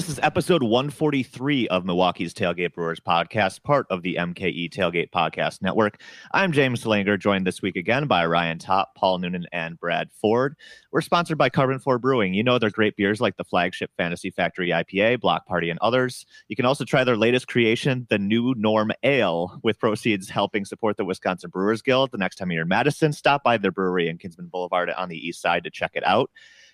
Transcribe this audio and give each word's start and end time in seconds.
This 0.00 0.08
is 0.08 0.20
episode 0.22 0.62
143 0.62 1.68
of 1.68 1.84
Milwaukee's 1.84 2.32
Tailgate 2.32 2.72
Brewers 2.72 3.00
podcast, 3.00 3.62
part 3.62 3.86
of 3.90 4.00
the 4.00 4.14
MKE 4.14 4.70
Tailgate 4.70 5.10
Podcast 5.10 5.60
Network. 5.60 6.00
I'm 6.32 6.52
James 6.52 6.84
Langer, 6.84 7.18
joined 7.18 7.46
this 7.46 7.60
week 7.60 7.76
again 7.76 8.06
by 8.06 8.24
Ryan 8.24 8.58
Top, 8.58 8.94
Paul 8.94 9.18
Noonan, 9.18 9.46
and 9.52 9.78
Brad 9.78 10.10
Ford. 10.10 10.56
We're 10.90 11.02
sponsored 11.02 11.36
by 11.36 11.50
Karben4 11.50 12.00
Brewing. 12.00 12.32
You 12.32 12.42
know 12.42 12.58
their 12.58 12.70
great 12.70 12.96
beers 12.96 13.20
like 13.20 13.36
the 13.36 13.44
flagship 13.44 13.90
Fantasy 13.98 14.30
Factory 14.30 14.70
IPA, 14.70 15.20
Block 15.20 15.44
Party, 15.44 15.68
and 15.68 15.78
others. 15.80 16.24
You 16.48 16.56
can 16.56 16.64
also 16.64 16.86
try 16.86 17.04
their 17.04 17.18
latest 17.18 17.46
creation, 17.46 18.06
the 18.08 18.18
New 18.18 18.54
Norm 18.56 18.92
Ale, 19.02 19.60
with 19.62 19.78
proceeds 19.78 20.30
helping 20.30 20.64
support 20.64 20.96
the 20.96 21.04
Wisconsin 21.04 21.50
Brewers 21.50 21.82
Guild. 21.82 22.10
The 22.10 22.16
next 22.16 22.36
time 22.36 22.50
you're 22.50 22.62
in 22.62 22.68
Madison, 22.68 23.12
stop 23.12 23.44
by 23.44 23.58
their 23.58 23.70
brewery 23.70 24.08
in 24.08 24.16
Kinsman 24.16 24.46
Boulevard 24.46 24.88
on 24.88 25.10
the 25.10 25.28
east 25.28 25.42
side 25.42 25.64
to 25.64 25.70
check 25.70 25.90
it 25.92 26.06
out. 26.06 26.30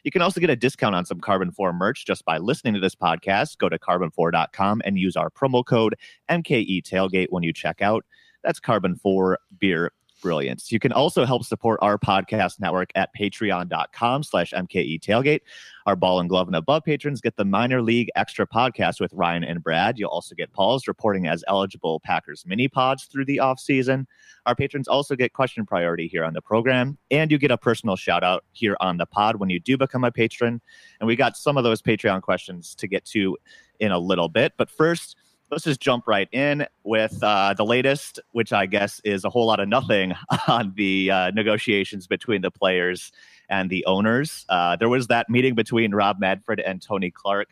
You 0.07 0.13
can 0.13 0.23
also 0.23 0.39
get 0.39 0.51
a 0.51 0.55
discount 0.55 0.95
on 0.95 1.05
some 1.05 1.21
Karben4 1.21 1.75
merch 1.75 2.07
just 2.07 2.25
by 2.25 2.39
listening 2.39 2.75
to 2.75 2.81
this 2.81 2.95
podcast. 2.95 3.59
Go 3.59 3.69
to 3.69 3.77
karben4.com 3.77 4.83
and 4.85 4.97
use 4.97 5.17
our 5.17 5.31
promo 5.31 5.67
code 5.67 5.97
MKE 6.31 6.85
Tailgate 6.85 7.27
when 7.31 7.43
you 7.43 7.53
check 7.53 7.83
out. 7.83 8.05
That's 8.45 8.61
Karben4 8.61 9.35
Beer 9.59 9.91
brilliance. 10.23 10.73
You 10.73 10.79
can 10.79 10.93
also 10.93 11.25
help 11.25 11.45
support 11.45 11.79
our 11.83 11.99
podcast 11.99 12.61
network 12.61 12.91
at 12.95 13.11
patreon.com 13.19 14.23
slash 14.23 14.53
MKE 14.53 15.01
tailgate. 15.01 15.41
Our 15.87 15.95
ball 15.95 16.19
and 16.19 16.29
glove 16.29 16.49
and 16.49 16.57
above 16.57 16.85
patrons 16.85 17.21
get 17.21 17.37
the 17.37 17.45
minor 17.45 17.81
league 17.81 18.11
extra 18.17 18.47
podcast 18.47 19.01
with 19.01 19.13
Ryan 19.13 19.45
and 19.45 19.63
Brad. 19.63 19.99
You'll 19.99 20.11
also 20.11 20.35
get 20.35 20.53
Paul's 20.53 20.89
reporting 20.89 21.27
as 21.29 21.45
eligible 21.47 22.01
Packers 22.01 22.45
mini 22.47 22.69
pods 22.69 23.05
through 23.05 23.27
the 23.27 23.39
off 23.39 23.61
season. 23.61 24.07
Our 24.47 24.55
patrons 24.55 24.89
also 24.89 25.15
get 25.15 25.33
question 25.33 25.65
priority 25.65 26.09
here 26.09 26.25
on 26.25 26.35
the 26.35 26.43
program, 26.43 26.99
and 27.11 27.31
you 27.31 27.39
get 27.39 27.51
a 27.51 27.59
personal 27.59 27.97
shout 27.97 28.25
out 28.25 28.45
here 28.53 28.77
on 28.81 28.97
the 28.97 29.07
pod 29.07 29.37
when 29.37 29.51
you 29.51 29.61
do 29.61 29.77
become 29.77 30.05
a 30.05 30.11
patron. 30.11 30.61
And 31.01 31.07
we 31.07 31.17
got 31.17 31.37
some 31.37 31.57
of 31.57 31.65
those 31.65 31.83
Patreon 31.83 32.23
questions 32.23 32.75
to 32.77 32.89
get 32.89 33.05
to 33.07 33.37
in 33.81 33.93
a 33.93 33.99
little 33.99 34.29
bit. 34.29 34.55
But 34.57 34.71
first, 34.71 35.17
let's 35.51 35.65
just 35.65 35.81
jump 35.81 36.05
right 36.07 36.29
in 36.33 36.67
with 36.85 37.23
uh, 37.23 37.55
the 37.55 37.65
latest, 37.65 38.21
which 38.33 38.53
I 38.53 38.67
guess 38.67 39.01
is 39.05 39.25
a 39.25 39.31
whole 39.31 39.47
lot 39.47 39.61
of 39.61 39.69
nothing 39.69 40.13
on 40.49 40.73
the 40.77 41.11
uh, 41.11 41.31
negotiations 41.31 42.07
between 42.07 42.43
the 42.43 42.51
players 42.51 43.13
and 43.49 43.71
the 43.71 43.85
owners. 43.87 44.45
Uh, 44.49 44.77
there 44.77 44.89
was 44.89 45.07
that 45.07 45.29
meeting 45.31 45.55
between 45.55 45.95
Rob 45.95 46.19
Manfred 46.19 46.61
and 46.61 46.83
Tony 46.83 47.11
Clark 47.11 47.49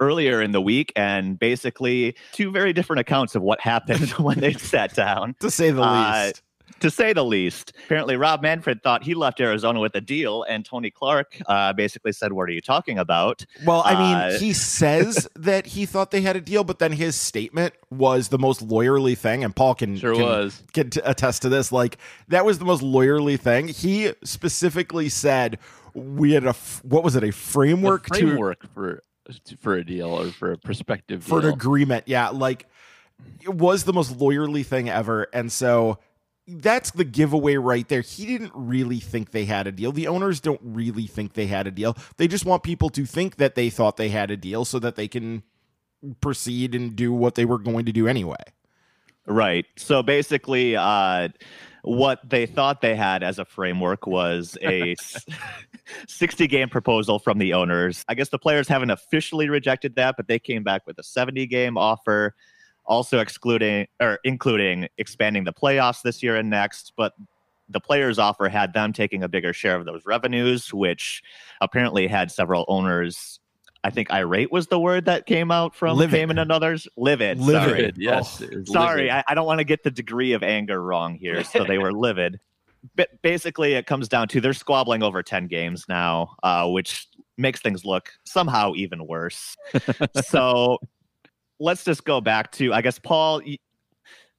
earlier 0.00 0.42
in 0.42 0.50
the 0.52 0.60
week, 0.60 0.92
and 0.96 1.38
basically 1.38 2.16
two 2.32 2.50
very 2.50 2.72
different 2.72 3.00
accounts 3.00 3.34
of 3.34 3.42
what 3.42 3.60
happened 3.60 4.10
when 4.18 4.40
they 4.40 4.52
sat 4.52 4.94
down, 4.94 5.34
to 5.40 5.50
say 5.50 5.70
the 5.70 5.82
Uh, 5.82 6.24
least. 6.26 6.42
To 6.80 6.90
say 6.90 7.12
the 7.12 7.24
least. 7.24 7.72
Apparently, 7.84 8.16
Rob 8.16 8.42
Manfred 8.42 8.82
thought 8.82 9.02
he 9.02 9.14
left 9.14 9.40
Arizona 9.40 9.80
with 9.80 9.94
a 9.94 10.00
deal, 10.00 10.42
and 10.44 10.64
Tony 10.64 10.90
Clark 10.90 11.36
uh, 11.46 11.72
basically 11.72 12.12
said, 12.12 12.32
"What 12.32 12.48
are 12.48 12.52
you 12.52 12.60
talking 12.60 12.98
about?" 12.98 13.44
Well, 13.64 13.82
I 13.84 13.94
mean, 13.94 14.16
uh, 14.16 14.38
he 14.38 14.52
says 14.52 15.28
that 15.36 15.66
he 15.66 15.86
thought 15.86 16.10
they 16.10 16.22
had 16.22 16.36
a 16.36 16.40
deal, 16.40 16.64
but 16.64 16.78
then 16.78 16.92
his 16.92 17.16
statement 17.16 17.74
was 17.90 18.28
the 18.28 18.38
most 18.38 18.66
lawyerly 18.66 19.16
thing, 19.16 19.44
and 19.44 19.54
Paul 19.54 19.74
can 19.74 19.96
Sure 19.96 20.14
can, 20.14 20.22
was. 20.24 20.62
can 20.72 20.90
t- 20.90 21.00
attest 21.04 21.42
to 21.42 21.48
this. 21.48 21.72
Like 21.72 21.98
that 22.28 22.44
was 22.44 22.58
the 22.58 22.64
most 22.64 22.82
lawyerly 22.82 23.38
thing. 23.38 23.68
He 23.68 24.12
specifically 24.24 25.08
said 25.08 25.58
we 25.94 26.32
had 26.32 26.44
a 26.44 26.50
f- 26.50 26.80
what 26.84 27.04
was 27.04 27.16
it 27.16 27.24
a 27.24 27.32
framework, 27.32 28.08
The 28.08 28.18
framework 28.18 28.66
for 28.74 29.02
for 29.60 29.74
a 29.74 29.84
deal 29.84 30.08
or 30.08 30.30
for 30.30 30.52
a 30.52 30.58
prospective 30.58 31.22
to 31.24 31.28
for 31.28 31.40
an 31.40 31.46
agreement. 31.46 32.04
Yeah, 32.08 32.30
like 32.30 32.66
it 33.42 33.54
was 33.54 33.84
the 33.84 33.92
most 33.92 34.18
lawyerly 34.18 34.64
thing 34.66 34.88
ever, 34.88 35.28
and 35.32 35.50
so. 35.52 35.98
That's 36.48 36.90
the 36.90 37.04
giveaway 37.04 37.54
right 37.56 37.88
there. 37.88 38.00
He 38.00 38.26
didn't 38.26 38.52
really 38.54 38.98
think 38.98 39.30
they 39.30 39.44
had 39.44 39.66
a 39.66 39.72
deal. 39.72 39.92
The 39.92 40.08
owners 40.08 40.40
don't 40.40 40.60
really 40.62 41.06
think 41.06 41.34
they 41.34 41.46
had 41.46 41.66
a 41.66 41.70
deal. 41.70 41.96
They 42.16 42.26
just 42.26 42.44
want 42.44 42.62
people 42.64 42.90
to 42.90 43.06
think 43.06 43.36
that 43.36 43.54
they 43.54 43.70
thought 43.70 43.96
they 43.96 44.08
had 44.08 44.30
a 44.30 44.36
deal 44.36 44.64
so 44.64 44.78
that 44.80 44.96
they 44.96 45.06
can 45.06 45.44
proceed 46.20 46.74
and 46.74 46.96
do 46.96 47.12
what 47.12 47.36
they 47.36 47.44
were 47.44 47.58
going 47.58 47.84
to 47.86 47.92
do 47.92 48.08
anyway. 48.08 48.42
Right. 49.26 49.66
So 49.76 50.02
basically, 50.02 50.74
uh, 50.76 51.28
what 51.82 52.20
they 52.28 52.46
thought 52.46 52.80
they 52.80 52.94
had 52.94 53.22
as 53.22 53.38
a 53.38 53.44
framework 53.44 54.06
was 54.06 54.56
a 54.62 54.94
60 56.08 56.46
game 56.46 56.68
proposal 56.68 57.18
from 57.18 57.38
the 57.38 57.52
owners. 57.52 58.04
I 58.08 58.14
guess 58.14 58.30
the 58.30 58.38
players 58.38 58.68
haven't 58.68 58.90
officially 58.90 59.48
rejected 59.48 59.96
that, 59.96 60.16
but 60.16 60.28
they 60.28 60.38
came 60.38 60.62
back 60.62 60.86
with 60.86 60.98
a 60.98 61.02
70 61.02 61.46
game 61.46 61.76
offer, 61.76 62.34
also 62.84 63.18
excluding 63.20 63.86
or 64.00 64.18
including 64.24 64.88
expanding 64.98 65.44
the 65.44 65.52
playoffs 65.52 66.02
this 66.02 66.22
year 66.22 66.36
and 66.36 66.50
next. 66.50 66.92
But 66.96 67.14
the 67.68 67.80
players' 67.80 68.18
offer 68.18 68.48
had 68.48 68.72
them 68.72 68.92
taking 68.92 69.22
a 69.22 69.28
bigger 69.28 69.52
share 69.52 69.76
of 69.76 69.84
those 69.84 70.04
revenues, 70.04 70.72
which 70.72 71.22
apparently 71.60 72.06
had 72.06 72.30
several 72.30 72.64
owners. 72.68 73.40
I 73.84 73.90
think 73.90 74.12
irate 74.12 74.52
was 74.52 74.68
the 74.68 74.78
word 74.78 75.06
that 75.06 75.26
came 75.26 75.50
out 75.50 75.74
from 75.74 75.98
Livid. 75.98 76.16
Cayman 76.16 76.38
and 76.38 76.52
others. 76.52 76.86
Livid. 76.96 77.38
Livid. 77.38 77.68
Sorry. 77.68 77.92
Yes. 77.96 78.42
Oh, 78.42 78.64
Sorry, 78.64 79.02
livid. 79.02 79.10
I, 79.10 79.24
I 79.28 79.34
don't 79.34 79.46
want 79.46 79.58
to 79.58 79.64
get 79.64 79.82
the 79.82 79.90
degree 79.90 80.34
of 80.34 80.42
anger 80.44 80.80
wrong 80.80 81.16
here. 81.16 81.42
So 81.42 81.64
they 81.64 81.78
were 81.78 81.92
livid. 81.92 82.38
But 82.96 83.22
basically, 83.22 83.74
it 83.74 83.86
comes 83.86 84.08
down 84.08 84.28
to 84.28 84.40
they're 84.40 84.52
squabbling 84.52 85.02
over 85.02 85.22
10 85.22 85.46
games 85.46 85.86
now, 85.88 86.36
uh, 86.42 86.68
which 86.68 87.08
makes 87.36 87.60
things 87.60 87.84
look 87.84 88.12
somehow 88.24 88.72
even 88.74 89.06
worse. 89.06 89.56
so 90.24 90.78
let's 91.62 91.84
just 91.84 92.04
go 92.04 92.20
back 92.20 92.50
to, 92.52 92.74
I 92.74 92.82
guess, 92.82 92.98
Paul. 92.98 93.40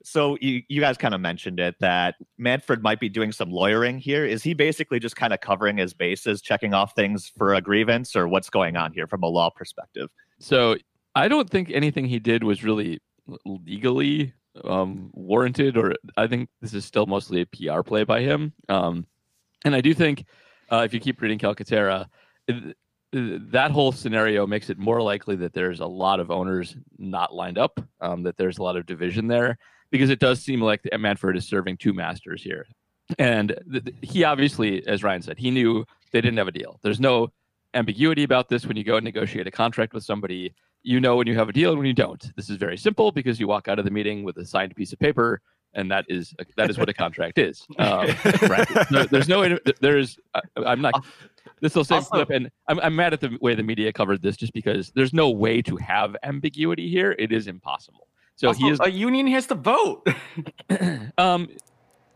So 0.03 0.37
you, 0.41 0.61
you 0.67 0.81
guys 0.81 0.97
kind 0.97 1.13
of 1.13 1.21
mentioned 1.21 1.59
it 1.59 1.75
that 1.79 2.15
Manfred 2.37 2.83
might 2.83 2.99
be 2.99 3.07
doing 3.07 3.31
some 3.31 3.49
lawyering 3.49 3.97
here. 3.97 4.25
Is 4.25 4.43
he 4.43 4.53
basically 4.53 4.99
just 4.99 5.15
kind 5.15 5.31
of 5.31 5.39
covering 5.39 5.77
his 5.77 5.93
bases, 5.93 6.41
checking 6.41 6.73
off 6.73 6.93
things 6.93 7.31
for 7.37 7.53
a 7.53 7.61
grievance, 7.61 8.15
or 8.15 8.27
what's 8.27 8.49
going 8.49 8.75
on 8.75 8.91
here 8.91 9.07
from 9.07 9.23
a 9.23 9.27
law 9.27 9.49
perspective? 9.49 10.09
So 10.39 10.75
I 11.15 11.29
don't 11.29 11.49
think 11.49 11.71
anything 11.71 12.05
he 12.05 12.19
did 12.19 12.43
was 12.43 12.63
really 12.63 12.99
legally 13.45 14.33
um, 14.65 15.09
warranted, 15.13 15.77
or 15.77 15.93
I 16.17 16.27
think 16.27 16.49
this 16.61 16.73
is 16.73 16.83
still 16.83 17.05
mostly 17.05 17.41
a 17.41 17.45
PR 17.45 17.81
play 17.81 18.03
by 18.03 18.21
him. 18.21 18.53
Um, 18.67 19.07
and 19.63 19.73
I 19.73 19.79
do 19.79 19.93
think 19.93 20.25
uh, 20.69 20.81
if 20.85 20.93
you 20.93 20.99
keep 20.99 21.21
reading 21.21 21.39
Calcaterra, 21.39 22.07
that 23.13 23.69
whole 23.71 23.91
scenario 23.91 24.47
makes 24.47 24.69
it 24.69 24.79
more 24.79 25.01
likely 25.01 25.35
that 25.35 25.53
there's 25.53 25.79
a 25.79 25.85
lot 25.85 26.19
of 26.19 26.31
owners 26.31 26.75
not 26.97 27.33
lined 27.33 27.59
up, 27.59 27.79
um, 28.01 28.23
that 28.23 28.37
there's 28.37 28.57
a 28.57 28.63
lot 28.63 28.75
of 28.75 28.85
division 28.85 29.27
there, 29.27 29.57
because 29.91 30.09
it 30.09 30.19
does 30.19 30.41
seem 30.41 30.59
like 30.59 30.81
Manfred 30.97 31.37
is 31.37 31.47
serving 31.47 31.77
two 31.77 31.93
masters 31.93 32.41
here. 32.41 32.65
And 33.19 33.55
th- 33.71 33.83
th- 33.85 33.97
he 34.01 34.23
obviously, 34.23 34.85
as 34.87 35.03
Ryan 35.03 35.21
said, 35.21 35.37
he 35.37 35.51
knew 35.51 35.85
they 36.11 36.21
didn't 36.21 36.37
have 36.37 36.47
a 36.47 36.51
deal. 36.51 36.79
There's 36.81 36.99
no 36.99 37.31
ambiguity 37.75 38.23
about 38.23 38.49
this 38.49 38.65
when 38.65 38.77
you 38.77 38.83
go 38.83 38.95
and 38.95 39.03
negotiate 39.03 39.45
a 39.45 39.51
contract 39.51 39.93
with 39.93 40.03
somebody. 40.03 40.53
You 40.81 40.99
know 40.99 41.15
when 41.15 41.27
you 41.27 41.35
have 41.35 41.49
a 41.49 41.53
deal 41.53 41.69
and 41.69 41.79
when 41.79 41.87
you 41.87 41.93
don't. 41.93 42.35
This 42.35 42.49
is 42.49 42.57
very 42.57 42.77
simple 42.77 43.11
because 43.11 43.39
you 43.39 43.47
walk 43.47 43.67
out 43.67 43.79
of 43.79 43.85
the 43.85 43.91
meeting 43.91 44.23
with 44.23 44.37
a 44.37 44.45
signed 44.45 44.75
piece 44.75 44.91
of 44.91 44.99
paper, 44.99 45.39
and 45.73 45.89
that 45.91 46.05
is 46.09 46.33
that 46.57 46.69
is 46.69 46.77
what 46.77 46.89
a 46.89 46.93
contract 46.93 47.37
is. 47.37 47.65
Um, 47.79 48.07
right? 48.49 48.67
No, 48.91 49.03
there's 49.05 49.29
no. 49.29 49.57
There's. 49.79 50.17
I'm 50.57 50.81
not. 50.81 51.05
This 51.63 51.75
will 51.75 51.85
same 51.85 51.99
Also- 51.99 52.09
clip, 52.09 52.29
and 52.29 52.51
I'm, 52.67 52.77
I'm 52.81 52.93
mad 52.93 53.13
at 53.13 53.21
the 53.21 53.37
way 53.39 53.55
the 53.55 53.63
media 53.63 53.93
covered 53.93 54.21
this, 54.21 54.35
just 54.35 54.51
because 54.51 54.91
there's 54.95 55.13
no 55.13 55.29
way 55.29 55.61
to 55.61 55.77
have 55.77 56.13
ambiguity 56.21 56.89
here. 56.89 57.15
It 57.17 57.31
is 57.31 57.47
impossible. 57.47 58.05
So 58.35 58.49
Also, 58.49 58.59
he 58.59 58.69
is 58.69 58.79
a 58.81 58.91
union 58.91 59.27
has 59.27 59.47
to 59.47 59.55
vote. 59.55 60.05
um, 61.17 61.47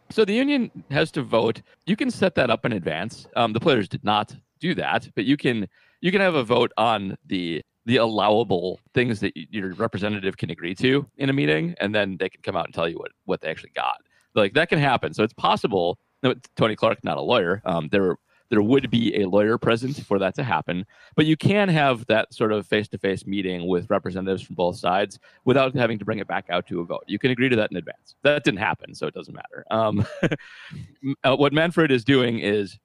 so 0.09 0.25
the 0.25 0.33
union 0.33 0.69
has 0.91 1.11
to 1.11 1.21
vote. 1.21 1.61
You 1.85 1.95
can 1.95 2.11
set 2.11 2.35
that 2.35 2.49
up 2.49 2.65
in 2.65 2.73
advance. 2.73 3.25
Um, 3.37 3.53
the 3.53 3.61
players 3.61 3.87
did 3.87 4.03
not 4.03 4.35
do 4.59 4.75
that, 4.75 5.07
but 5.15 5.23
you 5.23 5.37
can 5.37 5.69
you 6.01 6.11
can 6.11 6.19
have 6.19 6.35
a 6.35 6.43
vote 6.43 6.73
on 6.75 7.17
the 7.25 7.61
the 7.85 7.97
allowable 7.97 8.81
things 8.93 9.21
that 9.21 9.31
your 9.33 9.73
representative 9.75 10.35
can 10.35 10.49
agree 10.49 10.75
to 10.75 11.09
in 11.15 11.29
a 11.29 11.33
meeting, 11.33 11.73
and 11.79 11.95
then 11.95 12.17
they 12.17 12.27
can 12.27 12.41
come 12.41 12.57
out 12.57 12.65
and 12.65 12.73
tell 12.73 12.89
you 12.89 12.97
what 12.97 13.11
what 13.23 13.39
they 13.39 13.47
actually 13.47 13.71
got. 13.73 13.95
Like 14.35 14.55
that 14.55 14.67
can 14.67 14.79
happen. 14.79 15.13
So 15.13 15.23
it's 15.23 15.31
possible. 15.31 15.97
No, 16.21 16.33
Tony 16.57 16.75
Clark, 16.75 17.01
not 17.05 17.15
a 17.15 17.21
lawyer. 17.21 17.61
Um, 17.63 17.87
there 17.93 18.17
there 18.49 18.61
would 18.61 18.89
be 18.89 19.21
a 19.21 19.27
lawyer 19.27 19.57
present 19.57 19.97
for 20.05 20.19
that 20.19 20.35
to 20.35 20.43
happen, 20.43 20.85
but 21.15 21.25
you 21.25 21.35
can 21.35 21.69
have 21.69 22.05
that 22.07 22.33
sort 22.33 22.51
of 22.51 22.65
face 22.67 22.87
to 22.89 22.97
face 22.97 23.25
meeting 23.25 23.67
with 23.67 23.89
representatives 23.89 24.41
from 24.41 24.55
both 24.55 24.77
sides 24.77 25.19
without 25.45 25.75
having 25.75 25.99
to 25.99 26.05
bring 26.05 26.19
it 26.19 26.27
back 26.27 26.45
out 26.49 26.67
to 26.67 26.79
a 26.79 26.85
vote. 26.85 27.03
You 27.07 27.19
can 27.19 27.31
agree 27.31 27.49
to 27.49 27.55
that 27.57 27.71
in 27.71 27.77
advance. 27.77 28.15
That 28.23 28.43
didn't 28.43 28.59
happen, 28.59 28.95
so 28.95 29.07
it 29.07 29.13
doesn't 29.13 29.33
matter. 29.33 29.65
Um, 29.71 30.05
uh, 31.23 31.35
what 31.35 31.53
Manfred 31.53 31.91
is 31.91 32.03
doing 32.03 32.39
is 32.39 32.77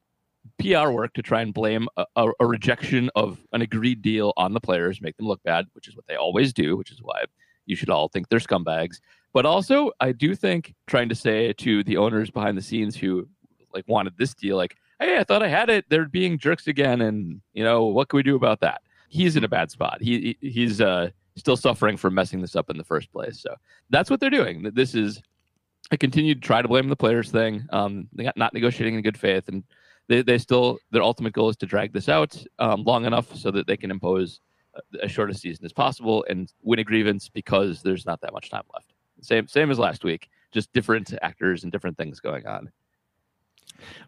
PR 0.58 0.90
work 0.90 1.12
to 1.14 1.22
try 1.22 1.42
and 1.42 1.54
blame 1.54 1.88
a, 1.96 2.04
a, 2.16 2.28
a 2.40 2.46
rejection 2.46 3.10
of 3.14 3.38
an 3.52 3.62
agreed 3.62 4.02
deal 4.02 4.32
on 4.36 4.52
the 4.52 4.60
players, 4.60 5.00
make 5.00 5.16
them 5.16 5.26
look 5.26 5.42
bad, 5.44 5.66
which 5.72 5.88
is 5.88 5.96
what 5.96 6.06
they 6.06 6.16
always 6.16 6.52
do, 6.52 6.76
which 6.76 6.90
is 6.90 6.98
why 7.02 7.24
you 7.66 7.76
should 7.76 7.90
all 7.90 8.08
think 8.08 8.28
they're 8.28 8.40
scumbags. 8.40 8.96
But 9.32 9.46
also, 9.46 9.92
I 10.00 10.12
do 10.12 10.34
think 10.34 10.74
trying 10.86 11.08
to 11.08 11.14
say 11.14 11.52
to 11.54 11.82
the 11.84 11.96
owners 11.96 12.30
behind 12.30 12.58
the 12.58 12.62
scenes 12.62 12.96
who 12.96 13.28
like 13.72 13.84
wanted 13.88 14.14
this 14.18 14.34
deal, 14.34 14.56
like, 14.56 14.76
hey, 15.02 15.18
I 15.18 15.24
thought 15.24 15.42
I 15.42 15.48
had 15.48 15.70
it. 15.70 15.84
They're 15.88 16.06
being 16.06 16.38
jerks 16.38 16.66
again, 16.66 17.00
and 17.00 17.40
you 17.52 17.64
know 17.64 17.84
what 17.84 18.08
can 18.08 18.16
we 18.16 18.22
do 18.22 18.36
about 18.36 18.60
that? 18.60 18.82
He's 19.08 19.36
in 19.36 19.44
a 19.44 19.48
bad 19.48 19.70
spot. 19.70 19.98
He 20.00 20.36
he- 20.40 20.50
he's 20.50 20.80
uh, 20.80 21.10
still 21.36 21.56
suffering 21.56 21.96
from 21.96 22.14
messing 22.14 22.40
this 22.40 22.56
up 22.56 22.70
in 22.70 22.76
the 22.78 22.84
first 22.84 23.12
place. 23.12 23.40
So 23.40 23.54
that's 23.90 24.10
what 24.10 24.20
they're 24.20 24.30
doing. 24.30 24.70
This 24.74 24.94
is 24.94 25.20
a 25.90 25.96
continued 25.96 26.42
try 26.42 26.62
to 26.62 26.68
blame 26.68 26.88
the 26.88 26.96
players 26.96 27.30
thing. 27.30 27.66
Um, 27.70 28.08
they 28.12 28.24
got 28.24 28.36
not 28.36 28.54
negotiating 28.54 28.94
in 28.94 29.02
good 29.02 29.18
faith, 29.18 29.48
and 29.48 29.64
they, 30.08 30.22
they 30.22 30.38
still 30.38 30.78
their 30.90 31.02
ultimate 31.02 31.32
goal 31.32 31.48
is 31.50 31.56
to 31.58 31.66
drag 31.66 31.92
this 31.92 32.08
out 32.08 32.42
um, 32.58 32.84
long 32.84 33.04
enough 33.04 33.34
so 33.36 33.50
that 33.50 33.66
they 33.66 33.76
can 33.76 33.90
impose 33.90 34.40
as 35.02 35.10
short 35.12 35.30
a 35.30 35.34
season 35.34 35.64
as 35.66 35.72
possible 35.72 36.24
and 36.30 36.50
win 36.62 36.78
a 36.78 36.84
grievance 36.84 37.28
because 37.28 37.82
there's 37.82 38.06
not 38.06 38.20
that 38.22 38.32
much 38.32 38.48
time 38.50 38.62
left. 38.72 38.94
Same 39.20 39.46
same 39.46 39.70
as 39.70 39.78
last 39.78 40.02
week, 40.04 40.28
just 40.50 40.72
different 40.72 41.12
actors 41.22 41.62
and 41.62 41.70
different 41.70 41.96
things 41.98 42.20
going 42.20 42.46
on. 42.46 42.70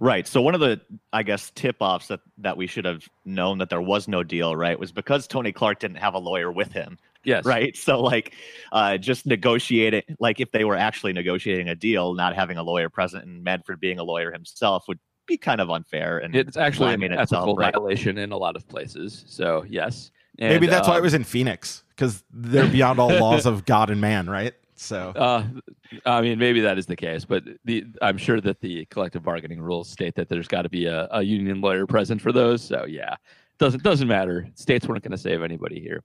Right. 0.01 0.27
So 0.27 0.41
one 0.41 0.55
of 0.55 0.61
the, 0.61 0.81
I 1.13 1.23
guess, 1.23 1.51
tip-offs 1.55 2.09
that 2.09 2.21
that 2.39 2.57
we 2.57 2.67
should 2.67 2.85
have 2.85 3.09
known 3.25 3.59
that 3.59 3.71
there 3.71 3.83
was 3.83 4.09
no 4.09 4.23
deal, 4.23 4.55
right, 4.57 4.79
was 4.79 4.93
because 4.93 5.27
Tony 5.27 5.53
Clark 5.53 5.81
didn't 5.81 5.99
have 5.99 6.15
a 6.15 6.19
lawyer 6.19 6.51
with 6.51 6.73
him. 6.73 6.99
Yes. 7.25 7.45
Right. 7.45 7.77
So 7.77 8.01
like, 8.01 8.35
uh, 8.73 8.99
just 8.99 9.27
negotiating, 9.27 10.03
like 10.21 10.41
if 10.41 10.53
they 10.53 10.65
were 10.65 10.77
actually 10.77 11.13
negotiating 11.13 11.69
a 11.69 11.75
deal, 11.75 12.15
not 12.15 12.35
having 12.35 12.59
a 12.59 12.63
lawyer 12.63 12.89
present 12.89 13.25
and 13.25 13.43
Manfred 13.43 13.81
being 13.81 13.99
a 13.99 14.05
lawyer 14.05 14.31
himself 14.31 14.85
would 14.89 14.99
be 15.27 15.39
kind 15.39 15.61
of 15.61 15.71
unfair. 15.71 16.19
And 16.19 16.37
it's 16.37 16.57
actually 16.57 16.91
I 16.91 16.97
mean, 16.97 17.13
an 17.13 17.19
ethical 17.19 17.57
right? 17.57 17.73
violation 17.73 18.19
in 18.19 18.33
a 18.33 18.37
lot 18.37 18.57
of 18.57 18.69
places. 18.69 19.25
So 19.27 19.65
yes. 19.69 20.11
And, 20.39 20.53
Maybe 20.53 20.67
that's 20.67 20.89
um, 20.89 20.93
why 20.93 20.97
it 20.97 21.01
um, 21.01 21.05
was 21.05 21.15
in 21.15 21.25
Phoenix 21.25 21.83
because 21.91 22.25
they're 22.31 22.69
beyond 22.69 22.99
all 22.99 23.11
laws 23.21 23.47
of 23.47 23.65
God 23.65 23.91
and 23.91 24.01
man, 24.01 24.29
right? 24.29 24.55
So, 24.77 25.11
uh, 25.11 25.45
I 26.05 26.21
mean, 26.21 26.39
maybe 26.39 26.61
that 26.61 26.79
is 26.79 26.87
the 26.87 26.97
case, 26.97 27.25
but 27.25 27.45
the 27.65 27.87
I'm 28.03 28.19
sure 28.19 28.41
that 28.41 28.61
the 28.61 28.85
collective 28.87 29.23
bargaining 29.23 29.61
rules 29.61 29.89
state 29.89 30.15
that 30.17 30.29
there's 30.29 30.49
got 30.49 30.63
to 30.63 30.69
be 30.69 30.87
a, 30.87 31.09
a, 31.13 31.23
union 31.23 31.61
lawyer 31.61 31.87
present 31.87 32.21
for 32.21 32.33
those. 32.33 32.63
So, 32.63 32.85
yeah, 32.85 33.15
doesn't 33.59 33.83
doesn't 33.83 34.09
matter. 34.09 34.49
States 34.55 34.89
weren't 34.89 35.03
going 35.03 35.13
to 35.13 35.19
save 35.19 35.43
anybody 35.43 35.81
here. 35.81 36.03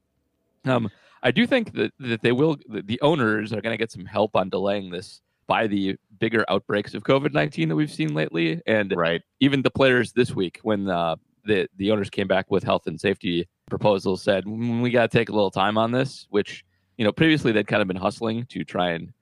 Um, 0.65 0.89
I 1.23 1.31
do 1.31 1.47
think 1.47 1.73
that 1.73 1.93
that 1.99 2.21
they 2.21 2.31
will. 2.31 2.57
The 2.67 3.01
owners 3.01 3.53
are 3.53 3.61
going 3.61 3.73
to 3.73 3.77
get 3.77 3.91
some 3.91 4.05
help 4.05 4.35
on 4.35 4.49
delaying 4.49 4.91
this 4.91 5.21
by 5.47 5.65
the 5.65 5.97
bigger 6.19 6.45
outbreaks 6.47 6.93
of 6.93 7.03
COVID 7.03 7.33
nineteen 7.33 7.69
that 7.69 7.75
we've 7.75 7.91
seen 7.91 8.13
lately, 8.13 8.61
and 8.67 8.93
right. 8.95 9.21
even 9.39 9.61
the 9.61 9.71
players 9.71 10.13
this 10.13 10.35
week 10.35 10.59
when 10.61 10.89
uh, 10.89 11.15
the 11.45 11.67
the 11.77 11.91
owners 11.91 12.09
came 12.09 12.27
back 12.27 12.51
with 12.51 12.63
health 12.63 12.87
and 12.87 12.99
safety 12.99 13.47
proposals 13.69 14.21
said 14.21 14.45
mm, 14.45 14.81
we 14.81 14.89
got 14.89 15.11
to 15.11 15.17
take 15.17 15.29
a 15.29 15.33
little 15.33 15.51
time 15.51 15.77
on 15.77 15.91
this, 15.91 16.27
which 16.29 16.63
you 16.99 17.05
know, 17.05 17.13
previously 17.13 17.53
they'd 17.53 17.65
kind 17.65 17.81
of 17.81 17.87
been 17.87 17.97
hustling 17.97 18.45
to 18.47 18.65
try 18.65 18.89
and 18.89 19.13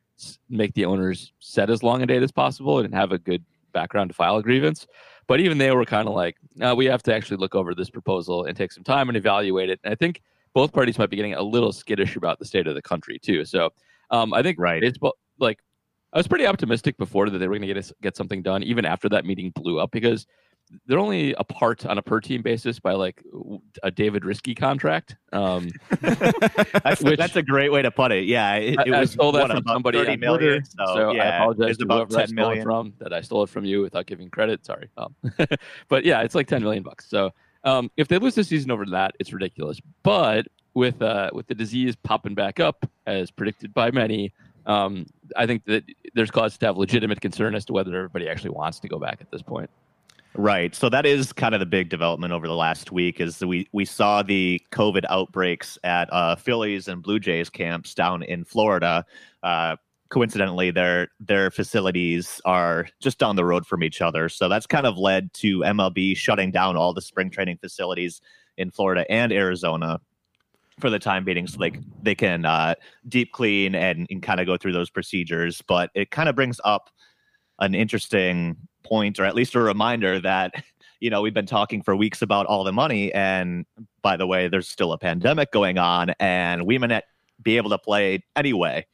make 0.50 0.74
the 0.74 0.83
owners 0.83 1.31
set 1.38 1.69
as 1.69 1.83
long 1.83 2.01
a 2.01 2.07
date 2.07 2.24
as 2.24 2.31
possible 2.31 2.79
and 2.79 2.91
have 2.91 3.12
a 3.12 3.19
good 3.19 3.45
background 3.71 4.09
to 4.09 4.15
file 4.15 4.35
a 4.38 4.41
grievance. 4.41 4.88
But 5.27 5.41
even 5.41 5.59
they 5.59 5.69
were 5.69 5.85
kind 5.85 6.07
of 6.07 6.15
like, 6.15 6.38
uh, 6.59 6.74
we 6.75 6.85
have 6.85 7.03
to 7.03 7.13
actually 7.13 7.38
look 7.38 7.53
over 7.53 7.75
this 7.75 7.91
proposal 7.91 8.45
and 8.45 8.57
take 8.57 8.71
some 8.71 8.83
time 8.83 9.09
and 9.09 9.15
evaluate 9.15 9.69
it. 9.69 9.79
And 9.83 9.91
I 9.91 9.95
think 9.95 10.24
both 10.56 10.74
parties 10.74 10.97
might 10.97 11.12
be 11.12 11.18
getting 11.18 11.35
a 11.35 11.44
little 11.44 11.71
skittish 11.71 12.15
about 12.15 12.39
the 12.39 12.45
state 12.45 12.65
of 12.65 12.74
the 12.74 12.81
country 12.81 13.19
too. 13.19 13.45
So 13.45 13.69
um, 14.09 14.33
I 14.33 14.41
think 14.41 14.57
right. 14.59 14.83
it's 14.83 14.97
like 15.38 15.59
I 16.13 16.18
was 16.18 16.27
pretty 16.27 16.47
optimistic 16.47 16.97
before 16.97 17.29
that 17.29 17.38
they 17.38 17.47
were 17.47 17.59
going 17.59 17.68
to 17.68 17.74
get 17.75 17.91
get 18.01 18.18
something 18.18 18.41
done, 18.41 18.63
even 18.63 18.85
after 18.85 19.07
that 19.09 19.24
meeting 19.24 19.51
blew 19.51 19.79
up, 19.79 19.91
because 19.91 20.25
they're 20.85 20.99
only 20.99 21.33
apart 21.33 21.85
on 21.85 21.97
a 21.97 22.01
per 22.01 22.19
team 22.19 22.41
basis 22.41 22.79
by 22.79 22.93
like 22.93 23.23
a 23.83 23.91
David 23.91 24.23
Riske 24.23 24.57
contract. 24.57 25.15
Um, 25.31 25.69
that's, 26.01 27.01
which, 27.01 27.17
that's, 27.17 27.35
a 27.35 27.43
great 27.43 27.71
way 27.71 27.81
to 27.81 27.91
put 27.91 28.11
it. 28.11 28.25
Yeah, 28.25 28.55
it, 28.55 28.73
it 28.85 28.93
I, 28.93 28.99
was 28.99 29.11
I 29.11 29.13
stole 29.13 29.31
that 29.33 29.49
from 29.49 29.63
somebody 29.67 29.99
on 29.99 30.17
Twitter, 30.17 30.61
so, 30.63 30.85
so 30.85 31.11
yeah, 31.11 31.23
I 31.23 31.35
apologize 31.35 31.77
to 31.77 31.85
whoever 31.85 32.19
I 32.19 32.25
stole 32.25 32.51
it 32.51 32.63
from. 32.63 32.93
That 32.99 33.13
I 33.13 33.21
stole 33.21 33.43
it 33.43 33.49
from 33.49 33.65
you 33.65 33.81
without 33.81 34.05
giving 34.05 34.29
credit. 34.29 34.65
Sorry, 34.65 34.89
um, 34.97 35.15
but 35.87 36.05
yeah, 36.05 36.21
it's 36.21 36.35
like 36.35 36.47
ten 36.47 36.61
million 36.61 36.83
bucks. 36.83 37.09
So 37.09 37.31
um, 37.63 37.91
if 37.97 38.07
they 38.07 38.17
lose 38.17 38.35
the 38.35 38.43
season 38.43 38.71
over 38.71 38.85
that, 38.87 39.15
it's 39.19 39.33
ridiculous. 39.33 39.79
But 40.03 40.47
with 40.73 41.01
uh, 41.01 41.31
with 41.33 41.47
the 41.47 41.55
disease 41.55 41.95
popping 41.95 42.35
back 42.35 42.59
up 42.59 42.89
as 43.05 43.31
predicted 43.31 43.73
by 43.73 43.91
many. 43.91 44.33
Um, 44.67 45.05
I 45.37 45.45
think 45.45 45.63
that 45.65 45.85
there's 46.13 46.29
cause 46.29 46.57
to 46.57 46.65
have 46.65 46.77
legitimate 46.77 47.21
concern 47.21 47.55
as 47.55 47.63
to 47.65 47.73
whether 47.73 47.95
everybody 47.95 48.27
actually 48.27 48.49
wants 48.49 48.79
to 48.81 48.89
go 48.89 48.99
back 48.99 49.19
at 49.21 49.31
this 49.31 49.41
point. 49.41 49.69
Right. 50.38 50.75
So 50.75 50.88
that 50.89 51.07
is 51.07 51.34
kind 51.34 51.56
of 51.56 51.60
the 51.60 51.66
big 51.66 51.89
development 51.89 52.31
over 52.31 52.48
the 52.48 52.56
last 52.56 52.92
week 52.92 53.19
is 53.19 53.44
we 53.44 53.68
we 53.72 53.86
saw 53.86 54.22
the 54.22 54.62
COVID 54.72 55.04
outbreaks 55.10 55.80
at 55.84 56.13
uh, 56.13 56.36
Phillies 56.36 56.88
and 56.88 57.01
Blue 57.01 57.19
Jays 57.19 57.50
camps 57.50 57.95
down 57.95 58.22
in 58.22 58.44
Florida. 58.44 59.04
Uh, 59.42 59.78
coincidentally, 60.10 60.69
their 60.69 61.07
their 61.19 61.50
facilities 61.50 62.39
are 62.45 62.88
just 63.01 63.18
down 63.18 63.36
the 63.36 63.44
road 63.44 63.66
from 63.66 63.81
each 63.81 64.00
other. 64.00 64.30
So 64.30 64.48
that's 64.48 64.68
kind 64.68 64.86
of 64.86 64.95
led 64.95 65.34
to 65.36 65.62
MLB 65.62 66.16
shutting 66.16 66.51
down 66.51 66.78
all 66.78 66.94
the 66.94 67.01
spring 67.01 67.31
training 67.31 67.57
facilities 67.57 68.22
in 68.57 68.69
Florida 68.69 69.10
and 69.10 69.34
Arizona 69.34 70.00
for 70.80 70.92
the 70.92 71.00
time 71.00 71.24
being 71.24 71.48
so 71.48 71.57
they, 71.57 71.72
they 72.04 72.13
can 72.13 72.45
uh, 72.45 72.75
deep 73.07 73.31
clean 73.31 73.74
and, 73.74 74.06
and 74.12 74.22
kind 74.22 74.39
of 74.39 74.45
go 74.45 74.57
through 74.57 74.74
those 74.74 74.92
procedures. 74.92 75.63
But 75.68 75.89
it 75.95 76.12
kind 76.12 76.30
of 76.30 76.36
brings 76.36 76.62
up 76.63 76.92
an 77.59 77.75
interesting 77.75 78.56
point 78.83 79.19
or 79.19 79.25
at 79.25 79.36
least 79.36 79.56
a 79.56 79.59
reminder 79.59 80.19
that 80.19 80.54
you 81.00 81.09
know 81.09 81.21
we've 81.21 81.33
been 81.33 81.45
talking 81.45 81.81
for 81.81 81.95
weeks 81.95 82.21
about 82.21 82.45
all 82.45 82.63
the 82.63 82.71
money 82.71 83.13
and 83.13 83.65
by 84.01 84.18
the 84.18 84.25
way 84.25 84.48
there's 84.48 84.68
still 84.68 84.94
a 84.94 84.98
pandemic 84.98 85.51
going 85.51 85.77
on 85.77 86.12
and 86.19 86.65
we 86.65 86.77
may 86.77 86.88
not 86.88 87.04
be 87.42 87.57
able 87.57 87.69
to 87.69 87.77
play 87.77 88.24
anyway 88.36 88.86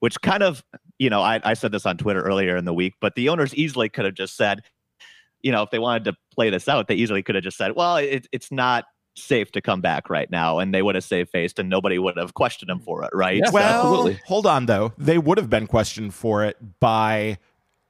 which 0.00 0.20
kind 0.20 0.42
of 0.42 0.62
you 0.98 1.10
know 1.10 1.20
I, 1.20 1.40
I 1.42 1.54
said 1.54 1.72
this 1.72 1.86
on 1.86 1.96
twitter 1.96 2.22
earlier 2.22 2.56
in 2.56 2.64
the 2.64 2.74
week 2.74 2.94
but 3.00 3.14
the 3.14 3.28
owners 3.28 3.54
easily 3.54 3.88
could 3.88 4.04
have 4.04 4.14
just 4.14 4.36
said 4.36 4.62
you 5.40 5.50
know 5.50 5.62
if 5.62 5.70
they 5.70 5.78
wanted 5.78 6.04
to 6.04 6.14
play 6.32 6.50
this 6.50 6.68
out 6.68 6.86
they 6.86 6.94
easily 6.94 7.22
could 7.22 7.34
have 7.34 7.44
just 7.44 7.56
said 7.56 7.72
well 7.74 7.96
it, 7.96 8.28
it's 8.30 8.52
not 8.52 8.84
safe 9.14 9.52
to 9.52 9.60
come 9.60 9.80
back 9.80 10.08
right 10.08 10.30
now 10.30 10.58
and 10.58 10.72
they 10.72 10.80
would 10.80 10.94
have 10.94 11.04
saved 11.04 11.28
faced 11.30 11.58
and 11.58 11.68
nobody 11.68 11.98
would 11.98 12.16
have 12.16 12.32
questioned 12.34 12.70
them 12.70 12.80
for 12.80 13.04
it 13.04 13.10
right 13.12 13.38
yes, 13.38 13.52
well 13.52 13.84
absolutely. 13.84 14.20
hold 14.26 14.46
on 14.46 14.66
though 14.66 14.92
they 14.96 15.18
would 15.18 15.36
have 15.36 15.50
been 15.50 15.66
questioned 15.66 16.14
for 16.14 16.44
it 16.44 16.56
by 16.80 17.36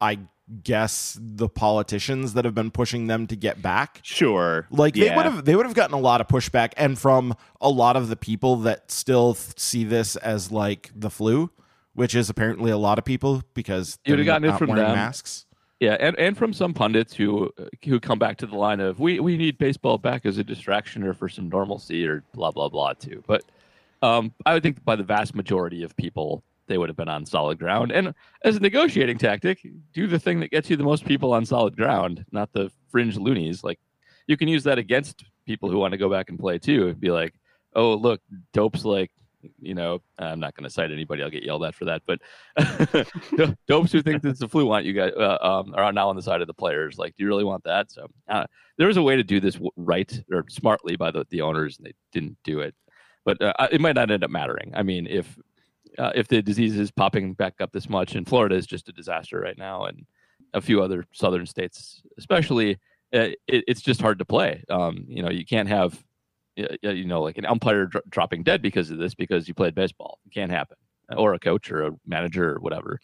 i 0.03 0.19
guess 0.63 1.19
the 1.21 1.49
politicians 1.49 2.35
that 2.35 2.45
have 2.45 2.55
been 2.55 2.71
pushing 2.71 3.07
them 3.07 3.27
to 3.27 3.37
get 3.37 3.63
back. 3.63 4.01
Sure. 4.03 4.67
Like 4.71 4.97
yeah. 4.97 5.09
they 5.09 5.17
would 5.17 5.25
have 5.25 5.45
they 5.45 5.57
would 5.57 5.67
have 5.67 5.75
gotten 5.75 5.95
a 5.95 6.01
lot 6.01 6.21
of 6.21 6.29
pushback 6.29 6.73
and 6.77 6.99
from 6.99 7.35
a 7.61 7.71
lot 7.71 7.97
of 7.97 8.09
the 8.09 8.17
people 8.17 8.57
that 8.57 8.91
still 8.91 9.35
th- 9.35 9.59
see 9.59 9.85
this 9.85 10.17
as 10.17 10.51
like 10.53 10.91
the 10.95 11.11
flu, 11.11 11.51
which 11.95 12.15
is 12.15 12.29
apparently 12.29 12.71
a 12.71 12.77
lot 12.77 12.99
of 12.99 13.05
people 13.05 13.43
because 13.55 13.99
you 14.05 14.13
would 14.13 14.19
have 14.19 14.27
gotten 14.27 14.49
it 14.49 14.59
from 14.59 14.69
them. 14.69 14.95
masks. 14.95 15.47
Yeah, 15.81 15.97
and, 15.99 16.17
and 16.17 16.39
from 16.39 16.53
some 16.53 16.75
pundits 16.75 17.15
who 17.15 17.51
who 17.85 17.99
come 17.99 18.19
back 18.19 18.37
to 18.39 18.47
the 18.47 18.57
line 18.57 18.79
of 18.79 19.01
we, 19.01 19.19
we 19.19 19.37
need 19.37 19.59
baseball 19.59 19.99
back 19.99 20.25
as 20.25 20.39
a 20.39 20.45
distraction 20.45 21.03
or 21.03 21.13
for 21.13 21.29
some 21.29 21.49
normalcy 21.49 22.07
or 22.07 22.23
blah 22.35 22.53
blah 22.53 22.69
blah 22.69 22.93
too. 22.93 23.25
But 23.27 23.43
um, 24.01 24.33
I 24.47 24.55
would 24.55 24.63
think 24.63 24.85
by 24.85 24.97
the 24.97 25.03
vast 25.03 25.35
majority 25.35 25.83
of 25.83 25.97
people 25.97 26.45
they 26.67 26.79
would 26.79 26.89
have 26.89 26.97
been 26.97 27.09
on 27.09 27.27
solid 27.27 27.59
ground. 27.59 27.93
And 27.93 28.15
as 28.45 28.57
a 28.57 28.61
negotiating 28.61 29.19
tactic, 29.19 29.67
do 29.93 30.07
the 30.07 30.19
thing 30.19 30.41
that 30.41 30.51
gets 30.51 30.71
you 30.71 30.77
the 30.77 30.85
most 30.85 31.05
people 31.05 31.33
on 31.33 31.45
solid 31.45 31.77
ground, 31.77 32.25
not 32.33 32.53
the 32.53 32.71
fringe 32.91 33.17
loonies. 33.17 33.65
Like 33.65 33.81
you 34.27 34.37
can 34.37 34.49
use 34.49 34.65
that 34.65 34.79
against 34.79 35.25
people 35.47 35.71
who 35.71 35.79
want 35.79 35.93
to 35.93 35.99
go 35.99 36.09
back 36.09 36.29
and 36.29 36.39
play 36.39 36.59
too. 36.59 36.95
be 36.95 37.11
like, 37.11 37.35
oh, 37.75 37.95
look, 37.95 38.21
dope's 38.53 38.85
like, 38.85 39.11
you 39.61 39.75
know, 39.75 40.01
I'm 40.19 40.39
not 40.39 40.55
going 40.55 40.65
to 40.65 40.71
cite 40.71 40.93
anybody. 40.93 41.23
I'll 41.23 41.31
get 41.31 41.43
yelled 41.43 41.65
at 41.65 41.75
for 41.75 41.85
that. 41.87 42.03
But 42.07 42.21
dopes 43.67 43.91
who 43.91 44.03
think 44.03 44.25
it's 44.25 44.39
the 44.39 44.49
flu 44.49 44.67
want 44.67 44.85
you 44.85 44.93
guys 44.93 45.13
uh, 45.17 45.39
um, 45.41 45.75
are 45.77 45.93
now 45.93 46.09
on 46.09 46.17
the 46.17 46.23
side 46.23 46.41
of 46.41 46.47
the 46.47 46.55
players. 46.55 46.99
Like, 46.99 47.17
do 47.17 47.25
you 47.25 47.29
really 47.29 47.45
want 47.45 47.65
that? 47.65 47.91
So 47.91 48.07
uh, 48.29 48.47
there 48.79 48.87
was 48.87 48.97
a 48.97 49.03
way 49.03 49.17
to 49.17 49.25
do 49.25 49.41
this 49.41 49.59
right 49.77 50.23
or 50.31 50.45
smartly 50.49 50.97
by 50.97 51.11
the, 51.11 51.27
the 51.31 51.41
owners, 51.41 51.79
and 51.79 51.87
they 51.87 51.95
didn't 52.13 52.39
do 52.45 52.61
it. 52.61 52.75
But 53.25 53.41
uh, 53.43 53.53
it 53.71 53.81
might 53.81 53.95
not 53.95 54.11
end 54.11 54.25
up 54.25 54.31
mattering. 54.31 54.73
I 54.75 54.83
mean, 54.83 55.07
if 55.07 55.39
uh, 55.99 56.13
if 56.15 56.29
the 56.29 56.43
disease 56.43 56.79
is 56.79 56.91
popping 56.91 57.35
back 57.35 57.61
up 57.61 57.73
this 57.73 57.89
much. 57.89 58.15
And 58.15 58.27
Florida 58.27 58.55
is 58.55 58.67
just 58.67 58.89
a 58.89 58.93
disaster 58.93 59.41
right 59.41 59.59
now, 59.59 59.85
and 59.85 60.07
a 60.55 60.61
few 60.61 60.83
other 60.83 61.05
southern 61.13 61.47
states, 61.47 62.03
especially. 62.19 62.79
Uh, 63.15 63.37
it, 63.47 63.65
it's 63.69 63.83
just 63.83 64.01
hard 64.01 64.19
to 64.19 64.25
play. 64.25 64.65
Um, 64.71 65.05
you 65.07 65.23
know, 65.23 65.29
you 65.31 65.45
can't 65.45 65.69
have, 65.69 66.03
you 66.57 67.05
know, 67.05 67.21
like 67.21 67.37
an 67.37 67.45
umpire 67.45 67.85
dr- 67.85 68.09
dropping 68.09 68.43
dead 68.43 68.63
because 68.63 68.91
of 68.91 68.97
this 68.97 69.15
because 69.15 69.47
you 69.47 69.53
played 69.53 69.75
baseball. 69.75 70.19
It 70.25 70.33
can't 70.33 70.51
happen, 70.51 70.79
or 71.15 71.35
a 71.35 71.39
coach 71.39 71.71
or 71.71 71.89
a 71.89 71.91
manager 72.07 72.53
or 72.53 72.61
whatever. 72.61 73.01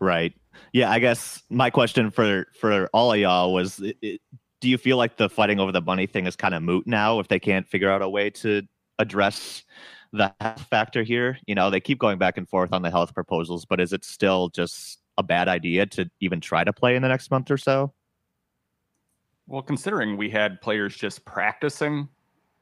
Right. 0.00 0.34
Yeah. 0.72 0.90
I 0.90 0.98
guess 0.98 1.44
my 1.48 1.70
question 1.70 2.10
for 2.10 2.46
for 2.58 2.88
all 2.92 3.12
of 3.12 3.20
y'all 3.20 3.52
was: 3.52 3.80
it, 3.80 4.20
Do 4.60 4.68
you 4.68 4.78
feel 4.78 4.96
like 4.96 5.16
the 5.16 5.28
fighting 5.28 5.60
over 5.60 5.70
the 5.70 5.80
money 5.80 6.08
thing 6.08 6.26
is 6.26 6.34
kind 6.34 6.54
of 6.54 6.62
moot 6.64 6.84
now 6.84 7.20
if 7.20 7.28
they 7.28 7.38
can't 7.38 7.68
figure 7.68 7.88
out 7.88 8.02
a 8.02 8.08
way 8.08 8.30
to 8.30 8.62
address 8.98 9.62
the 10.12 10.32
health 10.40 10.66
factor 10.70 11.02
here? 11.02 11.38
You 11.46 11.54
know, 11.54 11.70
they 11.70 11.80
keep 11.80 11.98
going 11.98 12.18
back 12.18 12.36
and 12.36 12.48
forth 12.48 12.72
on 12.72 12.82
the 12.82 12.90
health 12.90 13.14
proposals, 13.14 13.64
but 13.64 13.80
is 13.80 13.92
it 13.92 14.04
still 14.04 14.48
just 14.50 15.00
a 15.18 15.22
bad 15.22 15.48
idea 15.48 15.86
to 15.86 16.10
even 16.20 16.40
try 16.40 16.64
to 16.64 16.72
play 16.72 16.96
in 16.96 17.02
the 17.02 17.08
next 17.08 17.30
month 17.30 17.50
or 17.50 17.58
so? 17.58 17.92
Well, 19.46 19.62
considering 19.62 20.16
we 20.16 20.30
had 20.30 20.60
players 20.60 20.96
just 20.96 21.24
practicing 21.24 22.08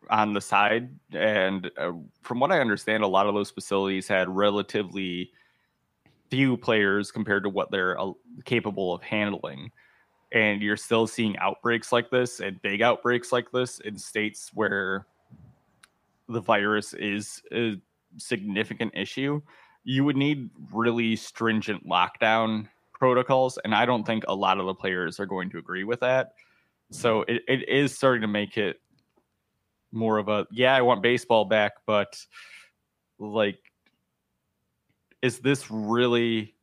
on 0.08 0.32
the 0.32 0.40
side, 0.40 0.90
and 1.12 1.70
uh, 1.76 1.92
from 2.22 2.40
what 2.40 2.50
I 2.50 2.60
understand, 2.60 3.04
a 3.04 3.08
lot 3.08 3.26
of 3.26 3.34
those 3.34 3.50
facilities 3.50 4.08
had 4.08 4.28
relatively 4.28 5.30
few 6.30 6.56
players 6.56 7.10
compared 7.10 7.42
to 7.42 7.48
what 7.48 7.70
they're 7.70 8.00
uh, 8.00 8.12
capable 8.44 8.94
of 8.94 9.02
handling. 9.02 9.70
And 10.32 10.62
you're 10.62 10.76
still 10.76 11.06
seeing 11.06 11.36
outbreaks 11.38 11.92
like 11.92 12.08
this 12.10 12.40
and 12.40 12.62
big 12.62 12.82
outbreaks 12.82 13.32
like 13.32 13.50
this 13.50 13.80
in 13.80 13.98
states 13.98 14.50
where 14.54 15.06
the 16.30 16.40
virus 16.40 16.94
is 16.94 17.42
a 17.52 17.74
significant 18.16 18.92
issue, 18.94 19.40
you 19.84 20.04
would 20.04 20.16
need 20.16 20.50
really 20.72 21.16
stringent 21.16 21.86
lockdown 21.86 22.68
protocols. 22.92 23.58
And 23.64 23.74
I 23.74 23.86
don't 23.86 24.04
think 24.04 24.24
a 24.28 24.34
lot 24.34 24.58
of 24.58 24.66
the 24.66 24.74
players 24.74 25.18
are 25.18 25.26
going 25.26 25.50
to 25.50 25.58
agree 25.58 25.84
with 25.84 26.00
that. 26.00 26.32
So 26.90 27.22
it, 27.22 27.42
it 27.48 27.68
is 27.68 27.94
starting 27.94 28.22
to 28.22 28.28
make 28.28 28.58
it 28.58 28.80
more 29.92 30.18
of 30.18 30.28
a 30.28 30.46
yeah, 30.52 30.74
I 30.74 30.82
want 30.82 31.02
baseball 31.02 31.44
back, 31.44 31.72
but 31.86 32.16
like 33.18 33.58
is 35.22 35.38
this 35.40 35.70
really 35.70 36.54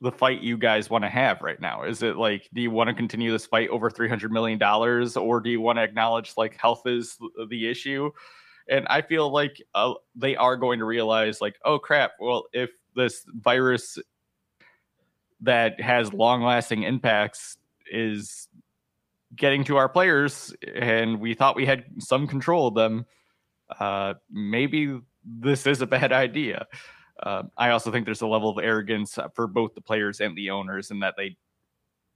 the 0.00 0.12
fight 0.12 0.40
you 0.40 0.56
guys 0.56 0.90
want 0.90 1.04
to 1.04 1.08
have 1.08 1.42
right 1.42 1.60
now? 1.60 1.84
Is 1.84 2.02
it 2.02 2.16
like, 2.16 2.48
do 2.52 2.60
you 2.60 2.70
want 2.70 2.88
to 2.88 2.94
continue 2.94 3.30
this 3.30 3.46
fight 3.46 3.68
over 3.68 3.88
three 3.88 4.08
hundred 4.08 4.32
million 4.32 4.58
dollars, 4.58 5.16
or 5.16 5.40
do 5.40 5.50
you 5.50 5.60
want 5.60 5.78
to 5.78 5.82
acknowledge 5.82 6.34
like 6.36 6.56
health 6.56 6.82
is 6.86 7.16
the 7.48 7.68
issue? 7.68 8.10
And 8.68 8.86
I 8.88 9.02
feel 9.02 9.30
like 9.30 9.62
uh, 9.74 9.94
they 10.14 10.36
are 10.36 10.56
going 10.56 10.78
to 10.78 10.84
realize, 10.84 11.40
like, 11.40 11.56
oh 11.64 11.78
crap, 11.78 12.12
well, 12.20 12.46
if 12.52 12.70
this 12.94 13.24
virus 13.40 13.98
that 15.40 15.80
has 15.80 16.12
long-lasting 16.12 16.84
impacts 16.84 17.56
is 17.90 18.48
getting 19.34 19.64
to 19.64 19.76
our 19.76 19.88
players, 19.88 20.54
and 20.74 21.18
we 21.20 21.34
thought 21.34 21.56
we 21.56 21.66
had 21.66 21.84
some 21.98 22.26
control 22.26 22.68
of 22.68 22.74
them, 22.74 23.06
uh, 23.80 24.14
maybe 24.30 25.00
this 25.24 25.66
is 25.66 25.80
a 25.80 25.86
bad 25.86 26.12
idea. 26.12 26.66
Uh, 27.22 27.42
I 27.56 27.70
also 27.70 27.90
think 27.90 28.04
there's 28.04 28.22
a 28.22 28.26
level 28.26 28.50
of 28.50 28.62
arrogance 28.62 29.18
for 29.34 29.46
both 29.46 29.74
the 29.74 29.80
players 29.80 30.20
and 30.20 30.36
the 30.36 30.50
owners, 30.50 30.90
in 30.90 31.00
that 31.00 31.14
they 31.16 31.36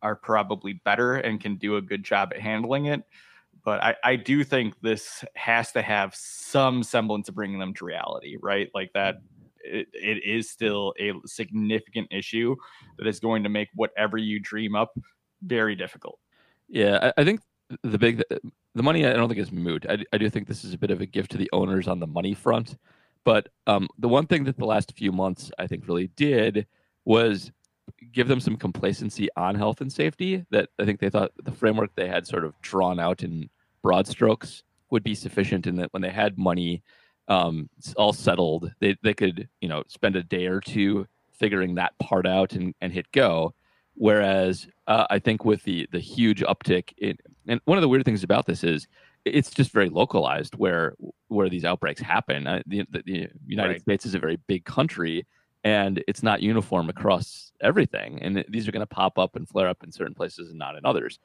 are 0.03 0.15
probably 0.15 0.75
better 0.85 1.17
and 1.17 1.41
can 1.41 1.57
do 1.57 1.77
a 1.77 1.83
good 1.83 2.05
job 2.05 2.33
at 2.35 2.41
handling 2.41 2.87
it. 2.87 3.03
But 3.67 3.83
I, 3.83 3.97
I 4.05 4.17
do 4.17 4.45
think 4.45 4.81
this 4.81 5.25
has 5.35 5.73
to 5.73 5.83
have 5.83 6.15
some 6.15 6.85
semblance 6.85 7.29
of 7.29 7.35
bringing 7.35 7.59
them 7.59 7.75
to 7.75 7.85
reality, 7.85 8.37
right? 8.41 8.71
Like 8.73 8.93
that, 8.95 9.17
it, 9.59 9.89
it 9.93 10.25
is 10.25 10.49
still 10.49 10.95
a 11.01 11.13
significant 11.27 12.07
issue 12.13 12.55
that 12.97 13.09
is 13.09 13.19
going 13.19 13.43
to 13.43 13.49
make 13.49 13.69
whatever 13.75 14.19
you 14.19 14.39
dream 14.39 14.77
up 14.77 14.95
very 15.43 15.75
difficult. 15.75 16.21
Yeah, 16.69 17.11
I, 17.17 17.21
I 17.21 17.25
think 17.25 17.41
the 17.83 17.99
big 17.99 18.23
the 18.77 18.83
money 18.85 19.05
I 19.05 19.15
don't 19.15 19.29
think 19.29 19.41
is 19.41 19.51
moot. 19.51 19.85
I, 19.89 19.99
I 20.13 20.19
do 20.19 20.31
think 20.31 20.47
this 20.47 20.63
is 20.63 20.73
a 20.73 20.79
bit 20.79 20.93
of 20.93 21.01
a 21.01 21.07
gift 21.07 21.33
to 21.33 21.37
the 21.37 21.51
owners 21.53 21.89
on 21.89 21.99
the 21.99 22.07
money 22.07 22.35
front. 22.35 22.77
But 23.25 23.49
um, 23.67 23.89
the 23.99 24.09
one 24.09 24.29
thing 24.29 24.45
that 24.45 24.59
the 24.59 24.65
last 24.65 24.93
few 24.97 25.11
months 25.11 25.51
I 25.59 25.67
think 25.67 25.89
really 25.89 26.07
did 26.15 26.69
was 27.05 27.51
give 28.13 28.29
them 28.29 28.39
some 28.39 28.57
complacency 28.57 29.29
on 29.37 29.57
health 29.57 29.81
and 29.81 29.93
safety. 29.93 30.47
That 30.53 30.69
I 30.79 30.85
think 30.85 31.01
they 31.01 31.11
thought 31.11 31.33
the 31.43 31.51
framework 31.51 31.97
they 31.97 32.07
had 32.07 32.29
sort 32.29 32.45
of 32.45 32.55
drawn 32.61 33.01
out 33.01 33.25
in 33.25 33.51
broad 33.87 34.09
strokes 34.09 34.65
would 34.91 35.05
be 35.05 35.15
sufficient, 35.15 35.65
and 35.69 35.79
that 35.79 35.93
when 35.93 36.03
they 36.03 36.11
had 36.11 36.37
money 36.37 36.83
um, 37.29 37.71
all 37.97 38.13
settled, 38.13 38.73
they 38.81 38.97
they 39.05 39.15
could 39.15 39.49
you 39.61 39.69
know 39.69 39.85
spend 39.87 40.17
a 40.17 40.25
day 40.25 40.47
or 40.47 40.61
two 40.61 41.07
figuring 41.31 41.77
that 41.77 41.97
part 42.01 42.27
out 42.27 42.55
and, 42.55 42.75
and 42.81 42.93
hit 42.93 43.07
go. 43.13 43.55
Whereas 43.95 44.67
uh, 44.89 45.07
I 45.09 45.21
think 45.21 45.45
with 45.45 45.63
the 45.63 45.89
the 45.93 46.01
huge 46.01 46.43
uptick 46.43 46.95
in, 46.99 47.17
and 47.47 47.61
one 47.65 47.79
of 47.79 47.83
the 47.83 47.89
weird 47.89 48.05
things 48.05 48.25
about 48.25 48.47
this 48.47 48.65
is 48.65 48.89
it's 49.25 49.51
just 49.51 49.71
very 49.71 49.89
localized 49.89 50.57
where 50.57 50.97
where 51.29 51.49
these 51.49 51.65
outbreaks 51.65 52.01
happen. 52.01 52.49
Uh, 52.49 52.63
the, 52.67 52.85
the, 52.91 53.03
the, 53.07 53.29
United 53.47 53.73
right. 53.75 53.83
States 53.83 54.05
is 54.05 54.17
a 54.17 54.19
very 54.19 54.39
big 54.49 54.65
country, 54.65 55.25
and 55.63 56.03
it's 56.09 56.25
not 56.25 56.43
uniform 56.43 56.89
across 56.89 57.53
everything. 57.61 58.21
And 58.21 58.45
these 58.49 58.67
are 58.67 58.73
going 58.73 58.81
to 58.89 58.95
pop 59.01 59.17
up 59.17 59.37
and 59.37 59.49
flare 59.49 59.69
up 59.69 59.85
in 59.85 59.93
certain 59.93 60.15
places 60.15 60.51
and 60.51 60.59
not 60.59 60.75
in 60.75 60.85
others. 60.85 61.21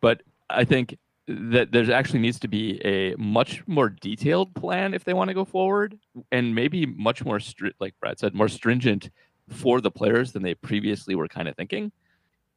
But 0.00 0.22
I 0.48 0.64
think 0.64 0.96
that 1.28 1.72
there 1.72 1.92
actually 1.92 2.20
needs 2.20 2.38
to 2.40 2.48
be 2.48 2.80
a 2.84 3.14
much 3.16 3.66
more 3.66 3.88
detailed 3.88 4.54
plan 4.54 4.94
if 4.94 5.04
they 5.04 5.14
want 5.14 5.28
to 5.28 5.34
go 5.34 5.44
forward, 5.44 5.98
and 6.30 6.54
maybe 6.54 6.86
much 6.86 7.24
more 7.24 7.40
strict, 7.40 7.80
like 7.80 7.94
Brad 8.00 8.18
said, 8.18 8.34
more 8.34 8.48
stringent 8.48 9.10
for 9.48 9.80
the 9.80 9.90
players 9.90 10.32
than 10.32 10.42
they 10.42 10.54
previously 10.54 11.14
were 11.14 11.28
kind 11.28 11.48
of 11.48 11.56
thinking. 11.56 11.90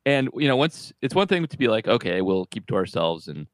And 0.05 0.29
you 0.35 0.47
know, 0.47 0.55
once 0.55 0.93
it's 1.01 1.15
one 1.15 1.27
thing 1.27 1.45
to 1.45 1.57
be 1.57 1.67
like, 1.67 1.87
okay, 1.87 2.21
we'll 2.21 2.45
keep 2.45 2.67
to 2.67 2.75
ourselves 2.75 3.27
and 3.27 3.47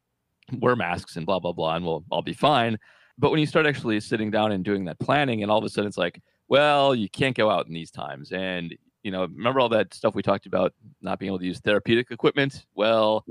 wear 0.59 0.75
masks 0.75 1.15
and 1.15 1.25
blah 1.25 1.39
blah 1.39 1.53
blah, 1.53 1.75
and 1.75 1.85
we'll 1.85 2.03
all 2.11 2.21
be 2.21 2.33
fine. 2.33 2.77
But 3.17 3.31
when 3.31 3.39
you 3.39 3.45
start 3.45 3.65
actually 3.65 3.99
sitting 4.01 4.31
down 4.31 4.51
and 4.51 4.63
doing 4.65 4.85
that 4.85 4.99
planning, 4.99 5.41
and 5.41 5.51
all 5.51 5.57
of 5.57 5.63
a 5.63 5.69
sudden 5.69 5.87
it's 5.87 5.97
like, 5.97 6.21
well, 6.49 6.93
you 6.93 7.09
can't 7.09 7.35
go 7.35 7.49
out 7.49 7.67
in 7.67 7.73
these 7.73 7.91
times, 7.91 8.31
and 8.31 8.75
you 9.03 9.11
know, 9.11 9.21
remember 9.21 9.59
all 9.59 9.69
that 9.69 9.93
stuff 9.93 10.15
we 10.15 10.23
talked 10.23 10.45
about 10.45 10.73
not 11.01 11.19
being 11.19 11.29
able 11.29 11.39
to 11.39 11.45
use 11.45 11.59
therapeutic 11.59 12.11
equipment? 12.11 12.65
Well, 12.73 13.23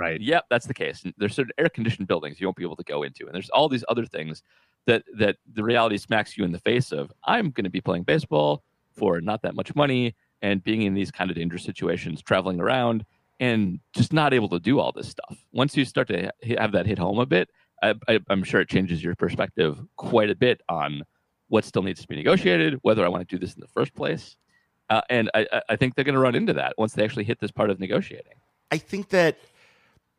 right, 0.00 0.20
yep, 0.20 0.46
that's 0.50 0.66
the 0.66 0.74
case. 0.74 1.04
And 1.04 1.14
there's 1.18 1.34
certain 1.34 1.52
air 1.58 1.68
conditioned 1.68 2.08
buildings 2.08 2.40
you 2.40 2.46
won't 2.46 2.56
be 2.56 2.64
able 2.64 2.76
to 2.76 2.84
go 2.84 3.02
into, 3.02 3.26
and 3.26 3.34
there's 3.34 3.50
all 3.50 3.68
these 3.68 3.84
other 3.88 4.06
things 4.06 4.42
that 4.86 5.04
that 5.18 5.36
the 5.52 5.62
reality 5.62 5.98
smacks 5.98 6.36
you 6.36 6.44
in 6.44 6.52
the 6.52 6.58
face 6.58 6.92
of. 6.92 7.12
I'm 7.24 7.50
going 7.50 7.64
to 7.64 7.70
be 7.70 7.80
playing 7.80 8.04
baseball 8.04 8.62
for 8.92 9.20
not 9.20 9.42
that 9.42 9.54
much 9.54 9.74
money 9.74 10.14
and 10.42 10.64
being 10.64 10.82
in 10.82 10.94
these 10.94 11.10
kind 11.10 11.30
of 11.30 11.36
dangerous 11.36 11.62
situations, 11.62 12.22
traveling 12.22 12.60
around 12.60 13.04
and 13.38 13.80
just 13.94 14.12
not 14.12 14.34
able 14.34 14.48
to 14.48 14.58
do 14.58 14.78
all 14.78 14.92
this 14.92 15.08
stuff. 15.08 15.38
Once 15.52 15.76
you 15.76 15.84
start 15.84 16.08
to 16.08 16.30
have 16.58 16.72
that 16.72 16.86
hit 16.86 16.98
home 16.98 17.18
a 17.18 17.26
bit, 17.26 17.48
I, 17.82 17.94
am 18.28 18.44
sure 18.44 18.60
it 18.60 18.68
changes 18.68 19.02
your 19.02 19.14
perspective 19.14 19.80
quite 19.96 20.30
a 20.30 20.34
bit 20.34 20.60
on 20.68 21.02
what 21.48 21.64
still 21.64 21.82
needs 21.82 22.02
to 22.02 22.08
be 22.08 22.16
negotiated, 22.16 22.78
whether 22.82 23.04
I 23.04 23.08
want 23.08 23.26
to 23.26 23.34
do 23.34 23.40
this 23.40 23.54
in 23.54 23.60
the 23.60 23.68
first 23.68 23.94
place. 23.94 24.36
Uh, 24.90 25.00
and 25.08 25.30
I, 25.34 25.46
I 25.68 25.76
think 25.76 25.94
they're 25.94 26.04
going 26.04 26.14
to 26.14 26.20
run 26.20 26.34
into 26.34 26.52
that 26.54 26.74
once 26.76 26.92
they 26.92 27.04
actually 27.04 27.24
hit 27.24 27.40
this 27.40 27.50
part 27.50 27.70
of 27.70 27.80
negotiating. 27.80 28.34
I 28.70 28.78
think 28.78 29.08
that 29.10 29.38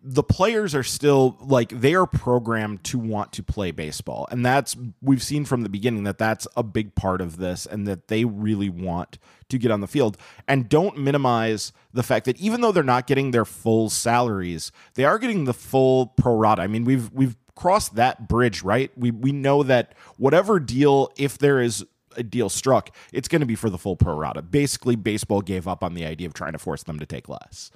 the 0.03 0.23
players 0.23 0.73
are 0.73 0.83
still 0.83 1.37
like 1.41 1.69
they 1.69 1.93
are 1.93 2.07
programmed 2.07 2.83
to 2.83 2.97
want 2.97 3.31
to 3.33 3.43
play 3.43 3.71
baseball. 3.71 4.27
And 4.31 4.45
that's 4.45 4.75
we've 5.01 5.21
seen 5.21 5.45
from 5.45 5.61
the 5.61 5.69
beginning 5.69 6.05
that 6.05 6.17
that's 6.17 6.47
a 6.57 6.63
big 6.63 6.95
part 6.95 7.21
of 7.21 7.37
this 7.37 7.65
and 7.67 7.87
that 7.87 8.07
they 8.07 8.25
really 8.25 8.69
want 8.69 9.19
to 9.49 9.57
get 9.59 9.69
on 9.69 9.81
the 9.81 9.87
field 9.87 10.17
and 10.47 10.67
don't 10.67 10.97
minimize 10.97 11.71
the 11.93 12.03
fact 12.03 12.25
that 12.25 12.39
even 12.39 12.61
though 12.61 12.71
they're 12.71 12.83
not 12.83 13.05
getting 13.05 13.31
their 13.31 13.45
full 13.45 13.89
salaries 13.89 14.71
they 14.95 15.03
are 15.03 15.19
getting 15.19 15.45
the 15.45 15.53
full 15.53 16.07
pro 16.07 16.35
rata. 16.35 16.63
I 16.63 16.67
mean 16.67 16.83
we've 16.83 17.11
we've 17.11 17.35
crossed 17.55 17.95
that 17.95 18.27
bridge 18.27 18.63
right? 18.63 18.91
We 18.97 19.11
we 19.11 19.31
know 19.31 19.61
that 19.63 19.93
whatever 20.17 20.59
deal 20.59 21.11
if 21.15 21.37
there 21.37 21.61
is 21.61 21.85
a 22.17 22.23
deal 22.23 22.49
struck 22.49 22.89
it's 23.13 23.27
going 23.27 23.39
to 23.39 23.45
be 23.45 23.55
for 23.55 23.69
the 23.69 23.77
full 23.77 23.95
pro 23.95 24.15
rata. 24.15 24.41
Basically 24.41 24.95
baseball 24.95 25.41
gave 25.41 25.67
up 25.67 25.83
on 25.83 25.93
the 25.93 26.05
idea 26.05 26.25
of 26.25 26.33
trying 26.33 26.53
to 26.53 26.59
force 26.59 26.81
them 26.81 26.97
to 26.97 27.05
take 27.05 27.29
less. 27.29 27.69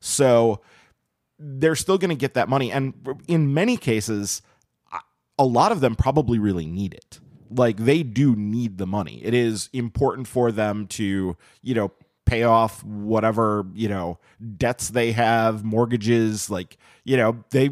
So 0.00 0.60
they're 1.40 1.76
still 1.76 1.98
going 1.98 2.10
to 2.10 2.14
get 2.16 2.34
that 2.34 2.48
money. 2.48 2.70
And 2.70 2.94
in 3.26 3.54
many 3.54 3.76
cases, 3.76 4.42
a 5.38 5.44
lot 5.44 5.72
of 5.72 5.80
them 5.80 5.96
probably 5.96 6.38
really 6.38 6.66
need 6.66 6.92
it. 6.92 7.18
Like 7.50 7.78
they 7.78 8.02
do 8.02 8.36
need 8.36 8.78
the 8.78 8.86
money. 8.86 9.20
It 9.24 9.34
is 9.34 9.70
important 9.72 10.28
for 10.28 10.52
them 10.52 10.86
to, 10.88 11.36
you 11.62 11.74
know, 11.74 11.90
pay 12.26 12.44
off 12.44 12.84
whatever, 12.84 13.66
you 13.74 13.88
know, 13.88 14.18
debts 14.56 14.90
they 14.90 15.12
have, 15.12 15.64
mortgages, 15.64 16.48
like, 16.48 16.76
you 17.02 17.16
know, 17.16 17.42
they 17.50 17.70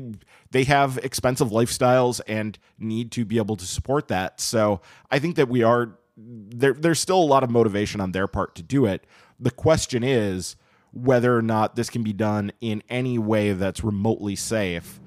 they 0.50 0.64
have 0.64 0.98
expensive 1.02 1.50
lifestyles 1.50 2.20
and 2.26 2.58
need 2.78 3.12
to 3.12 3.24
be 3.24 3.36
able 3.36 3.56
to 3.56 3.66
support 3.66 4.08
that. 4.08 4.40
So, 4.40 4.80
I 5.10 5.18
think 5.18 5.36
that 5.36 5.48
we 5.48 5.62
are 5.62 5.96
there 6.16 6.72
there's 6.72 6.98
still 6.98 7.22
a 7.22 7.24
lot 7.24 7.44
of 7.44 7.50
motivation 7.50 8.00
on 8.00 8.12
their 8.12 8.26
part 8.26 8.56
to 8.56 8.62
do 8.62 8.86
it. 8.86 9.04
The 9.38 9.52
question 9.52 10.02
is, 10.02 10.56
whether 10.92 11.36
or 11.36 11.42
not 11.42 11.76
this 11.76 11.90
can 11.90 12.02
be 12.02 12.12
done 12.12 12.52
in 12.60 12.82
any 12.88 13.18
way 13.18 13.52
that's 13.52 13.84
remotely 13.84 14.36
safe. 14.36 15.00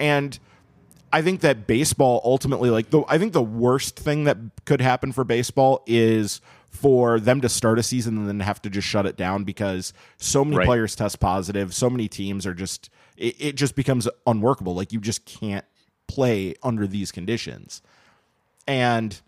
And 0.00 0.38
I 1.12 1.22
think 1.22 1.40
that 1.40 1.66
baseball 1.66 2.20
ultimately, 2.24 2.70
like 2.70 2.90
the, 2.90 3.02
I 3.08 3.18
think 3.18 3.32
the 3.32 3.42
worst 3.42 3.96
thing 3.96 4.24
that 4.24 4.36
could 4.64 4.80
happen 4.80 5.12
for 5.12 5.24
baseball 5.24 5.82
is 5.86 6.40
for 6.68 7.18
them 7.18 7.40
to 7.40 7.48
start 7.48 7.78
a 7.78 7.82
season 7.82 8.18
and 8.18 8.28
then 8.28 8.40
have 8.40 8.60
to 8.62 8.70
just 8.70 8.86
shut 8.86 9.06
it 9.06 9.16
down 9.16 9.44
because 9.44 9.92
so 10.18 10.44
many 10.44 10.58
right. 10.58 10.66
players 10.66 10.94
test 10.94 11.18
positive, 11.18 11.74
so 11.74 11.88
many 11.88 12.08
teams 12.08 12.46
are 12.46 12.54
just 12.54 12.90
it, 13.16 13.34
it 13.38 13.56
just 13.56 13.74
becomes 13.74 14.08
unworkable. 14.26 14.74
Like 14.74 14.92
you 14.92 15.00
just 15.00 15.24
can't 15.24 15.64
play 16.06 16.54
under 16.62 16.86
these 16.86 17.10
conditions. 17.10 17.82
And 18.66 19.18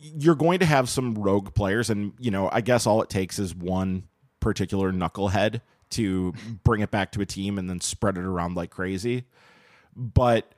you're 0.00 0.34
going 0.34 0.58
to 0.60 0.66
have 0.66 0.88
some 0.88 1.14
rogue 1.14 1.54
players 1.54 1.90
and 1.90 2.14
you 2.18 2.30
know, 2.30 2.48
I 2.50 2.62
guess 2.62 2.86
all 2.86 3.02
it 3.02 3.10
takes 3.10 3.38
is 3.38 3.54
one 3.54 4.04
particular 4.42 4.92
knucklehead 4.92 5.62
to 5.90 6.34
bring 6.64 6.82
it 6.82 6.90
back 6.90 7.12
to 7.12 7.20
a 7.20 7.26
team 7.26 7.58
and 7.58 7.70
then 7.70 7.80
spread 7.80 8.18
it 8.18 8.24
around 8.24 8.56
like 8.56 8.70
crazy. 8.70 9.24
But 9.96 10.52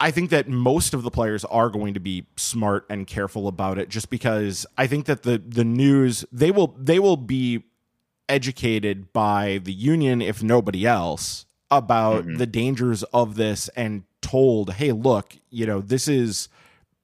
I 0.00 0.10
think 0.10 0.30
that 0.30 0.48
most 0.48 0.94
of 0.94 1.02
the 1.02 1.10
players 1.10 1.44
are 1.44 1.70
going 1.70 1.94
to 1.94 2.00
be 2.00 2.26
smart 2.36 2.86
and 2.90 3.06
careful 3.06 3.46
about 3.46 3.78
it 3.78 3.88
just 3.88 4.10
because 4.10 4.66
I 4.76 4.86
think 4.86 5.06
that 5.06 5.22
the 5.22 5.38
the 5.38 5.64
news 5.64 6.24
they 6.32 6.50
will 6.50 6.74
they 6.78 6.98
will 6.98 7.16
be 7.16 7.64
educated 8.28 9.12
by 9.12 9.60
the 9.62 9.72
union 9.72 10.20
if 10.22 10.42
nobody 10.42 10.86
else 10.86 11.46
about 11.70 12.24
mm-hmm. 12.24 12.36
the 12.36 12.46
dangers 12.46 13.02
of 13.04 13.36
this 13.36 13.68
and 13.70 14.04
told, 14.20 14.74
"Hey, 14.74 14.92
look, 14.92 15.36
you 15.50 15.66
know, 15.66 15.80
this 15.80 16.08
is 16.08 16.48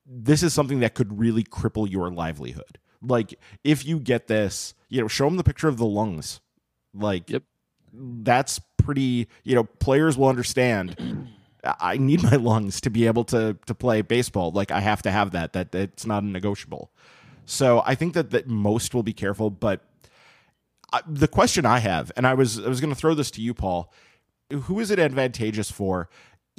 this 0.07 0.43
is 0.43 0.53
something 0.53 0.81
that 0.81 0.95
could 0.95 1.19
really 1.19 1.45
cripple 1.45 1.91
your 1.91 2.11
livelihood." 2.11 2.79
Like 3.03 3.35
if 3.65 3.85
you 3.85 3.99
get 3.99 4.27
this, 4.27 4.75
you 4.91 5.01
know, 5.01 5.09
show 5.09 5.25
them 5.25 5.37
the 5.37 5.45
picture 5.45 5.69
of 5.69 5.79
the 5.79 5.87
lungs. 5.87 6.41
Like, 6.93 7.31
yep. 7.31 7.45
that's 7.93 8.61
pretty. 8.77 9.29
You 9.45 9.55
know, 9.55 9.65
players 9.65 10.19
will 10.19 10.29
understand. 10.29 11.29
I 11.65 11.99
need 11.99 12.23
my 12.23 12.37
lungs 12.37 12.81
to 12.83 12.91
be 12.91 13.07
able 13.07 13.25
to 13.25 13.57
to 13.67 13.75
play 13.75 14.03
baseball. 14.03 14.51
Like 14.51 14.71
I 14.71 14.81
have 14.81 15.03
to 15.03 15.11
have 15.11 15.31
that. 15.33 15.53
That 15.55 15.75
it's 15.75 16.07
not 16.07 16.25
negotiable. 16.25 16.91
So 17.47 17.83
I 17.85 17.95
think 17.95 18.15
that 18.15 18.31
that 18.31 18.49
most 18.49 18.95
will 18.95 19.03
be 19.03 19.13
careful. 19.13 19.51
But 19.51 19.81
I, 20.93 21.01
the 21.07 21.29
question 21.29 21.67
I 21.67 21.79
have, 21.79 22.13
and 22.17 22.27
I 22.27 22.35
was 22.35 22.59
I 22.59 22.69
was 22.69 22.81
going 22.81 22.93
to 22.93 22.99
throw 22.99 23.15
this 23.15 23.31
to 23.33 23.43
you, 23.43 23.55
Paul. 23.55 23.93
Who 24.53 24.81
is 24.81 24.91
it 24.91 24.99
advantageous 24.99 25.71
for? 25.71 26.09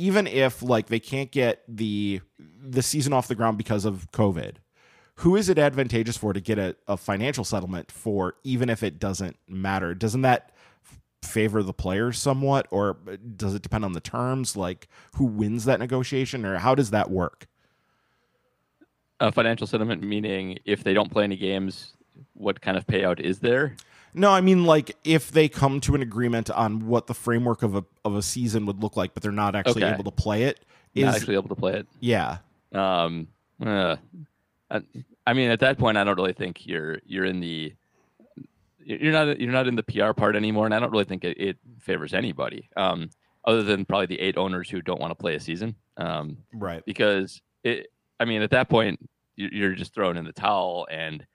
even 0.02 0.26
if 0.26 0.64
like 0.64 0.88
they 0.88 1.00
can't 1.00 1.32
get 1.32 1.64
the 1.68 2.22
the 2.40 2.82
season 2.82 3.14
off 3.14 3.28
the 3.28 3.36
ground 3.36 3.58
because 3.58 3.86
of 3.86 4.12
COVID, 4.12 4.56
who 5.22 5.36
is 5.36 5.50
it 5.50 5.60
advantageous 5.60 6.18
for 6.18 6.34
to 6.34 6.42
get 6.42 6.58
a, 6.58 6.75
a 6.88 6.98
financial 6.98 7.44
settlement 7.44 7.92
for, 7.92 8.36
even 8.44 8.70
if 8.70 8.82
it 8.84 9.00
doesn't 9.00 9.38
matter? 9.48 9.94
Doesn't 9.94 10.24
that 10.24 10.51
favor 11.24 11.62
the 11.62 11.74
players 11.74 12.18
somewhat, 12.18 12.66
or 12.72 12.98
does 13.36 13.54
it 13.54 13.62
depend 13.62 13.86
on 13.86 13.94
the 13.94 14.00
terms? 14.00 14.56
Like 14.58 14.88
who 15.16 15.25
wins 15.25 15.66
that 15.66 15.80
negotiation, 15.80 16.46
or 16.46 16.58
how 16.58 16.74
does 16.75 16.90
that 16.90 17.12
work? 17.12 17.48
A 19.20 19.32
financial 19.32 19.68
settlement 19.68 20.01
meaning 20.01 20.58
if 20.66 20.84
they 20.84 20.94
don't 20.96 21.12
play 21.12 21.24
any 21.24 21.38
games, 21.38 21.94
what 22.34 22.60
kind 22.62 22.75
of 22.75 22.88
payout 22.88 23.20
is 23.20 23.40
there? 23.40 23.75
No, 24.16 24.32
I 24.32 24.42
mean 24.42 24.66
like 24.66 24.98
if 25.04 25.32
they 25.32 25.48
come 25.48 25.80
to 25.82 25.94
an 25.94 26.01
agreement 26.01 26.50
on 26.50 26.88
what 26.88 27.06
the 27.06 27.13
framework 27.13 27.62
of 27.62 27.75
a 27.75 27.84
of 28.04 28.16
a 28.16 28.24
season 28.24 28.66
would 28.66 28.82
look 28.82 28.98
like, 28.98 29.13
but 29.13 29.22
they're 29.22 29.32
not 29.32 29.56
actually 29.56 29.84
Okay. 29.84 29.94
able 29.94 30.04
to 30.06 30.12
play 30.12 30.44
it. 30.44 30.60
Not 30.96 31.16
actually 31.16 31.36
able 31.36 31.50
to 31.50 31.56
play 31.56 31.74
it. 31.74 31.88
yeah, 32.00 32.40
Um, 32.74 33.28
uh, 33.63 33.96
I, 34.72 34.82
I 35.28 35.34
mean, 35.34 35.51
at 35.51 35.60
that 35.60 35.78
point, 35.78 35.98
I 35.98 36.04
don't 36.04 36.16
really 36.18 36.34
think 36.34 36.66
you're 36.66 37.00
you're 37.06 37.25
in 37.25 37.40
the 37.40 37.74
you're 38.84 39.12
not 39.12 39.40
you're 39.40 39.51
not 39.51 39.68
in 39.68 39.75
the 39.75 39.84
PR 39.84 40.13
part 40.13 40.36
anymore, 40.36 40.66
and 40.66 40.74
I 40.74 40.80
don't 40.80 40.92
really 40.92 41.04
think 41.06 41.24
it, 41.24 41.38
it 41.40 41.58
favors 41.80 42.13
anybody, 42.13 42.70
um, 42.78 43.10
other 43.46 43.63
than 43.63 43.86
probably 43.86 44.08
the 44.08 44.20
eight 44.20 44.38
owners 44.38 44.70
who 44.70 44.82
don't 44.82 45.00
want 45.00 45.12
to 45.12 45.16
play 45.16 45.36
a 45.36 45.40
season, 45.40 45.75
um, 45.98 46.38
right. 46.54 46.84
because 46.86 47.42
it. 47.63 47.88
I 48.20 48.25
mean, 48.25 48.42
at 48.44 48.51
that 48.51 48.70
point, 48.70 49.00
you- 49.36 49.50
you're 49.51 49.74
just 49.74 49.94
throwing 49.96 50.16
in 50.16 50.25
the 50.25 50.32
towel 50.32 50.88
and 50.92 51.25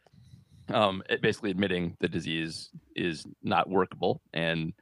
um, 0.73 1.03
it 1.11 1.21
basically 1.21 1.51
admitting 1.51 1.97
the 2.01 2.09
disease 2.09 2.71
is 2.95 3.27
not 3.43 3.69
workable, 3.69 4.21
and 4.33 4.73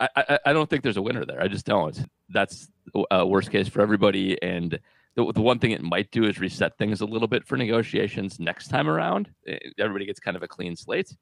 I, 0.00 0.08
I, 0.16 0.38
I 0.46 0.52
don't 0.52 0.68
think 0.68 0.82
there's 0.82 0.96
a 0.96 1.02
winner 1.02 1.24
there. 1.24 1.40
I 1.40 1.48
just 1.48 1.64
don't. 1.66 1.98
That's 2.28 2.68
a 3.10 3.26
worst 3.26 3.50
case 3.50 3.68
for 3.68 3.80
everybody, 3.80 4.42
and 4.42 4.78
the, 5.14 5.32
the 5.32 5.42
one 5.42 5.58
thing 5.58 5.72
it 5.72 5.82
might 5.82 6.10
do 6.10 6.24
is 6.24 6.38
reset 6.38 6.76
things 6.78 7.00
a 7.00 7.06
little 7.06 7.28
bit 7.28 7.46
for 7.46 7.56
negotiations 7.56 8.40
next 8.40 8.68
time 8.68 8.88
around. 8.88 9.30
Eh, 9.46 9.58
Everybody 9.78 10.06
gets 10.06 10.20
kind 10.20 10.36
of 10.36 10.42
a 10.42 10.48
clean 10.48 10.74
slate. 10.76 11.14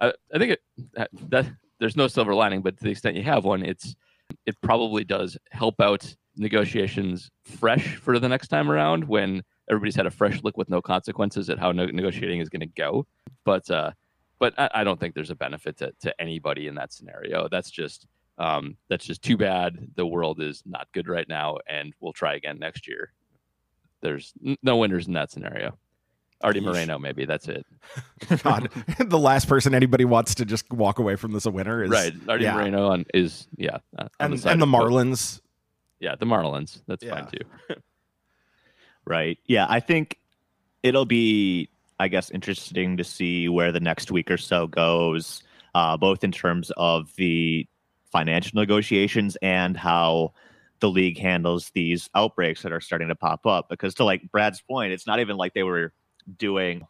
I, 0.00 0.12
I 0.34 0.38
think 0.38 0.52
it, 0.52 0.60
that, 1.28 1.50
there's 1.80 1.96
no 1.96 2.08
silver 2.08 2.34
lining, 2.34 2.60
but 2.62 2.76
to 2.76 2.84
the 2.84 2.90
extent 2.90 3.16
you 3.16 3.22
have 3.22 3.44
one, 3.44 3.62
it's 3.64 3.94
it 4.44 4.60
probably 4.60 5.04
does 5.04 5.38
help 5.50 5.80
out 5.80 6.14
negotiations 6.36 7.30
fresh 7.44 7.96
for 7.96 8.18
the 8.18 8.28
next 8.28 8.48
time 8.48 8.70
around 8.70 9.04
when 9.04 9.42
everybody's 9.70 9.96
had 9.96 10.06
a 10.06 10.10
fresh 10.10 10.42
look 10.42 10.56
with 10.56 10.68
no 10.68 10.80
consequences 10.82 11.48
at 11.48 11.58
how 11.58 11.72
no- 11.72 11.86
negotiating 11.86 12.40
is 12.40 12.48
going 12.48 12.60
to 12.60 12.66
go. 12.66 13.06
But 13.44 13.70
uh, 13.70 13.92
but 14.38 14.54
I, 14.58 14.70
I 14.74 14.84
don't 14.84 15.00
think 15.00 15.14
there's 15.14 15.30
a 15.30 15.36
benefit 15.36 15.78
to, 15.78 15.92
to 16.00 16.20
anybody 16.20 16.66
in 16.66 16.74
that 16.76 16.92
scenario. 16.92 17.48
That's 17.48 17.70
just 17.70 18.06
um, 18.38 18.76
that's 18.88 19.06
just 19.06 19.22
too 19.22 19.36
bad. 19.36 19.78
The 19.96 20.06
world 20.06 20.40
is 20.40 20.62
not 20.66 20.88
good 20.92 21.08
right 21.08 21.28
now, 21.28 21.58
and 21.68 21.92
we'll 22.00 22.12
try 22.12 22.34
again 22.34 22.58
next 22.58 22.86
year. 22.86 23.12
There's 24.00 24.32
no 24.62 24.76
winners 24.76 25.06
in 25.06 25.14
that 25.14 25.30
scenario. 25.30 25.76
Artie 26.40 26.60
Moreno, 26.60 27.00
maybe 27.00 27.24
that's 27.24 27.48
it. 27.48 27.66
God, 28.44 28.70
the 29.04 29.18
last 29.18 29.48
person 29.48 29.74
anybody 29.74 30.04
wants 30.04 30.36
to 30.36 30.44
just 30.44 30.70
walk 30.72 31.00
away 31.00 31.16
from 31.16 31.32
this 31.32 31.46
a 31.46 31.50
winner 31.50 31.82
is 31.82 31.90
right, 31.90 32.12
Artie 32.28 32.44
yeah. 32.44 32.54
Moreno 32.54 32.88
on, 32.90 33.04
is 33.12 33.48
yeah, 33.56 33.78
uh, 33.98 34.06
on 34.20 34.32
and, 34.32 34.40
side 34.40 34.52
and 34.52 34.62
the 34.62 34.66
of 34.66 34.70
both. 34.72 34.82
Marlins. 34.92 35.40
Yeah, 35.98 36.14
the 36.14 36.26
Marlins. 36.26 36.80
That's 36.86 37.02
Yeah. 37.02 37.14
fine 37.14 37.26
too. 37.26 37.74
Right. 39.04 39.38
Yeah, 39.46 39.66
I 39.68 39.80
think 39.80 40.18
it'll 40.82 41.06
be, 41.06 41.70
I 41.98 42.08
guess, 42.08 42.30
interesting 42.30 42.98
to 42.98 43.04
see 43.04 43.48
where 43.48 43.72
the 43.72 43.80
next 43.80 44.10
week 44.10 44.30
or 44.30 44.36
so 44.36 44.66
goes, 44.66 45.42
uh, 45.74 45.96
both 45.96 46.22
in 46.22 46.30
terms 46.30 46.70
of 46.76 47.14
the 47.16 47.66
financial 48.12 48.60
negotiations 48.60 49.36
and 49.40 49.78
how 49.78 50.34
the 50.80 50.90
league 50.90 51.18
handles 51.18 51.70
these 51.74 52.08
outbreaks 52.14 52.62
that 52.62 52.72
are 52.72 52.80
starting 52.80 53.08
to 53.08 53.14
pop 53.14 53.46
up. 53.46 53.68
Because 53.68 53.94
to 53.94 54.04
like 54.04 54.30
Brad's 54.30 54.60
point, 54.60 54.92
it's 54.92 55.06
not 55.06 55.20
even 55.20 55.36
like 55.36 55.54
they 55.54 55.62
were 55.62 55.92
doing 56.36 56.86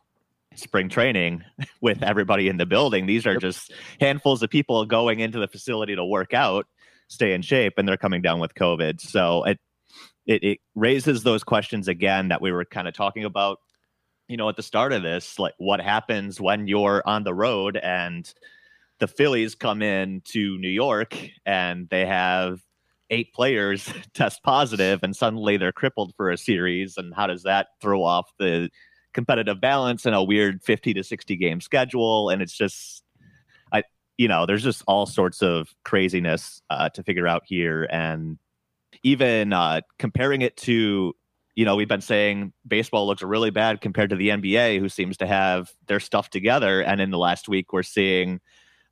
spring 0.54 0.88
training 0.88 1.44
with 1.80 2.02
everybody 2.02 2.48
in 2.48 2.56
the 2.56 2.66
building. 2.66 3.06
These 3.06 3.26
are 3.26 3.36
just 3.36 3.72
handfuls 4.00 4.42
of 4.42 4.50
people 4.50 4.84
going 4.84 5.20
into 5.20 5.38
the 5.38 5.48
facility 5.48 5.94
to 5.96 6.04
work 6.04 6.34
out, 6.34 6.66
stay 7.08 7.32
in 7.32 7.42
shape, 7.42 7.74
and 7.76 7.88
they're 7.88 7.96
coming 7.96 8.22
down 8.22 8.40
with 8.40 8.54
COVID. 8.54 9.00
So 9.00 9.44
it 9.44 9.58
it, 10.26 10.44
it 10.44 10.58
raises 10.74 11.22
those 11.22 11.42
questions 11.42 11.88
again 11.88 12.28
that 12.28 12.42
we 12.42 12.52
were 12.52 12.64
kind 12.64 12.86
of 12.86 12.94
talking 12.94 13.24
about 13.24 13.58
you 14.28 14.36
know 14.36 14.48
at 14.48 14.56
the 14.56 14.62
start 14.62 14.92
of 14.92 15.02
this 15.02 15.38
like 15.38 15.54
what 15.56 15.80
happens 15.80 16.40
when 16.40 16.68
you're 16.68 17.02
on 17.04 17.24
the 17.24 17.34
road 17.34 17.76
and 17.76 18.32
the 18.98 19.08
phillies 19.08 19.54
come 19.54 19.80
in 19.82 20.20
to 20.26 20.58
new 20.58 20.68
york 20.68 21.16
and 21.46 21.88
they 21.88 22.04
have 22.04 22.60
eight 23.10 23.32
players 23.32 23.92
test 24.14 24.42
positive 24.42 25.00
and 25.02 25.16
suddenly 25.16 25.56
they're 25.56 25.72
crippled 25.72 26.14
for 26.16 26.30
a 26.30 26.38
series 26.38 26.96
and 26.96 27.14
how 27.14 27.26
does 27.26 27.42
that 27.42 27.68
throw 27.80 28.02
off 28.02 28.30
the 28.38 28.70
competitive 29.14 29.60
balance 29.60 30.06
in 30.06 30.14
a 30.14 30.22
weird 30.22 30.62
50 30.62 30.94
to 30.94 31.02
60 31.02 31.36
game 31.36 31.60
schedule? 31.60 32.30
And 32.30 32.42
it's 32.42 32.56
just 32.56 33.02
i 33.72 33.82
you 34.16 34.28
know 34.28 34.46
there's 34.46 34.64
just 34.64 34.82
all 34.86 35.06
sorts 35.06 35.42
of 35.42 35.68
craziness 35.84 36.62
uh, 36.70 36.88
to 36.90 37.02
figure 37.02 37.26
out 37.26 37.42
here. 37.46 37.88
And 37.90 38.38
even 39.02 39.52
uh, 39.52 39.82
comparing 39.98 40.42
it 40.42 40.56
to 40.58 41.14
you 41.54 41.64
know 41.64 41.76
we've 41.76 41.88
been 41.88 42.00
saying 42.00 42.52
baseball 42.66 43.06
looks 43.06 43.22
really 43.22 43.50
bad 43.50 43.80
compared 43.80 44.10
to 44.10 44.16
the 44.16 44.28
nba 44.28 44.78
who 44.78 44.88
seems 44.88 45.16
to 45.18 45.26
have 45.26 45.70
their 45.86 46.00
stuff 46.00 46.30
together. 46.30 46.82
And 46.82 47.00
in 47.00 47.10
the 47.10 47.18
last 47.18 47.48
week 47.48 47.72
we're 47.72 47.82
seeing 47.82 48.40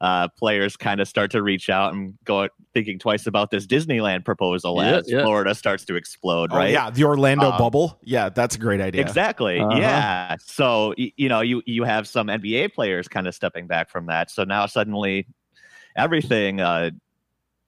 uh, 0.01 0.29
players 0.39 0.77
kind 0.77 1.01
of 1.01 1.09
start 1.09 1.31
to 1.31 1.43
reach 1.43 1.71
out 1.71 1.95
and 1.95 2.15
go 2.25 2.49
thinking 2.75 2.99
twice 2.99 3.27
about 3.27 3.51
this 3.51 3.67
disneyland 3.67 4.25
proposal 4.25 4.83
Yeah, 4.83 4.97
as 4.99 5.11
yeah. 5.11 5.23
florida 5.23 5.55
starts 5.55 5.85
to 5.87 5.97
explode 5.97 6.51
Oh 6.53 6.57
right 6.57 6.71
yeah, 6.71 6.91
the 6.91 7.05
Orlando 7.05 7.51
Um, 7.51 7.59
bubble. 7.59 7.99
Yeah, 8.03 8.29
that's 8.29 8.57
a 8.57 8.59
great 8.59 8.81
idea. 8.81 9.01
Exactly. 9.01 9.59
Uh-huh. 9.61 9.79
Yeah. 9.79 10.37
So 10.45 10.95
y- 10.99 11.13
you 11.17 11.29
know, 11.29 11.41
you 11.41 11.63
you 11.67 11.85
have 11.85 12.07
some 12.07 12.27
NBA 12.29 12.75
players 12.75 13.09
kind 13.09 13.27
of 13.27 13.35
stepping 13.35 13.67
back 13.67 13.89
from 13.91 14.07
that. 14.07 14.31
So 14.31 14.45
now 14.45 14.67
suddenly, 14.67 15.27
everything 15.97 16.61
uh, 16.61 16.91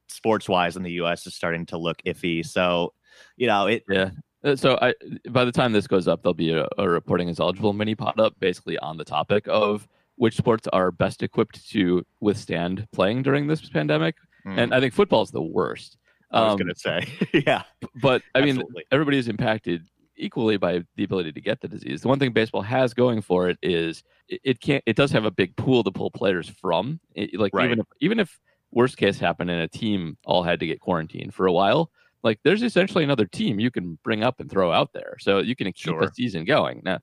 sports 0.09 0.49
wise 0.49 0.77
in 0.77 0.83
the 0.83 0.93
U.S. 0.93 1.27
is 1.27 1.35
starting 1.35 1.67
to 1.67 1.79
look 1.79 1.99
iffy. 2.07 2.45
So 2.47 2.93
you 3.37 3.47
know, 3.47 3.67
it 3.67 3.85
Yeah. 3.89 4.11
Uh, 4.45 4.55
So 4.57 4.79
I, 4.81 4.95
by 5.31 5.45
the 5.45 5.53
time 5.53 5.73
this 5.73 5.87
goes 5.87 6.07
up, 6.07 6.23
there'll 6.23 6.35
be 6.35 6.53
a, 6.53 6.69
a 6.79 6.89
reporting 6.89 7.29
is 7.29 7.41
eligible 7.41 7.73
mini 7.73 7.95
pot 7.95 8.21
up 8.21 8.39
basically 8.39 8.79
on 8.79 8.97
the 8.97 9.05
topic 9.05 9.47
of 9.49 9.89
which 10.19 10.37
sports 10.37 10.69
are 10.73 10.91
best 10.91 11.23
equipped 11.23 11.69
to 11.71 12.05
withstand 12.21 12.87
playing 12.93 13.23
during 13.23 13.47
this 13.47 13.67
pandemic. 13.69 14.15
And 14.45 14.73
I 14.75 14.81
think 14.81 14.95
football 14.95 15.23
is 15.23 15.31
the 15.31 15.43
worst. 15.43 15.99
Hmm. 16.31 16.37
I 16.37 16.43
was 16.45 16.53
Um, 16.53 16.59
going 16.59 16.75
to 16.75 16.79
say, 16.79 17.43
yeah. 17.47 17.63
but 18.03 18.23
I 18.35 18.41
mean, 18.41 18.57
absolutely. 18.57 18.85
everybody 18.91 19.19
is 19.19 19.29
impacted 19.29 19.83
equally 20.17 20.57
by 20.57 20.83
the 20.97 21.05
ability 21.05 21.33
to 21.33 21.41
get 21.41 21.61
the 21.61 21.69
disease. 21.69 22.01
The 22.03 22.09
one 22.09 22.19
thing 22.19 22.33
baseball 22.33 22.63
has 22.63 22.93
going 22.95 23.21
for 23.21 23.49
it 23.51 23.59
is 23.63 24.03
it, 24.29 24.61
can't. 24.61 24.83
It 24.87 24.97
does 24.97 25.11
have 25.13 25.25
a 25.25 25.31
big 25.31 25.55
pool 25.57 25.85
to 25.85 25.91
pull 25.91 26.11
players 26.11 26.49
from. 26.49 26.99
It- 27.15 27.39
like 27.39 27.55
Right. 27.55 27.67
even 27.67 27.79
if 27.81 27.87
even 28.01 28.19
if 28.21 28.39
worst 28.73 28.97
case 28.97 29.19
happened 29.19 29.51
and 29.51 29.61
a 29.61 29.69
team 29.69 30.17
all 30.25 30.43
had 30.43 30.61
to 30.61 30.67
get 30.67 30.81
quarantined 30.81 31.33
for 31.35 31.47
a 31.47 31.53
while, 31.53 31.91
like 32.23 32.39
there's 32.43 32.63
essentially 32.63 33.05
another 33.05 33.27
team 33.27 33.61
you 33.61 33.71
can 33.71 33.99
bring 34.03 34.23
up 34.25 34.41
and 34.41 34.51
throw 34.51 34.73
out 34.73 34.93
there, 34.95 35.17
so 35.21 35.39
you 35.41 35.55
can 35.57 35.67
keep 35.67 35.77
Sure. 35.95 36.03
a 36.03 36.13
season 36.15 36.45
going. 36.45 36.81
Now, 36.85 36.99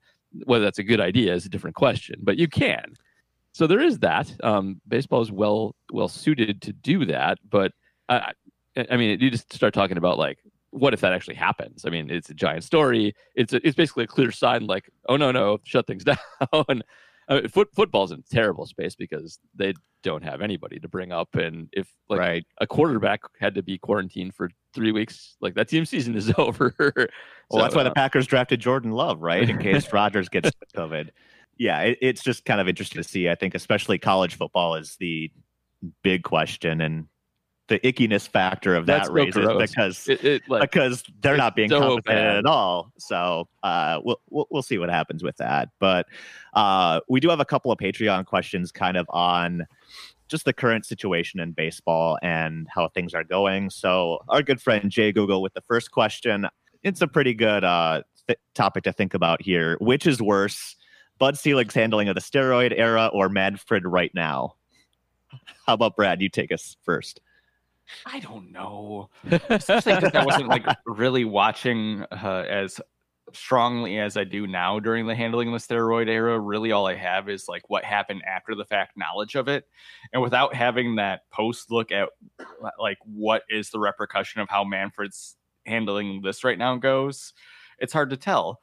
whether 0.45 0.63
that's 0.65 0.79
a 0.79 0.83
good 0.83 0.99
idea 0.99 1.33
is 1.33 1.45
a 1.45 1.49
different 1.49 1.75
question, 1.75 2.19
but 2.23 2.37
you 2.37 2.47
can. 2.47 2.95
So 3.55 3.67
there 3.67 3.79
is 3.79 3.99
that. 3.99 4.29
Um, 4.43 4.81
baseball 4.85 5.21
is 5.21 5.31
well 5.31 5.77
well 5.89 6.09
suited 6.09 6.61
to 6.63 6.73
do 6.73 7.05
that, 7.05 7.37
but 7.49 7.71
I, 8.09 8.33
I 8.91 8.97
mean, 8.97 9.17
you 9.21 9.31
just 9.31 9.53
start 9.53 9.73
talking 9.73 9.95
about 9.95 10.17
like, 10.17 10.39
what 10.71 10.93
if 10.93 10.99
that 10.99 11.13
actually 11.13 11.35
happens? 11.35 11.85
I 11.85 11.89
mean, 11.89 12.09
it's 12.09 12.29
a 12.29 12.33
giant 12.33 12.65
story. 12.65 13.15
It's 13.33 13.53
a, 13.53 13.65
it's 13.65 13.77
basically 13.77 14.03
a 14.03 14.07
clear 14.07 14.29
sign, 14.31 14.67
like, 14.67 14.89
oh 15.07 15.15
no 15.15 15.31
no, 15.31 15.59
shut 15.63 15.87
things 15.87 16.03
down. 16.03 16.17
I 16.51 16.65
mean, 16.67 17.47
foot, 17.47 17.69
football's 17.73 18.11
in 18.11 18.25
terrible 18.29 18.65
space 18.65 18.93
because 18.93 19.39
they 19.55 19.73
don't 20.03 20.25
have 20.25 20.41
anybody 20.41 20.77
to 20.81 20.89
bring 20.89 21.13
up, 21.13 21.33
and 21.35 21.69
if 21.71 21.87
like 22.09 22.19
right. 22.19 22.45
a 22.59 22.67
quarterback 22.67 23.21
had 23.39 23.55
to 23.55 23.63
be 23.63 23.77
quarantined 23.77 24.35
for 24.35 24.49
three 24.73 24.91
weeks, 24.91 25.37
like 25.39 25.55
that 25.55 25.69
team 25.69 25.85
season 25.93 26.13
is 26.15 26.29
over. 26.37 26.75
Well, 26.77 27.63
that's 27.63 27.73
why 27.73 27.81
uh, 27.81 27.85
the 27.85 27.91
Packers 27.91 28.27
drafted 28.27 28.59
Jordan 28.59 28.91
Love, 28.91 29.21
right? 29.21 29.49
In 29.49 29.59
case 29.59 29.87
Rodgers 29.93 30.27
gets 30.27 30.51
COVID. 30.75 31.11
Yeah, 31.57 31.81
it, 31.81 31.97
it's 32.01 32.23
just 32.23 32.45
kind 32.45 32.59
of 32.59 32.67
interesting 32.67 33.01
to 33.01 33.07
see. 33.07 33.29
I 33.29 33.35
think, 33.35 33.55
especially 33.55 33.97
college 33.97 34.35
football, 34.35 34.75
is 34.75 34.97
the 34.99 35.31
big 36.03 36.23
question, 36.23 36.81
and 36.81 37.07
the 37.67 37.79
ickiness 37.79 38.27
factor 38.27 38.75
of 38.75 38.85
That's 38.85 39.07
that 39.07 39.13
raises 39.13 39.33
gross. 39.33 39.71
because 39.71 40.07
it, 40.07 40.23
it 40.23 40.41
like 40.47 40.61
because 40.61 41.03
they're 41.21 41.37
not 41.37 41.55
being 41.55 41.69
so 41.69 41.79
compensated 41.79 42.05
bad. 42.05 42.37
at 42.37 42.45
all. 42.45 42.91
So 42.99 43.47
uh, 43.63 43.99
we'll, 44.03 44.19
we'll 44.29 44.47
we'll 44.51 44.61
see 44.61 44.77
what 44.77 44.89
happens 44.89 45.23
with 45.23 45.37
that. 45.37 45.69
But 45.79 46.05
uh, 46.53 46.99
we 47.09 47.19
do 47.19 47.29
have 47.29 47.39
a 47.39 47.45
couple 47.45 47.71
of 47.71 47.79
Patreon 47.79 48.25
questions, 48.25 48.71
kind 48.71 48.97
of 48.97 49.07
on 49.09 49.65
just 50.27 50.45
the 50.45 50.53
current 50.53 50.85
situation 50.85 51.39
in 51.39 51.51
baseball 51.51 52.17
and 52.21 52.67
how 52.73 52.87
things 52.89 53.13
are 53.13 53.23
going. 53.23 53.69
So 53.69 54.19
our 54.27 54.41
good 54.41 54.61
friend 54.61 54.89
Jay 54.89 55.11
Google 55.11 55.41
with 55.41 55.53
the 55.53 55.61
first 55.61 55.91
question. 55.91 56.47
It's 56.83 57.01
a 57.01 57.07
pretty 57.07 57.33
good 57.33 57.63
uh, 57.63 58.03
th- 58.27 58.39
topic 58.53 58.83
to 58.83 58.93
think 58.93 59.13
about 59.13 59.41
here. 59.41 59.77
Which 59.79 60.05
is 60.05 60.21
worse, 60.21 60.75
Bud 61.17 61.37
Selig's 61.37 61.73
handling 61.73 62.09
of 62.09 62.15
the 62.15 62.21
steroid 62.21 62.73
era 62.75 63.09
or 63.13 63.29
Manfred 63.29 63.85
right 63.85 64.11
now? 64.13 64.55
How 65.65 65.73
about 65.73 65.95
Brad? 65.95 66.21
You 66.21 66.29
take 66.29 66.51
us 66.51 66.75
first. 66.83 67.21
I 68.05 68.19
don't 68.19 68.51
know. 68.51 69.09
Especially 69.49 69.95
because 69.95 70.15
I 70.15 70.25
wasn't 70.25 70.49
like 70.49 70.65
really 70.85 71.25
watching 71.25 72.03
uh, 72.11 72.45
as 72.49 72.79
strongly 73.33 73.99
as 73.99 74.17
I 74.17 74.23
do 74.23 74.47
now 74.47 74.79
during 74.79 75.07
the 75.07 75.15
handling 75.15 75.53
of 75.53 75.53
the 75.53 75.75
steroid 75.75 76.07
era. 76.07 76.39
Really, 76.39 76.71
all 76.71 76.87
I 76.87 76.95
have 76.95 77.29
is 77.29 77.47
like 77.47 77.69
what 77.69 77.83
happened 77.83 78.23
after 78.25 78.55
the 78.55 78.65
fact 78.65 78.97
knowledge 78.97 79.35
of 79.35 79.47
it, 79.47 79.65
and 80.13 80.21
without 80.21 80.55
having 80.55 80.95
that 80.95 81.21
post 81.31 81.71
look 81.71 81.91
at 81.91 82.09
like 82.79 82.97
what 83.03 83.43
is 83.49 83.69
the 83.69 83.79
repercussion 83.79 84.41
of 84.41 84.49
how 84.49 84.63
Manfred's 84.63 85.35
handling 85.65 86.21
this 86.23 86.43
right 86.43 86.57
now 86.57 86.75
goes, 86.77 87.33
it's 87.79 87.93
hard 87.93 88.09
to 88.11 88.17
tell. 88.17 88.59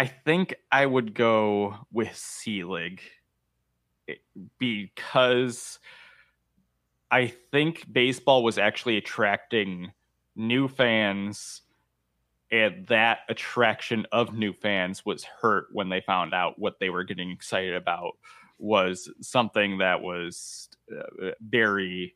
I 0.00 0.06
think 0.06 0.54
I 0.72 0.86
would 0.86 1.12
go 1.12 1.76
with 1.92 2.16
Selig 2.16 3.02
eh, 4.08 4.14
because 4.58 5.78
I 7.10 7.26
think 7.26 7.84
baseball 7.92 8.42
was 8.42 8.56
actually 8.56 8.96
attracting 8.96 9.92
new 10.34 10.68
fans 10.68 11.60
and 12.50 12.86
that 12.86 13.18
attraction 13.28 14.06
of 14.10 14.32
new 14.32 14.54
fans 14.54 15.04
was 15.04 15.22
hurt 15.22 15.66
when 15.72 15.90
they 15.90 16.00
found 16.00 16.32
out 16.32 16.58
what 16.58 16.80
they 16.80 16.88
were 16.88 17.04
getting 17.04 17.30
excited 17.30 17.74
about 17.74 18.12
was 18.58 19.12
something 19.20 19.76
that 19.78 20.00
was 20.00 20.70
uh, 20.90 21.32
very 21.42 22.14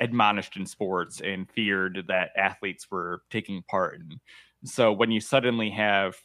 admonished 0.00 0.56
in 0.56 0.64
sports 0.64 1.20
and 1.20 1.50
feared 1.50 2.04
that 2.08 2.30
athletes 2.34 2.90
were 2.90 3.20
taking 3.28 3.62
part 3.68 3.96
in. 3.96 4.18
So 4.64 4.90
when 4.90 5.10
you 5.10 5.20
suddenly 5.20 5.68
have 5.68 6.16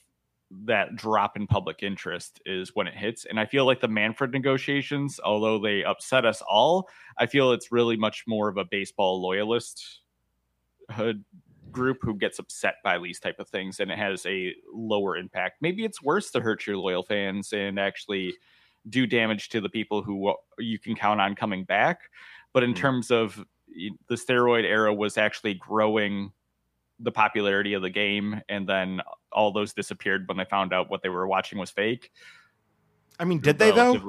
that 0.65 0.95
drop 0.95 1.37
in 1.37 1.45
public 1.45 1.83
interest 1.83 2.41
is 2.45 2.75
when 2.75 2.87
it 2.87 2.95
hits. 2.95 3.25
And 3.25 3.39
I 3.39 3.45
feel 3.45 3.65
like 3.65 3.81
the 3.81 3.87
Manfred 3.87 4.31
negotiations, 4.31 5.19
although 5.23 5.59
they 5.59 5.83
upset 5.83 6.25
us 6.25 6.41
all, 6.49 6.89
I 7.17 7.27
feel 7.27 7.51
it's 7.51 7.71
really 7.71 7.95
much 7.95 8.23
more 8.27 8.49
of 8.49 8.57
a 8.57 8.65
baseball 8.65 9.21
loyalist 9.21 10.01
group 11.71 11.99
who 12.01 12.15
gets 12.15 12.39
upset 12.39 12.75
by 12.83 12.97
these 12.97 13.19
type 13.19 13.39
of 13.39 13.47
things 13.47 13.79
and 13.79 13.91
it 13.91 13.97
has 13.97 14.25
a 14.25 14.55
lower 14.73 15.17
impact. 15.17 15.57
Maybe 15.61 15.85
it's 15.85 16.01
worse 16.01 16.31
to 16.31 16.41
hurt 16.41 16.65
your 16.65 16.77
loyal 16.77 17.03
fans 17.03 17.53
and 17.53 17.79
actually 17.79 18.33
do 18.89 19.05
damage 19.05 19.49
to 19.49 19.61
the 19.61 19.69
people 19.69 20.01
who 20.01 20.33
you 20.57 20.79
can 20.79 20.95
count 20.95 21.21
on 21.21 21.35
coming 21.35 21.63
back. 21.63 21.99
But 22.53 22.63
in 22.63 22.71
mm-hmm. 22.71 22.81
terms 22.81 23.11
of 23.11 23.45
the 24.07 24.15
steroid 24.15 24.63
era 24.63 24.93
was 24.93 25.17
actually 25.17 25.53
growing 25.53 26.31
the 26.99 27.11
popularity 27.11 27.73
of 27.73 27.81
the 27.81 27.89
game 27.89 28.41
and 28.49 28.67
then 28.67 29.01
all 29.31 29.51
those 29.51 29.73
disappeared 29.73 30.27
when 30.27 30.37
they 30.37 30.45
found 30.45 30.73
out 30.73 30.89
what 30.89 31.01
they 31.01 31.09
were 31.09 31.27
watching 31.27 31.57
was 31.57 31.69
fake. 31.69 32.11
I 33.19 33.25
mean, 33.25 33.39
did 33.39 33.59
they 33.59 33.71
though? 33.71 33.99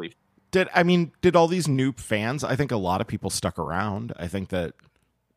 Did 0.51 0.69
I 0.75 0.83
mean 0.83 1.13
did 1.21 1.37
all 1.37 1.49
these 1.49 1.69
new 1.69 1.93
fans? 1.93 2.43
I 2.43 2.57
think 2.57 2.73
a 2.73 2.77
lot 2.77 3.01
of 3.01 3.07
people 3.07 3.31
stuck 3.31 3.59
around. 3.59 4.13
I 4.17 4.27
think 4.29 4.49
that 4.51 4.75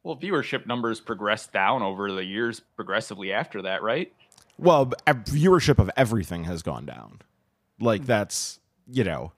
well, 0.03 0.17
viewership 0.17 0.67
numbers 0.67 0.99
progressed 0.99 1.53
down 1.53 1.81
over 1.81 2.11
the 2.11 2.23
years 2.23 2.59
progressively 2.59 3.31
after 3.31 3.61
that, 3.61 3.81
right? 3.81 4.11
Well, 4.57 4.87
viewership 5.07 5.79
of 5.79 5.89
everything 5.95 6.43
has 6.43 6.61
gone 6.61 6.85
down. 6.85 7.21
Like 7.79 8.01
hmm. 8.01 8.07
that's, 8.07 8.59
you 8.91 9.03
know, 9.03 9.31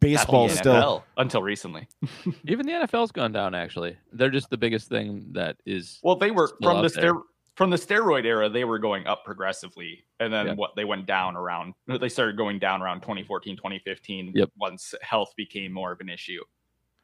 baseball 0.00 0.48
still 0.48 1.04
until 1.16 1.42
recently. 1.42 1.86
Even 2.44 2.66
the 2.66 2.72
NFL's 2.72 3.12
gone 3.12 3.32
down 3.32 3.54
actually. 3.54 3.96
They're 4.12 4.30
just 4.30 4.50
the 4.50 4.56
biggest 4.56 4.88
thing 4.88 5.26
that 5.32 5.56
is 5.64 6.00
Well, 6.02 6.16
they 6.16 6.32
were 6.32 6.50
from 6.60 6.82
the 6.82 6.88
ster- 6.88 7.22
from 7.54 7.70
the 7.70 7.76
steroid 7.76 8.24
era, 8.24 8.48
they 8.48 8.64
were 8.64 8.78
going 8.78 9.06
up 9.06 9.24
progressively. 9.24 10.04
And 10.18 10.32
then 10.32 10.56
what 10.56 10.76
they 10.76 10.84
went 10.84 11.06
down 11.06 11.36
around 11.36 11.74
they 11.86 12.08
started 12.08 12.36
going 12.36 12.58
down 12.58 12.82
around 12.82 13.00
2014, 13.00 13.56
2015 13.56 14.32
yep. 14.34 14.50
once 14.58 14.94
health 15.02 15.32
became 15.36 15.72
more 15.72 15.92
of 15.92 16.00
an 16.00 16.08
issue. 16.08 16.42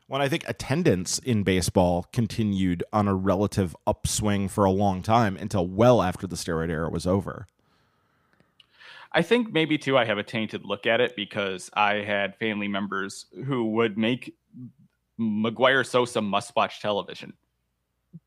When 0.08 0.22
I 0.22 0.28
think 0.28 0.48
attendance 0.48 1.18
in 1.18 1.42
baseball 1.42 2.06
continued 2.12 2.84
on 2.92 3.08
a 3.08 3.14
relative 3.14 3.74
upswing 3.86 4.48
for 4.48 4.64
a 4.64 4.70
long 4.70 5.02
time 5.02 5.36
until 5.36 5.66
well 5.66 6.00
after 6.00 6.28
the 6.28 6.36
steroid 6.36 6.70
era 6.70 6.88
was 6.88 7.06
over. 7.06 7.46
I 9.10 9.22
think 9.22 9.52
maybe 9.52 9.78
too 9.78 9.98
I 9.98 10.04
have 10.04 10.18
a 10.18 10.22
tainted 10.22 10.64
look 10.64 10.86
at 10.86 11.00
it 11.00 11.16
because 11.16 11.70
I 11.74 11.94
had 11.94 12.36
family 12.36 12.68
members 12.68 13.26
who 13.46 13.72
would 13.72 13.98
make 13.98 14.36
McGwire 15.18 15.84
Sosa 15.84 16.20
must 16.20 16.54
watch 16.54 16.80
television. 16.80 17.32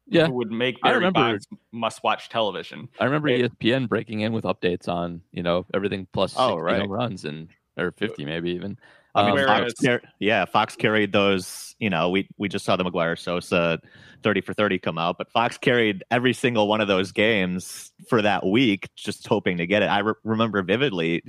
Yeah, 0.08 0.28
who 0.28 0.34
would 0.34 0.52
make 0.52 0.82
Barry 0.82 0.93
I 0.93 0.97
remember, 0.97 1.19
Bonds 1.19 1.47
must 1.71 2.04
watch 2.04 2.30
television. 2.30 2.89
I 2.99 3.06
remember 3.06 3.28
it, 3.28 3.52
ESPN 3.60 3.88
breaking 3.88 4.21
in 4.21 4.34
with 4.34 4.45
updates 4.45 4.88
on 4.88 5.21
you 5.32 5.43
know 5.43 5.65
everything 5.73 6.08
plus 6.13 6.34
oh, 6.38 6.58
right. 6.58 6.88
runs 6.88 7.25
and 7.25 7.49
or 7.78 7.91
fifty 7.91 8.25
maybe 8.25 8.52
even. 8.52 8.78
I 9.15 9.32
mean, 9.32 9.39
um, 9.39 9.45
Fox 9.45 9.73
car- 9.84 10.02
yeah, 10.19 10.45
Fox 10.45 10.75
carried 10.75 11.12
those. 11.12 11.75
You 11.80 11.89
know, 11.89 12.10
we 12.10 12.28
we 12.38 12.47
just 12.47 12.65
saw 12.65 12.75
the 12.75 12.84
McGwire 12.84 13.17
Sosa 13.17 13.80
thirty 14.21 14.41
for 14.41 14.54
thirty 14.54 14.78
come 14.78 14.97
out, 14.97 15.17
but 15.17 15.32
Fox 15.32 15.58
carried 15.58 16.04
every 16.12 16.34
single 16.34 16.67
one 16.67 16.80
of 16.82 16.88
those 16.88 17.12
games 17.12 17.91
for 18.08 18.21
that 18.21 18.45
week, 18.45 18.89
just 18.95 19.28
hoping 19.28 19.58
to 19.58 19.67
get 19.67 19.82
it. 19.82 19.88
I 19.88 19.99
re- 19.99 20.13
remember 20.23 20.62
vividly 20.62 21.23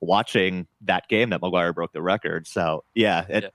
watching 0.00 0.66
that 0.82 1.08
game 1.08 1.30
that 1.30 1.40
McGwire 1.40 1.74
broke 1.74 1.92
the 1.92 2.02
record. 2.02 2.46
So 2.46 2.84
yeah, 2.94 3.26
it, 3.28 3.44
yeah. 3.44 3.48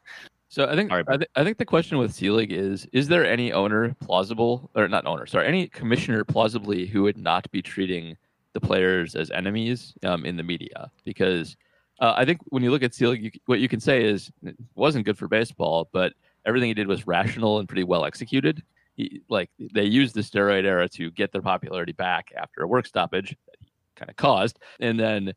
So 0.51 0.65
I 0.65 0.75
think 0.75 0.89
sorry, 0.89 1.05
I, 1.07 1.15
th- 1.15 1.29
I, 1.37 1.45
think 1.45 1.57
the 1.57 1.65
question 1.65 1.97
with 1.97 2.13
Selig 2.13 2.51
is: 2.51 2.85
Is 2.91 3.07
there 3.07 3.25
any 3.25 3.53
owner 3.53 3.95
plausible, 4.01 4.69
or 4.75 4.89
not 4.89 5.05
owner? 5.05 5.25
Sorry, 5.25 5.47
any 5.47 5.67
commissioner 5.67 6.25
plausibly 6.25 6.85
who 6.85 7.03
would 7.03 7.17
not 7.17 7.49
be 7.51 7.61
treating 7.61 8.17
the 8.51 8.59
players 8.59 9.15
as 9.15 9.31
enemies 9.31 9.93
um, 10.03 10.25
in 10.25 10.35
the 10.35 10.43
media? 10.43 10.91
Because 11.05 11.55
uh, 12.01 12.15
I 12.17 12.25
think 12.25 12.41
when 12.49 12.63
you 12.63 12.69
look 12.69 12.83
at 12.83 12.93
Selig, 12.93 13.23
you, 13.23 13.31
what 13.45 13.61
you 13.61 13.69
can 13.69 13.79
say 13.79 14.03
is 14.03 14.29
it 14.43 14.57
wasn't 14.75 15.05
good 15.05 15.17
for 15.17 15.29
baseball, 15.29 15.87
but 15.93 16.11
everything 16.45 16.67
he 16.67 16.73
did 16.73 16.87
was 16.87 17.07
rational 17.07 17.59
and 17.59 17.69
pretty 17.69 17.85
well 17.85 18.03
executed. 18.03 18.61
He, 18.95 19.21
like 19.29 19.49
they 19.57 19.85
used 19.85 20.15
the 20.15 20.21
steroid 20.21 20.65
era 20.65 20.89
to 20.89 21.11
get 21.11 21.31
their 21.31 21.41
popularity 21.41 21.93
back 21.93 22.33
after 22.35 22.61
a 22.61 22.67
work 22.67 22.87
stoppage 22.87 23.29
that 23.29 23.55
he 23.61 23.71
kind 23.95 24.09
of 24.09 24.17
caused, 24.17 24.59
and 24.81 24.99
then 24.99 25.31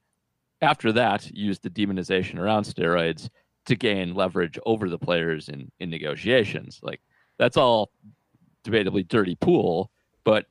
after 0.60 0.90
that, 0.90 1.30
used 1.30 1.62
the 1.62 1.70
demonization 1.70 2.40
around 2.40 2.64
steroids 2.64 3.28
to 3.66 3.76
gain 3.76 4.14
leverage 4.14 4.58
over 4.66 4.88
the 4.88 4.98
players 4.98 5.48
in 5.48 5.70
in 5.80 5.90
negotiations. 5.90 6.80
Like 6.82 7.00
that's 7.38 7.56
all 7.56 7.90
debatably 8.64 9.06
dirty 9.06 9.34
pool, 9.34 9.90
but 10.24 10.46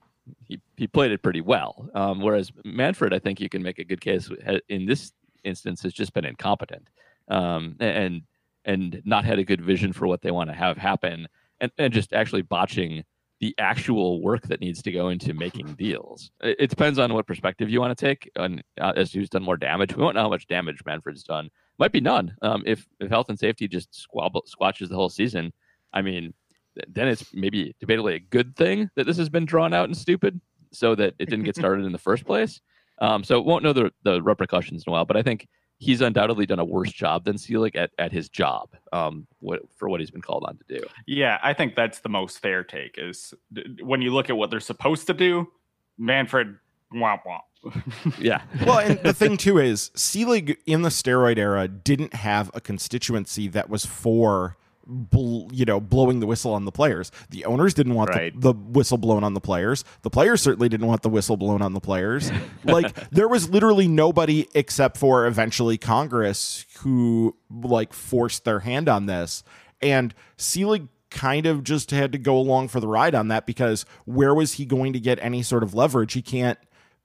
he, 0.46 0.60
he 0.78 0.88
played 0.88 1.12
it 1.12 1.22
pretty 1.22 1.42
well. 1.42 1.90
Um, 1.94 2.22
whereas 2.22 2.52
Manfred, 2.64 3.14
I 3.14 3.20
think 3.20 3.40
you 3.40 3.50
can 3.50 3.64
make 3.64 3.80
a 3.80 3.84
good 3.84 4.02
case 4.02 4.30
in 4.70 4.86
this 4.86 5.12
instance 5.44 5.82
has 5.84 5.94
just 5.94 6.14
been 6.14 6.26
incompetent 6.26 6.90
um, 7.28 7.76
and 7.80 8.22
and 8.66 9.02
not 9.04 9.26
had 9.26 9.40
a 9.40 9.44
good 9.44 9.62
vision 9.62 9.92
for 9.92 10.08
what 10.08 10.22
they 10.22 10.32
want 10.32 10.50
to 10.50 10.56
have 10.56 10.78
happen 10.78 11.28
and, 11.60 11.72
and 11.78 11.94
just 11.94 12.14
actually 12.14 12.42
botching 12.42 13.04
the 13.42 13.54
actual 13.58 14.22
work 14.22 14.48
that 14.48 14.62
needs 14.62 14.82
to 14.82 14.92
go 14.92 15.10
into 15.10 15.34
making 15.34 15.74
deals. 15.74 16.32
It, 16.42 16.56
it 16.60 16.70
depends 16.70 16.98
on 16.98 17.14
what 17.14 17.28
perspective 17.28 17.70
you 17.70 17.82
want 17.82 17.98
to 17.98 18.06
take. 18.06 18.32
And 18.38 18.64
uh, 18.80 18.94
as 18.96 19.12
who's 19.12 19.30
done 19.30 19.44
more 19.44 19.58
damage, 19.58 19.94
we 19.94 20.02
don't 20.02 20.16
know 20.16 20.22
how 20.22 20.30
much 20.30 20.48
damage 20.48 20.82
Manfred's 20.86 21.24
done. 21.24 21.50
Might 21.80 21.92
be 21.92 22.02
none. 22.02 22.36
Um, 22.42 22.64
if 22.66 22.88
if 23.00 23.10
health 23.10 23.30
and 23.30 23.40
safety 23.40 23.68
just 23.68 23.94
squabble, 23.94 24.46
squatches 24.48 24.90
the 24.90 24.96
whole 24.96 25.10
season, 25.10 25.54
I 25.92 26.02
mean, 26.02 26.34
then 26.88 27.08
it's 27.08 27.34
maybe 27.34 27.76
debatably 27.84 28.16
a 28.16 28.20
good 28.20 28.56
thing 28.56 28.90
that 28.96 29.06
this 29.06 29.18
has 29.18 29.30
been 29.30 29.46
drawn 29.46 29.74
out 29.74 29.86
and 29.86 29.98
stupid, 29.98 30.40
so 30.72 30.96
that 30.96 31.14
it 31.20 31.30
didn't 31.30 31.46
get 31.46 31.56
started 31.56 31.86
in 31.86 31.92
the 31.92 31.98
first 31.98 32.26
place. 32.26 32.62
Um, 33.00 33.24
so 33.24 33.42
won't 33.42 33.64
know 33.64 33.74
the, 33.74 33.92
the 34.04 34.22
repercussions 34.22 34.84
in 34.86 34.92
a 34.92 34.94
while, 34.94 35.06
but 35.06 35.18
I 35.18 35.24
think 35.24 35.48
he's 35.80 36.02
undoubtedly 36.02 36.46
done 36.46 36.60
a 36.60 36.66
worse 36.66 36.92
job 36.92 37.26
than 37.26 37.38
Selig 37.38 37.76
at, 37.76 37.92
at 37.98 38.12
his 38.12 38.30
job 38.30 38.70
um, 38.94 39.28
what, 39.40 39.62
for 39.76 39.90
what 39.90 40.00
he's 40.00 40.12
been 40.12 40.22
called 40.22 40.46
on 40.48 40.58
to 40.58 40.80
do. 40.80 40.86
Yeah, 41.08 41.40
I 41.44 41.54
think 41.54 41.76
that's 41.76 42.00
the 42.00 42.10
most 42.10 42.40
fair 42.40 42.64
take 42.64 42.96
is 42.98 43.34
when 43.82 44.02
you 44.02 44.14
look 44.14 44.30
at 44.30 44.38
what 44.38 44.50
they're 44.52 44.60
supposed 44.60 45.08
to 45.08 45.14
do, 45.14 45.48
Manfred 45.98 46.56
womp 46.94 47.24
womp. 47.28 47.42
Yeah. 48.20 48.42
well, 48.66 48.80
and 48.80 49.00
the 49.00 49.14
thing 49.14 49.38
too 49.38 49.58
is 49.58 49.92
Selig 49.96 50.58
in 50.66 50.82
the 50.82 50.90
steroid 50.90 51.38
era 51.38 51.68
didn't 51.68 52.14
have 52.14 52.52
a 52.54 52.62
constituency 52.62 53.48
that 53.50 53.70
was 53.70 53.86
for 53.86 54.58
bl- 54.86 55.48
you 55.52 55.66
know 55.66 55.80
blowing 55.80 56.20
the 56.20 56.28
whistle 56.28 56.54
on 56.54 56.66
the 56.66 56.72
players. 56.72 57.12
The 57.30 57.46
owners 57.46 57.74
didn't 57.74 57.96
want 57.96 58.10
right. 58.10 58.34
the, 58.34 58.54
the, 58.54 58.60
whistle 58.60 58.98
blown 58.98 59.24
on 59.24 59.34
the 59.34 59.42
players. 59.42 59.84
The 60.02 60.10
players 60.10 60.42
certainly 60.42 60.70
didn't 60.70 60.88
want 60.88 61.02
the 61.02 61.10
whistle 61.10 61.38
blown 61.38 61.62
on 61.62 61.74
the 61.74 61.80
players. 61.80 62.32
like 62.64 63.10
there 63.12 63.28
was 63.28 63.50
literally 63.50 63.88
nobody 63.88 64.48
except 64.54 64.98
for 64.98 65.26
eventually 65.26 65.78
Congress 65.78 66.66
who 66.80 67.36
like 67.50 67.94
forced 67.94 68.46
their 68.46 68.60
hand 68.60 68.90
on 68.90 69.06
this. 69.06 69.44
And 69.82 70.14
Selig 70.38 70.88
kind 71.10 71.46
of 71.46 71.64
just 71.64 71.92
had 71.92 72.12
to 72.12 72.18
go 72.18 72.38
along 72.38 72.68
for 72.68 72.80
the 72.80 72.88
ride 72.88 73.14
on 73.14 73.28
that 73.28 73.46
because 73.46 73.86
where 74.06 74.34
was 74.34 74.54
he 74.54 74.66
going 74.66 74.94
to 74.94 75.00
get 75.00 75.20
any 75.22 75.44
sort 75.44 75.62
of 75.62 75.74
leverage? 75.74 76.14
He 76.14 76.22
can't 76.22 76.58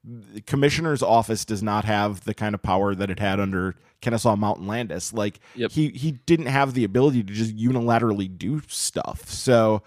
the 0.08 0.40
commissioner's 0.40 1.02
office 1.02 1.44
does 1.44 1.62
not 1.62 1.84
have 1.84 2.24
the 2.24 2.34
kind 2.34 2.54
of 2.54 2.62
power 2.62 2.94
that 2.94 3.10
it 3.10 3.18
had 3.18 3.38
under 3.38 3.76
Kennesaw 4.00 4.36
Mountain 4.36 4.66
Landis. 4.66 5.12
Like 5.12 5.40
yep. 5.54 5.70
he 5.70 5.88
he 5.90 6.12
didn't 6.12 6.46
have 6.46 6.74
the 6.74 6.84
ability 6.84 7.22
to 7.22 7.32
just 7.32 7.56
unilaterally 7.56 8.36
do 8.36 8.62
stuff. 8.68 9.28
So 9.28 9.82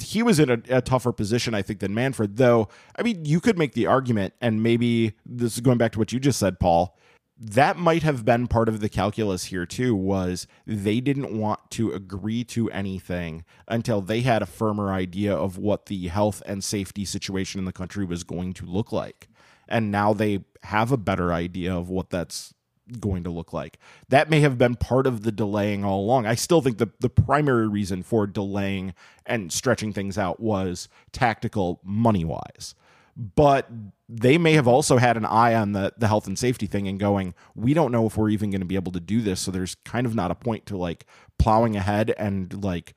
he 0.00 0.22
was 0.22 0.38
in 0.38 0.50
a, 0.50 0.60
a, 0.68 0.80
tougher 0.80 1.12
position, 1.12 1.54
I 1.54 1.62
think, 1.62 1.78
than 1.80 1.94
Manfred. 1.94 2.36
Though, 2.36 2.68
I 2.96 3.02
mean, 3.02 3.24
you 3.24 3.40
could 3.40 3.56
make 3.56 3.72
the 3.72 3.86
argument, 3.86 4.34
and 4.40 4.62
maybe 4.62 5.12
this 5.24 5.54
is 5.54 5.60
going 5.60 5.78
back 5.78 5.92
to 5.92 5.98
what 5.98 6.12
you 6.12 6.18
just 6.18 6.38
said, 6.38 6.58
Paul. 6.58 6.96
That 7.36 7.76
might 7.76 8.02
have 8.04 8.24
been 8.24 8.46
part 8.46 8.68
of 8.68 8.80
the 8.80 8.88
calculus 8.88 9.44
here 9.44 9.66
too 9.66 9.94
was 9.94 10.46
they 10.66 11.00
didn't 11.00 11.36
want 11.36 11.58
to 11.70 11.92
agree 11.92 12.44
to 12.44 12.70
anything 12.70 13.44
until 13.66 14.00
they 14.00 14.20
had 14.20 14.40
a 14.40 14.46
firmer 14.46 14.92
idea 14.92 15.34
of 15.34 15.58
what 15.58 15.86
the 15.86 16.08
health 16.08 16.42
and 16.46 16.62
safety 16.62 17.04
situation 17.04 17.58
in 17.58 17.64
the 17.64 17.72
country 17.72 18.04
was 18.04 18.22
going 18.22 18.52
to 18.54 18.64
look 18.64 18.92
like. 18.92 19.28
And 19.68 19.90
now 19.90 20.12
they 20.12 20.44
have 20.62 20.92
a 20.92 20.96
better 20.96 21.32
idea 21.32 21.74
of 21.74 21.88
what 21.88 22.10
that's 22.10 22.54
going 23.00 23.24
to 23.24 23.30
look 23.30 23.52
like. 23.52 23.78
That 24.10 24.30
may 24.30 24.40
have 24.40 24.58
been 24.58 24.76
part 24.76 25.06
of 25.06 25.22
the 25.22 25.32
delaying 25.32 25.84
all 25.84 26.00
along. 26.00 26.26
I 26.26 26.34
still 26.34 26.60
think 26.60 26.78
the, 26.78 26.90
the 27.00 27.08
primary 27.08 27.66
reason 27.66 28.02
for 28.02 28.26
delaying 28.26 28.94
and 29.26 29.50
stretching 29.50 29.92
things 29.92 30.18
out 30.18 30.38
was 30.38 30.88
tactical 31.10 31.80
money 31.82 32.24
wise 32.24 32.74
but 33.16 33.70
they 34.08 34.38
may 34.38 34.52
have 34.52 34.68
also 34.68 34.98
had 34.98 35.16
an 35.16 35.24
eye 35.24 35.54
on 35.54 35.72
the 35.72 35.92
the 35.96 36.08
health 36.08 36.26
and 36.26 36.38
safety 36.38 36.66
thing 36.66 36.88
and 36.88 36.98
going, 36.98 37.34
we 37.54 37.74
don't 37.74 37.92
know 37.92 38.06
if 38.06 38.16
we're 38.16 38.30
even 38.30 38.50
going 38.50 38.60
to 38.60 38.66
be 38.66 38.74
able 38.74 38.92
to 38.92 39.00
do 39.00 39.20
this. 39.20 39.40
So 39.40 39.50
there's 39.50 39.76
kind 39.84 40.06
of 40.06 40.14
not 40.14 40.30
a 40.30 40.34
point 40.34 40.66
to 40.66 40.76
like 40.76 41.06
plowing 41.38 41.76
ahead 41.76 42.14
and 42.18 42.62
like 42.64 42.94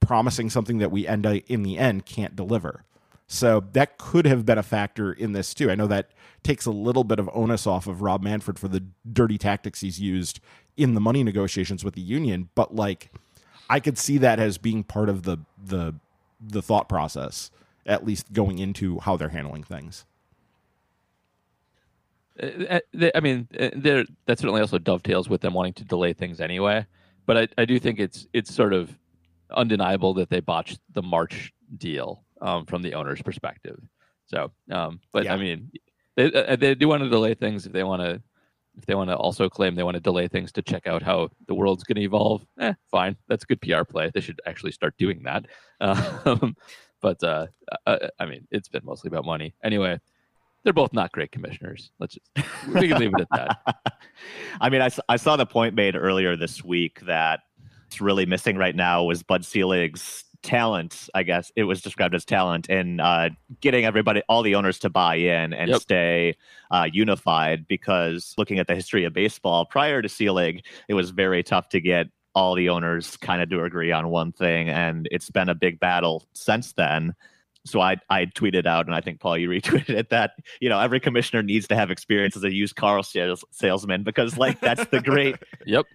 promising 0.00 0.50
something 0.50 0.78
that 0.78 0.90
we 0.90 1.06
end 1.06 1.26
up 1.26 1.42
in 1.48 1.62
the 1.62 1.78
end 1.78 2.06
can't 2.06 2.36
deliver. 2.36 2.84
So 3.26 3.64
that 3.72 3.96
could 3.96 4.26
have 4.26 4.44
been 4.44 4.58
a 4.58 4.62
factor 4.62 5.12
in 5.12 5.32
this 5.32 5.54
too. 5.54 5.70
I 5.70 5.74
know 5.74 5.86
that 5.86 6.10
takes 6.42 6.66
a 6.66 6.70
little 6.70 7.04
bit 7.04 7.18
of 7.18 7.30
onus 7.32 7.66
off 7.66 7.86
of 7.86 8.02
Rob 8.02 8.22
Manfred 8.22 8.58
for 8.58 8.68
the 8.68 8.84
dirty 9.10 9.38
tactics 9.38 9.80
he's 9.80 9.98
used 9.98 10.40
in 10.76 10.94
the 10.94 11.00
money 11.00 11.24
negotiations 11.24 11.84
with 11.84 11.94
the 11.94 12.02
union, 12.02 12.50
but 12.54 12.74
like 12.74 13.10
I 13.70 13.80
could 13.80 13.96
see 13.96 14.18
that 14.18 14.38
as 14.38 14.58
being 14.58 14.84
part 14.84 15.08
of 15.08 15.22
the 15.22 15.38
the 15.62 15.94
the 16.40 16.60
thought 16.60 16.88
process 16.88 17.50
at 17.86 18.04
least 18.04 18.32
going 18.32 18.58
into 18.58 18.98
how 19.00 19.16
they're 19.16 19.28
handling 19.28 19.64
things. 19.64 20.04
Uh, 22.40 22.78
uh 22.94 23.10
I 23.14 23.20
mean, 23.20 23.48
uh, 23.58 23.70
that 24.26 24.38
certainly 24.38 24.60
also 24.60 24.78
dovetails 24.78 25.28
with 25.28 25.40
them 25.40 25.54
wanting 25.54 25.74
to 25.74 25.84
delay 25.84 26.12
things 26.12 26.40
anyway. 26.40 26.86
But 27.26 27.36
I, 27.36 27.48
I 27.58 27.64
do 27.64 27.78
think 27.78 27.98
it's 27.98 28.26
it's 28.32 28.54
sort 28.54 28.72
of 28.72 28.96
undeniable 29.50 30.14
that 30.14 30.30
they 30.30 30.40
botched 30.40 30.80
the 30.92 31.02
March 31.02 31.52
deal 31.78 32.24
um, 32.40 32.66
from 32.66 32.82
the 32.82 32.94
owner's 32.94 33.22
perspective. 33.22 33.80
So, 34.26 34.50
um, 34.70 35.00
but 35.12 35.24
yeah. 35.24 35.34
I 35.34 35.36
mean, 35.36 35.70
they 36.16 36.56
they 36.56 36.74
do 36.74 36.88
want 36.88 37.02
to 37.02 37.08
delay 37.08 37.34
things 37.34 37.66
if 37.66 37.72
they 37.72 37.84
want 37.84 38.02
to 38.02 38.22
if 38.76 38.86
they 38.86 38.94
want 38.94 39.10
to 39.10 39.16
also 39.16 39.48
claim 39.48 39.74
they 39.74 39.82
want 39.82 39.94
to 39.94 40.00
delay 40.00 40.28
things 40.28 40.50
to 40.52 40.62
check 40.62 40.86
out 40.86 41.02
how 41.02 41.28
the 41.46 41.54
world's 41.54 41.84
going 41.84 41.96
to 41.96 42.02
evolve. 42.02 42.44
Eh, 42.58 42.74
fine, 42.90 43.16
that's 43.28 43.44
good 43.44 43.60
PR 43.60 43.84
play. 43.84 44.10
They 44.12 44.20
should 44.20 44.40
actually 44.46 44.72
start 44.72 44.94
doing 44.98 45.22
that. 45.24 45.46
Um, 45.80 46.56
but 47.04 47.22
uh, 47.22 47.46
I, 47.86 47.90
uh, 47.90 48.08
I 48.18 48.24
mean, 48.24 48.48
it's 48.50 48.68
been 48.68 48.80
mostly 48.82 49.08
about 49.08 49.26
money. 49.26 49.52
Anyway, 49.62 50.00
they're 50.62 50.72
both 50.72 50.94
not 50.94 51.12
great 51.12 51.32
commissioners. 51.32 51.90
Let's 51.98 52.14
just 52.14 52.48
we 52.74 52.88
can 52.88 52.98
leave 52.98 53.12
it 53.12 53.20
at 53.20 53.28
that. 53.66 53.98
I 54.62 54.70
mean, 54.70 54.80
I, 54.80 54.88
I 55.10 55.16
saw 55.16 55.36
the 55.36 55.44
point 55.44 55.74
made 55.74 55.96
earlier 55.96 56.34
this 56.34 56.64
week 56.64 57.00
that 57.00 57.40
it's 57.86 58.00
really 58.00 58.24
missing 58.24 58.56
right 58.56 58.74
now 58.74 59.04
was 59.04 59.22
Bud 59.22 59.44
Selig's 59.44 60.24
talent. 60.42 61.10
I 61.14 61.24
guess 61.24 61.52
it 61.56 61.64
was 61.64 61.82
described 61.82 62.14
as 62.14 62.24
talent 62.24 62.70
in 62.70 63.00
uh, 63.00 63.28
getting 63.60 63.84
everybody, 63.84 64.22
all 64.26 64.40
the 64.42 64.54
owners, 64.54 64.78
to 64.78 64.88
buy 64.88 65.16
in 65.16 65.52
and 65.52 65.72
yep. 65.72 65.82
stay 65.82 66.36
uh, 66.70 66.88
unified. 66.90 67.68
Because 67.68 68.32
looking 68.38 68.58
at 68.58 68.66
the 68.66 68.74
history 68.74 69.04
of 69.04 69.12
baseball 69.12 69.66
prior 69.66 70.00
to 70.00 70.08
Selig, 70.08 70.64
it 70.88 70.94
was 70.94 71.10
very 71.10 71.42
tough 71.42 71.68
to 71.68 71.82
get 71.82 72.06
all 72.34 72.54
the 72.54 72.68
owners 72.68 73.16
kind 73.18 73.42
of 73.42 73.48
do 73.48 73.62
agree 73.64 73.92
on 73.92 74.08
one 74.08 74.32
thing, 74.32 74.68
and 74.68 75.08
it's 75.10 75.30
been 75.30 75.48
a 75.48 75.54
big 75.54 75.80
battle 75.80 76.26
since 76.32 76.72
then. 76.72 77.14
So 77.66 77.80
I 77.80 77.96
I 78.10 78.26
tweeted 78.26 78.66
out, 78.66 78.86
and 78.86 78.94
I 78.94 79.00
think 79.00 79.20
Paul 79.20 79.38
you 79.38 79.48
retweeted 79.50 79.90
it 79.90 80.10
that 80.10 80.32
you 80.60 80.68
know 80.68 80.78
every 80.78 81.00
commissioner 81.00 81.42
needs 81.42 81.68
to 81.68 81.76
have 81.76 81.90
experience 81.90 82.36
as 82.36 82.44
a 82.44 82.52
used 82.52 82.76
car 82.76 83.02
sales, 83.02 83.44
salesman 83.50 84.02
because 84.02 84.36
like 84.36 84.60
that's 84.60 84.84
the 84.90 85.00
great 85.00 85.36
yep 85.66 85.86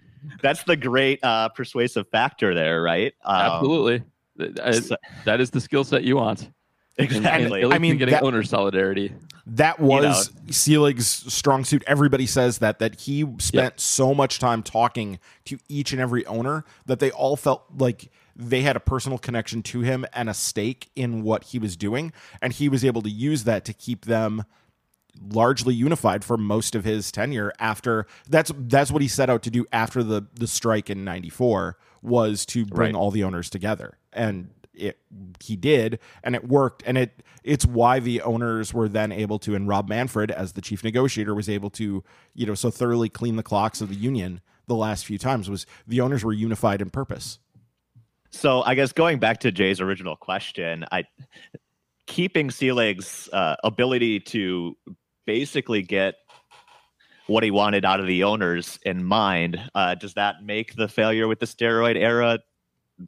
that's 0.42 0.64
the 0.64 0.76
great 0.76 1.22
uh, 1.22 1.48
persuasive 1.50 2.06
factor 2.08 2.54
there, 2.54 2.82
right? 2.82 3.14
Um, 3.24 3.36
Absolutely, 3.36 4.02
so, 4.72 4.96
that 5.24 5.40
is 5.40 5.50
the 5.50 5.60
skill 5.60 5.84
set 5.84 6.04
you 6.04 6.16
want. 6.16 6.50
Exactly. 7.02 7.62
And, 7.62 7.64
and 7.66 7.74
I 7.74 7.78
mean, 7.78 7.96
getting 7.96 8.12
that, 8.12 8.22
owner 8.22 8.42
solidarity. 8.42 9.12
That 9.46 9.80
was 9.80 10.28
you 10.28 10.34
know. 10.34 10.50
Selig's 10.52 11.06
strong 11.06 11.64
suit. 11.64 11.82
Everybody 11.86 12.26
says 12.26 12.58
that 12.58 12.78
that 12.78 13.00
he 13.00 13.22
spent 13.38 13.52
yep. 13.52 13.80
so 13.80 14.14
much 14.14 14.38
time 14.38 14.62
talking 14.62 15.18
to 15.46 15.58
each 15.68 15.92
and 15.92 16.00
every 16.00 16.24
owner 16.26 16.64
that 16.86 17.00
they 17.00 17.10
all 17.10 17.36
felt 17.36 17.64
like 17.76 18.10
they 18.36 18.62
had 18.62 18.76
a 18.76 18.80
personal 18.80 19.18
connection 19.18 19.62
to 19.62 19.80
him 19.80 20.06
and 20.12 20.30
a 20.30 20.34
stake 20.34 20.90
in 20.96 21.22
what 21.22 21.44
he 21.44 21.58
was 21.58 21.76
doing, 21.76 22.12
and 22.40 22.52
he 22.52 22.68
was 22.68 22.84
able 22.84 23.02
to 23.02 23.10
use 23.10 23.44
that 23.44 23.64
to 23.64 23.72
keep 23.72 24.06
them 24.06 24.44
largely 25.32 25.74
unified 25.74 26.24
for 26.24 26.36
most 26.36 26.74
of 26.74 26.84
his 26.84 27.12
tenure 27.12 27.52
after 27.58 28.06
that's 28.28 28.52
that's 28.56 28.90
what 28.90 29.02
he 29.02 29.08
set 29.08 29.28
out 29.28 29.42
to 29.42 29.50
do 29.50 29.66
after 29.72 30.02
the 30.02 30.26
the 30.34 30.46
strike 30.46 30.88
in 30.88 31.04
94 31.04 31.76
was 32.00 32.46
to 32.46 32.64
bring 32.64 32.94
right. 32.94 32.98
all 32.98 33.10
the 33.10 33.24
owners 33.24 33.50
together 33.50 33.98
and 34.12 34.48
it 34.74 34.98
he 35.40 35.56
did 35.56 35.98
and 36.22 36.34
it 36.34 36.48
worked. 36.48 36.82
And 36.86 36.98
it 36.98 37.22
it's 37.42 37.66
why 37.66 38.00
the 38.00 38.22
owners 38.22 38.72
were 38.74 38.88
then 38.88 39.12
able 39.12 39.38
to 39.40 39.54
and 39.54 39.68
Rob 39.68 39.88
Manfred 39.88 40.30
as 40.30 40.52
the 40.52 40.60
chief 40.60 40.84
negotiator 40.84 41.34
was 41.34 41.48
able 41.48 41.70
to 41.70 42.02
you 42.34 42.46
know 42.46 42.54
so 42.54 42.70
thoroughly 42.70 43.08
clean 43.08 43.36
the 43.36 43.42
clocks 43.42 43.80
of 43.80 43.88
the 43.88 43.94
union 43.94 44.40
the 44.66 44.74
last 44.74 45.04
few 45.04 45.18
times 45.18 45.50
was 45.50 45.66
the 45.86 46.00
owners 46.00 46.24
were 46.24 46.32
unified 46.32 46.80
in 46.80 46.90
purpose. 46.90 47.38
So 48.30 48.62
I 48.62 48.74
guess 48.74 48.92
going 48.92 49.18
back 49.18 49.40
to 49.40 49.52
Jay's 49.52 49.80
original 49.80 50.16
question 50.16 50.84
I 50.92 51.04
keeping 52.06 52.50
Selig's 52.50 53.28
uh, 53.32 53.56
ability 53.64 54.20
to 54.20 54.76
basically 55.26 55.82
get 55.82 56.16
what 57.26 57.44
he 57.44 57.50
wanted 57.52 57.84
out 57.84 58.00
of 58.00 58.08
the 58.08 58.24
owners 58.24 58.80
in 58.82 59.04
mind 59.04 59.60
uh, 59.76 59.94
does 59.94 60.14
that 60.14 60.42
make 60.42 60.74
the 60.74 60.88
failure 60.88 61.28
with 61.28 61.38
the 61.38 61.46
steroid 61.46 61.96
era 61.96 62.40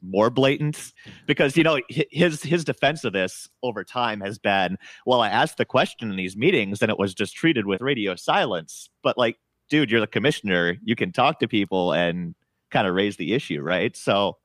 more 0.01 0.29
blatant? 0.29 0.93
Because 1.27 1.57
you 1.57 1.63
know 1.63 1.79
his 1.89 2.41
his 2.43 2.63
defense 2.63 3.03
of 3.03 3.13
this 3.13 3.47
over 3.61 3.83
time 3.83 4.21
has 4.21 4.39
been 4.39 4.77
well 5.05 5.21
i 5.21 5.29
asked 5.29 5.57
the 5.57 5.65
question 5.65 6.09
in 6.09 6.15
these 6.15 6.35
meetings 6.35 6.81
and 6.81 6.89
it 6.89 6.99
was 6.99 7.13
just 7.13 7.35
treated 7.35 7.65
with 7.65 7.81
radio 7.81 8.15
silence. 8.15 8.89
But 9.03 9.17
like 9.17 9.37
dude 9.69 9.91
you're 9.91 10.01
the 10.01 10.07
commissioner. 10.07 10.77
You 10.83 10.95
can 10.95 11.11
talk 11.11 11.39
to 11.39 11.47
people 11.47 11.93
and 11.93 12.35
kind 12.71 12.87
of 12.87 12.95
raise 12.95 13.17
the 13.17 13.33
issue 13.33 13.61
right? 13.61 13.95
So 13.95 14.37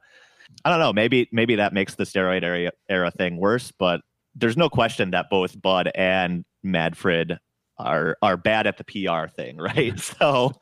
i 0.65 0.71
don't 0.71 0.81
know. 0.81 0.93
Maybe 0.93 1.29
maybe 1.33 1.57
that 1.57 1.73
makes 1.73 1.95
the 1.95 2.05
steroid 2.05 2.43
era, 2.43 2.73
era 2.89 3.11
thing 3.11 3.37
worse 3.37 3.73
but 3.73 4.01
there's 4.35 4.57
no 4.57 4.69
question 4.69 5.11
that 5.11 5.31
both 5.31 5.61
bud 5.61 5.91
and 5.95 6.45
manfred 6.63 7.39
are 7.79 8.17
are 8.23 8.37
bad 8.37 8.67
at 8.67 8.77
the 8.77 8.85
PR 8.85 9.29
thing, 9.29 9.57
right? 9.59 9.99
so 10.19 10.53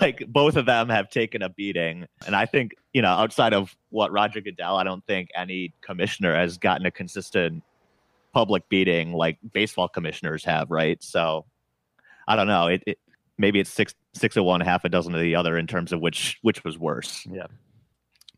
like 0.00 0.24
both 0.28 0.56
of 0.56 0.66
them 0.66 0.88
have 0.88 1.10
taken 1.10 1.42
a 1.42 1.48
beating. 1.48 2.06
And 2.26 2.34
I 2.34 2.46
think, 2.46 2.74
you 2.92 3.02
know, 3.02 3.10
outside 3.10 3.52
of 3.54 3.76
what 3.90 4.12
Roger 4.12 4.40
Goodell, 4.40 4.76
I 4.76 4.84
don't 4.84 5.04
think 5.06 5.30
any 5.34 5.74
commissioner 5.80 6.34
has 6.34 6.58
gotten 6.58 6.86
a 6.86 6.90
consistent 6.90 7.62
public 8.32 8.68
beating 8.68 9.12
like 9.12 9.38
baseball 9.52 9.88
commissioners 9.88 10.44
have, 10.44 10.70
right? 10.70 11.02
So 11.02 11.46
I 12.28 12.36
don't 12.36 12.46
know. 12.46 12.68
It, 12.68 12.82
it 12.86 12.98
maybe 13.38 13.60
it's 13.60 13.70
six 13.70 13.94
six 14.14 14.36
of 14.36 14.44
one, 14.44 14.60
half 14.60 14.84
a 14.84 14.88
dozen 14.88 15.14
of 15.14 15.20
the 15.20 15.34
other 15.34 15.56
in 15.56 15.66
terms 15.66 15.92
of 15.92 16.00
which 16.00 16.38
which 16.42 16.64
was 16.64 16.78
worse. 16.78 17.26
Yeah. 17.30 17.46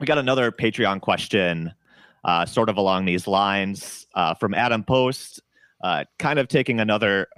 We 0.01 0.07
got 0.07 0.19
another 0.19 0.51
Patreon 0.51 1.01
question, 1.01 1.73
uh, 2.25 2.45
sort 2.47 2.69
of 2.69 2.77
along 2.77 3.05
these 3.05 3.29
lines, 3.29 4.07
uh, 4.15 4.35
from 4.35 4.53
Adam 4.53 4.83
Post, 4.83 5.41
uh, 5.85 6.05
kind 6.19 6.39
of 6.39 6.49
taking 6.49 6.81
another 6.81 7.29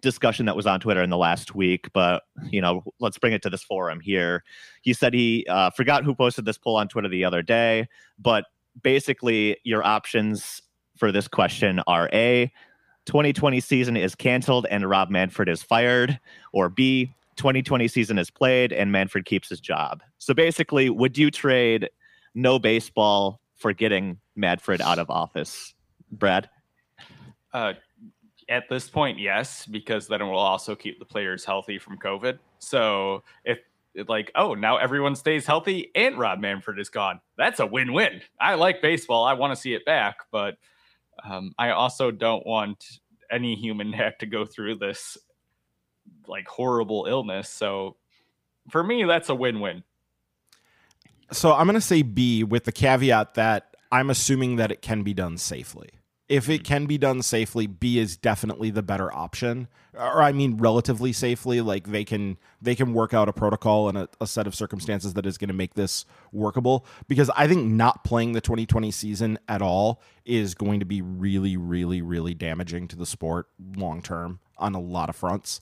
discussion 0.00 0.46
that 0.46 0.56
was 0.56 0.66
on 0.66 0.80
Twitter 0.80 1.02
in 1.02 1.10
the 1.10 1.16
last 1.16 1.54
week, 1.54 1.88
but 1.92 2.22
you 2.50 2.60
know, 2.60 2.84
let's 3.00 3.18
bring 3.18 3.32
it 3.32 3.42
to 3.42 3.50
this 3.50 3.62
forum 3.62 4.00
here. 4.00 4.42
He 4.82 4.92
said 4.92 5.14
he 5.14 5.46
uh, 5.48 5.70
forgot 5.70 6.04
who 6.04 6.14
posted 6.14 6.44
this 6.44 6.58
poll 6.58 6.76
on 6.76 6.88
Twitter 6.88 7.08
the 7.08 7.24
other 7.24 7.42
day, 7.42 7.88
but 8.18 8.46
basically, 8.82 9.56
your 9.64 9.84
options 9.84 10.62
for 10.96 11.12
this 11.12 11.28
question 11.28 11.80
are 11.86 12.08
A, 12.12 12.52
2020 13.06 13.60
season 13.60 13.96
is 13.96 14.14
canceled 14.14 14.66
and 14.70 14.88
Rob 14.88 15.10
Manfred 15.10 15.48
is 15.48 15.62
fired, 15.62 16.18
or 16.52 16.68
B, 16.68 17.14
2020 17.36 17.88
season 17.88 18.18
is 18.18 18.30
played 18.30 18.72
and 18.72 18.92
Manfred 18.92 19.24
keeps 19.24 19.48
his 19.48 19.60
job. 19.60 20.02
So 20.18 20.34
basically, 20.34 20.88
would 20.90 21.18
you 21.18 21.30
trade 21.30 21.90
no 22.34 22.58
baseball 22.58 23.40
for 23.56 23.72
getting 23.72 24.18
Manfred 24.36 24.80
out 24.80 24.98
of 24.98 25.10
office, 25.10 25.74
Brad? 26.10 26.48
Uh, 27.52 27.74
at 28.48 28.68
this 28.68 28.88
point, 28.88 29.18
yes, 29.18 29.66
because 29.66 30.06
then 30.06 30.20
it 30.20 30.24
will 30.24 30.38
also 30.38 30.74
keep 30.74 30.98
the 30.98 31.04
players 31.04 31.44
healthy 31.44 31.78
from 31.78 31.98
COVID. 31.98 32.38
So 32.58 33.22
if 33.44 33.58
like, 34.08 34.30
oh, 34.34 34.54
now 34.54 34.76
everyone 34.76 35.14
stays 35.14 35.46
healthy 35.46 35.90
and 35.94 36.18
Rob 36.18 36.40
Manfred 36.40 36.78
is 36.78 36.88
gone, 36.88 37.20
that's 37.36 37.60
a 37.60 37.66
win-win. 37.66 38.20
I 38.40 38.54
like 38.54 38.82
baseball. 38.82 39.24
I 39.24 39.34
want 39.34 39.54
to 39.54 39.60
see 39.60 39.74
it 39.74 39.84
back, 39.84 40.16
but 40.30 40.56
um, 41.22 41.52
I 41.58 41.70
also 41.70 42.10
don't 42.10 42.46
want 42.46 43.00
any 43.30 43.54
human 43.54 43.90
to 43.92 43.96
have 43.96 44.18
to 44.18 44.26
go 44.26 44.44
through 44.44 44.76
this 44.76 45.16
like 46.26 46.46
horrible 46.46 47.06
illness. 47.08 47.48
So 47.48 47.96
for 48.70 48.82
me, 48.82 49.04
that's 49.04 49.28
a 49.28 49.34
win-win. 49.34 49.84
So 51.32 51.52
I'm 51.52 51.66
going 51.66 51.74
to 51.74 51.80
say 51.80 52.02
B 52.02 52.44
with 52.44 52.64
the 52.64 52.72
caveat 52.72 53.34
that 53.34 53.76
I'm 53.90 54.10
assuming 54.10 54.56
that 54.56 54.70
it 54.70 54.82
can 54.82 55.02
be 55.02 55.14
done 55.14 55.38
safely. 55.38 55.90
If 56.28 56.48
it 56.48 56.60
hmm. 56.60 56.64
can 56.64 56.86
be 56.86 56.98
done 56.98 57.22
safely, 57.22 57.66
B 57.66 57.98
is 57.98 58.16
definitely 58.16 58.70
the 58.70 58.82
better 58.82 59.14
option. 59.14 59.68
Or 59.92 60.22
I 60.22 60.32
mean 60.32 60.56
relatively 60.56 61.12
safely, 61.12 61.60
like 61.60 61.86
they 61.86 62.04
can 62.04 62.38
they 62.60 62.74
can 62.74 62.94
work 62.94 63.14
out 63.14 63.28
a 63.28 63.32
protocol 63.32 63.88
and 63.88 63.96
a, 63.96 64.08
a 64.20 64.26
set 64.26 64.46
of 64.46 64.54
circumstances 64.54 65.14
that 65.14 65.26
is 65.26 65.38
going 65.38 65.48
to 65.48 65.54
make 65.54 65.74
this 65.74 66.04
workable 66.32 66.84
because 67.06 67.30
I 67.36 67.46
think 67.46 67.66
not 67.66 68.02
playing 68.02 68.32
the 68.32 68.40
2020 68.40 68.90
season 68.90 69.38
at 69.48 69.62
all 69.62 70.02
is 70.24 70.54
going 70.54 70.80
to 70.80 70.86
be 70.86 71.00
really 71.00 71.56
really 71.56 72.02
really 72.02 72.34
damaging 72.34 72.88
to 72.88 72.96
the 72.96 73.06
sport 73.06 73.48
long 73.76 74.02
term 74.02 74.40
on 74.58 74.74
a 74.74 74.80
lot 74.80 75.08
of 75.08 75.14
fronts. 75.14 75.60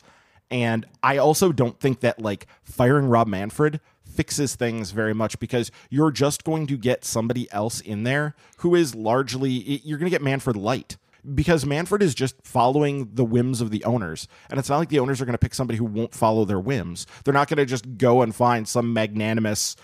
And 0.51 0.87
I 1.03 1.16
also 1.16 1.51
don't 1.51 1.81
think 1.81 2.01
that 2.01 2.20
like 2.20 2.46
firing 2.62 3.07
Rob 3.07 3.27
Manfred 3.27 3.81
fixes 4.12 4.55
things 4.55 4.90
very 4.90 5.14
much 5.14 5.38
because 5.38 5.70
you're 5.90 6.11
just 6.11 6.44
going 6.44 6.66
to 6.66 6.77
get 6.77 7.05
somebody 7.05 7.51
else 7.53 7.81
in 7.81 8.05
there 8.05 8.35
who 8.59 8.75
is 8.75 8.94
largely 8.94 9.51
you're 9.85 9.98
going 9.98 10.11
to 10.11 10.14
get 10.14 10.22
Manfred 10.22 10.57
light 10.57 10.96
because 11.35 11.64
Manfred 11.64 12.03
is 12.03 12.14
just 12.14 12.35
following 12.42 13.11
the 13.14 13.25
whims 13.25 13.61
of 13.61 13.70
the 13.70 13.85
owners. 13.85 14.27
And 14.51 14.59
it's 14.59 14.68
not 14.68 14.79
like 14.79 14.88
the 14.88 14.98
owners 14.98 15.20
are 15.20 15.25
going 15.25 15.35
to 15.35 15.38
pick 15.38 15.55
somebody 15.55 15.79
who 15.79 15.85
won't 15.85 16.14
follow 16.14 16.44
their 16.44 16.59
whims. 16.59 17.07
They're 17.25 17.35
not 17.35 17.48
going 17.48 17.59
to 17.59 17.66
just 17.66 17.96
go 17.96 18.22
and 18.22 18.35
find 18.35 18.66
some 18.66 18.92
magnanimous 18.92 19.77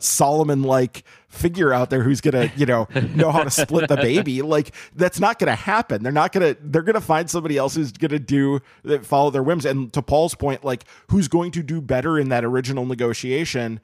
Solomon 0.00 0.62
like 0.62 1.04
figure 1.28 1.72
out 1.72 1.90
there 1.90 2.02
who's 2.02 2.20
gonna 2.20 2.50
you 2.56 2.66
know 2.66 2.86
know 3.14 3.30
how 3.30 3.44
to 3.44 3.50
split 3.50 3.88
the 3.88 3.96
baby. 3.96 4.42
Like 4.42 4.74
that's 4.94 5.20
not 5.20 5.38
gonna 5.38 5.54
happen. 5.54 6.02
They're 6.02 6.12
not 6.12 6.32
gonna 6.32 6.56
they're 6.60 6.82
gonna 6.82 7.00
find 7.00 7.28
somebody 7.28 7.56
else 7.56 7.74
who's 7.74 7.92
gonna 7.92 8.18
do 8.18 8.60
that 8.84 9.04
follow 9.04 9.30
their 9.30 9.42
whims. 9.42 9.64
And 9.64 9.92
to 9.92 10.02
Paul's 10.02 10.34
point 10.34 10.64
like 10.64 10.84
who's 11.08 11.28
going 11.28 11.52
to 11.52 11.62
do 11.62 11.80
better 11.80 12.18
in 12.18 12.28
that 12.30 12.44
original 12.44 12.86
negotiation 12.86 13.80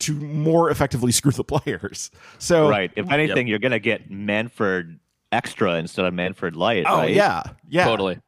to 0.00 0.14
more 0.14 0.70
effectively 0.70 1.10
screw 1.12 1.32
the 1.32 1.44
players 1.44 2.10
so 2.38 2.68
right. 2.68 2.92
If 2.96 3.10
anything 3.10 3.46
yep. 3.46 3.50
you're 3.50 3.58
gonna 3.58 3.78
get 3.78 4.10
Manfred 4.10 4.98
extra 5.32 5.74
instead 5.74 6.06
of 6.06 6.14
Manfred 6.14 6.56
light 6.56 6.84
oh 6.86 6.98
right? 6.98 7.14
yeah. 7.14 7.42
Yeah. 7.68 7.84
Totally. 7.84 8.20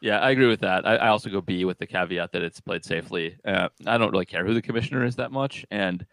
Yeah, 0.00 0.18
I 0.18 0.30
agree 0.30 0.46
with 0.46 0.60
that. 0.60 0.86
I, 0.86 0.96
I, 0.96 1.08
also 1.08 1.28
go 1.28 1.42
B 1.42 1.66
with 1.66 1.78
the 1.78 1.86
caveat 1.86 2.32
that 2.32 2.42
it's 2.42 2.58
played 2.58 2.84
safely. 2.84 3.36
Uh, 3.44 3.68
I 3.86 3.98
don't 3.98 4.10
really 4.10 4.24
care 4.24 4.46
who 4.46 4.54
the 4.54 4.62
commissioner 4.62 5.04
is 5.04 5.16
that 5.16 5.30
much, 5.30 5.66
and 5.70 6.06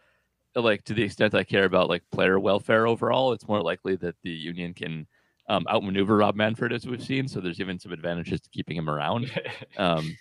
like 0.64 0.84
to 0.84 0.94
the 0.94 1.02
extent 1.02 1.34
I 1.34 1.44
care 1.44 1.64
about 1.64 1.88
like 1.88 2.02
player 2.10 2.38
welfare 2.38 2.86
overall, 2.86 3.32
it's 3.32 3.48
more 3.48 3.62
likely 3.62 3.96
that 3.96 4.16
the 4.22 4.30
union 4.30 4.74
can 4.74 5.06
um, 5.48 5.66
outmaneuver 5.68 6.16
Rob 6.16 6.36
Manfred 6.36 6.72
as 6.72 6.86
we've 6.86 7.02
seen. 7.02 7.26
So 7.26 7.40
there's 7.40 7.60
even 7.60 7.78
some 7.78 7.92
advantages 7.92 8.40
to 8.42 8.50
keeping 8.50 8.76
him 8.76 8.88
around. 8.88 9.30
Um, 9.76 10.16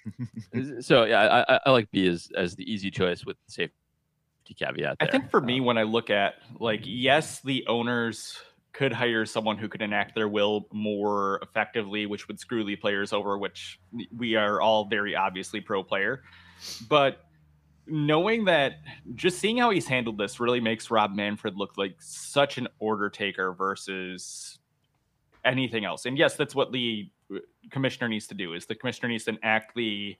so 0.81 1.05
yeah, 1.05 1.43
I, 1.47 1.59
I, 1.65 1.71
like 1.71 1.89
B 1.89 2.07
as 2.07 2.29
as 2.37 2.55
the 2.55 2.71
easy 2.71 2.91
choice 2.91 3.25
with 3.25 3.37
safety 3.47 3.73
caveat. 4.55 4.99
There. 4.99 5.07
I 5.07 5.11
think 5.11 5.31
for 5.31 5.41
me, 5.41 5.59
um, 5.59 5.65
when 5.65 5.77
I 5.79 5.83
look 5.83 6.11
at 6.11 6.35
like 6.59 6.81
yes, 6.83 7.41
the 7.41 7.65
owners 7.65 8.37
could 8.71 8.93
hire 8.93 9.25
someone 9.25 9.57
who 9.57 9.67
could 9.67 9.81
enact 9.81 10.13
their 10.13 10.27
will 10.27 10.67
more 10.71 11.39
effectively, 11.41 12.05
which 12.05 12.27
would 12.27 12.39
screw 12.39 12.63
the 12.63 12.75
players 12.75 13.13
over, 13.13 13.39
which 13.39 13.79
we 14.15 14.35
are 14.35 14.61
all 14.61 14.85
very 14.85 15.15
obviously 15.15 15.59
pro 15.59 15.83
player. 15.83 16.21
But 16.87 17.26
knowing 17.89 18.45
that 18.45 18.79
just 19.15 19.39
seeing 19.39 19.57
how 19.57 19.69
he's 19.69 19.87
handled 19.87 20.17
this 20.17 20.39
really 20.39 20.59
makes 20.59 20.91
Rob 20.91 21.15
Manfred 21.15 21.55
look 21.55 21.77
like 21.77 21.95
such 21.99 22.57
an 22.57 22.67
order 22.79 23.09
taker 23.09 23.53
versus 23.53 24.59
anything 25.45 25.85
else. 25.85 26.05
And 26.05 26.17
yes, 26.17 26.35
that's 26.35 26.55
what 26.55 26.71
the 26.71 27.09
commissioner 27.71 28.07
needs 28.07 28.27
to 28.27 28.33
do 28.33 28.53
is 28.53 28.65
the 28.65 28.75
commissioner 28.75 29.09
needs 29.09 29.25
to 29.25 29.31
enact 29.31 29.75
the 29.75 30.15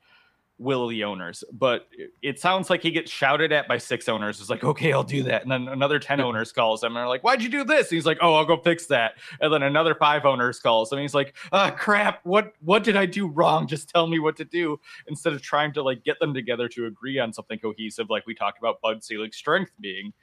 will 0.59 0.85
of 0.85 0.89
the 0.89 1.03
owners. 1.03 1.43
But 1.51 1.87
it 2.21 2.39
sounds 2.39 2.69
like 2.69 2.81
he 2.81 2.91
gets 2.91 3.11
shouted 3.11 3.51
at 3.51 3.67
by 3.67 3.77
six 3.77 4.09
owners. 4.09 4.39
It's 4.39 4.49
like, 4.49 4.63
okay, 4.63 4.91
I'll 4.91 5.03
do 5.03 5.23
that. 5.23 5.43
And 5.43 5.51
then 5.51 5.67
another 5.67 5.99
10 5.99 6.19
owners 6.19 6.51
calls 6.51 6.83
him 6.83 6.87
and 6.87 6.97
they're 6.97 7.07
like, 7.07 7.23
why'd 7.23 7.41
you 7.41 7.49
do 7.49 7.63
this? 7.63 7.89
And 7.89 7.95
he's 7.95 8.05
like, 8.05 8.17
oh, 8.21 8.33
I'll 8.35 8.45
go 8.45 8.57
fix 8.57 8.87
that. 8.87 9.13
And 9.39 9.53
then 9.53 9.63
another 9.63 9.95
five 9.95 10.25
owners 10.25 10.59
calls 10.59 10.91
him. 10.91 10.97
And 10.97 11.03
he's 11.03 11.13
like, 11.13 11.35
ah, 11.51 11.71
crap, 11.71 12.21
what 12.23 12.53
what 12.61 12.83
did 12.83 12.95
I 12.95 13.05
do 13.05 13.27
wrong? 13.27 13.67
Just 13.67 13.89
tell 13.89 14.07
me 14.07 14.19
what 14.19 14.35
to 14.37 14.45
do. 14.45 14.79
Instead 15.07 15.33
of 15.33 15.41
trying 15.41 15.73
to 15.73 15.83
like 15.83 16.03
get 16.03 16.19
them 16.19 16.33
together 16.33 16.67
to 16.69 16.85
agree 16.85 17.19
on 17.19 17.33
something 17.33 17.59
cohesive, 17.59 18.09
like 18.09 18.25
we 18.25 18.33
talked 18.33 18.59
about 18.59 18.81
Bud 18.81 19.03
Selig 19.03 19.33
strength 19.33 19.71
being 19.79 20.13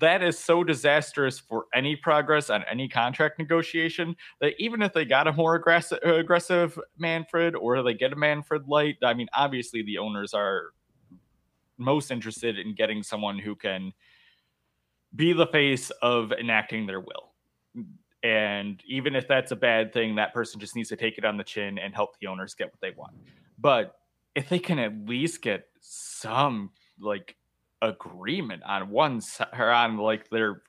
that 0.00 0.22
is 0.22 0.38
so 0.38 0.64
disastrous 0.64 1.38
for 1.38 1.66
any 1.74 1.96
progress 1.96 2.50
on 2.50 2.64
any 2.70 2.88
contract 2.88 3.38
negotiation 3.38 4.16
that 4.40 4.54
even 4.58 4.82
if 4.82 4.92
they 4.92 5.04
got 5.04 5.26
a 5.26 5.32
more 5.32 5.54
aggressive, 5.54 5.98
aggressive 6.02 6.78
Manfred 6.98 7.54
or 7.54 7.82
they 7.82 7.94
get 7.94 8.12
a 8.12 8.16
Manfred 8.16 8.68
light, 8.68 8.96
I 9.02 9.14
mean, 9.14 9.28
obviously 9.34 9.82
the 9.82 9.98
owners 9.98 10.34
are 10.34 10.70
most 11.78 12.10
interested 12.10 12.58
in 12.58 12.74
getting 12.74 13.02
someone 13.02 13.38
who 13.38 13.56
can 13.56 13.92
be 15.14 15.32
the 15.32 15.46
face 15.46 15.90
of 16.02 16.32
enacting 16.32 16.86
their 16.86 17.00
will. 17.00 17.32
And 18.22 18.80
even 18.86 19.16
if 19.16 19.26
that's 19.26 19.50
a 19.50 19.56
bad 19.56 19.92
thing, 19.92 20.14
that 20.14 20.32
person 20.32 20.60
just 20.60 20.76
needs 20.76 20.88
to 20.90 20.96
take 20.96 21.18
it 21.18 21.24
on 21.24 21.36
the 21.36 21.44
chin 21.44 21.78
and 21.78 21.92
help 21.92 22.18
the 22.20 22.28
owners 22.28 22.54
get 22.54 22.68
what 22.68 22.80
they 22.80 22.92
want. 22.96 23.14
But 23.58 23.96
if 24.34 24.48
they 24.48 24.60
can 24.60 24.78
at 24.78 25.06
least 25.06 25.42
get 25.42 25.64
some 25.80 26.70
like 27.00 27.36
agreement 27.82 28.62
on 28.64 28.88
one 28.90 29.20
or 29.58 29.70
on 29.70 29.98
like 29.98 30.30
their 30.30 30.62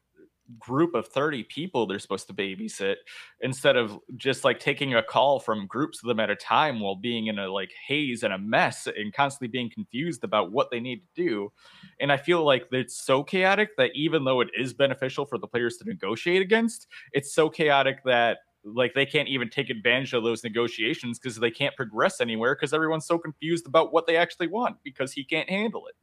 group 0.60 0.94
of 0.94 1.08
30 1.08 1.44
people 1.46 1.88
they're 1.88 2.00
supposed 2.00 2.28
to 2.28 2.34
babysit 2.34 2.96
instead 3.42 3.78
of 3.78 3.98
just 4.18 4.44
like 4.44 4.60
taking 4.60 4.94
a 4.94 5.02
call 5.02 5.40
from 5.40 5.66
groups 5.68 6.04
of 6.04 6.08
them 6.08 6.20
at 6.20 6.30
a 6.30 6.36
time 6.36 6.80
while 6.80 6.96
being 6.96 7.28
in 7.28 7.40
a 7.40 7.48
like 7.48 7.72
haze 7.88 8.24
and 8.24 8.34
a 8.34 8.38
mess 8.38 8.88
and 8.88 9.14
constantly 9.14 9.48
being 9.48 9.70
confused 9.74 10.24
about 10.24 10.52
what 10.52 10.70
they 10.70 10.80
need 10.80 10.98
to 10.98 11.24
do. 11.24 11.52
And 12.00 12.12
i 12.12 12.18
feel 12.18 12.44
like 12.44 12.68
it's 12.72 13.06
so 13.06 13.24
chaotic 13.24 13.70
that 13.78 13.92
even 13.96 14.26
though 14.26 14.42
it 14.42 14.50
is 14.58 14.74
beneficial 14.74 15.26
for 15.26 15.38
the 15.38 15.48
players 15.48 15.78
to 15.78 15.86
negotiate 15.86 16.42
against 16.42 16.88
it's 17.14 17.34
so 17.34 17.50
chaotic 17.50 18.04
that 18.04 18.40
like 18.66 18.94
they 18.94 19.06
can't 19.06 19.28
even 19.28 19.50
take 19.50 19.70
advantage 19.70 20.14
of 20.14 20.24
those 20.24 20.44
negotiations 20.44 21.20
because 21.20 21.38
they 21.38 21.52
can't 21.52 21.76
progress 21.76 22.22
anywhere 22.22 22.56
because 22.56 22.74
everyone's 22.74 23.06
so 23.06 23.18
confused 23.18 23.68
about 23.68 23.92
what 23.92 24.08
they 24.08 24.18
actually 24.18 24.48
want 24.48 24.78
because 24.84 25.12
he 25.14 25.24
can't 25.24 25.50
handle 25.50 25.88
it 25.88 25.96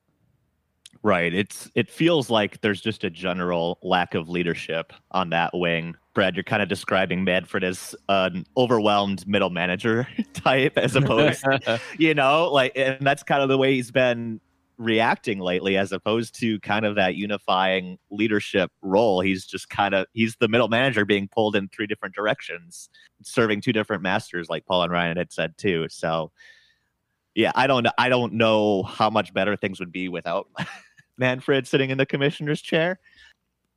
Right. 1.03 1.33
It's 1.33 1.71
it 1.75 1.91
feels 1.91 2.29
like 2.29 2.61
there's 2.61 2.81
just 2.81 3.05
a 3.05 3.11
general 3.11 3.79
lack 3.83 4.15
of 4.15 4.29
leadership 4.29 4.93
on 5.13 5.31
that 5.31 5.51
wing. 5.55 5.95
Brad, 6.15 6.37
you're 6.37 6.45
kind 6.45 6.63
of 6.63 6.69
describing 6.69 7.25
Manfred 7.25 7.65
as 7.65 7.95
an 8.09 8.45
overwhelmed 8.57 9.27
middle 9.27 9.49
manager 9.49 10.07
type 10.35 10.77
as 10.77 10.97
opposed 10.97 11.43
you 11.99 12.13
know, 12.15 12.51
like 12.53 12.73
and 12.77 13.07
that's 13.07 13.23
kind 13.23 13.43
of 13.43 13.49
the 13.49 13.57
way 13.57 13.75
he's 13.75 13.91
been 13.91 14.41
reacting 14.77 15.39
lately 15.39 15.77
as 15.77 15.93
opposed 15.93 16.35
to 16.41 16.59
kind 16.61 16.87
of 16.87 16.97
that 16.97 17.15
unifying 17.15 17.99
leadership 18.11 18.71
role. 18.83 19.21
He's 19.21 19.47
just 19.47 19.71
kind 19.71 19.95
of 19.95 20.07
he's 20.13 20.37
the 20.37 20.49
middle 20.49 20.69
manager 20.69 21.05
being 21.07 21.29
pulled 21.29 21.57
in 21.57 21.69
three 21.69 21.87
different 21.87 22.15
directions, 22.15 22.91
serving 23.23 23.63
two 23.63 23.73
different 23.73 24.03
masters 24.03 24.51
like 24.51 24.67
Paul 24.67 24.83
and 24.83 24.93
Ryan 24.93 25.17
had 25.17 25.33
said 25.33 25.57
too. 25.57 25.87
So 25.89 26.33
yeah, 27.35 27.53
I 27.55 27.67
don't 27.67 27.87
I 27.99 28.09
don't 28.09 28.35
know 28.35 28.83
how 28.83 29.11
much 29.11 29.33
better 29.33 29.57
things 29.57 29.81
would 29.81 29.93
be 29.93 30.09
without 30.09 30.49
Manfred 31.19 31.67
sitting 31.67 31.91
in 31.91 31.99
the 31.99 32.07
commissioner's 32.07 32.61
chair. 32.61 32.99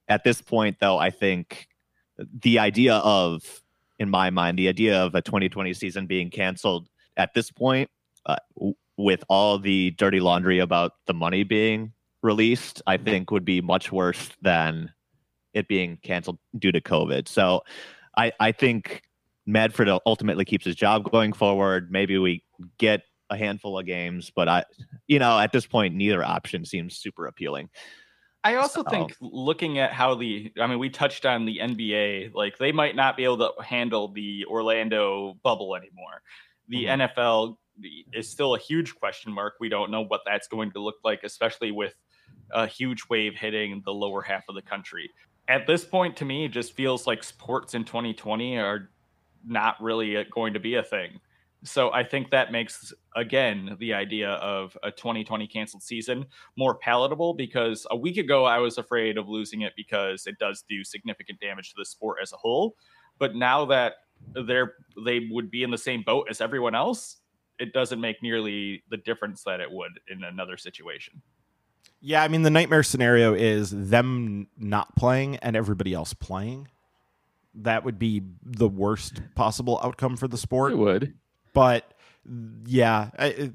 At 0.07 0.23
this 0.23 0.41
point, 0.41 0.77
though, 0.79 0.97
I 0.97 1.09
think 1.09 1.67
the 2.41 2.59
idea 2.59 2.95
of, 2.95 3.61
in 3.99 4.09
my 4.09 4.29
mind, 4.29 4.59
the 4.59 4.67
idea 4.67 5.01
of 5.01 5.15
a 5.15 5.21
2020 5.21 5.73
season 5.73 6.07
being 6.07 6.29
canceled 6.29 6.89
at 7.15 7.33
this 7.33 7.51
point, 7.51 7.89
uh, 8.25 8.35
with 8.97 9.23
all 9.29 9.57
the 9.59 9.91
dirty 9.91 10.19
laundry 10.19 10.59
about 10.59 10.93
the 11.05 11.13
money 11.13 11.43
being 11.43 11.93
released, 12.21 12.81
I 12.85 12.97
think 12.97 13.31
would 13.31 13.45
be 13.45 13.61
much 13.61 13.91
worse 13.91 14.29
than 14.41 14.91
it 15.53 15.67
being 15.67 15.97
canceled 16.03 16.39
due 16.57 16.71
to 16.71 16.81
COVID. 16.81 17.27
So 17.27 17.63
I, 18.17 18.31
I 18.39 18.51
think 18.51 19.03
Manfred 19.45 19.89
ultimately 20.05 20.45
keeps 20.45 20.65
his 20.65 20.75
job 20.75 21.09
going 21.11 21.33
forward. 21.33 21.91
Maybe 21.91 22.17
we 22.17 22.43
get 22.77 23.03
a 23.33 23.37
handful 23.37 23.77
of 23.77 23.85
games, 23.85 24.31
but 24.33 24.47
I, 24.47 24.63
you 25.07 25.19
know, 25.19 25.39
at 25.39 25.51
this 25.51 25.65
point, 25.65 25.95
neither 25.95 26.23
option 26.23 26.65
seems 26.65 26.97
super 26.97 27.27
appealing. 27.27 27.69
I 28.43 28.55
also 28.55 28.83
so. 28.83 28.89
think 28.89 29.15
looking 29.21 29.79
at 29.79 29.93
how 29.93 30.15
the, 30.15 30.51
I 30.59 30.67
mean, 30.67 30.79
we 30.79 30.89
touched 30.89 31.25
on 31.25 31.45
the 31.45 31.59
NBA, 31.59 32.33
like 32.33 32.57
they 32.57 32.71
might 32.71 32.95
not 32.95 33.15
be 33.15 33.23
able 33.23 33.37
to 33.37 33.51
handle 33.63 34.09
the 34.09 34.45
Orlando 34.45 35.35
bubble 35.43 35.75
anymore. 35.75 36.21
The 36.67 36.85
mm-hmm. 36.85 37.01
NFL 37.01 37.55
is 38.11 38.29
still 38.29 38.55
a 38.55 38.59
huge 38.59 38.95
question 38.95 39.31
mark. 39.31 39.55
We 39.59 39.69
don't 39.69 39.91
know 39.91 40.03
what 40.03 40.21
that's 40.25 40.47
going 40.47 40.71
to 40.73 40.79
look 40.79 40.97
like, 41.03 41.23
especially 41.23 41.71
with 41.71 41.93
a 42.51 42.67
huge 42.67 43.03
wave 43.09 43.35
hitting 43.35 43.81
the 43.85 43.93
lower 43.93 44.21
half 44.21 44.43
of 44.49 44.55
the 44.55 44.61
country. 44.61 45.09
At 45.47 45.65
this 45.65 45.83
point, 45.83 46.17
to 46.17 46.25
me, 46.25 46.45
it 46.45 46.51
just 46.51 46.73
feels 46.73 47.07
like 47.07 47.23
sports 47.23 47.73
in 47.73 47.83
2020 47.83 48.57
are 48.57 48.89
not 49.45 49.81
really 49.81 50.23
going 50.31 50.53
to 50.53 50.59
be 50.59 50.75
a 50.75 50.83
thing. 50.83 51.19
So 51.63 51.91
I 51.93 52.03
think 52.03 52.29
that 52.31 52.51
makes 52.51 52.93
again 53.15 53.77
the 53.79 53.93
idea 53.93 54.31
of 54.31 54.77
a 54.83 54.91
2020 54.91 55.47
canceled 55.47 55.83
season 55.83 56.25
more 56.57 56.75
palatable 56.75 57.33
because 57.33 57.87
a 57.89 57.95
week 57.95 58.17
ago 58.17 58.45
I 58.45 58.57
was 58.57 58.77
afraid 58.77 59.17
of 59.17 59.29
losing 59.29 59.61
it 59.61 59.73
because 59.77 60.27
it 60.27 60.37
does 60.39 60.63
do 60.67 60.83
significant 60.83 61.39
damage 61.39 61.69
to 61.69 61.75
the 61.77 61.85
sport 61.85 62.19
as 62.21 62.33
a 62.33 62.37
whole. 62.37 62.75
But 63.17 63.35
now 63.35 63.65
that 63.65 63.93
they're 64.45 64.73
they 65.05 65.27
would 65.31 65.49
be 65.49 65.63
in 65.63 65.71
the 65.71 65.77
same 65.77 66.03
boat 66.03 66.27
as 66.29 66.41
everyone 66.41 66.75
else, 66.75 67.17
it 67.59 67.73
doesn't 67.73 68.01
make 68.01 68.21
nearly 68.21 68.83
the 68.89 68.97
difference 68.97 69.43
that 69.43 69.59
it 69.59 69.71
would 69.71 69.91
in 70.09 70.23
another 70.23 70.57
situation. 70.57 71.21
Yeah, 72.01 72.23
I 72.23 72.27
mean 72.27 72.41
the 72.41 72.49
nightmare 72.49 72.83
scenario 72.83 73.33
is 73.33 73.71
them 73.71 74.47
not 74.57 74.95
playing 74.95 75.37
and 75.37 75.55
everybody 75.55 75.93
else 75.93 76.13
playing 76.13 76.67
that 77.55 77.83
would 77.83 77.99
be 77.99 78.21
the 78.43 78.67
worst 78.67 79.21
possible 79.35 79.79
outcome 79.83 80.17
for 80.17 80.27
the 80.27 80.37
sport. 80.37 80.73
It 80.73 80.77
would. 80.77 81.13
But 81.53 81.91
yeah, 82.65 83.09
I, 83.17 83.25
it, 83.27 83.53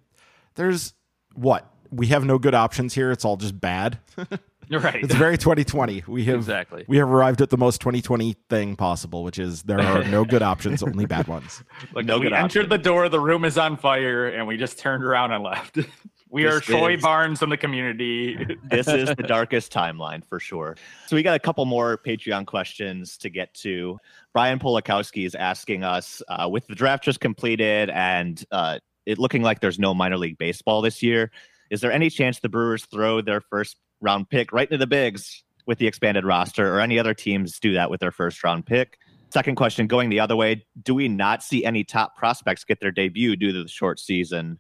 there's 0.55 0.94
what 1.34 1.70
we 1.90 2.09
have 2.09 2.24
no 2.24 2.38
good 2.38 2.55
options 2.55 2.94
here. 2.94 3.11
It's 3.11 3.24
all 3.24 3.36
just 3.36 3.59
bad. 3.61 3.99
Right. 4.70 5.03
it's 5.03 5.14
very 5.14 5.38
2020. 5.38 6.05
We 6.07 6.24
have 6.26 6.36
Exactly. 6.36 6.84
we 6.86 6.99
have 6.99 7.09
arrived 7.09 7.40
at 7.40 7.49
the 7.49 7.57
most 7.57 7.80
2020 7.80 8.36
thing 8.51 8.76
possible, 8.76 9.24
which 9.24 9.38
is 9.38 9.62
there 9.62 9.80
are 9.80 10.05
no 10.05 10.26
good 10.26 10.42
options, 10.42 10.82
only 10.82 11.07
bad 11.07 11.26
ones. 11.26 11.64
Like 11.94 12.05
No 12.05 12.18
we 12.18 12.24
good 12.24 12.34
entered 12.34 12.66
option. 12.66 12.68
the 12.68 12.76
door, 12.76 13.09
the 13.09 13.18
room 13.18 13.46
is 13.46 13.57
on 13.57 13.78
fire, 13.78 14.26
and 14.28 14.46
we 14.46 14.59
just 14.59 14.78
turned 14.78 15.03
around 15.03 15.32
and 15.32 15.42
left. 15.42 15.78
we 16.30 16.44
are 16.46 16.56
This 16.56 16.64
Troy 16.64 16.94
is- 16.94 17.02
Barnes 17.02 17.42
in 17.42 17.48
the 17.48 17.56
community. 17.56 18.36
this 18.70 18.88
is 18.88 19.08
the 19.08 19.22
darkest 19.22 19.72
timeline 19.72 20.24
for 20.26 20.40
sure. 20.40 20.76
So 21.06 21.16
we 21.16 21.22
got 21.22 21.34
a 21.34 21.38
couple 21.38 21.64
more 21.64 21.98
Patreon 21.98 22.46
questions 22.46 23.16
to 23.18 23.30
get 23.30 23.54
to. 23.54 23.98
Brian 24.32 24.58
Polakowski 24.58 25.26
is 25.26 25.34
asking 25.34 25.84
us 25.84 26.22
uh, 26.28 26.48
with 26.50 26.66
the 26.66 26.74
draft 26.74 27.04
just 27.04 27.20
completed 27.20 27.90
and 27.90 28.44
uh, 28.50 28.78
it 29.06 29.18
looking 29.18 29.42
like 29.42 29.60
there's 29.60 29.78
no 29.78 29.94
minor 29.94 30.18
league 30.18 30.38
baseball 30.38 30.82
this 30.82 31.02
year. 31.02 31.30
Is 31.70 31.80
there 31.80 31.92
any 31.92 32.10
chance 32.10 32.40
the 32.40 32.48
Brewers 32.48 32.84
throw 32.86 33.20
their 33.20 33.40
first 33.40 33.76
round 34.00 34.28
pick 34.28 34.52
right 34.52 34.68
into 34.70 34.78
the 34.78 34.86
bigs 34.86 35.42
with 35.66 35.78
the 35.78 35.86
expanded 35.86 36.24
roster, 36.24 36.74
or 36.74 36.80
any 36.80 36.98
other 36.98 37.12
teams 37.12 37.58
do 37.58 37.74
that 37.74 37.90
with 37.90 38.00
their 38.00 38.10
first 38.10 38.42
round 38.42 38.64
pick? 38.66 38.98
Second 39.30 39.56
question, 39.56 39.86
going 39.86 40.08
the 40.08 40.20
other 40.20 40.34
way, 40.36 40.64
do 40.82 40.94
we 40.94 41.08
not 41.08 41.42
see 41.42 41.62
any 41.64 41.84
top 41.84 42.16
prospects 42.16 42.64
get 42.64 42.80
their 42.80 42.90
debut 42.90 43.36
due 43.36 43.52
to 43.52 43.62
the 43.62 43.68
short 43.68 44.00
season? 44.00 44.58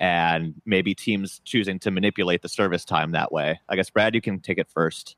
And 0.00 0.54
maybe 0.64 0.94
teams 0.94 1.40
choosing 1.44 1.78
to 1.80 1.90
manipulate 1.90 2.42
the 2.42 2.48
service 2.48 2.84
time 2.84 3.12
that 3.12 3.32
way. 3.32 3.60
I 3.68 3.76
guess 3.76 3.90
Brad, 3.90 4.14
you 4.14 4.20
can 4.20 4.40
take 4.40 4.58
it 4.58 4.68
first. 4.68 5.16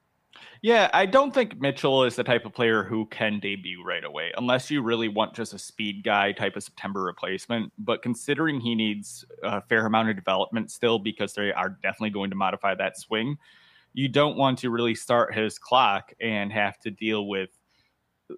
Yeah, 0.63 0.91
I 0.93 1.07
don't 1.07 1.33
think 1.33 1.61
Mitchell 1.61 2.05
is 2.05 2.17
the 2.17 2.25
type 2.25 2.45
of 2.45 2.53
player 2.53 2.83
who 2.83 3.07
can 3.07 3.41
debut 3.41 3.83
right 3.85 4.05
away, 4.05 4.33
unless 4.37 4.71
you 4.71 4.83
really 4.83 5.09
want 5.09 5.35
just 5.35 5.55
a 5.55 5.59
speed 5.59 6.03
guy 6.05 6.33
type 6.33 6.57
of 6.57 6.63
September 6.63 7.03
replacement. 7.03 7.73
But 7.79 8.03
considering 8.03 8.61
he 8.61 8.75
needs 8.75 9.25
a 9.43 9.61
fair 9.63 9.87
amount 9.87 10.11
of 10.11 10.17
development 10.17 10.71
still, 10.71 10.99
because 10.99 11.35
they 11.35 11.53
are 11.53 11.71
definitely 11.83 12.11
going 12.11 12.31
to 12.31 12.37
modify 12.37 12.75
that 12.75 12.99
swing, 12.99 13.37
you 13.93 14.09
don't 14.09 14.37
want 14.37 14.59
to 14.59 14.71
really 14.71 14.95
start 14.95 15.35
his 15.35 15.59
clock 15.59 16.13
and 16.21 16.53
have 16.53 16.79
to 16.81 16.91
deal 16.91 17.27
with 17.27 17.51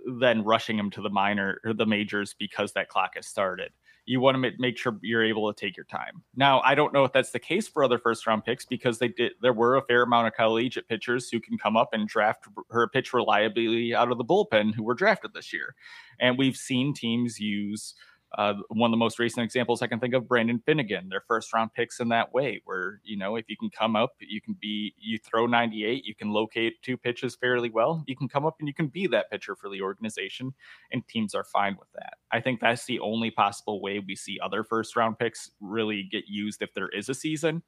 then 0.06 0.42
rushing 0.44 0.78
him 0.78 0.90
to 0.90 1.02
the 1.02 1.10
minor 1.10 1.60
or 1.64 1.74
the 1.74 1.86
majors 1.86 2.34
because 2.38 2.72
that 2.72 2.88
clock 2.88 3.12
has 3.16 3.26
started. 3.26 3.70
You 4.04 4.20
want 4.20 4.34
to 4.34 4.38
ma- 4.38 4.56
make 4.58 4.76
sure 4.76 4.98
you're 5.02 5.24
able 5.24 5.52
to 5.52 5.58
take 5.58 5.76
your 5.76 5.86
time. 5.86 6.22
Now, 6.34 6.60
I 6.62 6.74
don't 6.74 6.92
know 6.92 7.04
if 7.04 7.12
that's 7.12 7.30
the 7.30 7.38
case 7.38 7.68
for 7.68 7.84
other 7.84 7.98
first 7.98 8.26
round 8.26 8.44
picks 8.44 8.64
because 8.64 8.98
they 8.98 9.08
did. 9.08 9.32
There 9.40 9.52
were 9.52 9.76
a 9.76 9.82
fair 9.82 10.02
amount 10.02 10.26
of 10.26 10.34
collegiate 10.34 10.88
pitchers 10.88 11.28
who 11.30 11.40
can 11.40 11.56
come 11.58 11.76
up 11.76 11.90
and 11.92 12.08
draft 12.08 12.46
her 12.70 12.88
pitch 12.88 13.12
reliably 13.12 13.94
out 13.94 14.10
of 14.10 14.18
the 14.18 14.24
bullpen 14.24 14.74
who 14.74 14.82
were 14.82 14.94
drafted 14.94 15.32
this 15.34 15.52
year, 15.52 15.74
and 16.20 16.36
we've 16.36 16.56
seen 16.56 16.94
teams 16.94 17.38
use. 17.38 17.94
Uh, 18.38 18.54
one 18.68 18.88
of 18.88 18.92
the 18.92 18.98
most 18.98 19.18
recent 19.18 19.44
examples 19.44 19.82
I 19.82 19.86
can 19.86 20.00
think 20.00 20.14
of, 20.14 20.26
Brandon 20.26 20.62
Finnegan, 20.64 21.08
their 21.08 21.24
first 21.26 21.52
round 21.52 21.72
picks 21.74 22.00
in 22.00 22.08
that 22.08 22.32
way, 22.32 22.62
where 22.64 23.00
you 23.04 23.16
know 23.16 23.36
if 23.36 23.48
you 23.48 23.56
can 23.56 23.70
come 23.70 23.96
up, 23.96 24.14
you 24.20 24.40
can 24.40 24.56
be, 24.60 24.94
you 24.98 25.18
throw 25.18 25.46
98, 25.46 26.04
you 26.04 26.14
can 26.14 26.30
locate 26.30 26.80
two 26.82 26.96
pitches 26.96 27.36
fairly 27.36 27.70
well, 27.70 28.02
you 28.06 28.16
can 28.16 28.28
come 28.28 28.46
up 28.46 28.56
and 28.58 28.68
you 28.68 28.74
can 28.74 28.88
be 28.88 29.06
that 29.06 29.30
pitcher 29.30 29.54
for 29.54 29.68
the 29.68 29.82
organization, 29.82 30.52
and 30.92 31.06
teams 31.08 31.34
are 31.34 31.44
fine 31.44 31.76
with 31.78 31.88
that. 31.94 32.14
I 32.30 32.40
think 32.40 32.60
that's 32.60 32.84
the 32.86 33.00
only 33.00 33.30
possible 33.30 33.80
way 33.80 33.98
we 33.98 34.16
see 34.16 34.38
other 34.42 34.64
first 34.64 34.96
round 34.96 35.18
picks 35.18 35.50
really 35.60 36.04
get 36.04 36.24
used 36.26 36.62
if 36.62 36.72
there 36.74 36.88
is 36.88 37.08
a 37.08 37.14
season. 37.14 37.62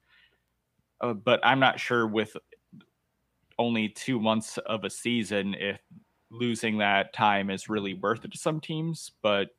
Uh, 1.01 1.13
but 1.13 1.39
I'm 1.43 1.59
not 1.59 1.79
sure 1.79 2.07
with 2.07 2.35
only 3.57 3.89
two 3.89 4.19
months 4.19 4.57
of 4.59 4.83
a 4.83 4.89
season 4.89 5.55
if 5.55 5.79
losing 6.31 6.77
that 6.79 7.13
time 7.13 7.49
is 7.49 7.69
really 7.69 7.93
worth 7.93 8.25
it 8.25 8.31
to 8.31 8.37
some 8.37 8.59
teams. 8.59 9.11
But 9.21 9.49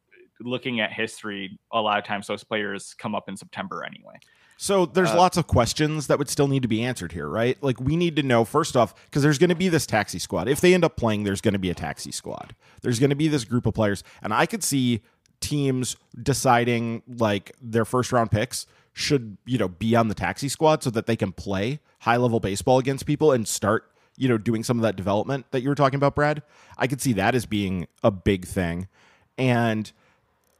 looking 0.40 0.80
at 0.80 0.92
history, 0.92 1.58
a 1.72 1.80
lot 1.80 1.98
of 1.98 2.04
times 2.04 2.26
those 2.26 2.44
players 2.44 2.94
come 2.98 3.14
up 3.14 3.28
in 3.28 3.36
September 3.36 3.84
anyway. 3.84 4.14
So 4.58 4.86
there's 4.86 5.10
Uh, 5.10 5.16
lots 5.16 5.36
of 5.36 5.46
questions 5.46 6.06
that 6.06 6.18
would 6.18 6.30
still 6.30 6.48
need 6.48 6.62
to 6.62 6.68
be 6.68 6.82
answered 6.82 7.12
here, 7.12 7.28
right? 7.28 7.62
Like 7.62 7.78
we 7.78 7.94
need 7.94 8.16
to 8.16 8.22
know 8.22 8.44
first 8.44 8.74
off 8.76 8.94
because 9.04 9.22
there's 9.22 9.38
going 9.38 9.50
to 9.50 9.56
be 9.56 9.68
this 9.68 9.86
taxi 9.86 10.18
squad. 10.18 10.48
If 10.48 10.62
they 10.62 10.72
end 10.72 10.84
up 10.84 10.96
playing, 10.96 11.24
there's 11.24 11.42
going 11.42 11.52
to 11.52 11.58
be 11.58 11.68
a 11.68 11.74
taxi 11.74 12.10
squad. 12.10 12.54
There's 12.80 12.98
going 12.98 13.10
to 13.10 13.16
be 13.16 13.28
this 13.28 13.44
group 13.44 13.66
of 13.66 13.74
players, 13.74 14.02
and 14.22 14.32
I 14.32 14.46
could 14.46 14.64
see 14.64 15.02
teams 15.40 15.96
deciding 16.22 17.02
like 17.06 17.52
their 17.60 17.84
first 17.84 18.12
round 18.12 18.30
picks 18.30 18.66
should 18.94 19.36
you 19.44 19.58
know 19.58 19.68
be 19.68 19.94
on 19.94 20.08
the 20.08 20.14
taxi 20.14 20.48
squad 20.48 20.82
so 20.82 20.88
that 20.88 21.04
they 21.04 21.16
can 21.16 21.32
play 21.32 21.80
high 22.00 22.16
level 22.16 22.40
baseball 22.40 22.78
against 22.78 23.04
people 23.04 23.32
and 23.32 23.46
start 23.46 23.90
you 24.16 24.26
know 24.26 24.38
doing 24.38 24.64
some 24.64 24.78
of 24.78 24.82
that 24.82 24.96
development 24.96 25.44
that 25.50 25.60
you 25.60 25.68
were 25.68 25.74
talking 25.74 25.98
about, 25.98 26.14
Brad. 26.14 26.42
I 26.78 26.86
could 26.86 27.02
see 27.02 27.12
that 27.12 27.34
as 27.34 27.44
being 27.44 27.86
a 28.02 28.10
big 28.10 28.46
thing, 28.46 28.88
and 29.36 29.92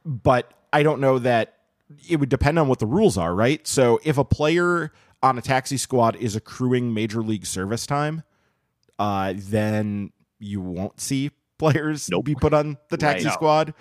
but 0.07 0.51
I 0.71 0.83
don't 0.83 1.01
know 1.01 1.19
that 1.19 1.53
it 2.09 2.17
would 2.19 2.29
depend 2.29 2.57
on 2.57 2.67
what 2.67 2.79
the 2.79 2.85
rules 2.85 3.17
are, 3.17 3.35
right? 3.35 3.65
So 3.67 3.99
if 4.03 4.17
a 4.17 4.23
player 4.25 4.91
on 5.21 5.37
a 5.37 5.41
taxi 5.41 5.77
squad 5.77 6.15
is 6.15 6.35
accruing 6.35 6.93
major 6.93 7.21
league 7.21 7.45
service 7.45 7.85
time, 7.85 8.23
uh, 8.97 9.33
then 9.35 10.11
you 10.39 10.61
won't 10.61 10.99
see 11.01 11.31
players 11.57 12.09
Nope. 12.09 12.25
be 12.25 12.35
put 12.35 12.53
on 12.53 12.77
the 12.89 12.97
taxi 12.97 13.25
Right. 13.25 13.33
squad 13.33 13.73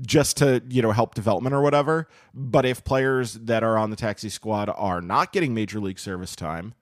just 0.00 0.38
to 0.38 0.62
you 0.70 0.80
know 0.80 0.92
help 0.92 1.14
development 1.14 1.54
or 1.54 1.60
whatever. 1.60 2.08
But 2.34 2.64
if 2.64 2.84
players 2.84 3.34
that 3.34 3.62
are 3.62 3.76
on 3.76 3.90
the 3.90 3.96
taxi 3.96 4.28
squad 4.30 4.70
are 4.74 5.00
not 5.00 5.32
getting 5.32 5.54
major 5.54 5.80
league 5.80 5.98
service 5.98 6.34
time, 6.36 6.74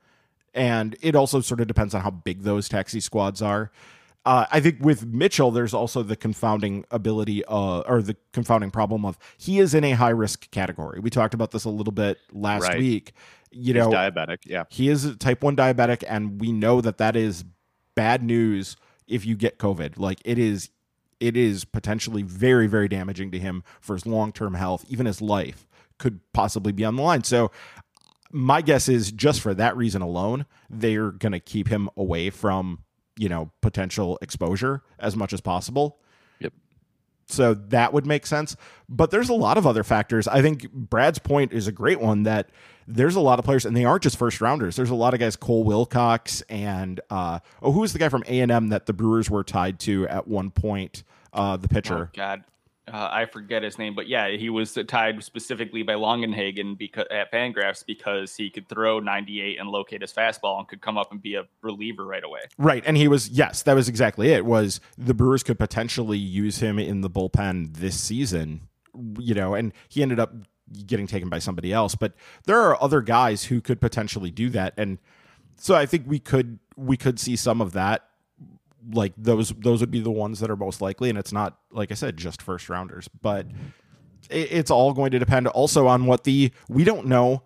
and 0.54 0.96
it 1.00 1.14
also 1.16 1.40
sort 1.40 1.60
of 1.60 1.66
depends 1.66 1.94
on 1.94 2.02
how 2.02 2.10
big 2.10 2.42
those 2.42 2.68
taxi 2.68 3.00
squads 3.00 3.42
are. 3.42 3.70
Uh, 4.26 4.44
I 4.50 4.58
think 4.60 4.78
with 4.80 5.06
Mitchell, 5.06 5.52
there's 5.52 5.72
also 5.72 6.02
the 6.02 6.16
confounding 6.16 6.84
ability, 6.90 7.44
uh, 7.44 7.80
or 7.86 8.02
the 8.02 8.16
confounding 8.32 8.72
problem 8.72 9.04
of 9.04 9.16
he 9.38 9.60
is 9.60 9.72
in 9.72 9.84
a 9.84 9.92
high 9.92 10.10
risk 10.10 10.50
category. 10.50 10.98
We 10.98 11.10
talked 11.10 11.32
about 11.32 11.52
this 11.52 11.64
a 11.64 11.70
little 11.70 11.92
bit 11.92 12.18
last 12.32 12.64
Right. 12.64 12.78
week. 12.78 13.12
You 13.52 13.72
He's 13.72 13.74
know, 13.74 13.90
diabetic. 13.90 14.38
Yeah. 14.44 14.64
he 14.68 14.88
is 14.88 15.04
a 15.04 15.14
type 15.16 15.42
1 15.44 15.54
diabetic, 15.56 16.02
and 16.08 16.40
we 16.40 16.50
know 16.50 16.80
that 16.80 16.98
that 16.98 17.14
is 17.14 17.44
bad 17.94 18.22
news 18.22 18.76
if 19.06 19.24
you 19.24 19.36
get 19.36 19.58
COVID. 19.58 19.96
Like 19.98 20.18
it 20.24 20.38
is, 20.38 20.70
it 21.20 21.36
is 21.36 21.64
potentially 21.64 22.22
very, 22.22 22.66
very 22.66 22.88
damaging 22.88 23.30
to 23.30 23.38
him 23.38 23.62
for 23.80 23.94
his 23.94 24.06
long 24.06 24.32
term 24.32 24.54
health, 24.54 24.84
even 24.88 25.06
his 25.06 25.22
life 25.22 25.68
could 25.98 26.20
possibly 26.32 26.72
be 26.72 26.84
on 26.84 26.96
the 26.96 27.02
line. 27.02 27.22
So, 27.22 27.52
my 28.32 28.60
guess 28.60 28.88
is 28.88 29.12
just 29.12 29.40
for 29.40 29.54
that 29.54 29.76
reason 29.76 30.02
alone, 30.02 30.46
they're 30.68 31.12
going 31.12 31.30
to 31.32 31.38
keep 31.40 31.68
him 31.68 31.88
away 31.96 32.28
from, 32.28 32.80
you 33.18 33.28
know, 33.28 33.50
potential 33.60 34.18
exposure 34.22 34.82
as 34.98 35.16
much 35.16 35.32
as 35.32 35.40
possible. 35.40 35.98
Yep. 36.40 36.52
So 37.28 37.54
that 37.54 37.92
would 37.92 38.06
make 38.06 38.26
sense. 38.26 38.56
But 38.88 39.10
there's 39.10 39.28
a 39.28 39.34
lot 39.34 39.58
of 39.58 39.66
other 39.66 39.82
factors. 39.82 40.28
I 40.28 40.42
think 40.42 40.70
Brad's 40.72 41.18
point 41.18 41.52
is 41.52 41.66
a 41.66 41.72
great 41.72 42.00
one 42.00 42.22
that 42.24 42.50
there's 42.86 43.16
a 43.16 43.20
lot 43.20 43.38
of 43.40 43.44
players, 43.44 43.64
and 43.66 43.76
they 43.76 43.84
aren't 43.84 44.02
just 44.04 44.16
first 44.16 44.40
rounders. 44.40 44.76
There's 44.76 44.90
a 44.90 44.94
lot 44.94 45.12
of 45.12 45.18
guys, 45.20 45.34
Cole 45.34 45.64
Wilcox 45.64 46.42
and 46.42 47.00
uh, 47.10 47.40
oh, 47.62 47.72
who 47.72 47.80
was 47.80 47.92
the 47.92 47.98
guy 47.98 48.08
from 48.08 48.22
A 48.28 48.40
and 48.40 48.52
M 48.52 48.68
that 48.68 48.86
the 48.86 48.92
Brewers 48.92 49.28
were 49.28 49.42
tied 49.42 49.80
to 49.80 50.06
at 50.08 50.28
one 50.28 50.50
point? 50.50 51.02
Uh, 51.32 51.56
the 51.56 51.66
Oh, 51.70 51.74
pitcher. 51.74 52.10
God, 52.14 52.44
uh, 52.92 53.08
I 53.10 53.26
forget 53.26 53.62
his 53.62 53.78
name, 53.78 53.94
but 53.94 54.06
yeah, 54.06 54.28
he 54.28 54.48
was 54.48 54.78
tied 54.86 55.22
specifically 55.24 55.82
by 55.82 55.94
Longenhagen 55.94 56.78
because 56.78 57.06
at 57.10 57.32
Fangraphs 57.32 57.84
because 57.84 58.36
he 58.36 58.48
could 58.48 58.68
throw 58.68 59.00
98 59.00 59.58
and 59.58 59.68
locate 59.68 60.02
his 60.02 60.12
fastball 60.12 60.58
and 60.60 60.68
could 60.68 60.80
come 60.80 60.96
up 60.96 61.10
and 61.10 61.20
be 61.20 61.34
a 61.34 61.44
reliever 61.62 62.04
right 62.04 62.22
away. 62.22 62.42
Right, 62.58 62.84
and 62.86 62.96
he 62.96 63.08
was 63.08 63.28
yes, 63.28 63.62
that 63.62 63.74
was 63.74 63.88
exactly 63.88 64.30
it. 64.30 64.44
Was 64.44 64.80
the 64.96 65.14
Brewers 65.14 65.42
could 65.42 65.58
potentially 65.58 66.18
use 66.18 66.58
him 66.58 66.78
in 66.78 67.00
the 67.00 67.10
bullpen 67.10 67.76
this 67.76 67.98
season, 67.98 68.68
you 69.18 69.34
know, 69.34 69.54
and 69.54 69.72
he 69.88 70.02
ended 70.02 70.20
up 70.20 70.32
getting 70.86 71.08
taken 71.08 71.28
by 71.28 71.40
somebody 71.40 71.72
else. 71.72 71.96
But 71.96 72.14
there 72.44 72.60
are 72.60 72.80
other 72.80 73.00
guys 73.00 73.44
who 73.44 73.60
could 73.60 73.80
potentially 73.80 74.30
do 74.30 74.48
that, 74.50 74.74
and 74.76 74.98
so 75.56 75.74
I 75.74 75.86
think 75.86 76.04
we 76.06 76.20
could 76.20 76.60
we 76.76 76.96
could 76.96 77.18
see 77.18 77.34
some 77.34 77.60
of 77.60 77.72
that. 77.72 78.08
Like 78.92 79.12
those 79.16 79.50
those 79.58 79.80
would 79.80 79.90
be 79.90 80.00
the 80.00 80.10
ones 80.10 80.40
that 80.40 80.50
are 80.50 80.56
most 80.56 80.80
likely, 80.80 81.08
and 81.10 81.18
it's 81.18 81.32
not 81.32 81.58
like 81.70 81.90
I 81.90 81.94
said, 81.94 82.16
just 82.16 82.40
first 82.42 82.68
rounders, 82.68 83.08
but 83.20 83.46
it, 84.30 84.52
it's 84.52 84.70
all 84.70 84.92
going 84.92 85.10
to 85.10 85.18
depend 85.18 85.48
also 85.48 85.86
on 85.86 86.06
what 86.06 86.24
the 86.24 86.52
we 86.68 86.84
don't 86.84 87.06
know 87.06 87.42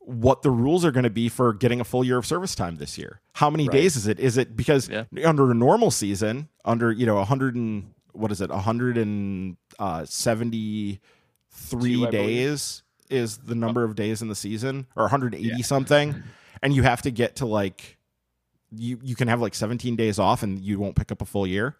what 0.00 0.42
the 0.42 0.50
rules 0.50 0.84
are 0.84 0.90
going 0.90 1.04
to 1.04 1.10
be 1.10 1.28
for 1.30 1.54
getting 1.54 1.80
a 1.80 1.84
full 1.84 2.04
year 2.04 2.18
of 2.18 2.26
service 2.26 2.54
time 2.54 2.76
this 2.76 2.98
year. 2.98 3.20
How 3.34 3.48
many 3.48 3.68
days 3.68 3.96
is 3.96 4.06
it? 4.06 4.20
Is 4.20 4.36
it 4.36 4.54
because 4.56 4.88
Yeah. 4.88 5.04
under 5.24 5.50
a 5.50 5.54
normal 5.54 5.90
season, 5.90 6.48
under 6.64 6.92
you 6.92 7.06
know, 7.06 7.22
hundred 7.24 7.54
and 7.54 7.94
what 8.12 8.30
is 8.30 8.40
it, 8.40 8.50
hundred 8.50 8.98
and 8.98 9.56
uh, 9.78 10.04
seventy 10.04 11.00
three 11.50 11.94
Two, 12.04 12.10
days 12.10 12.82
is 13.10 13.38
the 13.38 13.54
number 13.54 13.82
of 13.84 13.94
days 13.94 14.20
in 14.22 14.28
the 14.28 14.34
season, 14.34 14.86
or 14.96 15.04
one 15.04 15.10
hundred 15.10 15.34
eighty 15.34 15.62
something, 15.62 16.22
and 16.62 16.74
you 16.74 16.82
have 16.82 17.00
to 17.02 17.10
get 17.10 17.36
to 17.36 17.46
like 17.46 17.96
you 18.76 18.98
you 19.02 19.14
can 19.16 19.28
have 19.28 19.40
like 19.40 19.54
seventeen 19.54 19.96
days 19.96 20.18
off, 20.18 20.42
and 20.42 20.58
you 20.60 20.78
won't 20.78 20.96
pick 20.96 21.10
up 21.12 21.20
a 21.22 21.24
full 21.24 21.46
year. 21.46 21.76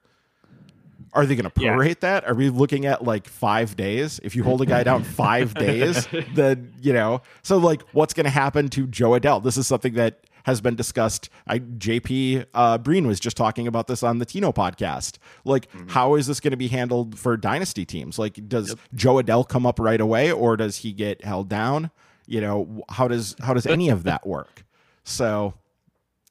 Are 1.12 1.26
they 1.26 1.36
going 1.36 1.48
to 1.50 1.60
Yeah. 1.60 1.74
prorate 1.74 2.00
that? 2.00 2.24
Are 2.26 2.34
we 2.34 2.48
looking 2.50 2.86
at 2.86 3.04
like 3.04 3.28
five 3.28 3.76
days? 3.76 4.18
If 4.24 4.34
you 4.34 4.42
hold 4.42 4.62
a 4.62 4.66
guy 4.66 4.82
down 4.82 5.04
five 5.04 5.54
days, 5.66 6.08
then 6.34 6.72
you 6.82 6.92
know. 6.92 7.22
So 7.42 7.56
like, 7.56 7.82
what's 7.92 8.14
going 8.14 8.24
to 8.24 8.30
happen 8.30 8.68
to 8.70 8.86
Joe 8.86 9.10
Adell? 9.10 9.42
This 9.42 9.56
is 9.56 9.66
something 9.66 9.94
that 9.94 10.20
has 10.44 10.60
been 10.60 10.74
discussed. 10.74 11.28
I 11.46 11.60
JP 11.60 12.46
uh, 12.54 12.78
Breen 12.78 13.06
was 13.06 13.20
just 13.20 13.36
talking 13.36 13.66
about 13.68 13.86
this 13.86 14.02
on 14.02 14.18
the 14.18 14.24
Tino 14.26 14.50
podcast. 14.52 15.18
Like, 15.44 15.70
Mhm. 15.72 15.90
how 15.90 16.14
is 16.16 16.26
this 16.26 16.40
going 16.40 16.50
to 16.50 16.56
be 16.56 16.68
handled 16.68 17.18
for 17.18 17.36
dynasty 17.36 17.84
teams? 17.84 18.18
Like, 18.18 18.48
does 18.48 18.70
Yep. 18.70 18.78
Joe 18.94 19.14
Adell 19.16 19.48
come 19.48 19.66
up 19.66 19.78
right 19.78 20.00
away, 20.00 20.32
or 20.32 20.56
does 20.56 20.78
he 20.78 20.92
get 20.92 21.24
held 21.24 21.48
down? 21.48 21.90
You 22.26 22.40
know, 22.40 22.84
how 22.88 23.06
does 23.08 23.36
how 23.40 23.54
does 23.54 23.66
any 23.66 23.88
of 23.88 24.02
that 24.04 24.26
work? 24.26 24.64
So, 25.04 25.54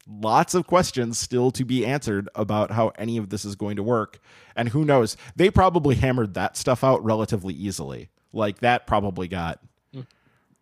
lots 0.07 0.53
of 0.53 0.67
questions 0.67 1.17
still 1.17 1.51
to 1.51 1.63
be 1.65 1.85
answered 1.85 2.27
about 2.35 2.71
how 2.71 2.89
any 2.97 3.17
of 3.17 3.29
this 3.29 3.45
is 3.45 3.55
going 3.55 3.75
to 3.77 3.83
work, 3.83 4.19
and 4.55 4.69
who 4.69 4.83
knows? 4.85 5.15
They 5.35 5.49
probably 5.49 5.95
hammered 5.95 6.33
that 6.33 6.57
stuff 6.57 6.83
out 6.83 7.03
relatively 7.03 7.53
easily. 7.53 8.09
Like 8.33 8.59
that 8.59 8.87
probably 8.87 9.27
got 9.27 9.59
Mm. 9.95 10.05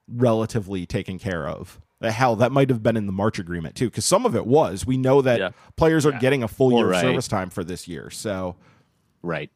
relatively 0.07 0.85
taken 0.85 1.17
care 1.17 1.47
of. 1.47 1.79
Hell, 2.01 2.35
that 2.37 2.51
might 2.51 2.69
have 2.69 2.81
been 2.83 2.97
in 2.97 3.05
the 3.05 3.11
March 3.11 3.37
agreement 3.39 3.75
too, 3.75 3.89
because 3.89 4.05
some 4.05 4.25
of 4.25 4.35
it 4.35 4.45
was. 4.47 4.85
We 4.85 4.97
know 4.97 5.21
that 5.21 5.39
Yeah. 5.39 5.49
players 5.75 6.05
are 6.05 6.11
Yeah. 6.11 6.19
getting 6.19 6.43
a 6.43 6.47
full 6.47 6.71
year 6.73 6.87
Right. 6.89 6.95
of 6.97 7.01
service 7.01 7.27
time 7.27 7.49
for 7.49 7.63
this 7.63 7.87
year. 7.87 8.09
So 8.09 8.55
Right. 9.21 9.51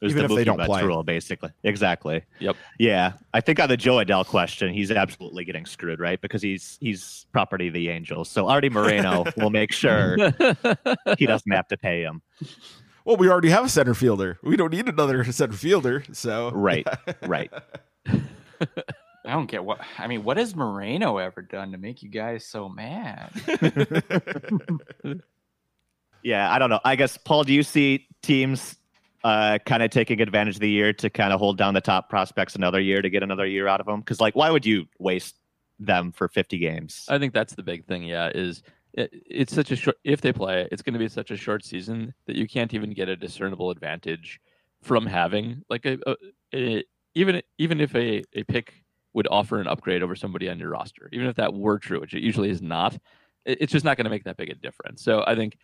It 0.00 0.06
was 0.06 0.12
Even 0.12 0.26
the 0.28 0.32
if 0.32 0.36
they 0.36 0.42
Mookie 0.42 0.46
don't 0.46 0.56
Betts 0.56 0.68
play. 0.68 0.82
rule, 0.84 1.02
basically. 1.02 1.50
Exactly. 1.62 2.22
Yep. 2.38 2.56
Yeah, 2.78 3.12
I 3.34 3.40
think 3.42 3.60
on 3.60 3.68
the 3.68 3.76
Joe 3.76 3.96
Adell 3.96 4.24
question, 4.24 4.72
he's 4.72 4.90
absolutely 4.90 5.44
getting 5.44 5.66
screwed, 5.66 6.00
right? 6.00 6.18
Because 6.20 6.40
he's 6.40 6.78
he's 6.80 7.26
property 7.32 7.68
of 7.68 7.74
the 7.74 7.90
Angels. 7.90 8.30
So 8.30 8.48
Artie 8.48 8.70
Moreno 8.70 9.24
will 9.36 9.50
make 9.50 9.72
sure 9.72 10.16
he 11.18 11.26
doesn't 11.26 11.52
have 11.52 11.68
to 11.68 11.76
pay 11.76 12.00
him. 12.02 12.22
Well, 13.04 13.16
we 13.18 13.28
already 13.28 13.50
have 13.50 13.64
a 13.66 13.68
center 13.68 13.92
fielder. 13.94 14.38
We 14.42 14.56
don't 14.56 14.72
need 14.72 14.88
another 14.88 15.22
center 15.32 15.52
fielder. 15.52 16.02
So 16.12 16.50
Right. 16.52 16.86
Right. 17.26 17.52
I 18.06 19.32
don't 19.34 19.50
get 19.50 19.62
what 19.64 19.80
I 19.98 20.06
mean. 20.06 20.24
What 20.24 20.38
has 20.38 20.56
Moreno 20.56 21.18
ever 21.18 21.42
done 21.42 21.72
to 21.72 21.78
make 21.78 22.02
you 22.02 22.08
guys 22.08 22.46
so 22.46 22.68
mad? 22.70 23.30
Yeah, 26.22 26.52
I 26.52 26.58
don't 26.58 26.68
know. 26.68 26.80
I 26.84 26.96
guess 26.96 27.16
Paul, 27.16 27.44
do 27.44 27.54
you 27.54 27.62
see 27.62 28.06
teams 28.22 28.76
uh, 29.24 29.58
kind 29.66 29.82
of 29.82 29.90
taking 29.90 30.20
advantage 30.20 30.56
of 30.56 30.60
the 30.60 30.70
year 30.70 30.92
to 30.94 31.10
kind 31.10 31.32
of 31.32 31.40
hold 31.40 31.58
down 31.58 31.74
the 31.74 31.80
top 31.80 32.08
prospects 32.08 32.54
another 32.54 32.80
year 32.80 33.02
to 33.02 33.10
get 33.10 33.22
another 33.22 33.46
year 33.46 33.66
out 33.66 33.80
of 33.80 33.86
them? 33.86 34.00
Because 34.00 34.20
like, 34.20 34.34
why 34.34 34.50
would 34.50 34.64
you 34.64 34.86
waste 34.98 35.36
them 35.78 36.12
for 36.12 36.28
50 36.28 36.58
games? 36.58 37.04
I 37.08 37.18
think 37.18 37.32
that's 37.32 37.54
the 37.54 37.62
big 37.62 37.86
thing. 37.86 38.04
Yeah, 38.04 38.30
is 38.34 38.62
it, 38.94 39.10
it's 39.12 39.54
such 39.54 39.70
a 39.70 39.76
short. 39.76 39.98
If 40.04 40.20
they 40.20 40.32
play, 40.32 40.68
it's 40.70 40.82
going 40.82 40.94
to 40.94 40.98
be 40.98 41.08
such 41.08 41.30
a 41.30 41.36
short 41.36 41.64
season 41.64 42.14
that 42.26 42.36
you 42.36 42.46
can't 42.46 42.74
even 42.74 42.92
get 42.92 43.08
a 43.08 43.16
discernible 43.16 43.70
advantage 43.70 44.40
from 44.82 45.06
having 45.06 45.62
like 45.68 45.84
a, 45.84 45.98
a, 46.06 46.16
a 46.54 46.84
even 47.14 47.42
even 47.58 47.80
if 47.80 47.94
a, 47.94 48.22
a 48.34 48.44
pick 48.44 48.84
would 49.12 49.28
offer 49.30 49.60
an 49.60 49.66
upgrade 49.66 50.02
over 50.02 50.14
somebody 50.14 50.48
on 50.48 50.58
your 50.58 50.70
roster, 50.70 51.08
even 51.12 51.26
if 51.26 51.36
that 51.36 51.52
were 51.52 51.78
true, 51.78 52.00
which 52.00 52.14
it 52.14 52.22
usually 52.22 52.50
is 52.50 52.62
not, 52.62 52.94
it, 53.44 53.58
it's 53.60 53.72
just 53.72 53.84
not 53.84 53.96
going 53.96 54.04
to 54.04 54.10
make 54.10 54.24
that 54.24 54.36
big 54.36 54.50
a 54.50 54.54
difference. 54.54 55.02
So 55.02 55.24
I 55.26 55.34
think 55.34 55.56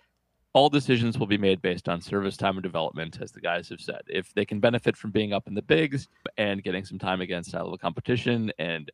all 0.56 0.70
decisions 0.70 1.18
will 1.18 1.26
be 1.26 1.36
made 1.36 1.60
based 1.60 1.86
on 1.86 2.00
service 2.00 2.34
time 2.34 2.56
and 2.56 2.62
development, 2.62 3.18
as 3.20 3.30
the 3.30 3.42
guys 3.42 3.68
have 3.68 3.78
said. 3.78 4.00
If 4.06 4.32
they 4.32 4.46
can 4.46 4.58
benefit 4.58 4.96
from 4.96 5.10
being 5.10 5.34
up 5.34 5.46
in 5.48 5.52
the 5.52 5.60
bigs 5.60 6.08
and 6.38 6.62
getting 6.62 6.82
some 6.82 6.98
time 6.98 7.20
against 7.20 7.52
high 7.52 7.58
level 7.58 7.76
competition 7.76 8.50
and 8.58 8.90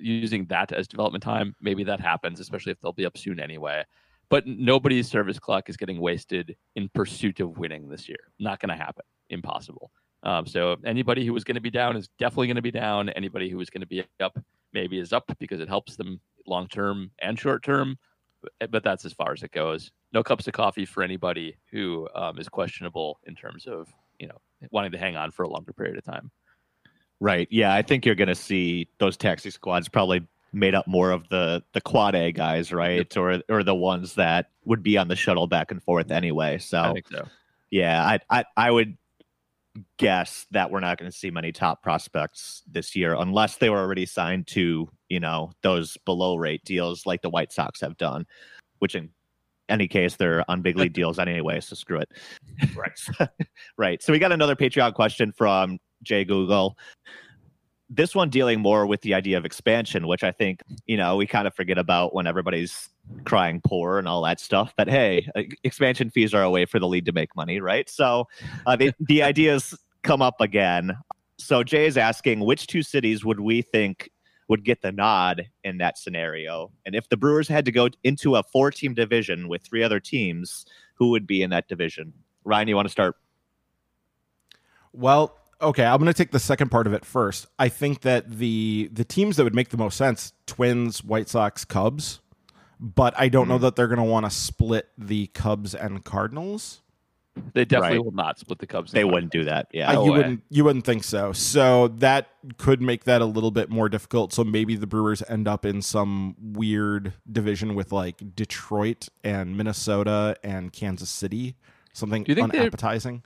using 0.00 0.44
that 0.46 0.72
as 0.72 0.88
development 0.88 1.22
time, 1.22 1.54
maybe 1.60 1.84
that 1.84 2.00
happens, 2.00 2.40
especially 2.40 2.72
if 2.72 2.80
they'll 2.80 2.92
be 2.92 3.06
up 3.06 3.16
soon 3.16 3.38
anyway. 3.38 3.84
But 4.28 4.48
nobody's 4.48 5.08
service 5.08 5.38
clock 5.38 5.70
is 5.70 5.76
getting 5.76 6.00
wasted 6.00 6.56
in 6.74 6.88
pursuit 6.88 7.38
of 7.38 7.58
winning 7.58 7.88
this 7.88 8.08
year. 8.08 8.32
Not 8.40 8.58
going 8.58 8.76
to 8.76 8.84
happen. 8.84 9.04
Impossible. 9.30 9.92
Um, 10.24 10.46
so 10.46 10.78
anybody 10.84 11.24
who 11.24 11.32
was 11.32 11.44
going 11.44 11.54
to 11.54 11.60
be 11.60 11.70
down 11.70 11.96
is 11.96 12.08
definitely 12.18 12.48
going 12.48 12.56
to 12.56 12.62
be 12.62 12.72
down. 12.72 13.10
Anybody 13.10 13.48
who 13.48 13.60
is 13.60 13.70
going 13.70 13.82
to 13.82 13.86
be 13.86 14.02
up 14.18 14.36
maybe 14.72 14.98
is 14.98 15.12
up 15.12 15.30
because 15.38 15.60
it 15.60 15.68
helps 15.68 15.94
them 15.94 16.18
long 16.44 16.66
term 16.66 17.12
and 17.20 17.38
short 17.38 17.62
term. 17.62 17.98
But 18.58 18.82
that's 18.82 19.04
as 19.04 19.12
far 19.12 19.32
as 19.32 19.44
it 19.44 19.52
goes. 19.52 19.92
No 20.14 20.22
cups 20.22 20.46
of 20.46 20.54
coffee 20.54 20.86
for 20.86 21.02
anybody 21.02 21.56
who 21.70 22.08
um, 22.14 22.38
is 22.38 22.48
questionable 22.48 23.18
in 23.24 23.34
terms 23.34 23.66
of 23.66 23.92
you 24.18 24.28
know 24.28 24.38
wanting 24.70 24.92
to 24.92 24.98
hang 24.98 25.16
on 25.16 25.30
for 25.32 25.42
a 25.42 25.48
longer 25.48 25.72
period 25.72 25.98
of 25.98 26.04
time. 26.04 26.30
Right. 27.20 27.48
Yeah, 27.50 27.74
I 27.74 27.82
think 27.82 28.06
you're 28.06 28.14
going 28.14 28.28
to 28.28 28.34
see 28.34 28.88
those 28.98 29.16
taxi 29.16 29.50
squads 29.50 29.88
probably 29.88 30.26
made 30.52 30.74
up 30.74 30.86
more 30.86 31.10
of 31.10 31.28
the 31.28 31.62
the 31.72 31.80
quad 31.80 32.14
A 32.14 32.32
guys, 32.32 32.72
right? 32.72 33.14
Or 33.16 33.40
or 33.48 33.62
the 33.64 33.74
ones 33.74 34.14
that 34.14 34.50
would 34.64 34.82
be 34.82 34.96
on 34.96 35.08
the 35.08 35.16
shuttle 35.16 35.46
back 35.46 35.70
and 35.70 35.82
forth 35.82 36.10
anyway. 36.10 36.54
I 36.54 36.58
So 36.58 36.92
think 36.94 37.08
so. 37.08 37.26
yeah, 37.70 38.04
I 38.04 38.20
I, 38.30 38.44
I 38.56 38.70
would 38.70 38.96
guess 39.96 40.46
that 40.52 40.70
we're 40.70 40.78
not 40.80 40.98
going 40.98 41.10
to 41.10 41.16
see 41.16 41.32
many 41.32 41.50
top 41.50 41.82
prospects 41.82 42.62
this 42.70 42.94
year 42.94 43.14
unless 43.14 43.56
they 43.56 43.68
were 43.68 43.78
already 43.78 44.06
signed 44.06 44.46
to 44.46 44.88
you 45.08 45.18
know 45.18 45.50
those 45.62 45.96
below 46.04 46.36
rate 46.36 46.64
deals 46.64 47.06
like 47.06 47.22
the 47.22 47.30
White 47.30 47.52
Sox 47.52 47.80
have 47.80 47.96
done, 47.96 48.26
which 48.78 48.94
in 48.94 49.10
any 49.68 49.88
case 49.88 50.16
they're 50.16 50.48
on 50.50 50.62
big 50.62 50.76
league 50.76 50.92
deals 50.94 51.18
anyway. 51.18 51.60
So 51.60 51.74
screw 51.74 52.00
it. 52.00 52.10
Right. 52.74 53.28
right. 53.78 54.02
So 54.02 54.12
we 54.12 54.18
got 54.18 54.32
another 54.32 54.56
Patreon 54.56 54.94
question 54.94 55.32
from 55.32 55.78
Jay 56.02 56.24
Google. 56.24 56.76
This 57.90 58.14
one 58.14 58.30
dealing 58.30 58.60
more 58.60 58.86
with 58.86 59.02
the 59.02 59.14
idea 59.14 59.36
of 59.36 59.44
expansion, 59.44 60.06
which 60.06 60.24
I 60.24 60.32
think, 60.32 60.62
you 60.86 60.96
know, 60.96 61.16
we 61.16 61.26
kind 61.26 61.46
of 61.46 61.54
forget 61.54 61.78
about 61.78 62.14
when 62.14 62.26
everybody's 62.26 62.88
crying 63.24 63.60
poor 63.64 63.98
and 63.98 64.08
all 64.08 64.22
that 64.22 64.40
stuff. 64.40 64.72
But 64.76 64.88
hey, 64.88 65.28
expansion 65.62 66.10
fees 66.10 66.34
are 66.34 66.42
a 66.42 66.50
way 66.50 66.64
for 66.64 66.78
the 66.78 66.88
league 66.88 67.04
to 67.06 67.12
make 67.12 67.36
money, 67.36 67.60
right? 67.60 67.88
So 67.88 68.26
uh, 68.66 68.76
the, 68.76 68.92
the 69.00 69.22
ideas 69.24 69.74
come 70.02 70.22
up 70.22 70.40
again. 70.40 70.96
So 71.38 71.62
Jay 71.62 71.86
is 71.86 71.98
asking 71.98 72.40
which 72.40 72.66
two 72.66 72.82
cities 72.82 73.24
would 73.24 73.40
we 73.40 73.60
think 73.62 74.10
would 74.48 74.64
get 74.64 74.82
the 74.82 74.92
nod 74.92 75.48
in 75.64 75.78
that 75.78 75.98
scenario? 75.98 76.70
And 76.84 76.94
if 76.94 77.08
the 77.08 77.16
Brewers 77.16 77.48
had 77.48 77.64
to 77.64 77.72
go 77.72 77.88
into 78.02 78.36
a 78.36 78.42
four 78.42 78.70
team 78.70 78.94
division 78.94 79.48
with 79.48 79.62
three 79.62 79.82
other 79.82 80.00
teams, 80.00 80.66
who 80.94 81.10
would 81.10 81.26
be 81.26 81.42
in 81.42 81.50
that 81.50 81.68
division? 81.68 82.12
Ryan, 82.44 82.68
you 82.68 82.76
want 82.76 82.86
to 82.86 82.92
start? 82.92 83.16
Well, 84.92 85.36
okay, 85.60 85.84
I'm 85.84 85.98
going 85.98 86.06
to 86.12 86.14
take 86.16 86.30
the 86.30 86.38
second 86.38 86.70
part 86.70 86.86
of 86.86 86.92
it 86.92 87.04
first. 87.04 87.46
I 87.58 87.68
think 87.68 88.02
that 88.02 88.30
the 88.38 88.90
the 88.92 89.04
teams 89.04 89.36
that 89.36 89.44
would 89.44 89.54
make 89.54 89.70
the 89.70 89.76
most 89.76 89.96
sense, 89.96 90.32
Twins, 90.46 91.02
White 91.02 91.28
Sox, 91.28 91.64
Cubs, 91.64 92.20
but 92.78 93.14
I 93.18 93.28
don't 93.28 93.48
know 93.48 93.58
Mhm. 93.58 93.62
that 93.62 93.76
they're 93.76 93.88
going 93.88 93.98
to 93.98 94.04
want 94.04 94.26
to 94.26 94.30
split 94.30 94.88
the 94.96 95.28
Cubs 95.28 95.74
and 95.74 96.04
Cardinals. 96.04 96.80
They 97.52 97.64
definitely 97.64 97.98
Right. 97.98 98.04
will 98.04 98.12
not 98.12 98.38
split 98.38 98.58
the 98.58 98.66
Cubs. 98.66 98.92
They 98.92 99.04
wouldn't 99.04 99.32
do 99.32 99.44
that. 99.44 99.68
Yeah. 99.72 99.90
Uh, 99.90 99.94
No 99.94 100.04
you 100.04 100.12
way. 100.12 100.18
wouldn't 100.18 100.42
you 100.50 100.64
wouldn't 100.64 100.84
think 100.84 101.02
so. 101.04 101.32
So 101.32 101.88
that 101.88 102.28
could 102.58 102.80
make 102.80 103.04
that 103.04 103.20
a 103.20 103.24
little 103.24 103.50
bit 103.50 103.70
more 103.70 103.88
difficult. 103.88 104.32
So 104.32 104.44
maybe 104.44 104.76
the 104.76 104.86
Brewers 104.86 105.22
end 105.28 105.48
up 105.48 105.64
in 105.64 105.82
some 105.82 106.36
weird 106.40 107.12
division 107.30 107.74
with 107.74 107.90
like 107.92 108.36
Detroit 108.36 109.08
and 109.24 109.56
Minnesota 109.56 110.36
and 110.44 110.72
Kansas 110.72 111.10
City. 111.10 111.56
Something 111.92 112.24
Do 112.24 112.30
you 112.32 112.36
think 112.36 112.54
unappetizing. 112.54 113.22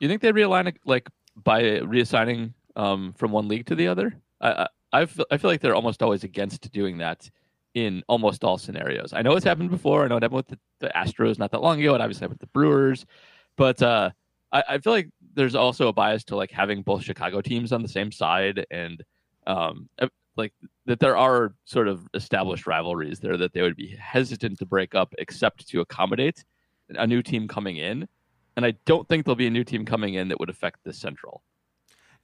You 0.00 0.08
think 0.08 0.22
they 0.22 0.32
realign 0.32 0.68
it 0.68 0.76
like 0.84 1.08
by 1.42 1.62
reassigning 1.62 2.52
um, 2.76 3.12
from 3.14 3.32
one 3.32 3.48
league 3.48 3.66
to 3.66 3.74
the 3.74 3.88
other? 3.88 4.14
I 4.40 4.50
I, 4.92 5.00
I, 5.02 5.06
feel, 5.06 5.26
I 5.30 5.36
feel 5.38 5.50
like 5.50 5.60
they're 5.60 5.74
almost 5.74 6.02
always 6.02 6.24
against 6.24 6.70
doing 6.72 6.98
that 6.98 7.30
in 7.74 8.02
almost 8.08 8.44
all 8.44 8.56
scenarios. 8.58 9.12
I 9.12 9.22
know 9.22 9.36
it's 9.36 9.44
happened 9.44 9.70
before. 9.70 10.04
I 10.04 10.08
know 10.08 10.16
it 10.16 10.22
happened 10.22 10.36
with 10.36 10.48
the, 10.48 10.58
the 10.80 10.88
Astros 10.96 11.38
not 11.38 11.50
that 11.52 11.60
long 11.62 11.80
ago. 11.80 11.94
It 11.94 12.00
obviously 12.00 12.20
happened 12.24 12.40
with 12.40 12.48
the 12.48 12.52
Brewers, 12.52 13.04
but 13.58 13.82
uh, 13.82 14.10
I, 14.50 14.64
I 14.68 14.78
feel 14.78 14.94
like 14.94 15.10
there's 15.34 15.54
also 15.54 15.88
a 15.88 15.92
bias 15.92 16.24
to 16.24 16.36
like 16.36 16.50
having 16.50 16.82
both 16.82 17.02
Chicago 17.02 17.42
teams 17.42 17.72
on 17.72 17.82
the 17.82 17.88
same 17.88 18.10
side 18.10 18.64
and 18.70 19.04
um, 19.46 19.90
like 20.36 20.54
that 20.86 21.00
there 21.00 21.16
are 21.16 21.54
sort 21.64 21.88
of 21.88 22.08
established 22.14 22.66
rivalries 22.66 23.20
there 23.20 23.36
that 23.36 23.52
they 23.52 23.60
would 23.60 23.76
be 23.76 23.94
hesitant 23.96 24.58
to 24.60 24.66
break 24.66 24.94
up 24.94 25.14
except 25.18 25.68
to 25.68 25.80
accommodate 25.80 26.44
a 26.90 27.06
new 27.06 27.20
team 27.20 27.46
coming 27.46 27.76
in 27.76 28.08
and 28.56 28.64
I 28.64 28.72
don't 28.86 29.06
think 29.06 29.24
there'll 29.24 29.36
be 29.36 29.46
a 29.46 29.50
new 29.50 29.64
team 29.64 29.84
coming 29.84 30.14
in 30.14 30.28
that 30.28 30.40
would 30.40 30.50
affect 30.50 30.82
the 30.82 30.92
Central. 30.92 31.42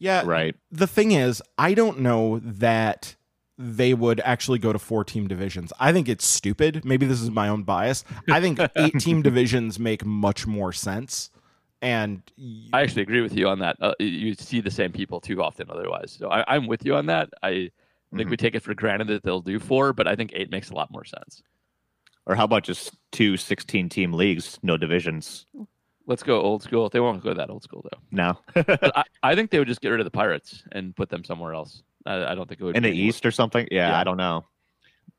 Yeah, 0.00 0.24
right. 0.26 0.56
the 0.72 0.88
thing 0.88 1.12
is, 1.12 1.40
I 1.56 1.74
don't 1.74 2.00
know 2.00 2.40
that 2.40 3.14
they 3.56 3.94
would 3.94 4.20
actually 4.20 4.58
go 4.58 4.72
to 4.72 4.78
four 4.78 5.04
team 5.04 5.28
divisions. 5.28 5.72
I 5.78 5.92
think 5.92 6.08
it's 6.08 6.26
stupid. 6.26 6.84
Maybe 6.84 7.06
this 7.06 7.20
is 7.20 7.30
my 7.30 7.48
own 7.48 7.62
bias. 7.62 8.04
I 8.28 8.40
think 8.40 8.58
eight 8.76 8.98
team 8.98 9.22
divisions 9.22 9.78
make 9.78 10.04
much 10.04 10.46
more 10.46 10.72
sense. 10.72 11.30
And 11.80 12.22
I 12.72 12.80
actually 12.80 13.02
agree 13.02 13.20
with 13.20 13.36
you 13.36 13.48
on 13.48 13.58
that. 13.58 13.76
Uh, 13.80 13.94
you 13.98 14.34
see 14.34 14.60
the 14.60 14.70
same 14.70 14.90
people 14.90 15.20
too 15.20 15.42
often 15.42 15.70
otherwise. 15.70 16.16
So 16.18 16.30
I, 16.30 16.44
I'm 16.54 16.66
with 16.66 16.84
you 16.84 16.96
on 16.96 17.06
that. 17.06 17.28
I 17.42 17.70
think 18.16 18.30
we 18.30 18.36
take 18.36 18.54
it 18.54 18.62
for 18.62 18.74
granted 18.74 19.08
that 19.08 19.22
they'll 19.22 19.42
do 19.42 19.58
four, 19.58 19.92
but 19.92 20.08
I 20.08 20.16
think 20.16 20.32
eight 20.34 20.50
makes 20.50 20.70
a 20.70 20.74
lot 20.74 20.90
more 20.90 21.04
sense. 21.04 21.42
Or 22.26 22.34
how 22.34 22.44
about 22.44 22.64
just 22.64 22.96
two 23.12 23.36
16 23.36 23.88
team 23.90 24.14
leagues, 24.14 24.58
no 24.62 24.76
divisions? 24.76 25.46
Let's 26.06 26.22
go 26.22 26.40
old 26.40 26.62
school. 26.62 26.88
They 26.88 27.00
won't 27.00 27.22
go 27.22 27.34
that 27.34 27.50
old 27.50 27.62
school 27.62 27.84
though. 27.90 27.98
No. 28.10 28.38
I, 28.56 29.04
I 29.22 29.34
think 29.34 29.50
they 29.50 29.58
would 29.58 29.68
just 29.68 29.80
get 29.80 29.90
rid 29.90 30.00
of 30.00 30.06
the 30.06 30.10
Pirates 30.10 30.64
and 30.72 30.96
put 30.96 31.10
them 31.10 31.22
somewhere 31.22 31.52
else. 31.52 31.82
I, 32.06 32.32
I 32.32 32.34
don't 32.34 32.48
think 32.48 32.60
it 32.60 32.64
would 32.64 32.76
In 32.76 32.82
be 32.82 32.88
the 32.90 32.94
anywhere- 32.94 33.08
East 33.08 33.26
or 33.26 33.30
something? 33.30 33.66
Yeah, 33.70 33.88
Yeah. 33.90 33.98
I 33.98 34.04
don't 34.04 34.16
know. 34.16 34.44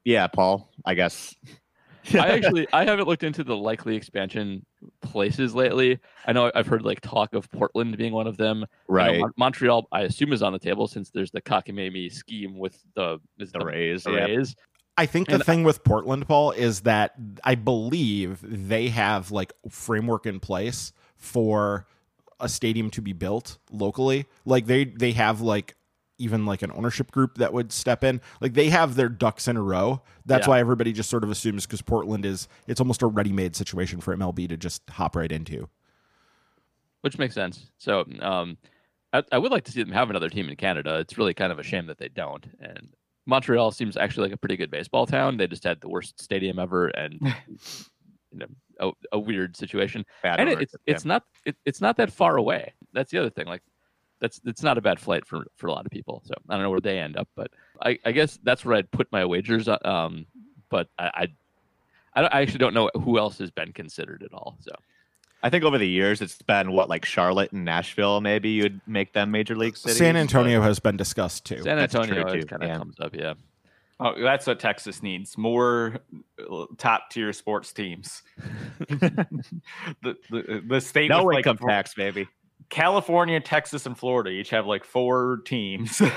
Yeah, 0.03 0.27
Paul, 0.27 0.69
I 0.85 0.93
guess. 0.93 1.35
I 2.13 2.29
actually 2.29 2.67
I 2.71 2.85
haven't 2.85 3.07
looked 3.07 3.23
into 3.23 3.43
the 3.43 3.55
likely 3.57 3.95
expansion 3.95 4.63
places 5.01 5.55
lately. 5.55 5.97
I 6.27 6.33
know 6.33 6.51
I've 6.53 6.67
heard 6.67 6.83
like 6.83 7.01
talk 7.01 7.33
of 7.33 7.49
Portland 7.51 7.97
being 7.97 8.13
one 8.13 8.27
of 8.27 8.37
them. 8.37 8.63
I 8.63 8.67
right. 8.87 9.19
Mon- 9.19 9.33
Montreal, 9.37 9.87
I 9.91 10.01
assume, 10.01 10.31
is 10.31 10.43
on 10.43 10.53
the 10.53 10.59
table 10.59 10.87
since 10.87 11.09
there's 11.09 11.31
the 11.31 11.41
cockamamie 11.41 12.13
scheme 12.13 12.59
with 12.59 12.79
the 12.95 13.19
is 13.39 13.51
The 13.51 13.57
the 13.59 13.65
Rays. 13.65 14.03
the 14.03 14.11
Yeah. 14.11 14.25
Rays. 14.25 14.55
I 14.97 15.07
think 15.07 15.27
the 15.29 15.33
And 15.35 15.43
thing 15.43 15.63
with 15.63 15.83
Portland, 15.83 16.27
Paul, 16.27 16.51
is 16.51 16.81
that 16.81 17.15
I 17.43 17.55
believe 17.55 18.37
they 18.43 18.89
have 18.89 19.31
like 19.31 19.51
framework 19.67 20.27
in 20.27 20.39
place 20.39 20.93
for 21.17 21.87
a 22.39 22.47
stadium 22.47 22.91
to 22.91 23.01
be 23.01 23.13
built 23.13 23.57
locally. 23.71 24.27
Like 24.45 24.67
they 24.67 24.85
they 24.85 25.13
have 25.13 25.41
like 25.41 25.75
even 26.17 26.45
like 26.45 26.61
an 26.61 26.71
ownership 26.73 27.11
group 27.11 27.35
that 27.37 27.51
would 27.53 27.71
step 27.71 28.03
in. 28.03 28.21
Like 28.41 28.53
they 28.53 28.69
have 28.69 28.95
their 28.95 29.09
ducks 29.09 29.47
in 29.47 29.57
a 29.57 29.61
row. 29.61 30.01
That's 30.25 30.45
Yeah. 30.47 30.51
why 30.51 30.59
everybody 30.59 30.93
just 30.93 31.09
sort 31.09 31.23
of 31.23 31.29
assumes 31.29 31.65
because 31.65 31.81
Portland 31.81 32.25
is 32.25 32.47
it's 32.67 32.79
almost 32.79 33.01
a 33.01 33.07
ready-made 33.07 33.55
situation 33.55 33.99
for 33.99 34.15
MLB 34.15 34.47
to 34.49 34.57
just 34.57 34.81
hop 34.89 35.15
right 35.15 35.31
into. 35.31 35.67
which 37.01 37.17
makes 37.19 37.35
sense. 37.35 37.69
So, 37.77 38.03
um, 38.21 38.57
I, 39.13 39.23
I 39.31 39.37
would 39.37 39.51
like 39.51 39.63
to 39.65 39.71
see 39.71 39.83
them 39.83 39.93
have 39.93 40.09
another 40.09 40.29
team 40.29 40.49
in 40.49 40.55
Canada. 40.55 40.97
It's 40.99 41.17
really 41.17 41.33
kind 41.35 41.51
of 41.51 41.59
a 41.59 41.63
shame 41.63 41.85
that 41.87 41.97
they 41.99 42.07
don't. 42.09 42.45
And 42.59 42.89
Montreal 43.27 43.71
seems 43.71 43.95
actually 43.95 44.29
like 44.29 44.33
a 44.33 44.37
pretty 44.37 44.57
good 44.57 44.71
baseball 44.71 45.05
town. 45.05 45.37
They 45.37 45.45
just 45.47 45.63
had 45.63 45.79
the 45.81 45.87
worst 45.89 46.19
stadium 46.21 46.57
ever, 46.59 46.87
and 46.87 47.19
you 48.31 48.39
know, 48.39 48.47
a, 48.79 48.91
a 49.13 49.19
weird 49.19 49.55
situation. 49.55 50.03
Bad 50.23 50.39
and 50.39 50.49
it, 50.49 50.61
it's 50.61 50.75
yeah. 50.85 50.93
it's 50.95 51.05
not 51.05 51.23
it, 51.45 51.55
it's 51.65 51.79
not 51.81 51.97
that 51.97 52.11
far 52.11 52.37
away. 52.37 52.73
That's 52.93 53.11
the 53.11 53.19
other 53.19 53.29
thing. 53.29 53.45
Like 53.45 53.61
that's 54.19 54.39
it's 54.45 54.63
not 54.63 54.77
a 54.77 54.81
bad 54.81 54.99
flight 54.99 55.25
for 55.25 55.45
for 55.55 55.67
a 55.67 55.71
lot 55.71 55.85
of 55.85 55.91
people. 55.91 56.21
So 56.25 56.33
I 56.49 56.53
don't 56.53 56.63
know 56.63 56.69
where 56.69 56.79
they 56.79 56.99
end 56.99 57.17
up, 57.17 57.27
but 57.35 57.51
I, 57.81 57.99
I 58.05 58.11
guess 58.11 58.39
that's 58.43 58.65
where 58.65 58.77
I'd 58.77 58.91
put 58.91 59.11
my 59.11 59.25
wagers. 59.25 59.67
Um, 59.67 60.25
but 60.69 60.89
I. 60.97 61.11
I 61.13 61.27
I, 62.17 62.21
don't, 62.21 62.33
I 62.33 62.41
actually 62.43 62.59
don't 62.59 62.73
know 62.73 62.89
who 63.03 63.19
else 63.19 63.39
has 63.39 63.51
been 63.51 63.73
considered 63.73 64.23
at 64.23 64.33
all. 64.33 64.55
So 64.61 64.71
I 65.43 65.49
think 65.49 65.63
over 65.63 65.77
the 65.77 65.87
years 65.87 66.21
it's 66.21 66.41
been 66.41 66.71
what 66.71 66.89
like 66.89 67.05
Charlotte 67.05 67.51
and 67.51 67.63
Nashville. 67.63 68.19
Maybe 68.19 68.49
you'd 68.49 68.81
make 68.87 69.13
them 69.13 69.31
major 69.31 69.55
league 69.55 69.77
cities. 69.77 69.97
San 69.97 70.15
Antonio 70.15 70.61
has 70.61 70.79
been 70.79 70.97
discussed 70.97 71.45
too. 71.45 71.61
San 71.61 71.77
Antonio 71.77 72.23
too, 72.23 72.45
kind 72.45 72.63
of 72.63 72.69
yeah. 72.69 72.77
comes 72.77 72.99
up, 72.99 73.15
yeah. 73.15 73.33
Oh, 73.99 74.13
that's 74.19 74.47
what 74.47 74.59
Texas 74.59 75.03
needs. 75.03 75.37
More 75.37 75.97
top 76.77 77.11
tier 77.11 77.31
sports 77.31 77.71
teams. 77.73 78.23
the, 78.89 79.27
the 80.01 80.63
the 80.67 80.81
state 80.81 81.09
no 81.09 81.23
with, 81.23 81.35
like, 81.35 81.45
income 81.45 81.57
four- 81.57 81.69
tax, 81.69 81.93
baby. 81.93 82.27
California, 82.75 83.39
Texas, 83.39 83.85
and 83.85 83.97
Florida 83.97 84.29
each 84.31 84.49
have 84.49 84.65
like 84.67 84.83
four 84.83 85.37
teams. 85.45 86.01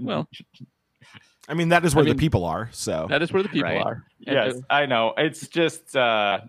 Well, 0.00 0.28
I 1.48 1.54
mean, 1.54 1.68
that 1.68 1.84
is 1.84 1.94
where 1.94 2.02
I 2.02 2.06
mean- 2.06 2.16
the 2.16 2.20
people 2.20 2.44
are. 2.44 2.68
So 2.72 3.06
that 3.10 3.22
is 3.22 3.32
where 3.32 3.42
the 3.44 3.48
people 3.48 3.70
Right. 3.70 3.80
are. 3.80 4.04
Yes, 4.18 4.56
uh, 4.56 4.60
I 4.70 4.86
know. 4.86 5.14
It's 5.16 5.46
just 5.46 5.94
uh 5.94 6.40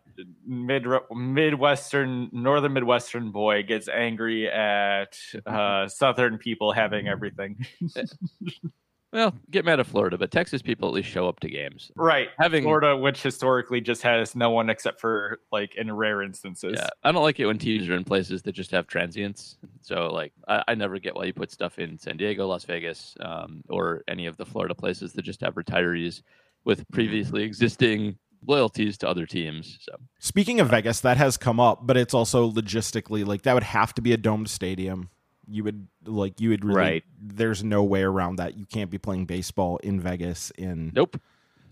mid 0.48 0.88
midwestern 1.14 2.30
northern 2.32 2.74
midwestern 2.74 3.32
boy 3.32 3.62
gets 3.64 3.88
angry 3.88 4.50
at 4.50 5.20
uh 5.46 5.88
southern 6.02 6.38
people 6.40 6.72
having 6.72 7.08
everything. 7.08 7.66
Well, 9.16 9.34
get 9.50 9.64
mad 9.64 9.80
at 9.80 9.86
Florida, 9.86 10.18
but 10.18 10.30
Texas 10.30 10.62
people 10.62 10.90
at 10.90 10.94
least 10.94 11.08
show 11.08 11.30
up 11.30 11.40
to 11.40 11.48
games. 11.50 11.90
right. 11.96 12.28
Having 12.38 12.64
Florida, 12.64 12.98
which 12.98 13.24
historically 13.24 13.80
just 13.80 14.02
has 14.02 14.36
no 14.36 14.50
one 14.50 14.70
except 14.70 15.00
for 15.00 15.40
like 15.54 15.76
in 15.76 15.90
rare 15.96 16.22
instances. 16.22 16.74
yeah, 16.76 16.90
I 17.02 17.14
don't 17.14 17.24
like 17.24 17.40
it 17.40 17.46
when 17.46 17.58
teams 17.58 17.88
are 17.88 17.96
in 17.96 18.04
places 18.04 18.42
that 18.42 18.52
just 18.52 18.72
have 18.72 18.88
transients. 18.88 19.56
So 19.80 20.08
like, 20.08 20.34
I, 20.50 20.66
I 20.68 20.76
never 20.76 21.00
get 21.00 21.16
why 21.16 21.24
you 21.24 21.34
put 21.34 21.50
stuff 21.50 21.80
in 21.80 21.98
San 21.98 22.18
Diego, 22.18 22.46
Las 22.46 22.66
Vegas, 22.66 23.16
um, 23.22 23.62
or 23.70 24.04
any 24.10 24.26
of 24.26 24.36
the 24.36 24.46
Florida 24.46 24.76
places 24.76 25.14
that 25.14 25.22
just 25.22 25.40
have 25.40 25.56
retirees 25.56 26.22
with 26.66 26.86
previously 26.92 27.44
existing 27.44 28.18
loyalties 28.46 28.98
to 28.98 29.08
other 29.08 29.26
teams. 29.26 29.78
So 29.80 29.96
Speaking 30.20 30.60
of 30.60 30.68
Vegas, 30.68 31.00
that 31.00 31.16
has 31.16 31.38
come 31.38 31.62
up, 31.62 31.88
but 31.88 31.96
it's 31.96 32.14
also 32.14 32.52
logistically 32.52 33.26
like 33.26 33.44
that 33.44 33.54
would 33.54 33.64
have 33.64 33.94
to 33.94 34.02
be 34.02 34.12
a 34.12 34.18
domed 34.18 34.50
stadium. 34.50 35.10
You 35.48 35.64
would 35.64 35.88
like 36.06 36.40
you 36.40 36.50
would 36.50 36.64
really 36.66 36.78
Right. 36.80 37.04
there's 37.22 37.64
no 37.64 37.84
way 37.84 38.02
around 38.04 38.38
that. 38.38 38.58
You 38.58 38.66
can't 38.66 38.90
be 38.90 38.98
playing 38.98 39.26
baseball 39.26 39.78
in 39.78 40.00
Vegas 40.00 40.52
in 40.58 40.92
nope. 40.96 41.20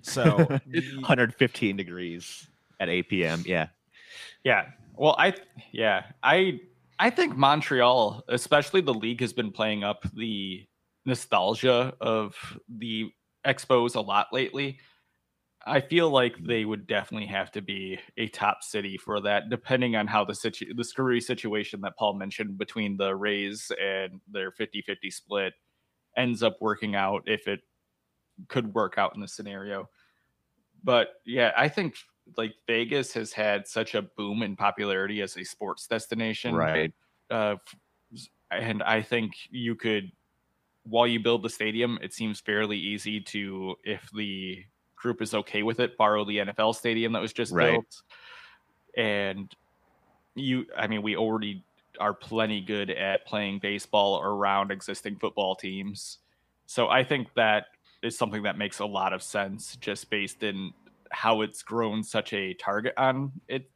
so 0.02 0.38
115 1.08 1.78
degrees 1.78 2.48
at 2.80 2.90
8 2.90 3.10
p.m. 3.10 3.44
Yeah. 3.46 3.68
Yeah. 4.44 4.66
Well, 4.96 5.16
I 5.18 5.34
yeah, 5.72 6.04
I 6.22 6.60
I 7.00 7.10
think 7.10 7.36
Montreal, 7.36 8.24
especially 8.28 8.82
the 8.82 8.94
league 8.94 9.22
has 9.22 9.34
been 9.34 9.52
playing 9.52 9.84
up 9.84 10.06
the 10.16 10.66
nostalgia 11.06 11.94
of 12.00 12.36
the 12.70 13.12
Expos 13.46 13.96
a 13.96 14.02
lot 14.02 14.28
lately. 14.32 14.78
I 15.66 15.80
feel 15.80 16.10
like 16.10 16.36
they 16.44 16.66
would 16.66 16.88
definitely 16.88 17.28
have 17.28 17.52
to 17.52 17.62
be 17.62 17.98
a 18.18 18.28
top 18.28 18.64
city 18.64 18.98
for 18.98 19.22
that, 19.22 19.50
depending 19.50 19.96
on 19.96 20.08
how 20.08 20.26
the 20.26 20.36
situ- 20.36 20.74
the 20.74 20.84
screwy 20.84 21.22
situation 21.22 21.80
that 21.82 21.98
Paul 21.98 22.16
mentioned 22.16 22.58
between 22.58 22.98
the 22.98 23.16
Rays 23.16 23.72
and 23.82 24.20
their 24.30 24.52
50-50 24.52 25.12
split 25.12 25.54
ends 26.18 26.44
up 26.44 26.58
working 26.60 26.96
out 26.96 27.24
if 27.28 27.48
it 27.48 27.62
could 28.50 28.74
work 28.74 28.98
out 28.98 29.16
in 29.16 29.22
this 29.22 29.36
scenario. 29.36 29.90
But 30.84 31.10
yeah, 31.26 31.52
I 31.56 31.70
think 31.70 31.96
like 32.38 32.54
Vegas 32.68 33.14
has 33.14 33.32
had 33.32 33.68
such 33.68 33.96
a 33.96 34.02
boom 34.02 34.44
in 34.44 34.56
popularity 34.56 35.22
as 35.22 35.38
a 35.38 35.44
sports 35.46 35.88
destination. 35.88 36.56
Right. 36.56 36.94
Uh, 37.30 37.56
and 38.52 38.84
I 38.84 39.02
think 39.02 39.34
you 39.50 39.76
could, 39.76 40.12
while 40.84 41.08
you 41.08 41.22
build 41.22 41.44
the 41.44 41.50
stadium, 41.50 41.98
it 42.02 42.14
seems 42.14 42.42
fairly 42.42 42.78
easy 42.78 43.22
to, 43.22 43.76
if 43.84 44.10
the 44.14 44.64
group 45.04 45.22
is 45.22 45.36
okay 45.36 45.62
with 45.62 45.80
it, 45.80 45.98
borrow 45.98 46.26
the 46.26 46.38
NFL 46.38 46.74
stadium 46.74 47.12
that 47.14 47.22
was 47.22 47.34
just 47.34 47.52
Right. 47.52 47.74
built. 47.74 48.02
And 48.98 49.54
you, 50.34 50.66
I 50.76 50.88
mean, 50.88 51.04
we 51.04 51.16
already 51.16 51.64
are 52.00 52.14
plenty 52.14 52.62
good 52.62 52.90
at 52.90 53.28
playing 53.28 53.60
baseball 53.60 54.20
around 54.20 54.72
existing 54.72 55.18
football 55.18 55.56
teams. 55.56 56.20
So 56.66 56.88
I 56.88 57.04
think 57.04 57.28
that 57.36 57.66
is 58.02 58.18
something 58.18 58.44
that 58.44 58.58
makes 58.58 58.80
a 58.80 58.86
lot 58.86 59.14
of 59.14 59.22
sense 59.22 59.76
just 59.76 60.10
based 60.10 60.42
in 60.42 60.74
how 61.12 61.42
it's 61.42 61.62
grown 61.62 62.04
such 62.04 62.34
a 62.34 62.56
target 62.56 62.94
on 62.98 63.32
it. 63.48 63.70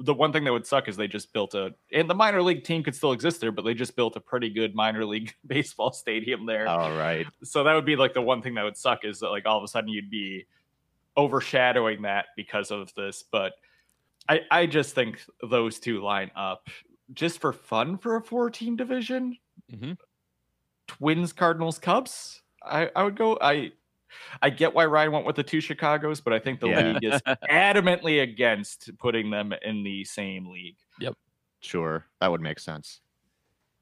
The 0.00 0.14
one 0.14 0.32
thing 0.32 0.44
that 0.44 0.52
would 0.52 0.66
suck 0.66 0.88
is 0.88 0.96
they 0.96 1.08
just 1.08 1.32
built 1.32 1.54
a 1.54 1.74
and 1.92 2.08
the 2.08 2.14
minor 2.14 2.42
league 2.42 2.64
team 2.64 2.82
could 2.82 2.94
still 2.94 3.12
exist 3.12 3.40
there, 3.40 3.52
but 3.52 3.62
they 3.62 3.74
just 3.74 3.96
built 3.96 4.16
a 4.16 4.20
pretty 4.20 4.50
good 4.50 4.74
minor 4.74 5.04
league 5.04 5.34
baseball 5.46 5.92
stadium 5.92 6.46
there. 6.46 6.66
All 6.68 6.96
right. 6.96 7.26
So 7.44 7.64
that 7.64 7.74
would 7.74 7.84
be 7.84 7.96
like 7.96 8.14
the 8.14 8.22
one 8.22 8.42
thing 8.42 8.54
that 8.54 8.62
would 8.64 8.76
suck 8.76 9.04
is 9.04 9.20
that 9.20 9.30
like 9.30 9.46
all 9.46 9.58
of 9.58 9.64
a 9.64 9.68
sudden 9.68 9.88
you'd 9.90 10.10
be 10.10 10.46
overshadowing 11.16 12.02
that 12.02 12.26
because 12.36 12.70
of 12.70 12.92
this. 12.94 13.22
But 13.30 13.52
I 14.28 14.40
I 14.50 14.66
just 14.66 14.94
think 14.94 15.22
those 15.48 15.78
two 15.78 16.02
line 16.02 16.30
up 16.36 16.68
just 17.12 17.40
for 17.40 17.52
fun 17.52 17.98
for 17.98 18.16
a 18.16 18.22
four 18.22 18.50
team 18.50 18.76
division. 18.76 19.36
Mhm. 19.72 19.96
Twins, 20.86 21.32
Cardinals, 21.32 21.78
Cubs. 21.78 22.42
I, 22.64 22.90
I 22.94 23.02
would 23.02 23.16
go. 23.16 23.38
I 23.40 23.72
I 24.40 24.50
get 24.50 24.74
why 24.74 24.86
Ryan 24.86 25.12
went 25.12 25.26
with 25.26 25.36
the 25.36 25.42
two 25.42 25.60
Chicago's, 25.60 26.20
but 26.20 26.32
I 26.32 26.38
think 26.38 26.60
the 26.60 26.68
Yeah. 26.68 26.92
league 26.92 27.04
is 27.04 27.20
adamantly 27.50 28.22
against 28.22 28.90
putting 28.98 29.30
them 29.30 29.52
in 29.62 29.82
the 29.82 30.04
same 30.04 30.48
league. 30.48 30.76
Yep. 31.00 31.14
Sure, 31.60 32.06
that 32.20 32.30
would 32.30 32.40
make 32.40 32.58
sense. 32.58 33.00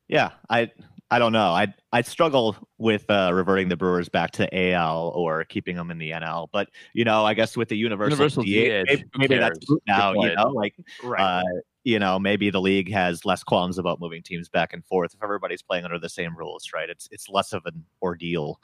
Yeah, 0.08 0.30
I 0.48 0.70
I 1.12 1.18
don't 1.18 1.32
know. 1.32 1.50
I 1.50 1.72
I 1.92 2.02
struggle 2.02 2.56
with 2.78 3.08
uh, 3.10 3.30
reverting 3.32 3.68
the 3.68 3.76
Brewers 3.76 4.08
back 4.08 4.32
to 4.32 4.72
AL 4.72 5.12
or 5.14 5.44
keeping 5.44 5.76
them 5.76 5.90
in 5.90 5.98
the 5.98 6.10
NL. 6.10 6.48
But 6.52 6.68
you 6.92 7.04
know, 7.04 7.24
I 7.24 7.34
guess 7.34 7.56
with 7.56 7.68
the 7.68 7.76
universal, 7.76 8.10
Universal 8.10 8.42
DH, 8.42 8.46
DH, 8.46 8.86
maybe, 8.88 9.04
maybe 9.16 9.38
that's 9.38 9.58
now. 9.86 10.12
You 10.12 10.34
know, 10.34 10.48
like 10.48 10.74
Right. 11.02 11.22
uh, 11.22 11.42
you 11.84 11.98
know, 11.98 12.18
maybe 12.18 12.50
the 12.50 12.60
league 12.60 12.90
has 12.92 13.24
less 13.24 13.42
qualms 13.42 13.78
about 13.78 14.00
moving 14.00 14.22
teams 14.22 14.48
back 14.48 14.72
and 14.74 14.84
forth 14.84 15.14
if 15.14 15.22
everybody's 15.22 15.62
playing 15.62 15.84
under 15.84 15.98
the 15.98 16.08
same 16.08 16.36
rules, 16.36 16.70
right? 16.74 16.90
It's 16.90 17.08
it's 17.10 17.28
less 17.28 17.52
of 17.52 17.62
an 17.66 17.84
ordeal. 18.02 18.60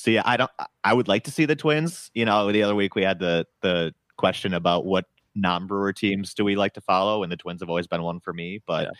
So 0.00 0.10
yeah, 0.10 0.22
I 0.24 0.38
don't. 0.38 0.50
I 0.82 0.94
would 0.94 1.08
like 1.08 1.24
to 1.24 1.30
see 1.30 1.44
the 1.44 1.54
Twins. 1.54 2.10
You 2.14 2.24
know, 2.24 2.50
the 2.50 2.62
other 2.62 2.74
week 2.74 2.94
we 2.94 3.02
had 3.02 3.18
the 3.18 3.46
the 3.60 3.94
question 4.16 4.54
about 4.54 4.86
what 4.86 5.04
non-brewer 5.34 5.92
teams 5.92 6.32
do 6.32 6.42
we 6.42 6.56
like 6.56 6.72
to 6.74 6.80
follow, 6.80 7.22
and 7.22 7.30
the 7.30 7.36
Twins 7.36 7.60
have 7.60 7.68
always 7.68 7.86
been 7.86 8.02
one 8.02 8.18
for 8.18 8.32
me. 8.32 8.62
But 8.66 8.84
Yeah. 8.84 8.90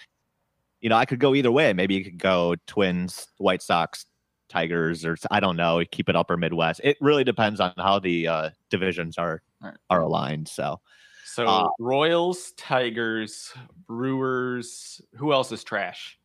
you 0.82 0.90
know, 0.90 0.96
I 0.96 1.06
could 1.06 1.18
go 1.18 1.34
either 1.34 1.50
way. 1.50 1.72
Maybe 1.72 1.94
you 1.94 2.04
could 2.04 2.18
go 2.18 2.54
Twins, 2.66 3.28
White 3.38 3.62
Sox, 3.62 4.04
Tigers, 4.50 5.06
or 5.06 5.16
I 5.30 5.40
don't 5.40 5.56
know. 5.56 5.82
Keep 5.90 6.10
it 6.10 6.16
upper 6.16 6.36
Midwest. 6.36 6.82
It 6.84 6.98
really 7.00 7.24
depends 7.24 7.60
on 7.60 7.72
how 7.78 7.98
the 7.98 8.28
uh, 8.28 8.50
divisions 8.68 9.16
are 9.16 9.40
Right. 9.62 9.74
are 9.88 10.02
aligned. 10.02 10.48
So 10.48 10.80
So 11.24 11.46
Uh, 11.46 11.68
Royals, 11.78 12.52
Tigers, 12.58 13.54
Brewers. 13.86 15.00
Who 15.16 15.32
else 15.32 15.50
is 15.50 15.64
trash? 15.64 16.18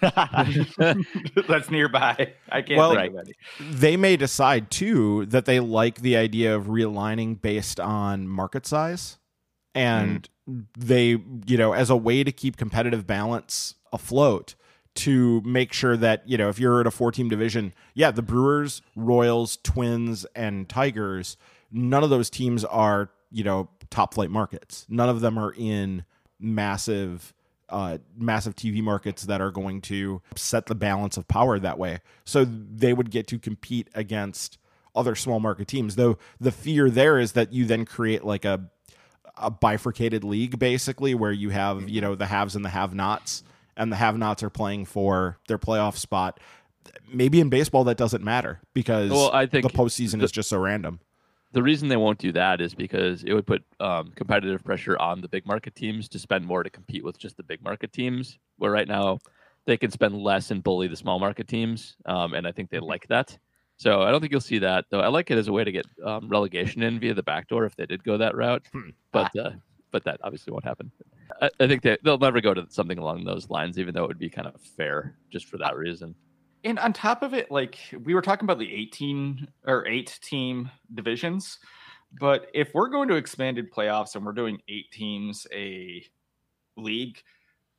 That's 1.48 1.70
nearby. 1.70 2.34
I 2.48 2.62
can't 2.62 2.78
Well- 2.78 2.94
think 2.94 3.14
of 3.14 3.20
any. 3.20 3.34
they 3.70 3.96
may 3.96 4.16
decide 4.16 4.70
too 4.70 5.26
that 5.26 5.44
they 5.44 5.60
like 5.60 6.00
the 6.00 6.16
idea 6.16 6.54
of 6.54 6.66
realigning 6.66 7.40
based 7.40 7.80
on 7.80 8.28
market 8.28 8.66
size 8.66 9.18
and 9.74 10.28
mm. 10.48 10.66
they 10.76 11.18
you 11.46 11.56
know 11.56 11.72
as 11.72 11.90
a 11.90 11.96
way 11.96 12.24
to 12.24 12.32
keep 12.32 12.56
competitive 12.56 13.06
balance 13.06 13.74
afloat 13.92 14.54
to 14.94 15.40
make 15.42 15.72
sure 15.72 15.96
that 15.96 16.28
you 16.28 16.36
know 16.36 16.48
if 16.48 16.58
you're 16.58 16.80
at 16.80 16.86
a 16.86 16.90
four 16.90 17.12
team 17.12 17.28
division 17.28 17.72
yeah 17.94 18.10
the 18.10 18.22
brewers 18.22 18.82
royals 18.96 19.58
twins 19.62 20.26
and 20.34 20.68
tigers 20.68 21.36
none 21.70 22.02
of 22.02 22.10
those 22.10 22.28
teams 22.28 22.64
are 22.64 23.10
you 23.30 23.44
know 23.44 23.68
top 23.90 24.14
flight 24.14 24.30
markets 24.30 24.86
none 24.88 25.08
of 25.08 25.20
them 25.20 25.38
are 25.38 25.54
in 25.56 26.04
massive 26.40 27.32
uh, 27.70 27.98
massive 28.16 28.54
TV 28.56 28.82
markets 28.82 29.22
that 29.24 29.40
are 29.40 29.50
going 29.50 29.80
to 29.82 30.20
set 30.34 30.66
the 30.66 30.74
balance 30.74 31.16
of 31.16 31.26
power 31.28 31.58
that 31.58 31.78
way. 31.78 32.00
So 32.24 32.44
they 32.44 32.92
would 32.92 33.10
get 33.10 33.26
to 33.28 33.38
compete 33.38 33.88
against 33.94 34.58
other 34.94 35.14
small 35.14 35.40
market 35.40 35.68
teams. 35.68 35.96
Though 35.96 36.18
the 36.40 36.52
fear 36.52 36.90
there 36.90 37.18
is 37.18 37.32
that 37.32 37.52
you 37.52 37.64
then 37.64 37.84
create 37.84 38.24
like 38.24 38.44
a 38.44 38.68
a 39.36 39.50
bifurcated 39.50 40.22
league 40.22 40.58
basically 40.58 41.14
where 41.14 41.32
you 41.32 41.48
have, 41.50 41.88
you 41.88 42.00
know, 42.00 42.14
the 42.14 42.26
haves 42.26 42.54
and 42.56 42.64
the 42.64 42.68
have-nots 42.68 43.42
and 43.74 43.90
the 43.90 43.96
have-nots 43.96 44.42
are 44.42 44.50
playing 44.50 44.84
for 44.84 45.38
their 45.48 45.56
playoff 45.56 45.96
spot. 45.96 46.38
Maybe 47.10 47.40
in 47.40 47.48
baseball 47.48 47.84
that 47.84 47.96
doesn't 47.96 48.22
matter 48.22 48.60
because 48.74 49.10
Well, 49.10 49.30
I 49.32 49.46
think 49.46 49.62
the 49.62 49.72
postseason 49.72 50.18
the- 50.18 50.24
is 50.24 50.32
just 50.32 50.50
so 50.50 50.58
random. 50.58 51.00
The 51.52 51.62
reason 51.62 51.88
they 51.88 51.96
won't 51.96 52.18
do 52.18 52.32
that 52.32 52.60
is 52.60 52.74
because 52.74 53.24
it 53.24 53.32
would 53.32 53.46
put 53.46 53.64
um, 53.80 54.12
competitive 54.14 54.62
pressure 54.64 54.98
on 54.98 55.20
the 55.20 55.28
big 55.28 55.46
market 55.46 55.74
teams 55.74 56.08
to 56.10 56.18
spend 56.18 56.46
more 56.46 56.62
to 56.62 56.70
compete 56.70 57.04
with 57.04 57.18
just 57.18 57.36
the 57.36 57.42
big 57.42 57.62
market 57.62 57.92
teams. 57.92 58.38
Where 58.58 58.70
right 58.70 58.88
now 58.88 59.18
they 59.66 59.76
can 59.76 59.90
spend 59.90 60.16
less 60.16 60.50
and 60.50 60.62
bully 60.62 60.88
the 60.88 60.96
small 60.96 61.18
market 61.18 61.48
teams, 61.48 61.96
um, 62.06 62.34
and 62.34 62.46
I 62.46 62.52
think 62.52 62.70
they 62.70 62.78
like 62.78 63.06
that. 63.08 63.36
So 63.76 64.02
I 64.02 64.10
don't 64.10 64.20
think 64.20 64.30
you'll 64.30 64.40
see 64.42 64.58
that. 64.58 64.84
Though 64.90 65.00
I 65.00 65.08
like 65.08 65.30
it 65.30 65.38
as 65.38 65.48
a 65.48 65.52
way 65.52 65.64
to 65.64 65.72
get 65.72 65.86
um, 66.04 66.28
relegation 66.28 66.82
in 66.82 67.00
via 67.00 67.14
the 67.14 67.22
back 67.22 67.48
door 67.48 67.64
if 67.64 67.74
they 67.76 67.86
did 67.86 68.04
go 68.04 68.18
that 68.18 68.36
route. 68.36 68.66
Hmm. 68.72 68.90
But 69.12 69.34
uh, 69.36 69.50
but 69.90 70.04
that 70.04 70.20
obviously 70.22 70.52
won't 70.52 70.64
happen. 70.64 70.92
I, 71.40 71.50
I 71.58 71.66
think 71.66 71.82
they, 71.82 71.96
they'll 72.04 72.18
never 72.18 72.40
go 72.40 72.54
to 72.54 72.66
something 72.68 72.98
along 72.98 73.24
those 73.24 73.50
lines, 73.50 73.78
even 73.78 73.94
though 73.94 74.04
it 74.04 74.08
would 74.08 74.18
be 74.18 74.30
kind 74.30 74.46
of 74.46 74.60
fair 74.60 75.16
just 75.30 75.46
for 75.46 75.58
that 75.58 75.76
reason. 75.76 76.14
And 76.64 76.78
on 76.78 76.92
top 76.92 77.22
of 77.22 77.32
it, 77.34 77.50
like 77.50 77.78
we 78.04 78.14
were 78.14 78.22
talking 78.22 78.44
about 78.44 78.58
the 78.58 78.72
18 78.72 79.48
or 79.66 79.86
eight 79.86 80.18
team 80.22 80.70
divisions, 80.94 81.58
but 82.18 82.48
if 82.54 82.72
we're 82.74 82.88
going 82.88 83.08
to 83.08 83.16
expanded 83.16 83.72
playoffs 83.72 84.14
and 84.14 84.24
we're 84.26 84.32
doing 84.32 84.60
eight 84.68 84.90
teams 84.92 85.46
a 85.52 86.04
league, 86.76 87.22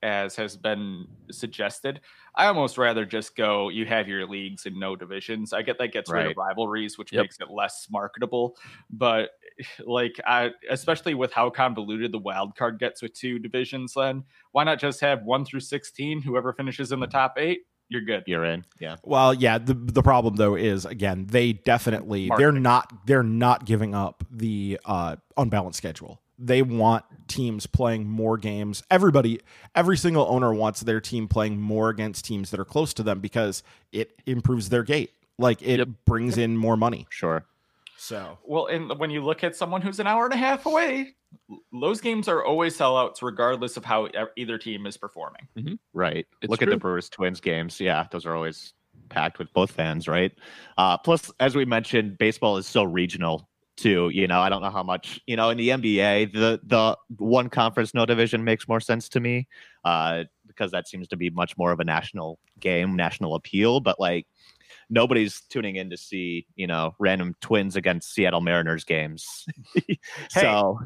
as 0.03 0.35
has 0.35 0.57
been 0.57 1.05
suggested, 1.31 2.01
I 2.35 2.47
almost 2.47 2.79
rather 2.79 3.05
just 3.05 3.35
go 3.35 3.69
you 3.69 3.85
have 3.85 4.07
your 4.07 4.25
leagues 4.27 4.65
and 4.65 4.79
no 4.79 4.95
divisions. 4.95 5.53
I 5.53 5.61
get 5.61 5.77
that 5.77 5.89
gets 5.93 6.09
rid 6.11 6.25
of 6.31 6.37
rivalries, 6.37 6.97
which 6.97 7.13
Yep. 7.13 7.21
makes 7.23 7.39
it 7.39 7.51
less 7.51 7.87
marketable. 7.91 8.57
But 8.89 9.29
like 9.85 10.19
I 10.25 10.51
especially 10.71 11.13
with 11.13 11.31
how 11.33 11.51
convoluted 11.51 12.11
the 12.11 12.17
wild 12.17 12.55
card 12.55 12.79
gets 12.79 13.03
with 13.03 13.13
two 13.13 13.37
divisions, 13.37 13.93
then 13.95 14.23
why 14.53 14.63
not 14.63 14.79
just 14.79 15.01
have 15.01 15.21
one 15.23 15.45
through 15.45 15.59
sixteen? 15.59 16.19
Whoever 16.21 16.51
finishes 16.53 16.91
in 16.91 16.99
the 16.99 17.05
top 17.05 17.35
eight, 17.37 17.61
you're 17.91 18.01
good. 18.01 18.23
You're 18.25 18.45
in. 18.45 18.65
Yeah. 18.79 18.95
Well, 19.03 19.33
yeah, 19.33 19.59
the 19.59 19.73
the 19.75 20.01
problem 20.01 20.37
though 20.37 20.55
is 20.55 20.85
again, 20.85 21.27
they 21.29 21.53
definitely 21.53 22.31
they're 22.37 22.51
not 22.51 22.91
they're 23.05 23.21
not 23.21 23.65
giving 23.65 23.93
up 23.93 24.23
the 24.31 24.79
uh 24.85 25.17
unbalanced 25.37 25.77
schedule. 25.77 26.19
They 26.39 26.63
want 26.63 27.05
teams 27.27 27.67
playing 27.67 28.09
more 28.09 28.37
games. 28.37 28.81
Everybody 28.89 29.41
every 29.75 29.97
single 29.97 30.25
owner 30.27 30.51
wants 30.53 30.81
their 30.81 30.99
team 30.99 31.27
playing 31.27 31.61
more 31.61 31.89
against 31.89 32.25
teams 32.25 32.49
that 32.49 32.59
are 32.59 32.65
close 32.65 32.93
to 32.95 33.03
them 33.03 33.19
because 33.19 33.61
it 33.91 34.19
improves 34.25 34.69
their 34.69 34.83
gate. 34.83 35.11
Like 35.37 35.61
it 35.61 35.77
Yep. 35.79 35.89
brings 36.05 36.37
in 36.37 36.57
more 36.57 36.77
money. 36.77 37.05
Sure. 37.09 37.45
So 38.01 38.39
Well, 38.43 38.65
and 38.65 38.97
when 38.97 39.11
you 39.11 39.23
look 39.23 39.43
at 39.43 39.55
someone 39.55 39.83
who's 39.83 39.99
an 39.99 40.07
hour 40.07 40.25
and 40.25 40.33
a 40.33 40.37
half 40.37 40.65
away, 40.65 41.13
those 41.71 42.01
games 42.01 42.27
are 42.27 42.43
always 42.43 42.75
sellouts, 42.75 43.21
regardless 43.21 43.77
of 43.77 43.85
how 43.85 44.09
either 44.35 44.57
team 44.57 44.87
is 44.87 44.97
performing. 44.97 45.47
Right. 45.93 46.25
It's 46.41 46.49
Look 46.49 46.63
at 46.63 46.69
the. 46.69 46.77
Brewers 46.77 47.09
Twins 47.09 47.39
games. 47.39 47.79
Yeah, 47.79 48.07
those 48.11 48.25
are 48.25 48.33
always 48.33 48.73
packed 49.09 49.37
with 49.37 49.53
both 49.53 49.69
fans, 49.69 50.07
right? 50.07 50.31
Uh, 50.79 50.97
plus, 50.97 51.29
as 51.39 51.55
we 51.55 51.63
mentioned, 51.63 52.17
baseball 52.17 52.57
is 52.57 52.65
so 52.65 52.83
regional 52.83 53.47
too. 53.77 54.09
You 54.09 54.25
know, 54.25 54.41
I 54.41 54.49
don't 54.49 54.63
know 54.63 54.71
how 54.71 54.83
much 54.83 55.21
you 55.27 55.35
know 55.35 55.51
in 55.51 55.59
the 55.59 55.69
NBA. 55.69 56.33
The 56.33 56.59
the 56.63 56.97
one 57.17 57.49
conference, 57.49 57.93
no 57.93 58.07
division 58.07 58.43
makes 58.43 58.67
more 58.67 58.79
sense 58.79 59.09
to 59.09 59.19
me 59.19 59.47
uh, 59.85 60.23
because 60.47 60.71
that 60.71 60.87
seems 60.87 61.07
to 61.09 61.17
be 61.17 61.29
much 61.29 61.55
more 61.55 61.71
of 61.71 61.79
a 61.79 61.85
national 61.85 62.39
game, 62.59 62.95
national 62.95 63.35
appeal. 63.35 63.79
But 63.79 63.99
like. 63.99 64.25
Nobody's 64.89 65.41
tuning 65.49 65.75
in 65.75 65.89
to 65.89 65.97
see, 65.97 66.47
you 66.55 66.67
know, 66.67 66.95
random 66.99 67.35
Twins 67.41 67.75
against 67.75 68.13
Seattle 68.13 68.41
Mariners 68.41 68.83
games. 68.83 69.45
so 70.29 70.79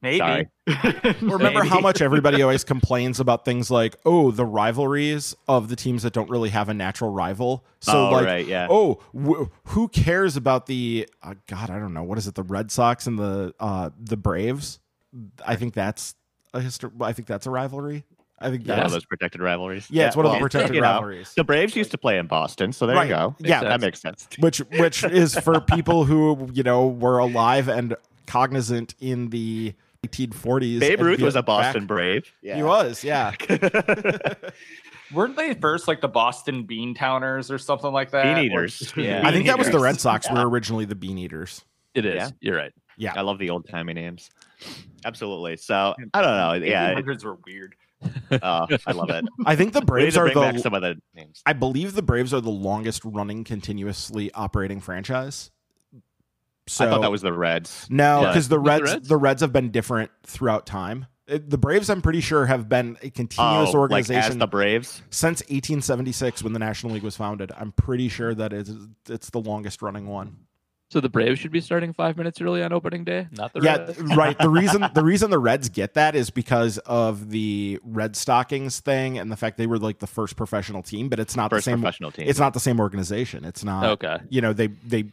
Maybe. 0.00 0.18
Sorry. 0.18 0.48
remember 1.22 1.64
how 1.64 1.80
much 1.80 2.00
everybody 2.00 2.40
always 2.42 2.62
complains 2.62 3.18
about 3.18 3.44
things 3.44 3.70
like, 3.70 3.96
oh, 4.04 4.30
the 4.30 4.44
rivalries 4.44 5.34
of 5.48 5.68
the 5.68 5.76
teams 5.76 6.04
that 6.04 6.12
don't 6.12 6.30
really 6.30 6.50
have 6.50 6.68
a 6.68 6.74
natural 6.74 7.10
rival. 7.10 7.64
So 7.80 8.06
oh, 8.06 8.10
like 8.10 8.26
right, 8.26 8.46
yeah. 8.46 8.68
oh, 8.70 9.00
wh- 9.12 9.48
who 9.70 9.88
cares 9.88 10.36
about 10.36 10.66
the 10.66 11.08
uh, 11.22 11.34
God? 11.48 11.70
I 11.70 11.80
don't 11.80 11.94
know. 11.94 12.04
What 12.04 12.18
is 12.18 12.28
it? 12.28 12.36
The 12.36 12.44
Red 12.44 12.70
Sox 12.70 13.06
and 13.06 13.18
the 13.18 13.54
uh, 13.58 13.90
the 13.98 14.16
Braves. 14.16 14.78
I 15.44 15.56
think 15.56 15.74
that's 15.74 16.14
a 16.54 16.60
history. 16.60 16.90
I 17.00 17.12
think 17.12 17.26
that's 17.26 17.46
a 17.46 17.50
rivalry. 17.50 18.04
I 18.40 18.50
think 18.50 18.64
that's 18.64 18.76
One 18.78 18.86
of 18.86 18.92
those 18.92 19.04
protected 19.04 19.40
rivalries. 19.40 19.88
yeah, 19.90 20.06
it's 20.06 20.16
one 20.16 20.24
of 20.26 20.32
the 20.32 20.38
protected 20.38 20.74
you 20.74 20.80
know, 20.80 20.86
rivalries. 20.94 21.34
The 21.34 21.44
Braves 21.44 21.74
used 21.74 21.90
to 21.90 21.98
play 21.98 22.18
in 22.18 22.26
Boston, 22.26 22.72
so 22.72 22.86
there 22.86 22.94
Right. 22.96 23.08
you 23.08 23.14
go. 23.14 23.34
Yeah, 23.40 23.62
that 23.62 23.80
makes 23.80 24.00
sense. 24.00 24.28
which 24.38 24.58
which 24.78 25.02
is 25.04 25.34
for 25.38 25.60
people 25.60 26.04
who 26.04 26.48
you 26.52 26.62
know 26.62 26.86
were 26.86 27.18
alive 27.18 27.68
and 27.68 27.96
cognizant 28.26 28.94
in 29.00 29.30
the 29.30 29.74
1840s. 30.06 30.78
Babe 30.80 31.00
Ruth 31.00 31.20
was 31.20 31.34
a 31.34 31.40
back- 31.40 31.46
Boston 31.46 31.86
Brave. 31.86 32.32
He 32.42 32.62
was, 32.62 33.02
yeah. 33.02 33.32
Weren't 35.12 35.36
they 35.36 35.54
first 35.54 35.88
like 35.88 36.00
the 36.02 36.08
Boston 36.08 36.64
Bean 36.64 36.94
Towners 36.94 37.50
or 37.50 37.58
something 37.58 37.92
like 37.92 38.10
that? 38.10 38.24
Bean 38.24 38.36
Or- 38.52 38.64
Eaters. 38.64 38.92
Yeah. 38.96 39.22
I 39.26 39.32
think 39.32 39.46
that 39.46 39.58
was 39.58 39.70
the 39.70 39.78
Red 39.78 39.98
Sox 40.00 40.26
Yeah. 40.26 40.34
were 40.34 40.48
originally 40.48 40.84
the 40.84 40.94
Bean 40.94 41.16
Eaters. 41.18 41.64
It 41.94 42.04
is. 42.04 42.14
Yeah. 42.16 42.30
You're 42.40 42.56
right. 42.56 42.72
Yeah. 42.98 43.14
I 43.16 43.22
love 43.22 43.38
the 43.38 43.48
old 43.50 43.66
timey 43.68 43.94
names. 43.94 44.28
Absolutely. 45.04 45.56
So 45.56 45.94
I 46.12 46.20
don't 46.20 46.36
know. 46.60 46.66
Yeah, 46.66 46.90
it- 46.90 47.04
1800s 47.04 47.24
were 47.24 47.38
weird. 47.46 47.74
Uh, 48.30 48.66
I 48.86 48.92
love 48.92 49.10
it. 49.10 49.24
I 49.46 49.56
think 49.56 49.72
the 49.72 49.80
Braves 49.84 50.16
are 50.16 50.32
the 50.32 50.58
some 50.58 50.74
of 50.74 50.82
the 50.82 50.96
names. 51.14 51.42
I 51.46 51.52
believe 51.52 51.94
the 51.94 52.02
Braves 52.02 52.32
are 52.34 52.40
the 52.40 52.50
longest 52.50 53.02
running 53.04 53.44
continuously 53.44 54.32
operating 54.34 54.80
franchise. 54.80 55.50
So 56.66 56.86
I 56.86 56.90
thought 56.90 57.00
that 57.00 57.10
was 57.10 57.22
the 57.22 57.32
Reds. 57.32 57.86
no, 57.90 58.20
Yeah. 58.22 58.28
because 58.28 58.48
the 58.48 58.58
Was 58.60 58.64
the 58.64 58.70
Reds, 58.82 58.92
Reds? 58.92 59.08
the 59.08 59.16
Reds 59.16 59.40
have 59.40 59.52
been 59.52 59.70
different 59.70 60.10
throughout 60.26 60.66
time. 60.66 61.06
It- 61.26 61.48
the 61.50 61.58
Braves, 61.58 61.88
I'm 61.90 62.02
pretty 62.02 62.20
sure, 62.20 62.44
have 62.46 62.68
been 62.68 62.96
a 63.02 63.10
continuous 63.10 63.38
Oh, 63.38 63.60
like 63.60 63.68
as 63.68 63.74
organization 64.10 64.38
the 64.38 64.46
Braves. 64.46 65.02
since 65.10 65.40
1876 65.48 66.42
when 66.42 66.52
the 66.52 66.58
National 66.58 66.92
League 66.92 67.02
was 67.02 67.16
founded. 67.16 67.52
I'm 67.56 67.72
pretty 67.72 68.08
sure 68.08 68.34
that 68.34 68.52
it's 68.52 68.70
it's 69.08 69.30
the 69.30 69.40
longest 69.40 69.80
running 69.82 70.06
one. 70.06 70.36
So 70.90 71.00
the 71.00 71.08
Braves 71.10 71.38
should 71.38 71.50
be 71.52 71.60
starting 71.60 71.92
five 71.92 72.16
minutes 72.16 72.40
early 72.40 72.62
on 72.62 72.72
opening 72.72 73.04
day, 73.04 73.26
not 73.32 73.52
the 73.52 73.60
yeah, 73.60 73.76
Reds. 73.76 73.98
right. 74.16 74.38
The 74.38 74.48
reason 74.48 74.88
the 74.94 75.04
reason 75.04 75.30
the 75.30 75.38
Reds 75.38 75.68
get 75.68 75.92
that 75.94 76.14
is 76.14 76.30
because 76.30 76.78
of 76.78 77.28
the 77.28 77.78
Red 77.84 78.16
Stockings 78.16 78.80
thing 78.80 79.18
and 79.18 79.30
the 79.30 79.36
fact 79.36 79.58
they 79.58 79.66
were 79.66 79.78
like 79.78 79.98
the 79.98 80.06
first 80.06 80.36
professional 80.36 80.82
team, 80.82 81.10
but 81.10 81.20
it's 81.20 81.36
not 81.36 81.50
First 81.50 81.66
the 81.66 81.72
same. 81.72 81.80
professional 81.82 82.10
team. 82.10 82.26
It's 82.26 82.38
not 82.38 82.54
the 82.54 82.60
same 82.60 82.80
organization. 82.80 83.44
It's 83.44 83.62
not. 83.64 83.84
Okay. 83.84 84.16
you 84.30 84.40
know 84.40 84.54
they 84.54 84.68
they 84.68 85.04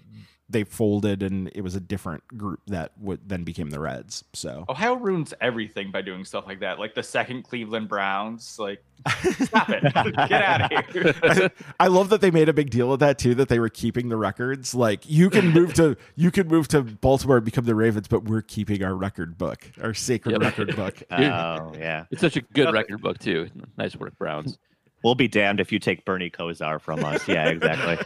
they 0.48 0.64
folded 0.64 1.24
and 1.24 1.50
it 1.56 1.62
was 1.62 1.74
a 1.74 1.80
different 1.80 2.24
group 2.38 2.60
that 2.68 2.92
would 3.00 3.28
then 3.28 3.44
became 3.44 3.72
the 3.72 3.80
Reds. 3.80 4.24
So 4.34 4.66
Ohio 4.70 4.94
ruins 4.94 5.34
everything 5.42 5.90
by 5.92 6.02
doing 6.04 6.24
stuff 6.24 6.46
like 6.46 6.60
that. 6.60 6.78
Like 6.78 6.94
the 6.94 7.02
second 7.02 7.44
Cleveland 7.44 7.90
Browns. 7.90 8.60
Like, 8.60 8.84
stop 9.42 9.70
it. 9.72 9.82
Get 9.84 10.32
out 10.32 10.72
of 10.72 10.86
here. 10.94 11.52
I 11.80 11.88
love 11.88 12.10
that 12.10 12.22
they 12.22 12.30
made 12.30 12.48
a 12.48 12.54
big 12.54 12.70
deal 12.70 12.94
of 12.94 13.00
that 13.00 13.18
too. 13.18 13.34
That 13.34 13.50
they 13.50 13.58
were 13.60 13.70
keeping 13.70 14.10
the 14.10 14.18
records. 14.18 14.76
Like 14.76 15.02
you 15.10 15.32
can 15.32 15.50
move 15.50 15.74
to 15.76 15.98
you 16.16 16.30
can 16.30 16.48
move 16.48 16.68
to 16.70 16.82
Baltimore 16.84 17.38
and 17.38 17.46
become 17.46 17.66
the 17.66 17.76
Ravens, 17.76 18.08
but 18.08 18.26
we're 18.26 18.44
keeping 18.44 18.84
our 18.84 18.94
record 18.96 19.38
book, 19.40 19.72
our 19.82 19.96
sacred 19.96 20.34
Yep. 20.34 20.42
record 20.42 20.76
book. 20.76 21.02
oh 21.12 21.74
yeah. 21.76 22.06
It's 22.12 22.22
such 22.22 22.38
a 22.38 22.42
good 22.42 22.72
record 22.72 23.02
book 23.02 23.18
too. 23.18 23.50
Nice 23.78 23.96
work, 23.96 24.16
Browns. 24.20 24.60
We'll 25.04 25.16
be 25.16 25.28
damned 25.28 25.60
if 25.60 25.72
you 25.72 25.80
take 25.80 26.06
Bernie 26.06 26.30
Kosar 26.32 26.80
from 26.82 27.04
us. 27.04 27.28
Yeah, 27.28 27.48
exactly. 27.50 27.98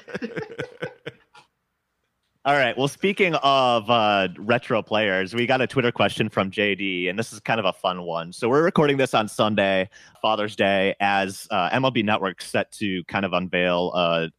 All 2.50 2.56
right. 2.56 2.76
Well, 2.76 2.88
speaking 2.88 3.36
of 3.44 3.88
uh, 3.92 4.30
retro 4.40 4.82
players, 4.82 5.36
we 5.36 5.46
got 5.46 5.62
a 5.62 5.68
Twitter 5.68 5.92
question 5.92 6.30
from 6.30 6.50
JD, 6.50 7.08
and 7.08 7.20
this 7.20 7.32
is 7.32 7.40
kind 7.40 7.60
of 7.60 7.68
a 7.68 7.74
fun 7.74 8.02
one. 8.02 8.34
So 8.34 8.50
we're 8.50 8.64
recording 8.64 8.98
this 8.98 9.14
on 9.14 9.28
Sunday, 9.28 9.88
Father's 10.20 10.56
Day, 10.56 10.96
as 11.00 11.48
uh, 11.52 11.70
MLB 11.70 12.04
Network 12.04 12.42
set 12.42 12.72
to 12.72 13.04
kind 13.04 13.24
of 13.24 13.34
unveil 13.34 13.94
a, 13.94 14.32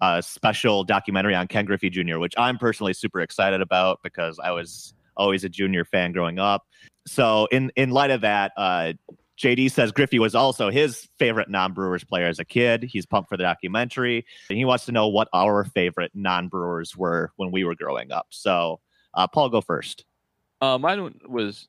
a 0.00 0.22
special 0.22 0.84
documentary 0.84 1.34
on 1.34 1.48
Ken 1.48 1.66
Griffey 1.66 1.90
Jr., 1.90 2.18
which 2.18 2.32
I'm 2.38 2.56
personally 2.56 2.94
super 2.94 3.20
excited 3.20 3.60
about 3.60 4.00
because 4.02 4.38
I 4.42 4.52
was 4.52 4.94
always 5.18 5.44
a 5.44 5.50
junior 5.50 5.84
fan 5.84 6.12
growing 6.12 6.38
up. 6.38 6.66
So 7.06 7.46
in 7.52 7.70
in 7.76 7.90
light 7.90 8.10
of 8.10 8.22
that, 8.22 8.52
uh, 8.56 8.94
JD 9.40 9.72
says 9.72 9.90
Griffey 9.90 10.18
was 10.18 10.34
also 10.34 10.70
his 10.70 11.08
favorite 11.18 11.48
non-Brewers 11.48 12.04
player 12.04 12.26
as 12.26 12.38
a 12.38 12.44
kid. 12.44 12.82
He's 12.82 13.06
pumped 13.06 13.30
for 13.30 13.38
the 13.38 13.44
documentary, 13.44 14.26
and 14.50 14.58
he 14.58 14.66
wants 14.66 14.84
to 14.84 14.92
know 14.92 15.08
what 15.08 15.28
our 15.32 15.64
favorite 15.64 16.12
non-Brewers 16.14 16.96
were 16.96 17.32
when 17.36 17.50
we 17.50 17.64
were 17.64 17.74
growing 17.74 18.12
up. 18.12 18.26
So, 18.30 18.80
uh, 19.14 19.26
Paul, 19.26 19.48
go 19.48 19.62
first. 19.62 20.04
Uh, 20.60 20.76
mine 20.76 21.14
was 21.26 21.68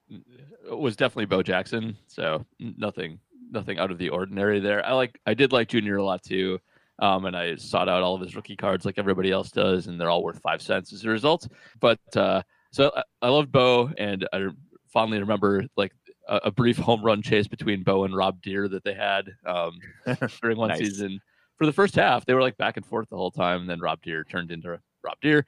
was 0.69 0.97
definitely 0.97 1.26
Bo 1.26 1.41
Jackson. 1.43 1.97
So 2.07 2.45
nothing 2.59 3.19
nothing 3.49 3.80
out 3.80 3.91
of 3.91 3.97
the 3.97 4.09
ordinary 4.09 4.59
there. 4.59 4.86
I 4.86 4.91
like 4.91 5.17
I 5.26 5.34
did 5.34 5.53
like 5.53 5.69
Junior 5.69 5.97
a 5.97 6.03
lot 6.03 6.24
too. 6.24 6.59
Um, 6.99 7.26
and 7.26 7.36
I 7.36 7.55
sought 7.55 7.89
out 7.89 8.03
all 8.03 8.13
of 8.13 8.22
his 8.22 8.36
rookie 8.36 8.55
cards 8.55 8.86
like 8.86 8.99
everybody 8.99 9.32
else 9.32 9.49
does, 9.49 9.88
and 9.88 9.99
they're 9.99 10.09
all 10.09 10.24
worth 10.24 10.41
five 10.41 10.61
cents 10.61 10.93
as 10.93 11.03
a 11.03 11.09
result. 11.09 11.47
But 11.80 11.99
uh, 12.15 12.43
so 12.72 12.91
I, 12.95 13.03
I 13.24 13.30
loved 13.30 13.51
Bo, 13.51 13.91
and 13.97 14.28
I 14.32 14.49
fondly 14.91 15.19
remember 15.19 15.65
like 15.78 15.93
a, 16.32 16.38
a 16.45 16.51
brief 16.51 16.77
home 16.77 17.03
run 17.03 17.21
chase 17.21 17.47
between 17.47 17.84
Bo 17.84 18.05
and 18.05 18.15
Rob 18.15 18.41
Deer 18.41 18.67
that 18.67 18.84
they 18.84 18.95
had 18.95 19.29
um, 19.45 19.79
during 20.41 20.57
one 20.57 20.69
Nice. 20.69 20.79
season. 20.79 21.19
For 21.59 21.67
the 21.67 21.73
first 21.73 21.93
half, 21.93 22.25
they 22.25 22.34
were 22.34 22.41
like 22.41 22.57
back 22.57 22.77
and 22.77 22.86
forth 22.86 23.07
the 23.09 23.17
whole 23.17 23.29
time, 23.29 23.61
and 23.61 23.69
then 23.69 23.79
Rob 23.79 24.01
Deer 24.01 24.23
turned 24.23 24.49
into 24.51 24.79
Rob 25.03 25.17
Deer. 25.21 25.45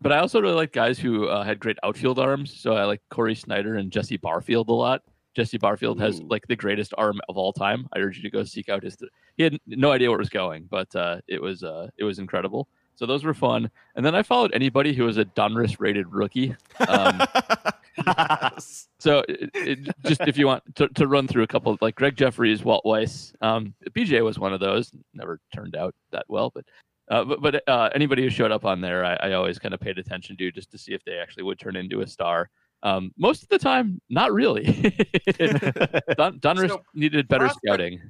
but 0.00 0.12
I 0.12 0.18
also 0.18 0.40
really 0.40 0.54
like 0.54 0.72
guys 0.72 0.98
who 1.00 1.26
uh, 1.26 1.42
had 1.42 1.58
great 1.58 1.78
outfield 1.82 2.18
arms. 2.20 2.54
So 2.60 2.74
I 2.74 2.84
like 2.84 3.02
Cory 3.10 3.34
Snyder 3.34 3.74
and 3.74 3.90
Jesse 3.90 4.16
Barfield 4.18 4.68
a 4.68 4.72
lot. 4.72 5.02
Jesse 5.34 5.58
Barfield 5.58 6.00
has 6.00 6.20
like 6.22 6.46
the 6.48 6.56
greatest 6.56 6.92
arm 6.98 7.20
of 7.28 7.36
all 7.36 7.52
time. 7.52 7.88
I 7.92 7.98
urge 8.00 8.16
you 8.16 8.22
to 8.22 8.30
go 8.30 8.44
seek 8.44 8.68
out 8.68 8.82
his. 8.84 8.96
He 9.36 9.42
had 9.42 9.58
no 9.66 9.90
idea 9.92 10.10
where 10.10 10.18
it 10.18 10.22
was 10.22 10.28
going, 10.28 10.66
but 10.70 10.94
uh, 10.96 11.20
it 11.28 11.40
was 11.40 11.62
uh, 11.64 11.88
it 11.98 12.04
was 12.04 12.18
incredible. 12.18 12.68
So 12.96 13.06
those 13.06 13.24
were 13.24 13.32
fun. 13.34 13.70
And 13.96 14.04
then 14.04 14.14
I 14.14 14.22
followed 14.22 14.50
anybody 14.54 14.92
who 14.92 15.04
was 15.04 15.16
a 15.18 15.24
Donruss 15.24 15.76
rated 15.80 16.06
rookie. 16.12 16.54
Um, 16.88 17.20
so 18.98 19.24
it, 19.28 19.50
it, 19.54 19.78
just 20.06 20.20
if 20.22 20.36
you 20.38 20.46
want 20.46 20.62
to, 20.76 20.88
to 20.88 21.06
run 21.06 21.26
through 21.26 21.42
a 21.42 21.46
couple, 21.46 21.76
like 21.80 21.94
Gregg 21.94 22.16
Jefferies, 22.16 22.64
Walt 22.64 22.84
Weiss, 22.84 23.32
um, 23.40 23.74
BJ 23.90 24.24
was 24.24 24.38
one 24.38 24.52
of 24.52 24.60
those. 24.60 24.92
Never 25.14 25.40
turned 25.54 25.76
out 25.76 25.94
that 26.12 26.24
well, 26.28 26.50
but 26.54 26.64
uh, 27.10 27.24
but, 27.24 27.42
but 27.42 27.68
uh, 27.68 27.90
anybody 27.94 28.22
who 28.22 28.30
showed 28.30 28.52
up 28.52 28.64
on 28.64 28.80
there, 28.80 29.04
I, 29.04 29.14
I 29.14 29.32
always 29.32 29.58
kind 29.58 29.74
of 29.74 29.80
paid 29.80 29.98
attention 29.98 30.36
to 30.36 30.52
just 30.52 30.70
to 30.70 30.78
see 30.78 30.92
if 30.92 31.04
they 31.04 31.18
actually 31.18 31.42
would 31.42 31.58
turn 31.58 31.76
into 31.76 32.00
a 32.02 32.06
star. 32.06 32.48
Um, 32.82 33.12
most 33.18 33.42
of 33.42 33.48
the 33.48 33.58
time, 33.58 34.00
not 34.08 34.32
really. 34.32 34.64
Don, 36.16 36.38
Donruss 36.38 36.68
So, 36.68 36.82
needed 36.94 37.28
better 37.28 37.46
prospect- 37.46 37.66
scouting. 37.66 38.00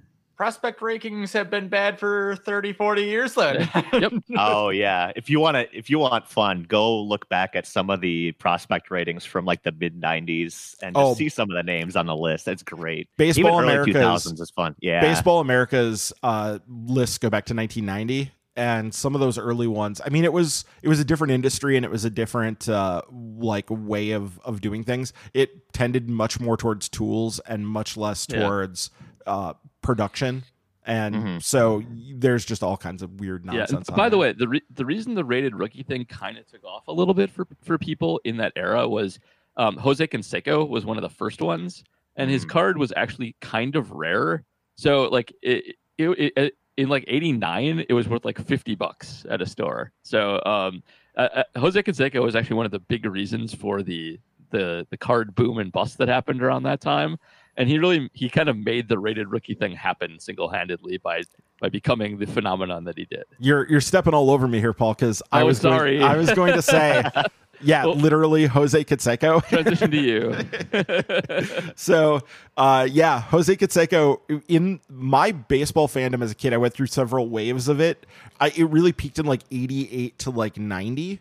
Prospect 0.41 0.80
rankings 0.80 1.34
have 1.34 1.51
been 1.51 1.68
bad 1.68 1.99
for 1.99 2.34
30, 2.47 2.72
40 2.72 3.03
years 3.03 3.34
then. 3.34 3.68
Yep. 3.93 4.12
oh 4.38 4.70
yeah. 4.70 5.12
If 5.14 5.28
you 5.28 5.38
want 5.38 5.57
to, 5.57 5.68
if 5.76 5.91
you 5.91 5.99
want 5.99 6.26
fun, 6.26 6.62
go 6.66 6.99
look 7.03 7.28
back 7.28 7.55
at 7.55 7.66
some 7.66 7.91
of 7.91 8.01
the 8.01 8.32
prospect 8.32 8.91
ratings 8.91 9.26
from 9.26 9.45
like 9.45 9.62
the 9.64 9.72
mid 9.72 10.01
'90s 10.01 10.76
and 10.80 10.97
just 10.97 11.05
Oh. 11.07 11.12
see 11.14 11.28
some 11.28 11.51
of 11.51 11.57
the 11.57 11.62
names 11.62 11.95
on 11.95 12.07
the 12.07 12.16
list. 12.16 12.47
That's 12.47 12.62
great. 12.62 13.09
Baseball 13.18 13.53
Even 13.61 13.64
America's 13.64 13.97
2000s 13.97 14.41
is 14.41 14.51
fun. 14.51 14.74
Yeah. 14.80 15.03
Baseball 15.03 15.41
America's 15.41 16.11
uh, 16.22 16.59
lists 16.66 17.18
go 17.18 17.28
back 17.28 17.45
to 17.45 17.55
1990, 17.55 18.32
and 18.57 18.95
some 18.95 19.14
of 19.14 19.20
those 19.20 19.36
early 19.36 19.66
ones. 19.66 20.01
I 20.03 20.09
mean, 20.09 20.24
it 20.24 20.32
was 20.32 20.64
it 20.82 20.88
was 20.88 21.01
a 21.01 21.05
different 21.05 21.32
industry 21.32 21.76
and 21.76 21.84
it 21.84 21.91
was 21.91 22.07
a 22.07 22.11
different 22.11 22.66
uh, 22.66 23.03
like 23.11 23.66
way 23.68 24.12
of 24.12 24.38
of 24.41 24.62
doing 24.62 24.84
things. 24.84 25.12
It 25.34 25.70
tended 25.74 26.09
much 26.09 26.41
more 26.41 26.57
towards 26.57 26.88
tools 26.88 27.41
and 27.41 27.68
much 27.68 27.99
less 27.99 28.26
Yeah. 28.30 28.41
towards 28.41 28.88
uh, 29.26 29.53
production. 29.82 30.44
And 30.86 31.14
Mhm. 31.14 31.42
so 31.42 31.82
there's 32.14 32.44
just 32.44 32.62
all 32.62 32.76
kinds 32.76 33.02
of 33.02 33.20
weird 33.20 33.44
Yeah. 33.44 33.52
nonsense. 33.52 33.88
on 33.90 33.96
by 33.96 34.08
the 34.08 34.16
way, 34.18 34.32
the 34.32 34.48
re- 34.48 34.62
the 34.74 34.84
reason 34.84 35.14
the 35.14 35.24
rated 35.24 35.54
rookie 35.54 35.82
thing 35.82 36.04
kind 36.06 36.38
of 36.38 36.46
took 36.46 36.64
off 36.64 36.88
a 36.88 36.92
little 36.92 37.14
bit 37.14 37.30
for 37.30 37.46
for 37.62 37.76
people 37.78 38.20
in 38.24 38.36
that 38.38 38.52
era 38.56 38.88
was 38.88 39.18
um, 39.56 39.76
Jose 39.76 40.06
Canseco 40.06 40.66
was 40.68 40.86
one 40.86 40.96
of 40.96 41.02
the 41.02 41.08
first 41.10 41.42
ones, 41.42 41.84
and 42.16 42.30
his 42.30 42.46
Mm. 42.46 42.48
card 42.50 42.78
was 42.78 42.92
actually 42.96 43.36
kind 43.40 43.76
of 43.76 43.90
rare. 43.92 44.44
So 44.76 45.08
like 45.08 45.34
it, 45.42 45.76
it, 45.98 46.08
it, 46.08 46.32
it 46.36 46.54
in 46.78 46.88
like 46.88 47.04
'89, 47.08 47.84
it 47.88 47.92
was 47.92 48.08
worth 48.08 48.24
like 48.24 48.38
50 48.38 48.74
bucks 48.74 49.26
at 49.28 49.42
a 49.42 49.46
store. 49.46 49.92
So 50.02 50.40
um, 50.46 50.82
uh, 51.16 51.28
uh, 51.54 51.58
Jose 51.58 51.82
Canseco 51.82 52.22
was 52.22 52.34
actually 52.34 52.56
one 52.56 52.64
of 52.64 52.72
the 52.72 52.78
big 52.78 53.04
reasons 53.04 53.54
for 53.54 53.82
the 53.82 54.18
the 54.50 54.86
the 54.90 54.96
card 54.96 55.34
boom 55.34 55.58
and 55.58 55.70
bust 55.70 55.98
that 55.98 56.08
happened 56.08 56.42
around 56.42 56.62
that 56.62 56.80
time. 56.80 57.18
And 57.57 57.68
he 57.68 57.78
really 57.78 58.09
he 58.14 58.28
kind 58.30 58.48
of 58.48 58.57
made 58.57 58.88
the 58.88 58.98
rated 58.98 59.28
rookie 59.28 59.55
thing 59.55 59.72
happen 59.72 60.18
single 60.18 60.48
handedly 60.48 60.98
by 60.98 61.22
by 61.61 61.68
becoming 61.68 62.18
the 62.18 62.26
phenomenon 62.26 62.84
that 62.84 62.96
he 62.96 63.05
did. 63.05 63.24
you're 63.38 63.68
you're 63.68 63.80
stepping 63.82 64.14
all 64.14 64.30
over 64.30 64.48
me 64.48 64.61
here, 64.61 64.72
Paul. 64.72 64.94
Because 64.94 65.22
I 65.30 65.42
Oh, 65.42 65.46
was 65.46 65.59
going- 65.61 65.76
sorry. 65.78 66.03
I 66.03 66.16
was 66.16 66.32
going 66.32 66.55
to 66.55 66.62
say, 66.62 67.05
yeah, 67.61 67.84
Well- 67.84 67.96
literally 67.96 68.46
Jose 68.46 68.82
Canseco. 68.84 69.44
Transition 69.46 69.90
to 69.90 69.96
you. 69.98 71.70
So, 71.76 72.20
uh, 72.57 72.86
yeah, 72.90 73.20
Jose 73.22 73.55
Canseco. 73.57 74.20
In 74.48 74.80
my 74.88 75.32
baseball 75.32 75.88
fandom 75.88 76.22
as 76.22 76.30
a 76.32 76.34
kid, 76.34 76.53
I 76.53 76.57
went 76.57 76.74
through 76.74 76.86
several 76.86 77.28
waves 77.28 77.68
of 77.68 77.80
it. 77.80 78.07
I, 78.40 78.48
it 78.57 78.64
really 78.70 78.92
peaked 78.92 79.18
in 79.18 79.26
like 79.26 79.42
'88 79.51 80.18
to 80.20 80.30
like 80.30 80.57
'90, 80.59 81.20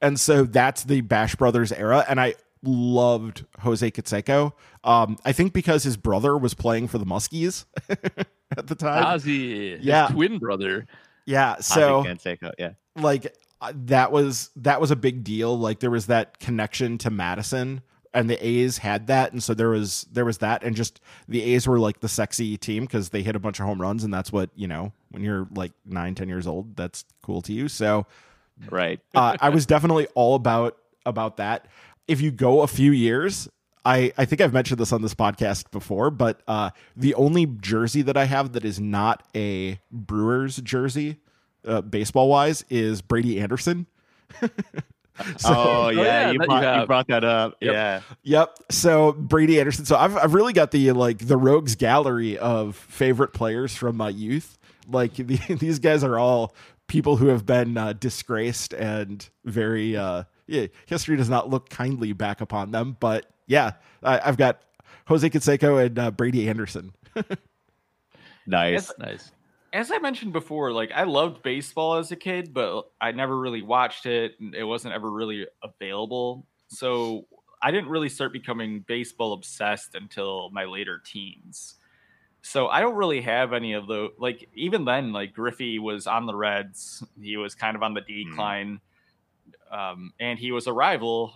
and 0.00 0.18
so 0.18 0.44
that's 0.44 0.84
the 0.84 1.00
Bash 1.00 1.34
Brothers 1.36 1.72
era. 1.72 2.04
And 2.08 2.20
I 2.20 2.34
loved 2.62 3.44
Jose 3.60 3.90
Canseco. 3.90 4.52
Um, 4.84 5.16
I 5.24 5.32
think 5.32 5.52
because 5.52 5.82
his 5.82 5.96
brother 5.96 6.36
was 6.36 6.54
playing 6.54 6.88
for 6.88 6.98
the 6.98 7.04
Muskies 7.06 7.64
at 7.88 8.66
the 8.66 8.74
time. 8.74 9.04
Ozzie, 9.04 9.76
his 9.76 9.84
Yeah. 9.84 10.08
twin 10.08 10.38
brother. 10.38 10.86
yeah, 11.26 11.56
so 11.60 12.04
Canseco, 12.04 12.52
yeah. 12.58 12.72
like 12.96 13.34
uh, 13.60 13.72
that 13.74 14.10
was 14.12 14.50
that 14.56 14.80
was 14.80 14.90
a 14.90 14.96
big 14.96 15.22
deal 15.24 15.56
like 15.58 15.80
there 15.80 15.90
was 15.90 16.06
that 16.06 16.38
connection 16.40 16.98
to 16.98 17.10
Madison 17.10 17.80
and 18.12 18.28
the 18.28 18.44
A's 18.46 18.78
had 18.78 19.06
that 19.06 19.30
and 19.32 19.40
so 19.42 19.54
there 19.54 19.68
was 19.68 20.04
there 20.10 20.24
was 20.24 20.38
that 20.38 20.64
and 20.64 20.74
just 20.74 21.00
the 21.28 21.42
A's 21.54 21.68
were 21.68 21.78
like 21.78 22.00
the 22.00 22.08
sexy 22.08 22.56
team 22.56 22.84
because 22.84 23.10
they 23.10 23.22
hit 23.22 23.36
a 23.36 23.38
bunch 23.38 23.60
of 23.60 23.66
home 23.66 23.80
runs 23.80 24.02
and 24.02 24.12
that's 24.12 24.32
what 24.32 24.50
you 24.56 24.66
know 24.66 24.92
when 25.10 25.22
you're 25.22 25.46
like 25.54 25.70
nine 25.86 26.14
ten 26.16 26.28
years 26.28 26.46
old 26.48 26.74
that's 26.76 27.04
cool 27.22 27.40
to 27.42 27.52
you 27.52 27.68
so 27.68 28.04
Right. 28.68 29.00
uh, 29.14 29.36
I 29.40 29.48
was 29.50 29.64
definitely 29.64 30.08
all 30.16 30.34
about 30.34 30.76
about 31.06 31.36
that. 31.38 31.66
If 32.08 32.20
you 32.20 32.30
go 32.30 32.62
a 32.62 32.66
few 32.66 32.92
years, 32.92 33.48
I 33.84 34.12
I 34.18 34.24
think 34.24 34.40
I've 34.40 34.52
mentioned 34.52 34.78
this 34.80 34.92
on 34.92 35.02
this 35.02 35.14
podcast 35.14 35.70
before, 35.70 36.10
but 36.10 36.40
uh, 36.46 36.70
the 36.96 37.14
only 37.14 37.46
jersey 37.46 38.02
that 38.02 38.16
I 38.16 38.24
have 38.24 38.52
that 38.52 38.64
is 38.64 38.78
not 38.80 39.22
a 39.34 39.80
Brewers 39.90 40.56
jersey, 40.58 41.18
uh, 41.66 41.80
baseball 41.82 42.28
wise, 42.28 42.64
is 42.70 43.02
Brady 43.02 43.40
Anderson. 43.40 43.86
So- 45.36 45.54
oh 45.54 45.88
yeah, 45.90 46.02
yeah, 46.02 46.30
you, 46.30 46.38
that 46.38 46.44
you 46.44 46.48
brought, 46.48 46.80
you 46.80 46.86
brought 46.86 47.06
that 47.08 47.22
up. 47.22 47.56
Yep. 47.60 47.72
Yeah. 47.74 48.00
Yep. 48.22 48.58
So 48.70 49.12
Brady 49.12 49.60
Anderson. 49.60 49.84
So 49.84 49.96
I've 49.96 50.16
I've 50.16 50.32
really 50.32 50.54
got 50.54 50.70
the 50.70 50.92
like 50.92 51.18
the 51.18 51.36
rogues 51.36 51.74
gallery 51.76 52.38
of 52.38 52.76
favorite 52.76 53.34
players 53.34 53.76
from 53.76 53.96
my 53.98 54.08
youth. 54.08 54.56
Like 54.88 55.14
the, 55.14 55.36
these 55.60 55.78
guys 55.80 56.02
are 56.02 56.18
all 56.18 56.54
people 56.88 57.18
who 57.18 57.26
have 57.26 57.44
been 57.44 57.76
uh, 57.76 57.92
disgraced 57.92 58.72
and 58.72 59.28
very 59.44 59.96
uh 59.96 60.24
yeah, 60.52 60.66
history 60.86 61.16
does 61.16 61.30
not 61.30 61.48
look 61.50 61.68
kindly 61.70 62.12
back 62.12 62.40
upon 62.40 62.70
them. 62.70 62.96
But 63.00 63.26
yeah, 63.46 63.72
I, 64.02 64.20
I've 64.24 64.36
got 64.36 64.60
Jose 65.08 65.28
Canseco 65.28 65.84
and 65.86 65.98
uh, 65.98 66.10
Brady 66.10 66.48
Anderson. 66.48 66.92
Nice. 68.46 68.90
It's- 68.90 68.92
Nice. 68.98 69.32
As 69.74 69.90
I 69.90 69.96
mentioned 69.98 70.34
before, 70.34 70.70
like 70.70 70.90
I 70.94 71.04
loved 71.04 71.42
baseball 71.42 71.94
as 71.94 72.12
a 72.12 72.16
kid, 72.16 72.52
but 72.52 72.90
I 73.00 73.12
never 73.12 73.38
really 73.38 73.62
watched 73.62 74.04
it. 74.04 74.34
It 74.54 74.64
wasn't 74.64 74.92
ever 74.92 75.10
really 75.10 75.46
available. 75.62 76.46
So 76.68 77.26
I 77.62 77.70
didn't 77.70 77.88
really 77.88 78.10
start 78.10 78.34
becoming 78.34 78.80
baseball 78.86 79.32
obsessed 79.32 79.94
until 79.94 80.50
my 80.50 80.64
later 80.64 81.00
teens. 81.02 81.76
So 82.42 82.66
I 82.68 82.82
don't 82.82 82.96
really 82.96 83.22
have 83.22 83.54
any 83.54 83.72
of 83.72 83.86
the 83.86 84.10
like 84.18 84.46
even 84.54 84.84
then, 84.84 85.10
like 85.14 85.32
Griffey 85.32 85.78
was 85.78 86.06
on 86.06 86.26
the 86.26 86.34
Reds. 86.34 87.02
He 87.18 87.38
was 87.38 87.54
kind 87.54 87.74
of 87.74 87.82
on 87.82 87.94
the 87.94 88.02
decline. 88.02 88.78
Um, 89.72 90.12
and 90.20 90.38
he 90.38 90.52
was 90.52 90.66
a 90.66 90.72
rival, 90.72 91.32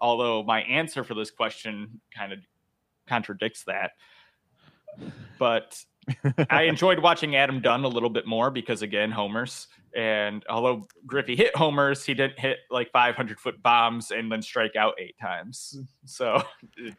although 0.00 0.42
my 0.42 0.62
answer 0.62 1.02
for 1.04 1.14
this 1.14 1.30
question 1.30 2.00
kind 2.16 2.32
of 2.32 2.38
contradicts 3.08 3.64
that. 3.64 3.90
But 5.38 5.82
I 6.50 6.62
enjoyed 6.62 7.00
watching 7.00 7.36
Adam 7.36 7.60
Dunn 7.60 7.84
a 7.84 7.88
little 7.88 8.10
bit 8.10 8.26
more 8.26 8.50
because 8.50 8.82
again, 8.82 9.10
homers. 9.10 9.66
And 9.94 10.44
although 10.48 10.86
Griffey 11.06 11.36
hit 11.36 11.54
homers, 11.56 12.04
he 12.04 12.14
didn't 12.14 12.38
hit 12.38 12.58
like 12.70 12.90
500 12.92 13.38
foot 13.38 13.62
bombs 13.62 14.10
and 14.10 14.30
then 14.32 14.40
strike 14.42 14.74
out 14.76 14.94
eight 14.98 15.16
times. 15.20 15.78
So 16.06 16.42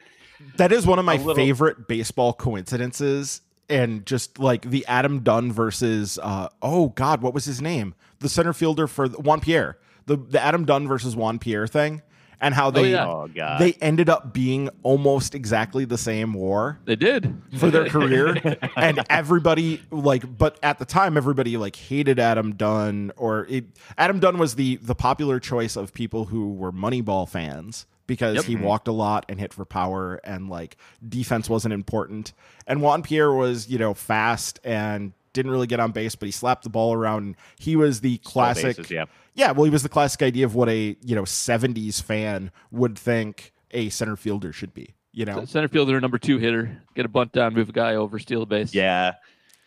That 0.57 0.71
is 0.71 0.85
one 0.85 0.99
of 0.99 1.05
my 1.05 1.15
little- 1.17 1.35
favorite 1.35 1.87
baseball 1.87 2.33
coincidences. 2.33 3.41
And 3.69 4.05
just 4.05 4.39
like 4.39 4.69
the 4.69 4.85
Adam 4.87 5.21
Dunn 5.21 5.51
versus 5.51 6.19
uh 6.21 6.49
oh 6.61 6.89
god, 6.89 7.21
what 7.21 7.33
was 7.33 7.45
his 7.45 7.61
name? 7.61 7.95
The 8.19 8.27
center 8.29 8.51
fielder 8.53 8.87
for 8.87 9.07
Juan 9.07 9.39
Pierre. 9.39 9.77
The 10.05 10.17
the 10.17 10.41
Adam 10.41 10.65
Dunn 10.65 10.87
versus 10.87 11.15
Juan 11.15 11.39
Pierre 11.39 11.67
thing. 11.67 12.01
And 12.41 12.53
how 12.53 12.67
oh, 12.67 12.71
they. 12.71 12.93
Oh 12.97 13.29
god. 13.33 13.61
they 13.61 13.71
ended 13.73 14.09
up 14.09 14.33
being 14.33 14.69
almost 14.83 15.33
exactly 15.33 15.85
the 15.85 15.97
same 15.97 16.33
war 16.33 16.77
They 16.83 16.97
did. 16.97 17.41
for 17.57 17.69
their 17.71 17.87
career 17.87 18.35
and 18.75 18.99
everybody 19.09 19.81
like 19.91 20.37
but 20.37 20.59
at 20.61 20.77
the 20.77 20.83
time 20.83 21.15
everybody 21.15 21.55
like 21.55 21.77
hated 21.77 22.19
Adam 22.19 22.55
Dunn 22.55 23.13
or 23.15 23.45
it, 23.49 23.65
Adam 23.97 24.19
Dunn 24.19 24.39
was 24.39 24.55
the 24.55 24.75
the 24.81 24.93
popular 24.95 25.39
choice 25.39 25.77
of 25.77 25.93
people 25.93 26.25
who 26.25 26.51
were 26.51 26.73
Moneyball 26.73 27.29
fans 27.29 27.85
because 28.07 28.35
Yep. 28.35 28.43
he 28.45 28.55
mm-hmm. 28.55 28.65
walked 28.65 28.89
a 28.89 28.91
lot 28.91 29.25
and 29.29 29.39
hit 29.39 29.53
for 29.53 29.63
power 29.63 30.19
and 30.25 30.49
like 30.49 30.75
defense 31.07 31.49
wasn't 31.49 31.73
important 31.73 32.33
and 32.67 32.81
Juan 32.81 33.03
Pierre 33.03 33.31
was 33.31 33.69
you 33.69 33.77
know 33.77 33.93
fast 33.93 34.59
and 34.65 35.13
didn't 35.33 35.51
really 35.51 35.67
get 35.67 35.79
on 35.79 35.91
base 35.91 36.15
but 36.15 36.25
he 36.25 36.31
slapped 36.31 36.63
the 36.63 36.69
ball 36.69 36.93
around 36.93 37.23
and 37.23 37.35
he 37.59 37.75
was 37.75 38.01
the 38.01 38.17
classic 38.19 38.77
bases, 38.77 38.91
yeah. 38.91 39.05
yeah, 39.35 39.51
well, 39.51 39.65
he 39.65 39.69
was 39.69 39.83
the 39.83 39.89
classic 39.89 40.21
idea 40.21 40.45
of 40.45 40.55
what 40.55 40.69
a 40.69 40.95
you 41.01 41.15
know 41.15 41.23
'70s 41.23 42.01
fan 42.01 42.51
would 42.71 42.97
think 42.97 43.53
a 43.71 43.89
center 43.89 44.15
fielder 44.15 44.53
should 44.53 44.73
be. 44.73 44.95
You 45.11 45.25
know, 45.25 45.45
Center 45.45 45.67
fielder, 45.67 46.01
number 46.01 46.17
two 46.17 46.39
hitter. 46.39 46.81
Get 46.95 47.05
a 47.05 47.09
bunt 47.09 47.33
down, 47.33 47.53
move 47.53 47.69
a 47.69 47.71
guy 47.71 47.95
over, 47.95 48.17
steal 48.17 48.41
a 48.41 48.45
base. 48.47 48.73
Yeah. 48.73 49.13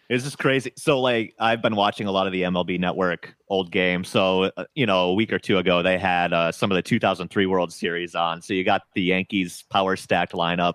It's 0.09 0.25
just 0.25 0.39
crazy. 0.39 0.73
So, 0.77 1.01
like, 1.01 1.35
I've 1.39 1.63
been 1.63 1.75
watching 1.75 2.07
a 2.07 2.13
lot 2.13 2.27
of 2.27 2.33
the 2.33 2.43
MLB 2.43 2.79
Network 2.79 3.35
old 3.49 3.73
games. 3.73 4.09
So, 4.09 4.45
uh, 4.57 4.65
you 4.75 4.87
know, 4.87 5.11
a 5.11 5.15
week 5.15 5.33
or 5.33 5.39
two 5.39 5.59
ago, 5.59 5.83
they 5.83 5.99
had 5.99 6.33
uh, 6.33 6.53
some 6.53 6.71
of 6.71 6.77
the 6.77 6.83
2003 6.83 7.47
World 7.47 7.73
Series 7.73 8.15
on. 8.15 8.41
So, 8.43 8.55
you 8.55 8.65
got 8.65 8.83
the 8.95 9.03
Yankees 9.03 9.65
power 9.71 9.97
stacked 9.97 10.33
lineup. 10.33 10.75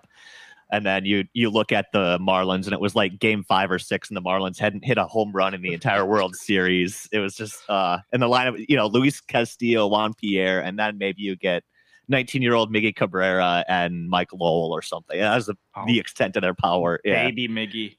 And 0.72 0.84
then 0.86 1.04
you 1.04 1.24
you 1.34 1.50
look 1.50 1.70
at 1.70 1.86
the 1.92 2.18
Marlins, 2.18 2.64
and 2.64 2.72
it 2.72 2.80
was 2.80 2.96
like 2.96 3.18
Game 3.20 3.44
Five 3.44 3.70
or 3.70 3.78
Six, 3.78 4.08
and 4.08 4.16
the 4.16 4.22
Marlins 4.22 4.58
hadn't 4.58 4.84
hit 4.84 4.96
a 4.98 5.04
home 5.04 5.30
run 5.32 5.52
in 5.54 5.60
the 5.62 5.72
entire 5.74 6.04
World 6.04 6.34
Series. 6.48 7.08
It 7.12 7.18
was 7.20 7.34
just 7.36 7.62
uh, 7.68 7.98
in 8.12 8.20
the 8.20 8.26
lineup, 8.28 8.64
you 8.68 8.76
know, 8.76 8.86
Luis 8.86 9.20
Castillo, 9.20 9.86
Juan 9.86 10.14
Pierre, 10.14 10.60
and 10.60 10.78
then 10.78 10.96
maybe 10.98 11.20
you 11.22 11.36
get 11.36 11.62
19 12.08 12.40
year 12.42 12.54
old 12.54 12.72
Miggy 12.72 12.96
Cabrera 12.96 13.64
and 13.68 14.08
Mike 14.08 14.32
Lowell 14.32 14.72
or 14.72 14.82
something. 14.82 15.20
That 15.20 15.34
was 15.36 15.46
the, 15.46 15.54
Oh. 15.76 15.84
the 15.86 16.00
extent 16.00 16.36
of 16.36 16.42
their 16.42 16.54
power. 16.54 17.00
Yeah, 17.04 17.24
Baby 17.28 17.48
Miggy. 17.48 17.98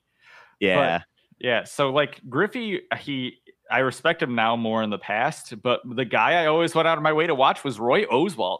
yeah. 0.59 1.01
Yeah, 1.39 1.63
so 1.65 1.91
like 1.91 2.21
Griffey, 2.29 2.81
he 2.99 3.37
I 3.69 3.79
respect 3.79 4.21
him 4.21 4.33
now 4.33 4.55
more 4.55 4.81
in 4.81 4.89
the 4.89 4.97
past, 4.97 5.61
but 5.61 5.81
the 5.85 6.05
guy 6.05 6.41
I 6.41 6.45
always 6.47 6.73
went 6.73 6.87
out 6.87 6.97
of 6.97 7.03
my 7.03 7.13
way 7.13 7.27
to 7.27 7.35
watch 7.35 7.63
was 7.63 7.79
Roy 7.79 8.05
Oswalt. 8.05 8.59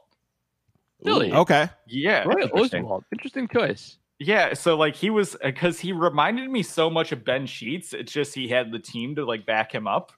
Really? 1.05 1.31
Okay. 1.33 1.69
Yeah, 1.87 2.23
Roy 2.23 2.43
interesting. 2.43 2.83
Oswalt. 2.85 3.03
Interesting 3.11 3.47
choice. 3.47 3.97
Yeah. 4.23 4.53
So 4.53 4.75
like 4.75 4.95
he 4.95 5.09
was 5.09 5.35
because 5.43 5.79
he 5.79 5.91
reminded 5.91 6.49
me 6.49 6.63
so 6.63 6.89
much 6.89 7.11
of 7.11 7.23
Ben 7.23 7.45
Sheets. 7.45 7.93
It's 7.93 8.11
just 8.11 8.33
he 8.33 8.47
had 8.47 8.71
the 8.71 8.79
team 8.79 9.15
to 9.15 9.25
like 9.25 9.45
back 9.45 9.73
him 9.73 9.87
up. 9.87 10.11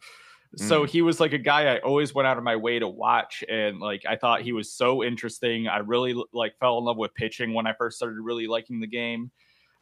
So 0.58 0.86
he 0.86 1.02
was 1.02 1.20
like 1.20 1.34
a 1.34 1.38
guy 1.38 1.76
I 1.76 1.80
always 1.80 2.16
went 2.16 2.28
out 2.28 2.38
of 2.38 2.44
my 2.46 2.56
way 2.56 2.80
to 2.80 2.88
watch, 2.88 3.44
and 3.50 3.80
like 3.82 4.04
I 4.08 4.16
thought 4.16 4.42
he 4.42 4.54
was 4.54 4.72
so 4.72 5.04
interesting. 5.04 5.68
I 5.68 5.80
really 5.80 6.16
like 6.32 6.58
fell 6.60 6.78
in 6.78 6.86
love 6.86 6.96
with 6.96 7.14
pitching 7.14 7.54
when 7.54 7.68
I 7.68 7.74
first 7.74 7.98
started 7.98 8.22
really 8.22 8.48
liking 8.48 8.80
the 8.80 8.88
game. 8.88 9.32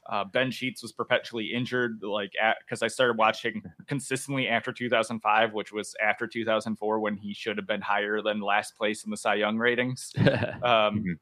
Uh, 0.10 0.24
ben 0.26 0.50
Sheets 0.50 0.82
was 0.82 0.92
perpetually 0.92 1.54
injured, 1.54 2.00
like 2.02 2.32
because 2.60 2.82
I 2.82 2.88
started 2.88 3.18
watching 3.18 3.62
consistently 3.88 4.48
after 4.48 4.74
2005, 4.74 5.54
which 5.54 5.72
was 5.72 5.96
after 6.04 6.26
2004 6.26 7.00
when 7.00 7.18
he 7.18 7.36
should 7.36 7.58
have 7.58 7.68
been 7.68 7.82
higher 7.82 8.22
than 8.24 8.42
last 8.42 8.76
place 8.76 9.04
in 9.04 9.12
the 9.12 9.18
Cy 9.18 9.36
Young 9.36 9.60
ratings. 9.60 10.12
Um, 10.18 11.04
Mhm. 11.04 11.20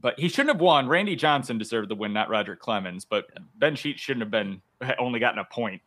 But 0.00 0.18
he 0.18 0.28
shouldn't 0.28 0.54
have 0.54 0.60
won. 0.60 0.88
Randy 0.88 1.16
Johnson 1.16 1.58
deserved 1.58 1.90
the 1.90 1.94
win, 1.94 2.12
not 2.12 2.30
Roger 2.30 2.56
Clemens. 2.56 3.04
But 3.04 3.26
Ben 3.56 3.76
Sheets 3.76 4.00
shouldn't 4.00 4.22
have 4.22 4.30
been 4.30 4.62
only 4.98 5.20
gotten 5.20 5.38
a 5.38 5.44
point. 5.44 5.82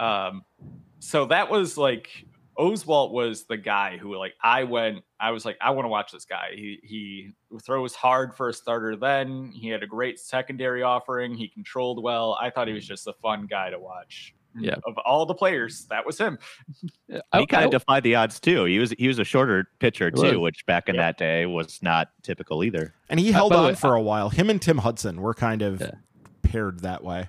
Um, 0.00 0.44
so 1.00 1.26
that 1.26 1.50
was 1.50 1.76
like 1.76 2.26
Oswalt 2.58 3.12
was 3.12 3.44
the 3.44 3.56
guy 3.56 3.96
who 3.96 4.16
like 4.16 4.34
I 4.42 4.64
went. 4.64 5.04
I 5.20 5.30
was 5.30 5.44
like 5.44 5.56
I 5.60 5.70
want 5.70 5.84
to 5.84 5.90
watch 5.90 6.10
this 6.10 6.24
guy. 6.24 6.50
He 6.54 6.80
he 6.82 7.30
throws 7.64 7.94
hard 7.94 8.34
for 8.34 8.48
a 8.48 8.52
starter. 8.52 8.96
Then 8.96 9.52
he 9.54 9.68
had 9.68 9.82
a 9.82 9.86
great 9.86 10.18
secondary 10.18 10.82
offering. 10.82 11.34
He 11.34 11.48
controlled 11.48 12.02
well. 12.02 12.36
I 12.40 12.50
thought 12.50 12.66
he 12.66 12.74
was 12.74 12.86
just 12.86 13.06
a 13.06 13.12
fun 13.22 13.46
guy 13.46 13.70
to 13.70 13.78
watch. 13.78 14.34
Yeah. 14.56 14.76
Of 14.86 14.96
all 15.04 15.26
the 15.26 15.34
players, 15.34 15.86
that 15.90 16.04
was 16.06 16.18
him. 16.18 16.38
I, 17.32 17.40
he 17.40 17.46
kind 17.46 17.64
of 17.64 17.70
defied 17.70 18.02
the 18.02 18.14
odds 18.14 18.40
too. 18.40 18.64
He 18.64 18.78
was 18.78 18.90
he 18.98 19.06
was 19.08 19.18
a 19.18 19.24
shorter 19.24 19.68
pitcher 19.78 20.10
too, 20.10 20.40
which 20.40 20.64
back 20.66 20.88
in 20.88 20.94
Yep. 20.96 21.02
that 21.02 21.18
day 21.18 21.46
was 21.46 21.80
not 21.82 22.08
typical 22.22 22.64
either. 22.64 22.94
And 23.08 23.20
he 23.20 23.30
Uh, 23.30 23.34
held 23.34 23.50
by 23.52 23.56
on 23.58 23.64
way, 23.66 23.74
for 23.74 23.94
a 23.94 24.02
while. 24.02 24.30
Him 24.30 24.50
and 24.50 24.60
Tim 24.60 24.78
Hudson 24.78 25.20
were 25.20 25.34
kind 25.34 25.62
of 25.62 25.80
Yeah. 25.80 25.90
paired 26.42 26.80
that 26.80 27.04
way. 27.04 27.28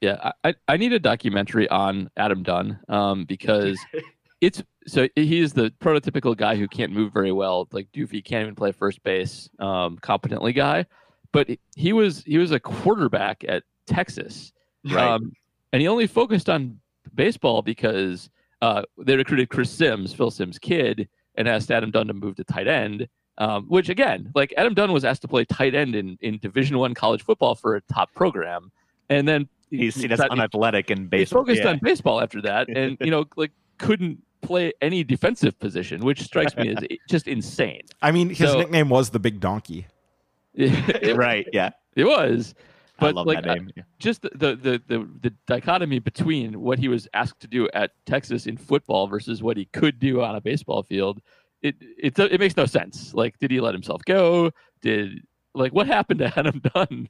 Yeah, 0.00 0.32
I, 0.44 0.48
I- 0.50 0.54
I 0.68 0.76
need 0.76 0.92
a 0.92 0.98
documentary 0.98 1.68
on 1.68 2.10
Adam 2.16 2.42
Dunn 2.42 2.78
um, 2.88 3.24
because 3.24 3.78
it's 4.40 4.62
so 4.86 5.08
he 5.14 5.40
is 5.40 5.52
the 5.52 5.70
prototypical 5.80 6.36
guy 6.36 6.56
who 6.56 6.66
can't 6.68 6.92
move 6.92 7.12
very 7.12 7.32
well, 7.32 7.68
like 7.72 7.90
Doofy 7.92 8.24
can't 8.24 8.42
even 8.42 8.54
play 8.54 8.72
first 8.72 9.02
base 9.02 9.48
um, 9.58 9.98
competently 9.98 10.52
guy, 10.52 10.86
but 11.32 11.48
he 11.76 11.92
was 11.92 12.22
he 12.24 12.38
was 12.38 12.50
a 12.50 12.58
quarterback 12.60 13.44
at 13.46 13.62
Texas, 13.86 14.52
um, 14.96 15.32
and 15.72 15.80
he 15.82 15.88
only 15.88 16.06
focused 16.06 16.48
on 16.48 16.78
baseball 17.14 17.62
because 17.62 18.30
uh, 18.62 18.82
they 18.98 19.16
recruited 19.16 19.48
Chris 19.48 19.70
Simms, 19.70 20.12
Phil 20.12 20.30
Simms' 20.30 20.58
kid, 20.58 21.08
and 21.36 21.48
asked 21.48 21.70
Adam 21.70 21.90
Dunn 21.90 22.06
to 22.08 22.14
move 22.14 22.36
to 22.36 22.44
tight 22.44 22.68
end. 22.68 23.08
Um, 23.38 23.64
which 23.68 23.88
again, 23.88 24.30
like 24.34 24.52
Adam 24.58 24.74
Dunn 24.74 24.92
was 24.92 25.02
asked 25.04 25.22
to 25.22 25.28
play 25.28 25.46
tight 25.46 25.74
end 25.74 25.94
in, 25.94 26.18
in 26.20 26.36
Division 26.38 26.76
One 26.78 26.92
college 26.92 27.22
football 27.22 27.54
for 27.54 27.76
a 27.76 27.80
top 27.82 28.12
program, 28.14 28.70
and 29.08 29.26
then 29.26 29.48
He's 29.70 29.94
he 29.94 30.02
seen 30.02 30.12
as 30.12 30.20
unathletic 30.20 30.90
in 30.90 31.06
baseball. 31.06 31.42
he 31.44 31.52
focused 31.52 31.64
Yeah. 31.64 31.70
on 31.70 31.78
baseball 31.82 32.20
after 32.20 32.42
that, 32.42 32.68
and 32.76 32.98
you 33.00 33.10
know, 33.10 33.24
like 33.36 33.52
couldn't 33.78 34.18
play 34.42 34.72
any 34.82 35.04
defensive 35.04 35.58
position, 35.58 36.02
which 36.02 36.20
strikes 36.20 36.54
me 36.56 36.68
as 36.74 36.84
just 37.08 37.28
insane. 37.28 37.80
I 38.02 38.10
mean, 38.12 38.28
his 38.28 38.50
So- 38.50 38.58
nickname 38.58 38.90
was 38.90 39.08
the 39.10 39.18
Big 39.20 39.40
Donkey. 39.40 39.86
it, 40.54 41.16
right? 41.16 41.46
Yeah, 41.52 41.70
it 41.96 42.04
was, 42.04 42.54
I 42.58 42.62
but 43.00 43.14
love 43.14 43.26
like 43.26 43.42
that 43.44 43.58
name. 43.58 43.70
just 43.98 44.22
the, 44.22 44.30
the 44.30 44.56
the 44.56 44.82
the 44.88 45.08
the 45.22 45.34
dichotomy 45.46 45.98
between 45.98 46.60
what 46.60 46.78
he 46.78 46.88
was 46.88 47.08
asked 47.14 47.40
to 47.40 47.48
do 47.48 47.68
at 47.74 47.92
Texas 48.06 48.46
in 48.46 48.56
football 48.56 49.06
versus 49.06 49.42
what 49.42 49.56
he 49.56 49.64
could 49.66 49.98
do 49.98 50.22
on 50.22 50.34
a 50.36 50.40
baseball 50.40 50.82
field, 50.82 51.20
it 51.62 51.76
it 51.80 52.18
it 52.18 52.40
makes 52.40 52.56
no 52.56 52.66
sense. 52.66 53.12
Like, 53.14 53.38
did 53.38 53.50
he 53.50 53.60
let 53.60 53.74
himself 53.74 54.02
go? 54.04 54.50
Did 54.82 55.26
like 55.52 55.72
what 55.72 55.88
happened 55.88 56.20
to 56.20 56.32
Adam 56.38 56.62
Dunn? 56.74 57.08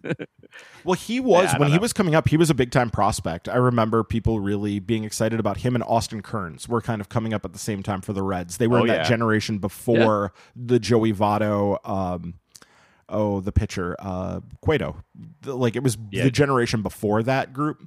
Well, 0.83 0.95
he 0.95 1.21
was 1.21 1.53
Yeah, 1.53 1.59
when 1.59 1.69
don't 1.69 1.73
he 1.73 1.79
was 1.79 1.93
coming 1.93 2.15
up. 2.15 2.27
He 2.29 2.39
was 2.39 2.49
a 2.49 2.55
big 2.55 2.71
time 2.71 2.89
prospect. 2.89 3.51
I 3.51 3.57
remember 3.57 4.03
people 4.03 4.41
really 4.41 4.79
being 4.79 5.05
excited 5.05 5.39
about 5.39 5.59
him 5.59 5.75
and 5.75 5.85
Austin 5.85 6.23
Kearns 6.23 6.67
were 6.67 6.81
kind 6.81 7.03
of 7.03 7.11
coming 7.11 7.35
up 7.35 7.45
at 7.45 7.53
the 7.53 7.59
same 7.59 7.83
time 7.83 8.01
for 8.01 8.15
the 8.15 8.23
Reds. 8.23 8.57
They 8.57 8.67
were 8.67 8.79
Oh, 8.79 8.83
in 8.83 8.89
that 8.89 9.01
yeah. 9.03 9.09
generation 9.09 9.59
before 9.59 10.33
the 10.57 10.79
Joey 10.81 11.13
Votto. 11.13 11.87
Um, 11.87 12.35
oh, 13.11 13.41
the 13.41 13.53
pitcher, 13.53 13.97
uh, 13.99 14.41
Cueto. 14.61 14.97
Like 15.45 15.77
it 15.77 15.83
was 15.83 15.99
Yeah. 16.11 16.25
the 16.25 16.31
generation 16.31 16.83
before 16.83 17.23
that 17.25 17.53
group, 17.53 17.87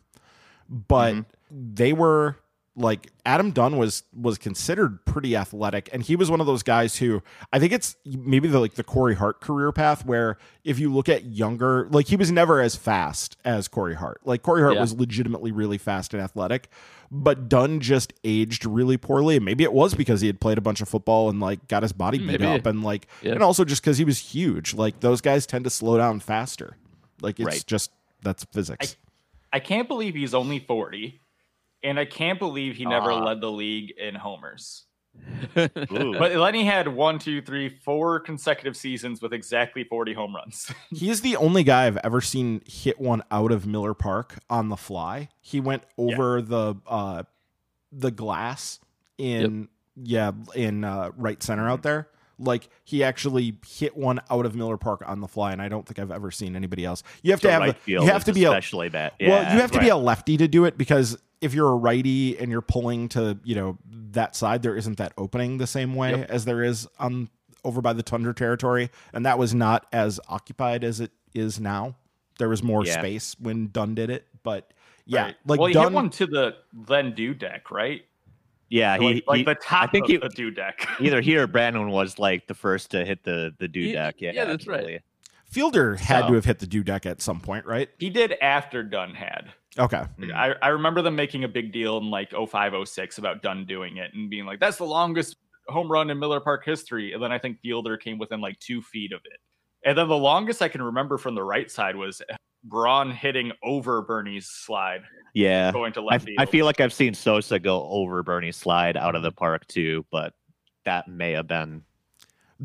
but 0.70 1.14
Mhm. 1.16 1.26
they 1.52 1.94
were 1.94 2.38
like 2.76 3.12
Adam 3.26 3.52
Dunn 3.52 3.78
was 3.78 4.02
was 4.20 4.38
considered 4.40 5.06
pretty 5.06 5.36
athletic, 5.36 5.90
and 5.94 6.02
he 6.02 6.16
was 6.16 6.32
one 6.32 6.42
of 6.42 6.48
those 6.48 6.64
guys 6.64 6.98
who 6.98 7.22
I 7.52 7.60
think 7.60 7.72
it's 7.72 7.96
maybe 8.06 8.48
the 8.48 8.60
like 8.60 8.74
the 8.74 8.84
Corey 8.84 9.14
Hart 9.16 9.42
career 9.42 9.72
path 9.72 10.06
where 10.06 10.38
if 10.64 10.80
you 10.80 10.92
look 10.92 11.08
at 11.08 11.26
younger, 11.26 11.88
like 11.92 12.08
he 12.08 12.16
was 12.16 12.32
never 12.32 12.62
as 12.62 12.76
fast 12.76 13.38
as 13.46 13.68
Corey 13.68 13.94
Hart. 13.96 14.22
Like 14.26 14.42
Corey 14.42 14.62
Hart 14.64 14.76
Yeah. 14.76 14.82
was 14.82 14.94
legitimately 14.94 15.52
really 15.52 15.78
fast 15.78 16.16
and 16.16 16.24
athletic, 16.24 16.68
but 17.12 17.48
Dunn 17.48 17.80
just 17.80 18.12
aged 18.24 18.66
really 18.66 18.98
poorly. 18.98 19.36
And 19.36 19.46
maybe 19.46 19.64
it 19.64 19.72
was 19.74 19.94
because 19.94 20.22
he 20.22 20.28
had 20.28 20.40
played 20.42 20.58
a 20.58 20.62
bunch 20.62 20.82
of 20.82 20.90
football 20.90 21.30
and 21.30 21.40
like 21.40 21.68
got 21.68 21.84
his 21.84 21.94
body 21.94 22.18
beat 22.18 22.26
Maybe. 22.42 22.46
up, 22.46 22.66
and 22.66 22.84
like 22.84 23.06
Yeah. 23.22 23.34
and 23.34 23.44
also 23.44 23.64
just 23.66 23.84
because 23.84 24.00
he 24.00 24.04
was 24.06 24.18
huge. 24.18 24.74
Like 24.74 25.00
those 25.02 25.22
guys 25.22 25.46
tend 25.46 25.66
to 25.66 25.70
slow 25.70 25.98
down 25.98 26.22
faster. 26.22 26.76
Like 27.22 27.40
it's 27.40 27.46
Right. 27.46 27.64
just 27.68 27.92
that's 28.24 28.46
physics. 28.46 28.96
I 29.52 29.60
can't 29.60 29.88
believe 29.88 30.16
he's 30.16 30.34
only 30.34 30.58
40, 30.58 31.20
and 31.84 32.00
I 32.00 32.06
can't 32.06 32.40
believe 32.40 32.76
he 32.76 32.86
never 32.86 33.12
Ah. 33.12 33.24
led 33.24 33.42
the 33.42 33.52
league 33.52 33.92
in 33.98 34.16
homers. 34.16 34.86
But 35.54 36.36
Lenny 36.36 36.64
had 36.66 36.88
one, 36.88 37.20
two, 37.20 37.42
three, 37.42 37.70
four 37.70 38.20
consecutive 38.20 38.76
seasons 38.76 39.22
with 39.22 39.34
exactly 39.34 39.84
40 39.84 40.14
home 40.14 40.36
runs. 40.36 40.72
He 40.92 41.10
is 41.10 41.22
the 41.22 41.36
only 41.36 41.64
guy 41.64 41.86
I've 41.86 41.98
ever 42.04 42.22
seen 42.22 42.62
hit 42.66 43.00
one 43.00 43.22
out 43.32 43.52
of 43.52 43.66
Miller 43.68 43.94
Park 43.94 44.40
on 44.50 44.70
the 44.70 44.78
fly. 44.78 45.30
He 45.42 45.60
went 45.60 45.84
over 45.98 46.42
the 46.42 46.76
uh 46.88 47.24
the 47.92 48.10
glass 48.12 48.80
in 49.18 49.68
yeah, 49.96 50.32
in 50.56 50.84
uh 50.84 51.12
right 51.18 51.42
center 51.44 51.70
out 51.70 51.84
there. 51.84 52.10
Like 52.40 52.68
he 52.84 53.04
actually 53.04 53.58
hit 53.68 53.96
one 53.96 54.20
out 54.32 54.46
of 54.48 54.56
Miller 54.56 54.78
Park 54.78 55.04
on 55.06 55.20
the 55.22 55.28
fly, 55.28 55.52
and 55.52 55.62
I 55.62 55.70
don't 55.70 55.86
think 55.88 56.00
I've 56.00 56.12
ever 56.12 56.32
seen 56.32 56.56
anybody 56.56 56.84
else. 56.86 57.04
You 57.22 57.32
have 57.32 57.40
So 57.42 57.48
to 57.50 57.52
have 57.54 57.62
right 57.62 57.76
the- 57.76 57.80
field 57.82 58.06
you 58.06 58.12
have 58.12 58.24
to 58.26 58.34
be 58.34 58.46
a 58.46 58.50
especially 58.50 58.90
bad. 58.90 59.12
well, 59.22 59.54
you 59.54 59.62
have 59.62 59.72
to 59.72 59.80
be 59.80 59.90
a 59.90 59.98
lefty 59.98 60.38
to 60.38 60.48
do 60.48 60.66
it 60.66 60.76
because 60.78 61.18
if 61.44 61.54
you're 61.54 61.70
a 61.70 61.76
righty 61.76 62.38
and 62.40 62.50
you're 62.52 62.62
pulling 62.62 63.10
to 63.10 63.38
you 63.44 63.56
know 63.56 63.78
that 64.12 64.36
side, 64.36 64.64
there 64.64 64.76
isn't 64.76 64.98
that 64.98 65.14
opening 65.18 65.58
the 65.58 65.68
same 65.68 65.94
way 65.96 66.12
Yep. 66.12 66.30
as 66.32 66.46
there 66.46 66.64
is 66.64 66.88
on 67.00 67.30
over 67.64 67.82
by 67.82 67.94
the 67.94 68.04
Tundra 68.04 68.34
territory, 68.34 68.90
and 69.14 69.26
that 69.26 69.38
was 69.38 69.54
not 69.54 69.86
as 69.94 70.20
occupied 70.28 70.84
as 70.84 71.00
it 71.00 71.12
is 71.34 71.60
now. 71.60 71.96
There 72.40 72.50
was 72.50 72.64
more 72.64 72.86
Yeah. 72.86 73.00
space 73.00 73.36
when 73.40 73.68
Dunn 73.68 73.96
did 73.96 74.10
it, 74.10 74.26
but 74.44 74.74
yeah, 75.06 75.24
Right. 75.26 75.36
like 75.46 75.60
well, 75.60 75.68
he 75.68 75.74
Dunn. 75.74 75.84
hit 75.86 75.94
one 75.94 76.10
to 76.12 76.26
the 76.28 76.56
then 76.74 77.14
Dew 77.14 77.34
Deck, 77.34 77.70
right? 77.72 78.04
Yeah, 78.70 78.98
he, 78.98 79.06
like, 79.06 79.24
like 79.28 79.38
he- 79.38 79.44
the 79.44 79.56
top 79.56 79.84
I 79.84 79.88
think 79.88 80.06
of 80.06 80.12
he- 80.12 80.18
the 80.18 80.30
Dew 80.30 80.50
Deck. 80.52 80.88
either 81.00 81.22
he 81.22 81.38
or 81.38 81.46
Brandon 81.48 81.90
was 81.90 82.18
like 82.18 82.48
the 82.48 82.54
first 82.56 82.92
to 82.92 83.06
hit 83.06 83.24
the 83.24 83.54
the 83.60 83.70
Yeah, 83.74 83.94
deck. 84.08 84.16
Yeah, 84.20 84.32
yeah, 84.34 84.46
that's 84.46 84.66
right. 84.68 84.78
absolutely. 84.80 85.02
Fielder 85.46 85.96
had 85.98 86.22
So- 86.22 86.28
to 86.30 86.34
have 86.34 86.46
hit 86.46 86.60
the 86.60 86.66
dew 86.68 86.84
deck 86.84 87.06
at 87.06 87.22
some 87.22 87.40
point, 87.40 87.66
right? 87.68 87.88
he 88.00 88.10
did 88.10 88.34
after 88.42 88.82
Dunn 88.82 89.14
had. 89.14 89.54
Okay. 89.78 90.04
I, 90.36 90.54
I 90.62 90.68
remember 90.70 91.02
them 91.02 91.16
making 91.16 91.44
a 91.44 91.48
big 91.48 91.72
deal 91.72 91.98
in 91.98 92.10
like 92.10 92.32
05, 92.32 92.88
06 92.88 93.18
about 93.18 93.42
Dunn 93.42 93.66
doing 93.66 93.98
it 93.98 94.14
and 94.14 94.30
being 94.30 94.46
like, 94.46 94.60
that's 94.60 94.78
the 94.78 94.86
longest 94.86 95.38
home 95.68 95.92
run 95.92 96.10
in 96.10 96.20
Miller 96.20 96.40
Park 96.40 96.64
history. 96.66 97.14
And 97.14 97.24
then 97.24 97.32
I 97.32 97.40
think 97.40 97.60
Fielder 97.62 97.98
came 97.98 98.18
within 98.18 98.42
like 98.42 98.60
two 98.60 98.82
feet 98.82 99.12
of 99.12 99.22
it. 99.26 99.40
And 99.86 99.98
then 99.98 100.08
the 100.08 100.18
longest 100.18 100.62
I 100.62 100.68
can 100.68 100.82
remember 100.82 101.18
from 101.18 101.36
the 101.36 101.44
right 101.44 101.70
side 101.70 101.96
was 101.96 102.22
Braun 102.64 103.12
hitting 103.12 103.52
over 103.64 104.02
Bernie's 104.02 104.48
slide, 104.48 105.02
Yeah, 105.34 105.72
going 105.72 105.94
to 105.94 106.02
I, 106.02 106.04
left 106.04 106.26
field. 106.26 106.38
I 106.40 106.46
feel 106.46 106.66
like 106.66 106.80
I've 106.80 106.94
seen 106.94 107.14
Sosa 107.14 107.60
go 107.60 107.84
over 107.90 108.24
Bernie's 108.24 108.56
slide 108.56 108.96
out 108.96 109.16
of 109.16 109.24
the 109.24 109.32
park 109.32 109.68
too, 109.68 110.06
but 110.12 110.34
that 110.86 111.08
may 111.08 111.32
have 111.32 111.48
been 111.48 111.84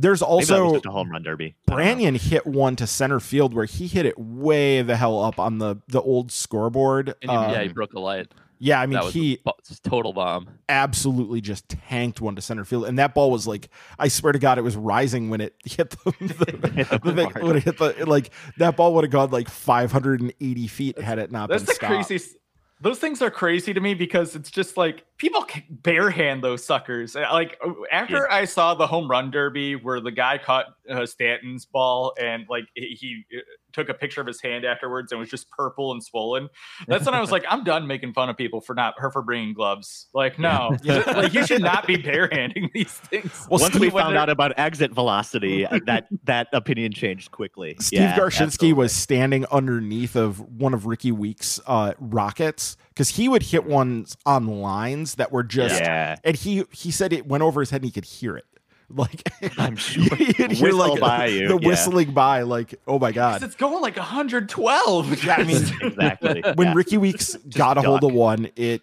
there's 0.00 0.20
maybe 0.20 0.30
also 0.30 0.72
just 0.74 0.86
a 0.86 0.90
home 0.90 1.10
run 1.10 1.22
derby. 1.22 1.56
I 1.66 1.70
don't 1.70 1.78
know. 1.78 1.84
Branyan 2.10 2.16
hit 2.20 2.46
one 2.46 2.76
to 2.76 2.86
center 2.86 3.20
field 3.20 3.54
where 3.54 3.64
he 3.66 3.86
hit 3.86 4.06
it 4.06 4.18
way 4.18 4.82
the 4.82 4.96
hell 4.96 5.22
up 5.22 5.38
on 5.38 5.58
the 5.58 5.76
the 5.88 6.00
old 6.00 6.30
scoreboard. 6.32 7.14
And 7.22 7.30
he- 7.30 7.36
Uh, 7.36 7.52
yeah, 7.52 7.62
he 7.62 7.68
broke 7.68 7.92
a 7.94 8.00
light. 8.00 8.32
Yeah, 8.60 8.80
I 8.80 8.86
mean 8.86 8.94
that 8.94 9.04
was 9.04 9.14
he 9.14 9.38
a 9.46 9.52
total 9.88 10.12
bomb. 10.12 10.48
absolutely 10.68 11.40
just 11.40 11.68
tanked 11.68 12.20
one 12.20 12.34
to 12.34 12.42
center 12.42 12.64
field, 12.64 12.86
and 12.86 12.98
that 12.98 13.14
ball 13.14 13.30
was 13.30 13.46
like 13.46 13.68
I 14.00 14.08
swear 14.08 14.32
to 14.32 14.38
God, 14.40 14.58
it 14.58 14.62
was 14.62 14.74
rising 14.76 15.30
when 15.30 15.40
it 15.40 15.54
hit 15.64 15.90
the, 15.90 15.96
the, 16.20 16.70
Hit 16.74 16.88
the 16.90 16.98
the 17.12 17.12
thing- 17.14 17.46
when 17.46 17.56
it 17.56 17.62
hit 17.62 17.78
the 17.78 18.04
like 18.06 18.30
that 18.56 18.76
ball 18.76 18.94
would 18.94 19.04
have 19.04 19.12
gone 19.12 19.30
like 19.30 19.48
580 19.48 20.66
feet 20.66 20.98
had 20.98 21.18
it 21.20 21.30
not 21.30 21.48
That's 21.50 21.62
been 21.62 21.66
the 21.66 21.74
stopped. 21.74 21.92
craziest. 21.92 22.36
Those 22.80 22.98
things 22.98 23.20
are 23.22 23.30
crazy 23.30 23.74
to 23.74 23.80
me 23.80 23.94
because 23.94 24.36
it's 24.36 24.50
just 24.50 24.76
like 24.76 25.04
people 25.16 25.44
barehand 25.82 26.42
those 26.42 26.64
suckers. 26.64 27.16
Uh, 27.16 27.26
Like 27.32 27.58
uh, 27.64 27.72
after 27.90 28.30
I 28.30 28.44
saw 28.44 28.74
the 28.74 28.86
home 28.86 29.10
run 29.10 29.30
derby 29.30 29.74
where 29.74 30.00
the 30.00 30.12
guy 30.12 30.38
caught 30.38 30.66
uh, 30.88 31.04
Stanton's 31.04 31.66
ball 31.66 32.14
and 32.20 32.46
like 32.48 32.64
he, 32.74 32.96
he 33.30 33.38
uh, 33.38 33.40
took 33.78 33.88
a 33.88 33.94
picture 33.94 34.20
of 34.20 34.26
his 34.26 34.40
hand 34.42 34.64
afterwards 34.64 35.12
and 35.12 35.20
was 35.20 35.28
just 35.30 35.48
purple 35.50 35.92
and 35.92 36.02
swollen. 36.02 36.48
That's 36.86 37.04
when 37.06 37.14
I 37.14 37.20
was 37.20 37.30
like, 37.36 37.44
I'm 37.48 37.62
done 37.64 37.86
making 37.86 38.12
fun 38.12 38.28
of 38.28 38.36
people 38.36 38.60
for 38.60 38.74
not 38.74 38.94
her 38.98 39.10
for 39.10 39.22
bringing 39.22 39.54
gloves. 39.54 40.08
Like 40.12 40.38
no, 40.38 40.76
Yeah. 40.82 41.02
like 41.06 41.32
you 41.34 41.46
should 41.46 41.62
not 41.62 41.86
be 41.86 41.96
barehanding 41.96 42.70
these 42.74 42.92
things. 42.92 43.46
Well, 43.50 43.60
Once 43.60 43.66
Steve- 43.74 43.80
we 43.80 43.90
found 43.90 44.16
out 44.16 44.28
about 44.30 44.52
exit 44.58 44.92
velocity, 44.92 45.64
uh, 45.66 45.78
that 45.86 46.08
that 46.24 46.48
opinion 46.52 46.92
changed 46.92 47.30
quickly. 47.30 47.76
Steve 47.80 48.00
Yeah, 48.00 48.18
Garshinsky 48.18 48.42
absolutely. 48.42 48.72
was 48.72 48.92
standing 48.92 49.46
underneath 49.50 50.16
of 50.16 50.40
one 50.40 50.74
of 50.74 50.86
Rickie 50.86 51.12
Weeks' 51.12 51.60
uh, 51.66 51.92
rockets 51.98 52.76
because 52.88 53.10
he 53.10 53.28
would 53.28 53.44
hit 53.44 53.64
ones 53.64 54.16
on 54.26 54.46
lines 54.46 55.14
that 55.16 55.30
were 55.30 55.44
just, 55.44 55.80
Yeah. 55.80 56.16
and 56.24 56.36
he 56.36 56.64
he 56.72 56.90
said 56.90 57.12
it 57.12 57.26
went 57.26 57.42
over 57.44 57.60
his 57.60 57.70
head 57.70 57.82
and 57.82 57.84
he 57.86 57.92
could 57.92 58.04
hear 58.04 58.36
it. 58.36 58.44
Like 58.90 59.30
I'm 59.58 59.76
sure. 59.76 60.02
you'd 60.16 60.52
hear 60.52 60.66
Whistle 60.66 60.78
like 60.96 61.00
by 61.00 61.26
you, 61.26 61.48
the 61.48 61.58
yeah. 61.60 61.68
whistling 61.68 62.12
by, 62.12 62.42
like 62.42 62.74
oh 62.86 62.98
my 62.98 63.12
god. 63.12 63.42
It's 63.42 63.54
going 63.54 63.82
like 63.82 63.96
112. 63.96 65.24
Yeah, 65.28 65.34
I 65.36 65.44
mean, 65.44 65.56
exactly. 65.82 66.42
when 66.54 66.68
Yeah. 66.68 66.74
Rickie 66.74 66.98
Weeks 66.98 67.34
got 67.36 67.76
a 67.76 67.82
hold 67.82 68.04
of 68.04 68.12
one, 68.12 68.50
it 68.56 68.82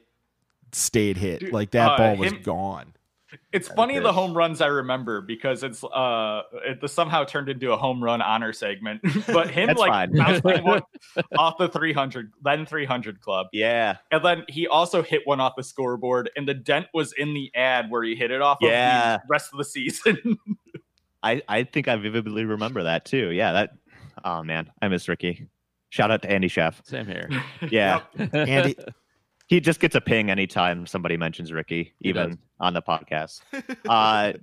stayed 0.72 1.18
hit. 1.18 1.40
Dude, 1.40 1.54
like 1.54 1.72
that 1.72 1.92
uh, 1.92 1.98
ball 1.98 2.16
was 2.18 2.32
him- 2.32 2.42
gone. 2.44 2.94
It's 3.56 3.68
That 3.70 3.76
funny 3.78 3.96
is 3.96 4.04
the 4.04 4.12
home 4.14 4.36
runs 4.36 4.60
I 4.62 4.68
remember 4.68 5.22
because 5.22 5.64
it's 5.64 5.84
uh 5.84 6.42
it 6.66 6.82
the 6.82 6.88
somehow 6.90 7.24
turned 7.24 7.50
into 7.50 7.72
a 7.72 7.78
home 7.78 8.04
run 8.04 8.22
honor 8.22 8.52
segment. 8.54 9.02
but 9.28 9.50
him 9.50 9.68
That's 9.68 9.80
like 9.80 10.12
bouncing 10.14 10.64
one 10.64 10.82
off 11.38 11.58
the 11.58 11.68
300 11.70 12.32
then 12.44 12.66
300 12.66 13.22
club. 13.22 13.48
yeah, 13.54 13.98
And 14.12 14.24
then 14.26 14.44
he 14.50 14.68
also 14.68 15.02
hit 15.02 15.22
one 15.26 15.40
off 15.40 15.54
the 15.56 15.64
scoreboard 15.64 16.30
and 16.36 16.48
the 16.48 16.54
dent 16.54 16.88
was 16.94 17.14
in 17.14 17.34
the 17.34 17.50
ad 17.56 17.90
where 17.90 18.04
he 18.04 18.16
hit 18.16 18.32
it 18.32 18.42
off 18.42 18.58
Yeah. 18.62 19.16
of 19.16 19.22
the 19.22 19.28
rest 19.30 19.50
of 19.54 19.58
the 19.58 19.66
season. 19.66 20.38
I 21.24 21.42
I 21.48 21.64
think 21.64 21.88
I 21.88 21.96
vividly 21.96 22.46
remember 22.46 22.84
that 22.84 23.06
too. 23.06 23.32
Yeah, 23.32 23.54
that. 23.54 23.72
Oh 24.24 24.44
man, 24.44 24.70
I 24.82 24.88
miss 24.90 25.08
Rickie. 25.08 25.48
Shout 25.90 26.12
out 26.12 26.22
to 26.24 26.30
Andy 26.30 26.48
Chef. 26.50 26.82
Same 26.86 27.06
here. 27.08 27.30
Yeah, 27.72 28.02
Yep. 28.20 28.34
Andy, 28.36 28.76
he 29.48 29.60
just 29.60 29.80
gets 29.80 29.96
a 29.96 30.02
ping 30.02 30.30
anytime 30.30 30.86
somebody 30.88 31.18
mentions 31.18 31.52
Rickie, 31.52 31.94
even 32.02 32.40
on 32.60 32.74
the 32.74 32.82
podcast. 32.82 33.42
uh, 33.88 34.34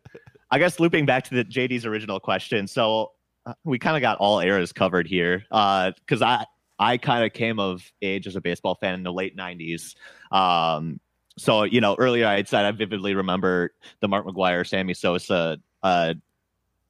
I 0.50 0.58
guess 0.58 0.78
looping 0.78 1.06
back 1.06 1.24
to 1.24 1.34
the 1.34 1.44
JD's 1.44 1.86
original 1.86 2.20
question, 2.20 2.66
so 2.66 3.12
uh, 3.46 3.54
we 3.64 3.78
kind 3.78 3.96
of 3.96 4.02
got 4.02 4.18
all 4.18 4.40
eras 4.40 4.72
covered 4.72 5.06
here 5.06 5.44
because 5.50 6.22
I 6.22 6.44
I 6.78 6.98
kind 6.98 7.24
of 7.24 7.32
came 7.32 7.58
of 7.58 7.82
age 8.00 8.26
as 8.26 8.36
a 8.36 8.40
baseball 8.40 8.76
fan 8.76 8.94
in 8.94 9.02
the 9.02 9.12
late 9.12 9.36
'90s. 9.36 9.96
Um, 10.30 11.00
so 11.36 11.64
you 11.64 11.80
know, 11.80 11.96
earlier 11.98 12.26
I 12.26 12.36
had 12.36 12.48
said 12.48 12.64
I 12.64 12.70
vividly 12.70 13.14
remember 13.14 13.74
the 14.00 14.08
Mark 14.08 14.26
McGwire, 14.26 14.66
Sammy 14.66 14.94
Sosa, 14.94 15.58
uh, 15.82 16.14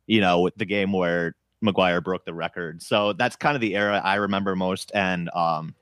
you 0.06 0.20
know, 0.20 0.50
the 0.56 0.66
game 0.66 0.92
where 0.92 1.34
McGwire 1.64 2.02
broke 2.02 2.24
the 2.24 2.34
record. 2.34 2.82
So 2.82 3.12
that's 3.12 3.36
kind 3.36 3.54
of 3.54 3.60
the 3.60 3.76
era 3.76 4.00
I 4.04 4.16
remember 4.16 4.56
most, 4.56 4.92
and 4.94 5.30
um, 5.30 5.74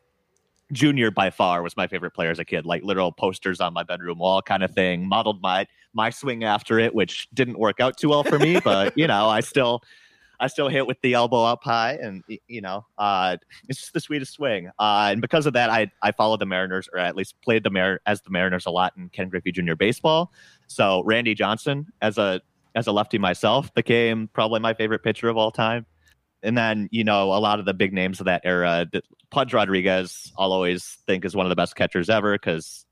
Junior 0.72 1.10
by 1.10 1.30
far 1.30 1.62
was 1.62 1.76
my 1.76 1.86
favorite 1.86 2.12
player 2.12 2.30
as 2.30 2.38
a 2.38 2.44
kid, 2.44 2.66
like 2.66 2.82
literal 2.82 3.12
posters 3.12 3.60
on 3.60 3.72
my 3.72 3.82
bedroom 3.82 4.18
wall 4.18 4.42
kind 4.42 4.62
of 4.62 4.72
thing. 4.72 5.08
Modeled 5.08 5.40
my 5.42 5.66
my 5.92 6.10
swing 6.10 6.44
after 6.44 6.78
it, 6.78 6.94
which 6.94 7.28
didn't 7.34 7.58
work 7.58 7.80
out 7.80 7.96
too 7.96 8.10
well 8.10 8.22
for 8.22 8.38
me, 8.38 8.60
but 8.64 8.96
you 8.96 9.06
know, 9.06 9.28
I 9.28 9.40
still 9.40 9.82
I 10.40 10.46
still 10.46 10.68
hit 10.68 10.86
with 10.86 11.00
the 11.02 11.14
elbow 11.14 11.44
up 11.44 11.62
high, 11.62 11.98
and 12.00 12.24
you 12.48 12.60
know, 12.60 12.86
uh, 12.98 13.36
it's 13.68 13.80
just 13.80 13.92
the 13.92 14.00
sweetest 14.00 14.32
swing. 14.32 14.68
Uh, 14.78 15.08
and 15.12 15.20
because 15.20 15.46
of 15.46 15.52
that, 15.52 15.70
I 15.70 15.90
I 16.02 16.12
followed 16.12 16.40
the 16.40 16.46
Mariners, 16.46 16.88
or 16.92 16.98
at 16.98 17.14
least 17.14 17.34
played 17.42 17.62
the 17.62 17.70
Mar- 17.70 18.00
as 18.06 18.22
the 18.22 18.30
Mariners 18.30 18.66
a 18.66 18.70
lot 18.70 18.94
in 18.96 19.10
Ken 19.10 19.28
Griffey 19.28 19.52
Jr. 19.52 19.74
baseball. 19.74 20.32
So 20.66 21.02
Randy 21.04 21.34
Johnson, 21.34 21.86
as 22.00 22.16
a 22.16 22.40
as 22.74 22.86
a 22.86 22.92
lefty 22.92 23.18
myself, 23.18 23.72
became 23.74 24.28
probably 24.32 24.60
my 24.60 24.72
favorite 24.72 25.02
pitcher 25.02 25.28
of 25.28 25.36
all 25.36 25.50
time. 25.50 25.86
And 26.42 26.56
then 26.56 26.88
you 26.90 27.04
know 27.04 27.32
a 27.32 27.40
lot 27.40 27.58
of 27.58 27.66
the 27.66 27.74
big 27.74 27.92
names 27.92 28.20
of 28.20 28.26
that 28.26 28.42
era, 28.44 28.86
Pudge 29.30 29.52
Rodriguez, 29.52 30.32
I'll 30.38 30.52
always 30.52 30.98
think 31.06 31.24
is 31.24 31.36
one 31.36 31.46
of 31.46 31.50
the 31.50 31.56
best 31.56 31.76
catchers 31.76 32.10
ever 32.10 32.34
because 32.34 32.84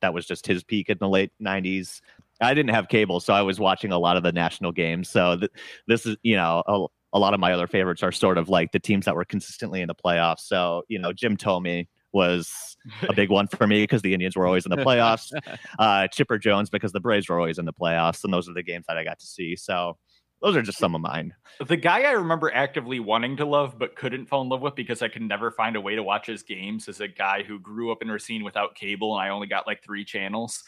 that 0.00 0.14
was 0.14 0.26
just 0.26 0.46
his 0.46 0.64
peak 0.64 0.88
in 0.88 0.98
the 0.98 1.08
late 1.08 1.32
'90s. 1.40 2.00
I 2.40 2.54
didn't 2.54 2.74
have 2.74 2.88
cable, 2.88 3.20
so 3.20 3.32
I 3.32 3.42
was 3.42 3.58
watching 3.58 3.92
a 3.92 3.98
lot 3.98 4.16
of 4.16 4.22
the 4.22 4.32
national 4.32 4.72
games. 4.72 5.08
So 5.08 5.38
th- 5.38 5.50
this 5.86 6.04
is, 6.04 6.16
you 6.22 6.36
know, 6.36 6.62
a, 6.66 6.86
a 7.14 7.18
lot 7.18 7.32
of 7.32 7.40
my 7.40 7.52
other 7.52 7.66
favorites 7.66 8.02
are 8.02 8.12
sort 8.12 8.36
of 8.36 8.50
like 8.50 8.72
the 8.72 8.78
teams 8.78 9.06
that 9.06 9.14
were 9.14 9.24
consistently 9.24 9.80
in 9.80 9.88
the 9.88 9.94
playoffs. 9.94 10.40
So 10.40 10.82
you 10.88 10.98
know, 10.98 11.12
Jim 11.12 11.36
Thome 11.36 11.86
was 12.12 12.76
a 13.08 13.12
big 13.12 13.30
one 13.30 13.46
for 13.46 13.66
me 13.66 13.82
because 13.82 14.02
the 14.02 14.12
Indians 14.14 14.36
were 14.36 14.46
always 14.46 14.64
in 14.64 14.70
the 14.70 14.78
playoffs. 14.78 15.32
Uh, 15.78 16.06
Chipper 16.08 16.38
Jones 16.38 16.70
because 16.70 16.92
the 16.92 17.00
Braves 17.00 17.28
were 17.28 17.38
always 17.38 17.58
in 17.58 17.66
the 17.66 17.72
playoffs, 17.72 18.24
and 18.24 18.32
those 18.32 18.48
are 18.48 18.54
the 18.54 18.62
games 18.62 18.86
that 18.88 18.96
I 18.96 19.04
got 19.04 19.18
to 19.18 19.26
see. 19.26 19.56
So 19.56 19.98
those 20.42 20.56
are 20.56 20.62
just 20.62 20.78
some 20.78 20.94
of 20.94 21.00
mine. 21.00 21.34
The 21.66 21.76
guy 21.76 22.02
I 22.02 22.12
remember 22.12 22.52
actively 22.52 23.00
wanting 23.00 23.36
to 23.38 23.46
love 23.46 23.78
but 23.78 23.96
couldn't 23.96 24.26
fall 24.26 24.42
in 24.42 24.48
love 24.48 24.60
with 24.60 24.74
because 24.74 25.00
I 25.02 25.08
could 25.08 25.22
never 25.22 25.50
find 25.50 25.76
a 25.76 25.80
way 25.80 25.94
to 25.94 26.02
watch 26.02 26.26
his 26.26 26.42
games 26.42 26.88
is 26.88 27.00
a 27.00 27.08
guy 27.08 27.42
who 27.42 27.58
grew 27.58 27.90
up 27.90 28.02
in 28.02 28.10
Racine 28.10 28.44
without 28.44 28.74
cable 28.74 29.16
and 29.18 29.26
I 29.26 29.30
only 29.30 29.46
got 29.46 29.66
like 29.66 29.82
three 29.82 30.04
channels. 30.04 30.62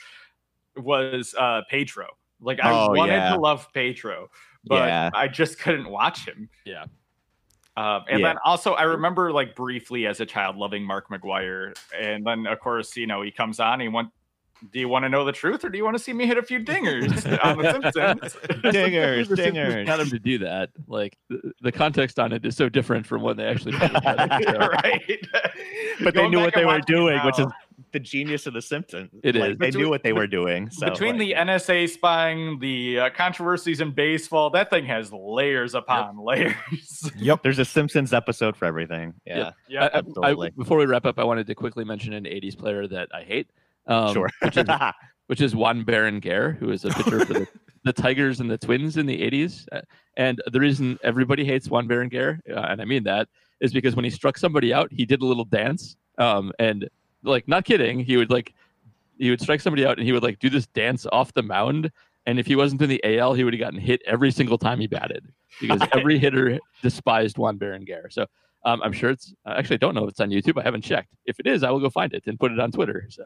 Was 0.77 1.35
uh 1.37 1.63
Pedro. 1.69 2.07
Like 2.41 2.61
I 2.61 2.73
Oh, 2.73 2.93
wanted 2.93 3.17
yeah. 3.17 3.35
to 3.35 3.41
love 3.41 3.69
Pedro, 3.75 4.29
but 4.65 4.89
Yeah. 4.89 5.11
I 5.13 5.29
just 5.29 5.59
couldn't 5.59 5.89
watch 5.91 6.27
him. 6.27 6.49
Yeah. 6.65 6.85
Um, 7.77 8.05
and 8.09 8.21
Yeah. 8.21 8.29
then 8.31 8.37
also, 8.45 8.73
I 8.75 8.83
remember 8.85 9.33
like 9.33 9.55
briefly 9.55 10.07
as 10.07 10.21
a 10.21 10.27
child 10.27 10.57
loving 10.57 10.85
Mark 10.85 11.09
McGwire, 11.11 11.75
and 11.95 12.27
then 12.27 12.47
of 12.47 12.59
course, 12.61 12.97
you 12.97 13.07
know, 13.07 13.23
he 13.23 13.31
comes 13.31 13.61
on. 13.61 13.81
He 13.81 13.89
want, 13.89 14.11
do 14.73 14.79
you 14.81 14.89
want 14.89 15.05
to 15.05 15.09
know 15.09 15.25
the 15.25 15.33
truth, 15.33 15.65
or 15.65 15.69
do 15.69 15.79
you 15.79 15.85
want 15.85 15.97
to 15.97 16.03
see 16.03 16.13
me 16.13 16.27
hit 16.27 16.37
a 16.39 16.43
few 16.43 16.59
dingers 16.61 17.11
on 17.45 17.59
The 17.59 17.73
Simpsons? 17.73 18.37
Dingers, 18.63 19.27
dingers. 19.29 19.87
Got 19.87 20.01
him 20.01 20.11
to 20.11 20.19
do 20.19 20.39
that. 20.39 20.71
Like 20.87 21.17
the, 21.29 21.53
the 21.63 21.73
context 21.73 22.19
on 22.19 22.33
it 22.33 22.45
is 22.45 22.57
so 22.57 22.69
different 22.69 23.07
from 23.07 23.23
when 23.23 23.37
they 23.37 23.45
actually. 23.47 23.73
put 23.73 23.91
it 23.93 24.29
together. 24.39 24.59
right. 24.83 25.19
But 26.01 26.15
they 26.15 26.29
knew 26.29 26.39
what 26.39 26.55
they 26.55 26.61
were 26.65 26.67
watching 26.79 26.83
it 26.83 26.87
doing, 26.87 27.19
which 27.25 27.39
is 27.41 27.47
the 27.93 27.99
genius 27.99 28.47
of 28.47 28.55
the 28.55 28.63
Simpsons. 28.63 29.11
It 29.25 29.35
Like, 29.35 29.51
is. 29.53 29.59
They 29.59 29.67
Between- 29.67 29.85
knew 29.85 29.91
what 29.91 30.03
they 30.05 30.13
were 30.13 30.29
doing. 30.29 30.71
So 30.71 30.89
Between 30.89 31.19
like, 31.19 31.27
the 31.27 31.33
NSA 31.33 31.89
spying, 31.89 32.61
the 32.61 33.01
uh, 33.01 33.11
controversies 33.11 33.81
in 33.81 33.91
baseball, 33.91 34.51
that 34.51 34.71
thing 34.71 34.85
has 34.87 35.13
layers 35.13 35.75
upon 35.75 36.17
layers. 36.25 36.55
yep. 37.17 37.43
there's 37.43 37.59
a 37.59 37.65
Simpsons 37.65 38.13
episode 38.13 38.57
for 38.57 38.67
everything. 38.67 39.15
Yeah, 39.27 39.51
yeah. 39.69 39.81
I- 39.81 39.87
I- 39.87 39.89
I- 39.89 39.99
absolutely. 39.99 40.51
before 40.51 40.79
we 40.79 40.87
wrap 40.87 41.05
up, 41.05 41.19
I 41.19 41.25
wanted 41.25 41.49
to 41.49 41.55
quickly 41.57 41.85
mention 41.85 42.13
an 42.13 42.25
'80s 42.25 42.57
player 42.57 42.87
that 42.87 43.09
I 43.13 43.23
hate. 43.25 43.51
Um, 43.89 44.13
sure. 44.15 44.31
Which 44.43 44.57
is, 44.57 44.67
which 45.27 45.41
is 45.41 45.57
Juan 45.57 45.85
Berenguer, 45.85 46.57
who 46.59 46.71
is 46.71 46.85
a 46.85 46.91
pitcher 46.91 47.25
for 47.25 47.35
the, 47.35 47.49
the 47.85 47.93
Tigers 47.93 48.41
and 48.41 48.51
the 48.51 48.59
Twins 48.59 48.97
in 48.97 49.07
the 49.07 49.21
80s. 49.21 49.67
Uh, 49.73 49.81
And 50.17 50.41
the 50.53 50.61
reason 50.61 50.99
everybody 51.03 51.45
hates 51.45 51.69
Juan 51.69 51.89
Berenguer, 51.89 52.41
uh, 52.51 52.67
and 52.69 52.81
I 52.81 52.85
mean 52.85 53.05
that, 53.05 53.29
is 53.61 53.73
because 53.73 53.97
when 53.97 54.05
he 54.05 54.11
struck 54.11 54.39
somebody 54.39 54.73
out, 54.73 54.93
he 54.93 55.05
did 55.05 55.23
a 55.23 55.27
little 55.27 55.45
dance. 55.45 55.97
Um, 56.19 56.53
and 56.59 56.89
like, 57.23 57.49
not 57.49 57.65
kidding, 57.65 57.99
he 58.01 58.17
would 58.17 58.31
like, 58.31 58.55
he 59.19 59.31
would 59.31 59.41
strike 59.41 59.61
somebody 59.61 59.85
out 59.85 59.99
and 59.99 60.07
he 60.07 60.13
would 60.13 60.23
like 60.23 60.39
do 60.39 60.49
this 60.49 60.67
dance 60.69 61.07
off 61.11 61.33
the 61.35 61.43
mound. 61.43 61.91
And 62.27 62.39
if 62.39 62.47
he 62.47 62.57
wasn't 62.57 62.83
in 62.83 62.89
the 62.89 63.19
AL, 63.19 63.35
he 63.35 63.43
would 63.43 63.55
have 63.55 63.61
gotten 63.61 63.81
hit 63.81 64.01
every 64.07 64.31
single 64.31 64.59
time 64.59 64.81
he 64.81 64.87
batted 64.87 65.27
because 65.61 65.81
every 65.93 66.19
hitter 66.19 66.59
despised 66.83 67.39
Juan 67.39 67.59
Berenguer. 67.59 68.13
So 68.13 68.27
um, 68.65 68.81
I'm 68.83 68.93
sure 68.93 69.11
it's 69.11 69.35
I 69.47 69.55
actually 69.59 69.79
don't 69.79 69.95
know 69.95 70.05
if 70.05 70.11
it's 70.11 70.21
on 70.21 70.31
YouTube. 70.31 70.59
I 70.61 70.63
haven't 70.65 70.83
checked. 70.83 71.15
If 71.27 71.39
it 71.41 71.47
is, 71.47 71.63
I 71.63 71.71
will 71.71 71.81
go 71.81 71.91
find 71.91 72.13
it 72.13 72.25
and 72.27 72.39
put 72.39 72.53
it 72.53 72.59
on 72.61 72.71
Twitter. 72.73 73.07
So 73.11 73.25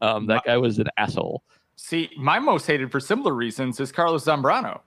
um, 0.00 0.26
that 0.26 0.44
guy 0.44 0.56
was 0.58 0.78
an 0.78 0.88
asshole. 0.96 1.42
See, 1.76 2.10
my 2.16 2.38
most 2.38 2.66
hated 2.66 2.92
for 2.92 3.00
similar 3.00 3.34
reasons 3.34 3.80
is 3.80 3.90
Carlos 3.90 4.24
Zambrano. 4.24 4.80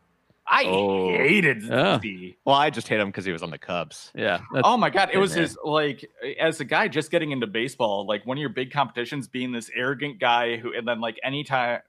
I 0.50 0.64
Oh. 0.66 1.10
hated 1.12 1.64
Yeah. 1.64 1.98
the. 2.02 2.34
well, 2.46 2.56
I 2.56 2.70
just 2.70 2.88
hate 2.88 3.02
him 3.02 3.08
because 3.10 3.26
he 3.26 3.34
was 3.34 3.44
on 3.44 3.50
the 3.50 3.58
Cubs. 3.58 4.14
Yeah. 4.16 4.40
Oh 4.64 4.78
my 4.78 4.90
god, 4.90 5.10
it 5.12 5.18
was 5.18 5.32
man. 5.32 5.42
his 5.42 5.58
like 5.66 6.10
as 6.40 6.62
a 6.62 6.66
guy 6.66 6.88
just 6.88 7.12
getting 7.12 7.32
into 7.32 7.48
baseball, 7.48 8.06
like 8.08 8.26
one 8.26 8.38
of 8.38 8.40
your 8.40 8.50
big 8.50 8.72
competitions 8.72 9.28
being 9.28 9.52
this 9.52 9.70
arrogant 9.76 10.20
guy 10.20 10.56
who 10.56 10.74
and 10.74 10.88
then 10.88 11.02
like 11.02 11.20
anytime 11.22 11.82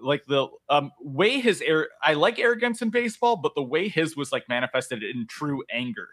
like 0.00 0.24
the 0.26 0.46
um 0.70 0.90
way 1.02 1.38
his 1.38 1.60
air 1.60 1.88
I 2.02 2.14
like 2.14 2.38
arrogance 2.38 2.80
in 2.80 2.88
baseball, 2.88 3.36
but 3.36 3.54
the 3.54 3.62
way 3.62 3.88
his 3.88 4.16
was 4.16 4.32
like 4.32 4.48
manifested 4.48 5.02
in 5.02 5.26
true 5.26 5.62
anger. 5.70 6.08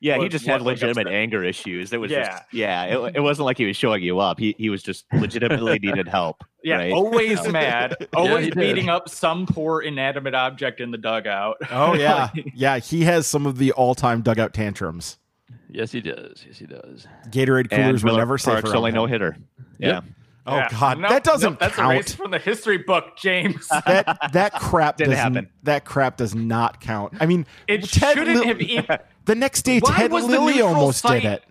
Yeah, 0.00 0.18
he 0.18 0.28
just 0.28 0.46
had 0.46 0.62
legitimate 0.62 1.06
upset. 1.08 1.12
anger 1.14 1.42
issues. 1.42 1.92
It 1.92 1.96
was 2.00 2.10
Yeah. 2.10 2.24
just 2.30 2.42
yeah, 2.52 2.84
it, 2.84 3.16
it 3.16 3.20
wasn't 3.20 3.46
like 3.46 3.58
he 3.58 3.66
was 3.66 3.76
showing 3.76 4.02
you 4.02 4.20
up. 4.20 4.38
He 4.38 4.54
he 4.58 4.70
was 4.70 4.82
just 4.82 5.04
legitimately 5.12 5.78
needed 5.82 6.06
help. 6.08 6.44
Yeah, 6.62 6.76
right? 6.76 6.92
always 6.92 7.46
mad, 7.48 7.96
always 8.14 8.46
did. 8.46 8.54
beating 8.56 8.88
up 8.88 9.08
some 9.08 9.46
poor 9.46 9.80
inanimate 9.80 10.34
object 10.34 10.80
in 10.80 10.90
the 10.90 10.98
dugout. 10.98 11.56
Oh 11.70 11.94
yeah, 11.94 12.30
yeah. 12.54 12.78
He 12.78 13.04
has 13.04 13.26
some 13.26 13.46
of 13.46 13.58
the 13.58 13.72
all-time 13.72 14.22
dugout 14.22 14.54
tantrums. 14.54 15.18
yes, 15.68 15.90
he 15.92 16.00
does. 16.00 16.44
Yes, 16.46 16.58
he 16.58 16.66
does. 16.66 17.06
Gatorade 17.30 17.70
coolers 17.70 18.02
were 18.04 18.08
Miller 18.08 18.20
never 18.20 18.38
safe. 18.38 18.54
Park's 18.54 18.68
around 18.70 18.76
only 18.76 18.90
him. 18.90 18.94
no 18.96 19.06
hitter. 19.06 19.36
Yeah. 19.78 19.88
Yep. 19.88 20.04
Oh 20.50 20.56
Yeah. 20.56 20.68
God, 20.70 20.98
Nope, 21.00 21.10
that 21.10 21.24
doesn't 21.24 21.50
nope, 21.52 21.60
that's 21.60 21.74
count. 21.76 21.92
erased 21.94 22.16
from 22.16 22.30
the 22.30 22.38
history 22.38 22.78
book, 22.78 23.16
James. 23.18 23.68
that 23.68 24.30
that 24.32 24.54
crap 24.54 24.96
Didn't 24.96 25.10
doesn't 25.10 25.34
happen. 25.34 25.50
that 25.64 25.84
crap 25.84 26.16
does 26.16 26.34
not 26.34 26.80
count. 26.80 27.12
I 27.20 27.26
mean, 27.26 27.44
It 27.66 27.82
Ted 27.84 28.16
shouldn't 28.16 28.36
Lil- 28.38 28.46
have 28.46 28.60
even. 28.62 28.98
The 29.28 29.34
next 29.36 29.62
day 29.62 29.78
Why 29.78 29.94
Ted 29.96 30.10
Lilly 30.12 30.60
almost 30.60 31.00
site- 31.02 31.22
did 31.22 31.32
it. 31.34 31.44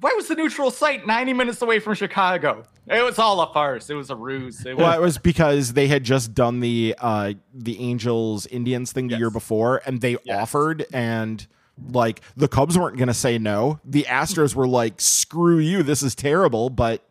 Why 0.00 0.12
was 0.14 0.28
the 0.28 0.36
neutral 0.36 0.70
site 0.70 1.06
90 1.06 1.32
minutes 1.32 1.60
away 1.62 1.80
from 1.80 1.94
Chicago? 1.94 2.62
It 2.86 3.02
was 3.02 3.18
all 3.18 3.40
a 3.40 3.52
farce. 3.52 3.90
It 3.90 3.94
was 3.94 4.10
a 4.10 4.14
ruse. 4.16 4.64
It 4.64 4.76
was, 4.76 4.82
Well, 4.82 4.92
it 4.92 5.00
was 5.00 5.18
because 5.18 5.72
they 5.72 5.88
had 5.88 6.04
just 6.04 6.34
done 6.34 6.60
the 6.60 6.94
uh 7.00 7.32
the 7.52 7.80
Angels 7.80 8.46
Indians 8.46 8.92
thing 8.92 9.08
the 9.08 9.12
Yes. 9.14 9.18
year 9.20 9.30
before, 9.30 9.82
and 9.86 10.00
they 10.00 10.16
Yes. 10.24 10.42
offered, 10.42 10.86
and 10.92 11.44
like 11.90 12.20
the 12.36 12.46
Cubs 12.48 12.78
weren't 12.78 12.96
gonna 12.98 13.14
say 13.14 13.38
no. 13.38 13.80
The 13.84 14.04
Astros 14.04 14.54
were 14.54 14.68
like, 14.68 15.00
"Screw 15.00 15.58
you, 15.58 15.82
this 15.82 16.02
is 16.02 16.14
terrible," 16.14 16.70
but 16.70 17.02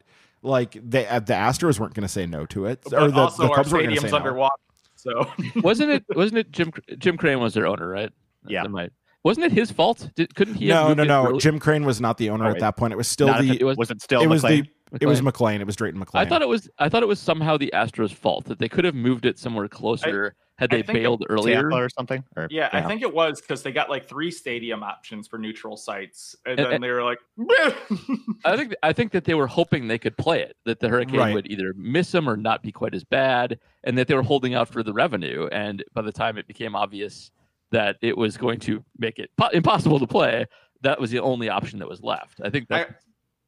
like 0.43 0.77
they 0.81 1.07
uh, 1.07 1.19
the 1.19 1.33
Astros 1.33 1.79
weren't 1.79 1.93
gonna 1.95 2.07
say 2.07 2.25
no 2.25 2.45
to 2.47 2.67
it, 2.67 2.79
but 2.83 2.93
or 2.93 3.11
the, 3.11 3.19
also 3.21 3.43
the 3.43 3.49
our 3.49 3.55
Cubs 3.55 3.73
weren't 3.73 3.85
gonna 3.85 3.95
say 3.95 4.07
stadium's 4.07 4.11
no. 4.11 4.17
underwater. 4.17 4.55
So 4.95 5.31
wasn't 5.61 5.91
it? 5.91 6.05
Wasn't 6.15 6.37
it 6.37 6.51
Jim 6.51 6.71
Jim 6.99 7.17
Crane 7.17 7.39
was 7.39 7.53
their 7.55 7.65
owner, 7.67 7.87
right? 7.89 8.11
Yeah. 8.47 8.63
That 8.63 8.69
might- 8.69 8.91
wasn't 9.23 9.45
it 9.45 9.51
his 9.51 9.71
fault? 9.71 10.09
Did, 10.15 10.33
couldn't 10.35 10.55
he? 10.55 10.67
No, 10.67 10.87
moved 10.89 10.97
no, 10.97 11.03
no. 11.03 11.27
early- 11.27 11.39
Jim 11.39 11.59
Crane 11.59 11.83
was 11.85 11.99
not 12.01 12.17
the 12.17 12.29
owner 12.29 12.47
Oh, 12.47 12.51
at 12.51 12.59
that 12.59 12.77
point. 12.77 12.93
It 12.93 12.97
was 12.97 13.07
still 13.07 13.27
Not 13.27 13.41
the 13.41 13.59
it 13.59 13.63
was- 13.63 13.77
was 13.77 13.91
it 13.91 14.01
still 14.01 14.21
it 14.21 14.27
was 14.27 14.43
McLane? 14.43 14.67
the 14.91 14.97
it 15.01 15.05
was 15.05 15.19
McLane. 15.21 15.31
McLane. 15.57 15.59
It 15.61 15.65
was 15.65 15.75
Drayton 15.75 15.99
McLane. 15.99 16.19
I 16.19 16.25
thought 16.25 16.41
it 16.41 16.47
was. 16.47 16.69
I 16.79 16.87
thought 16.87 17.03
it 17.03 17.07
was 17.07 17.19
somehow 17.19 17.57
the 17.57 17.71
Astros' 17.73 18.13
fault 18.13 18.45
that 18.45 18.57
they 18.59 18.69
could 18.69 18.85
have 18.85 18.95
moved 18.95 19.25
it 19.25 19.37
somewhere 19.37 19.67
closer 19.67 20.33
had 20.57 20.69
they 20.71 20.81
think 20.81 20.97
it- 20.99 21.01
bailed 21.03 21.25
earlier. 21.29 21.61
Tampa 21.61 21.75
or 21.75 21.89
something. 21.89 22.23
Or, 22.37 22.47
yeah, 22.49 22.69
I 22.71 22.81
think 22.83 23.01
it 23.01 23.13
was 23.13 23.41
because 23.41 23.61
they 23.63 23.71
got 23.73 23.89
like 23.89 24.07
three 24.07 24.31
stadium 24.31 24.81
options 24.83 25.27
for 25.27 25.37
neutral 25.37 25.75
sites, 25.77 26.35
and, 26.45 26.57
And- 26.59 26.71
then 26.71 26.81
they 26.81 26.89
were 26.89 27.03
like, 27.03 27.19
I 28.45 28.55
think 28.55 28.75
I 28.81 28.93
think 28.93 29.11
that 29.11 29.25
they 29.25 29.33
were 29.33 29.47
hoping 29.47 29.87
they 29.87 29.99
could 29.99 30.17
play 30.17 30.41
it, 30.41 30.55
that 30.65 30.79
the 30.79 30.89
hurricane 30.89 31.19
Right. 31.19 31.33
would 31.33 31.51
either 31.51 31.73
miss 31.75 32.11
them 32.11 32.29
or 32.29 32.37
not 32.37 32.63
be 32.63 32.71
quite 32.71 32.95
as 32.95 33.03
bad, 33.03 33.59
and 33.83 33.97
that 33.97 34.07
they 34.07 34.15
were 34.15 34.23
holding 34.23 34.55
out 34.55 34.69
for 34.69 34.83
the 34.83 34.93
revenue. 34.93 35.47
And 35.51 35.83
by 35.93 36.01
the 36.01 36.11
time 36.11 36.37
it 36.37 36.47
became 36.47 36.75
obvious 36.75 37.29
that 37.71 37.97
it 38.01 38.17
was 38.17 38.37
going 38.37 38.59
to 38.61 38.83
make 38.97 39.19
it 39.19 39.29
po- 39.37 39.49
impossible 39.49 39.99
to 39.99 40.07
play, 40.07 40.45
that 40.81 40.99
was 40.99 41.11
the 41.11 41.19
only 41.19 41.49
option 41.49 41.79
that 41.79 41.89
was 41.89 42.01
left. 42.01 42.39
I 42.43 42.49
think 42.49 42.67
that 42.69 43.01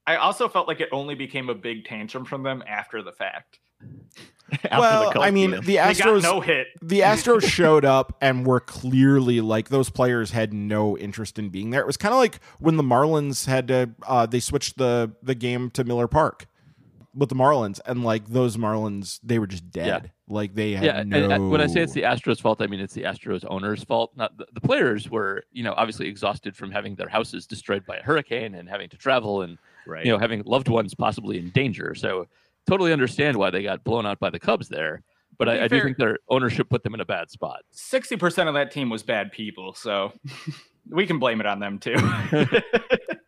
I 0.07 0.15
also 0.15 0.49
felt 0.49 0.67
like 0.67 0.81
it 0.81 0.89
only 0.91 1.13
became 1.15 1.49
a 1.49 1.55
big 1.55 1.85
tantrum 1.85 2.25
from 2.25 2.41
them 2.43 2.63
after 2.67 3.03
the 3.03 3.11
fact. 3.11 3.59
After 4.63 4.79
well, 4.79 5.11
the 5.11 5.19
I 5.19 5.29
mean, 5.29 5.51
the 5.51 5.59
They 5.59 5.73
got 5.75 5.95
Astros 5.95 6.23
no 6.23 6.41
hit. 6.41 6.67
the 6.81 6.99
Astros 7.01 7.47
showed 7.47 7.85
up 7.85 8.17
and 8.19 8.47
were 8.47 8.59
clearly 8.59 9.41
like 9.41 9.69
those 9.69 9.91
players 9.91 10.31
had 10.31 10.53
no 10.53 10.97
interest 10.97 11.37
in 11.37 11.49
being 11.49 11.69
there. 11.69 11.81
It 11.81 11.85
was 11.87 11.97
kind 11.97 12.13
of 12.13 12.17
like 12.17 12.39
when 12.57 12.75
the 12.75 12.81
Marlins 12.83 13.45
had 13.45 13.67
to 13.67 13.91
uh, 14.07 14.25
they 14.25 14.39
switched 14.39 14.79
the 14.79 15.11
the 15.21 15.35
game 15.35 15.69
to 15.71 15.83
Miller 15.83 16.07
Park 16.07 16.47
with 17.13 17.29
the 17.29 17.35
Marlins 17.35 17.79
and 17.85 18.03
like 18.03 18.27
those 18.27 18.57
Marlins 18.57 19.19
they 19.23 19.39
were 19.39 19.47
just 19.47 19.69
dead. 19.71 20.11
Like 20.27 20.53
they 20.53 20.73
had 20.73 20.83
yeah. 20.83 20.99
Uh, 20.99 21.03
no. 21.03 21.29
and 21.29 21.51
when 21.51 21.61
I 21.61 21.67
say 21.67 21.81
it's 21.81 21.93
the 21.93 22.03
Astros' 22.03 22.39
fault, 22.39 22.61
I 22.61 22.67
mean 22.67 22.79
it's 22.79 22.93
the 22.93 23.03
Astros 23.03 23.43
owners' 23.49 23.83
fault. 23.83 24.11
Not 24.15 24.37
the, 24.37 24.45
the 24.53 24.61
players 24.61 25.09
were, 25.09 25.43
you 25.51 25.63
know, 25.63 25.73
obviously 25.75 26.07
exhausted 26.07 26.55
from 26.55 26.71
having 26.71 26.95
their 26.95 27.09
houses 27.09 27.47
destroyed 27.47 27.85
by 27.85 27.97
a 27.97 28.03
hurricane 28.03 28.55
and 28.55 28.69
having 28.69 28.89
to 28.89 28.97
travel 28.97 29.41
and 29.41 29.57
right. 29.87 30.05
you 30.05 30.11
know 30.11 30.19
having 30.19 30.43
loved 30.43 30.67
ones 30.67 30.93
possibly 30.93 31.39
in 31.39 31.49
danger. 31.49 31.95
So 31.95 32.27
totally 32.67 32.93
understand 32.93 33.37
why 33.37 33.49
they 33.49 33.63
got 33.63 33.83
blown 33.83 34.05
out 34.05 34.19
by 34.19 34.29
the 34.29 34.39
Cubs 34.39 34.69
there. 34.69 35.01
But 35.37 35.45
To 35.45 35.51
be 35.51 35.59
I, 35.59 35.63
I 35.63 35.67
do 35.67 35.81
think 35.81 35.97
their 35.97 36.19
ownership 36.29 36.69
put 36.69 36.83
them 36.83 36.93
in 36.93 36.99
a 36.99 37.05
bad 37.05 37.31
spot. 37.31 37.61
Sixty 37.71 38.17
percent 38.17 38.49
of 38.49 38.55
that 38.55 38.71
team 38.71 38.89
was 38.89 39.03
bad 39.03 39.31
people, 39.31 39.73
so 39.73 40.13
we 40.89 41.07
can 41.07 41.17
blame 41.17 41.39
it 41.39 41.45
on 41.45 41.59
them 41.59 41.79
too. 41.79 41.95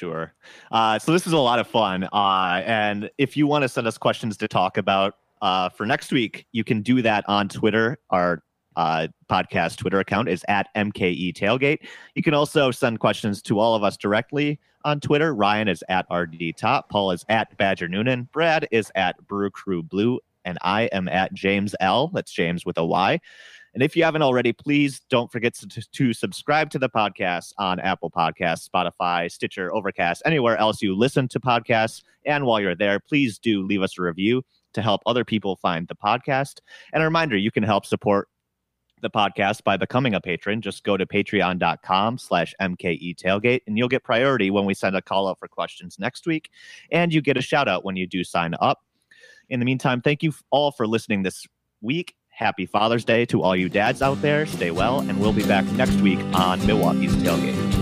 Sure. 0.00 0.32
Uh, 0.72 0.98
so 0.98 1.12
this 1.12 1.26
is 1.26 1.34
a 1.34 1.38
lot 1.38 1.58
of 1.58 1.66
fun. 1.66 2.08
Uh, 2.10 2.62
and 2.64 3.10
if 3.18 3.36
you 3.36 3.46
want 3.46 3.64
to 3.64 3.68
send 3.68 3.86
us 3.86 3.98
questions 3.98 4.38
to 4.38 4.48
talk 4.48 4.78
about 4.78 5.16
uh, 5.42 5.68
for 5.68 5.84
next 5.84 6.10
week, 6.10 6.46
you 6.52 6.64
can 6.64 6.80
do 6.80 7.02
that 7.02 7.22
on 7.28 7.50
Twitter. 7.50 7.98
Our 8.08 8.42
uh, 8.76 9.08
podcast 9.28 9.76
Twitter 9.76 10.00
account 10.00 10.30
is 10.30 10.42
at 10.48 10.68
MKE 10.74 11.34
Tailgate. 11.34 11.86
You 12.14 12.22
can 12.22 12.32
also 12.32 12.70
send 12.70 12.98
questions 12.98 13.42
to 13.42 13.58
all 13.58 13.74
of 13.74 13.84
us 13.84 13.98
directly 13.98 14.58
on 14.86 15.00
Twitter. 15.00 15.34
Ryan 15.34 15.68
is 15.68 15.84
at 15.90 16.06
RD 16.10 16.56
Top. 16.56 16.88
Paul 16.88 17.10
is 17.10 17.26
at 17.28 17.54
Badger 17.58 17.86
Noonan. 17.86 18.30
Brad 18.32 18.66
is 18.70 18.90
at 18.94 19.18
Brew 19.26 19.50
Crew 19.50 19.82
Blue. 19.82 20.18
And 20.46 20.56
I 20.62 20.84
am 20.84 21.08
at 21.08 21.34
James 21.34 21.74
L. 21.80 22.08
That's 22.08 22.32
James 22.32 22.64
with 22.64 22.78
a 22.78 22.86
Y. 22.86 23.20
And 23.74 23.82
if 23.82 23.96
you 23.96 24.02
haven't 24.02 24.22
already, 24.22 24.52
please 24.52 25.00
don't 25.10 25.30
forget 25.30 25.54
to, 25.92 26.12
subscribe 26.12 26.70
to 26.70 26.78
the 26.78 26.88
podcast 26.88 27.52
on 27.58 27.78
Apple 27.80 28.10
Podcasts, 28.10 28.68
Spotify, 28.68 29.30
Stitcher, 29.30 29.72
Overcast, 29.72 30.22
anywhere 30.24 30.56
else 30.56 30.82
you 30.82 30.96
listen 30.96 31.28
to 31.28 31.40
podcasts. 31.40 32.02
And 32.26 32.46
while 32.46 32.60
you're 32.60 32.74
there, 32.74 32.98
please 32.98 33.38
do 33.38 33.62
leave 33.62 33.82
us 33.82 33.98
a 33.98 34.02
review 34.02 34.42
to 34.72 34.82
help 34.82 35.02
other 35.06 35.24
people 35.24 35.56
find 35.56 35.86
the 35.88 35.94
podcast. 35.94 36.60
And 36.92 37.02
a 37.02 37.06
reminder, 37.06 37.36
you 37.36 37.50
can 37.50 37.62
help 37.62 37.86
support 37.86 38.28
the 39.02 39.10
podcast 39.10 39.64
by 39.64 39.76
becoming 39.76 40.14
a 40.14 40.20
patron. 40.20 40.60
Just 40.60 40.84
go 40.84 40.96
to 40.96 41.06
patreon.com 41.06 42.18
slash 42.18 42.54
MKE 42.60 43.16
tailgate 43.16 43.60
and 43.66 43.78
you'll 43.78 43.88
get 43.88 44.04
priority 44.04 44.50
when 44.50 44.64
we 44.64 44.74
send 44.74 44.96
a 44.96 45.02
call 45.02 45.28
out 45.28 45.38
for 45.38 45.48
questions 45.48 45.98
next 45.98 46.26
week. 46.26 46.50
And 46.90 47.12
you 47.12 47.22
get 47.22 47.36
a 47.36 47.42
shout 47.42 47.68
out 47.68 47.84
when 47.84 47.96
you 47.96 48.06
do 48.06 48.24
sign 48.24 48.54
up. 48.60 48.80
In 49.48 49.58
the 49.58 49.66
meantime, 49.66 50.00
thank 50.00 50.22
you 50.22 50.32
all 50.50 50.70
for 50.70 50.86
listening 50.86 51.22
this 51.22 51.46
week. 51.80 52.14
Happy 52.40 52.64
Father's 52.64 53.04
Day 53.04 53.26
to 53.26 53.42
all 53.42 53.54
you 53.54 53.68
dads 53.68 54.00
out 54.00 54.22
there. 54.22 54.46
Stay 54.46 54.70
well, 54.70 55.00
and 55.00 55.20
we'll 55.20 55.34
be 55.34 55.46
back 55.46 55.66
next 55.72 56.00
week 56.00 56.18
on 56.32 56.58
Milwaukee's 56.66 57.14
Tailgate. 57.16 57.79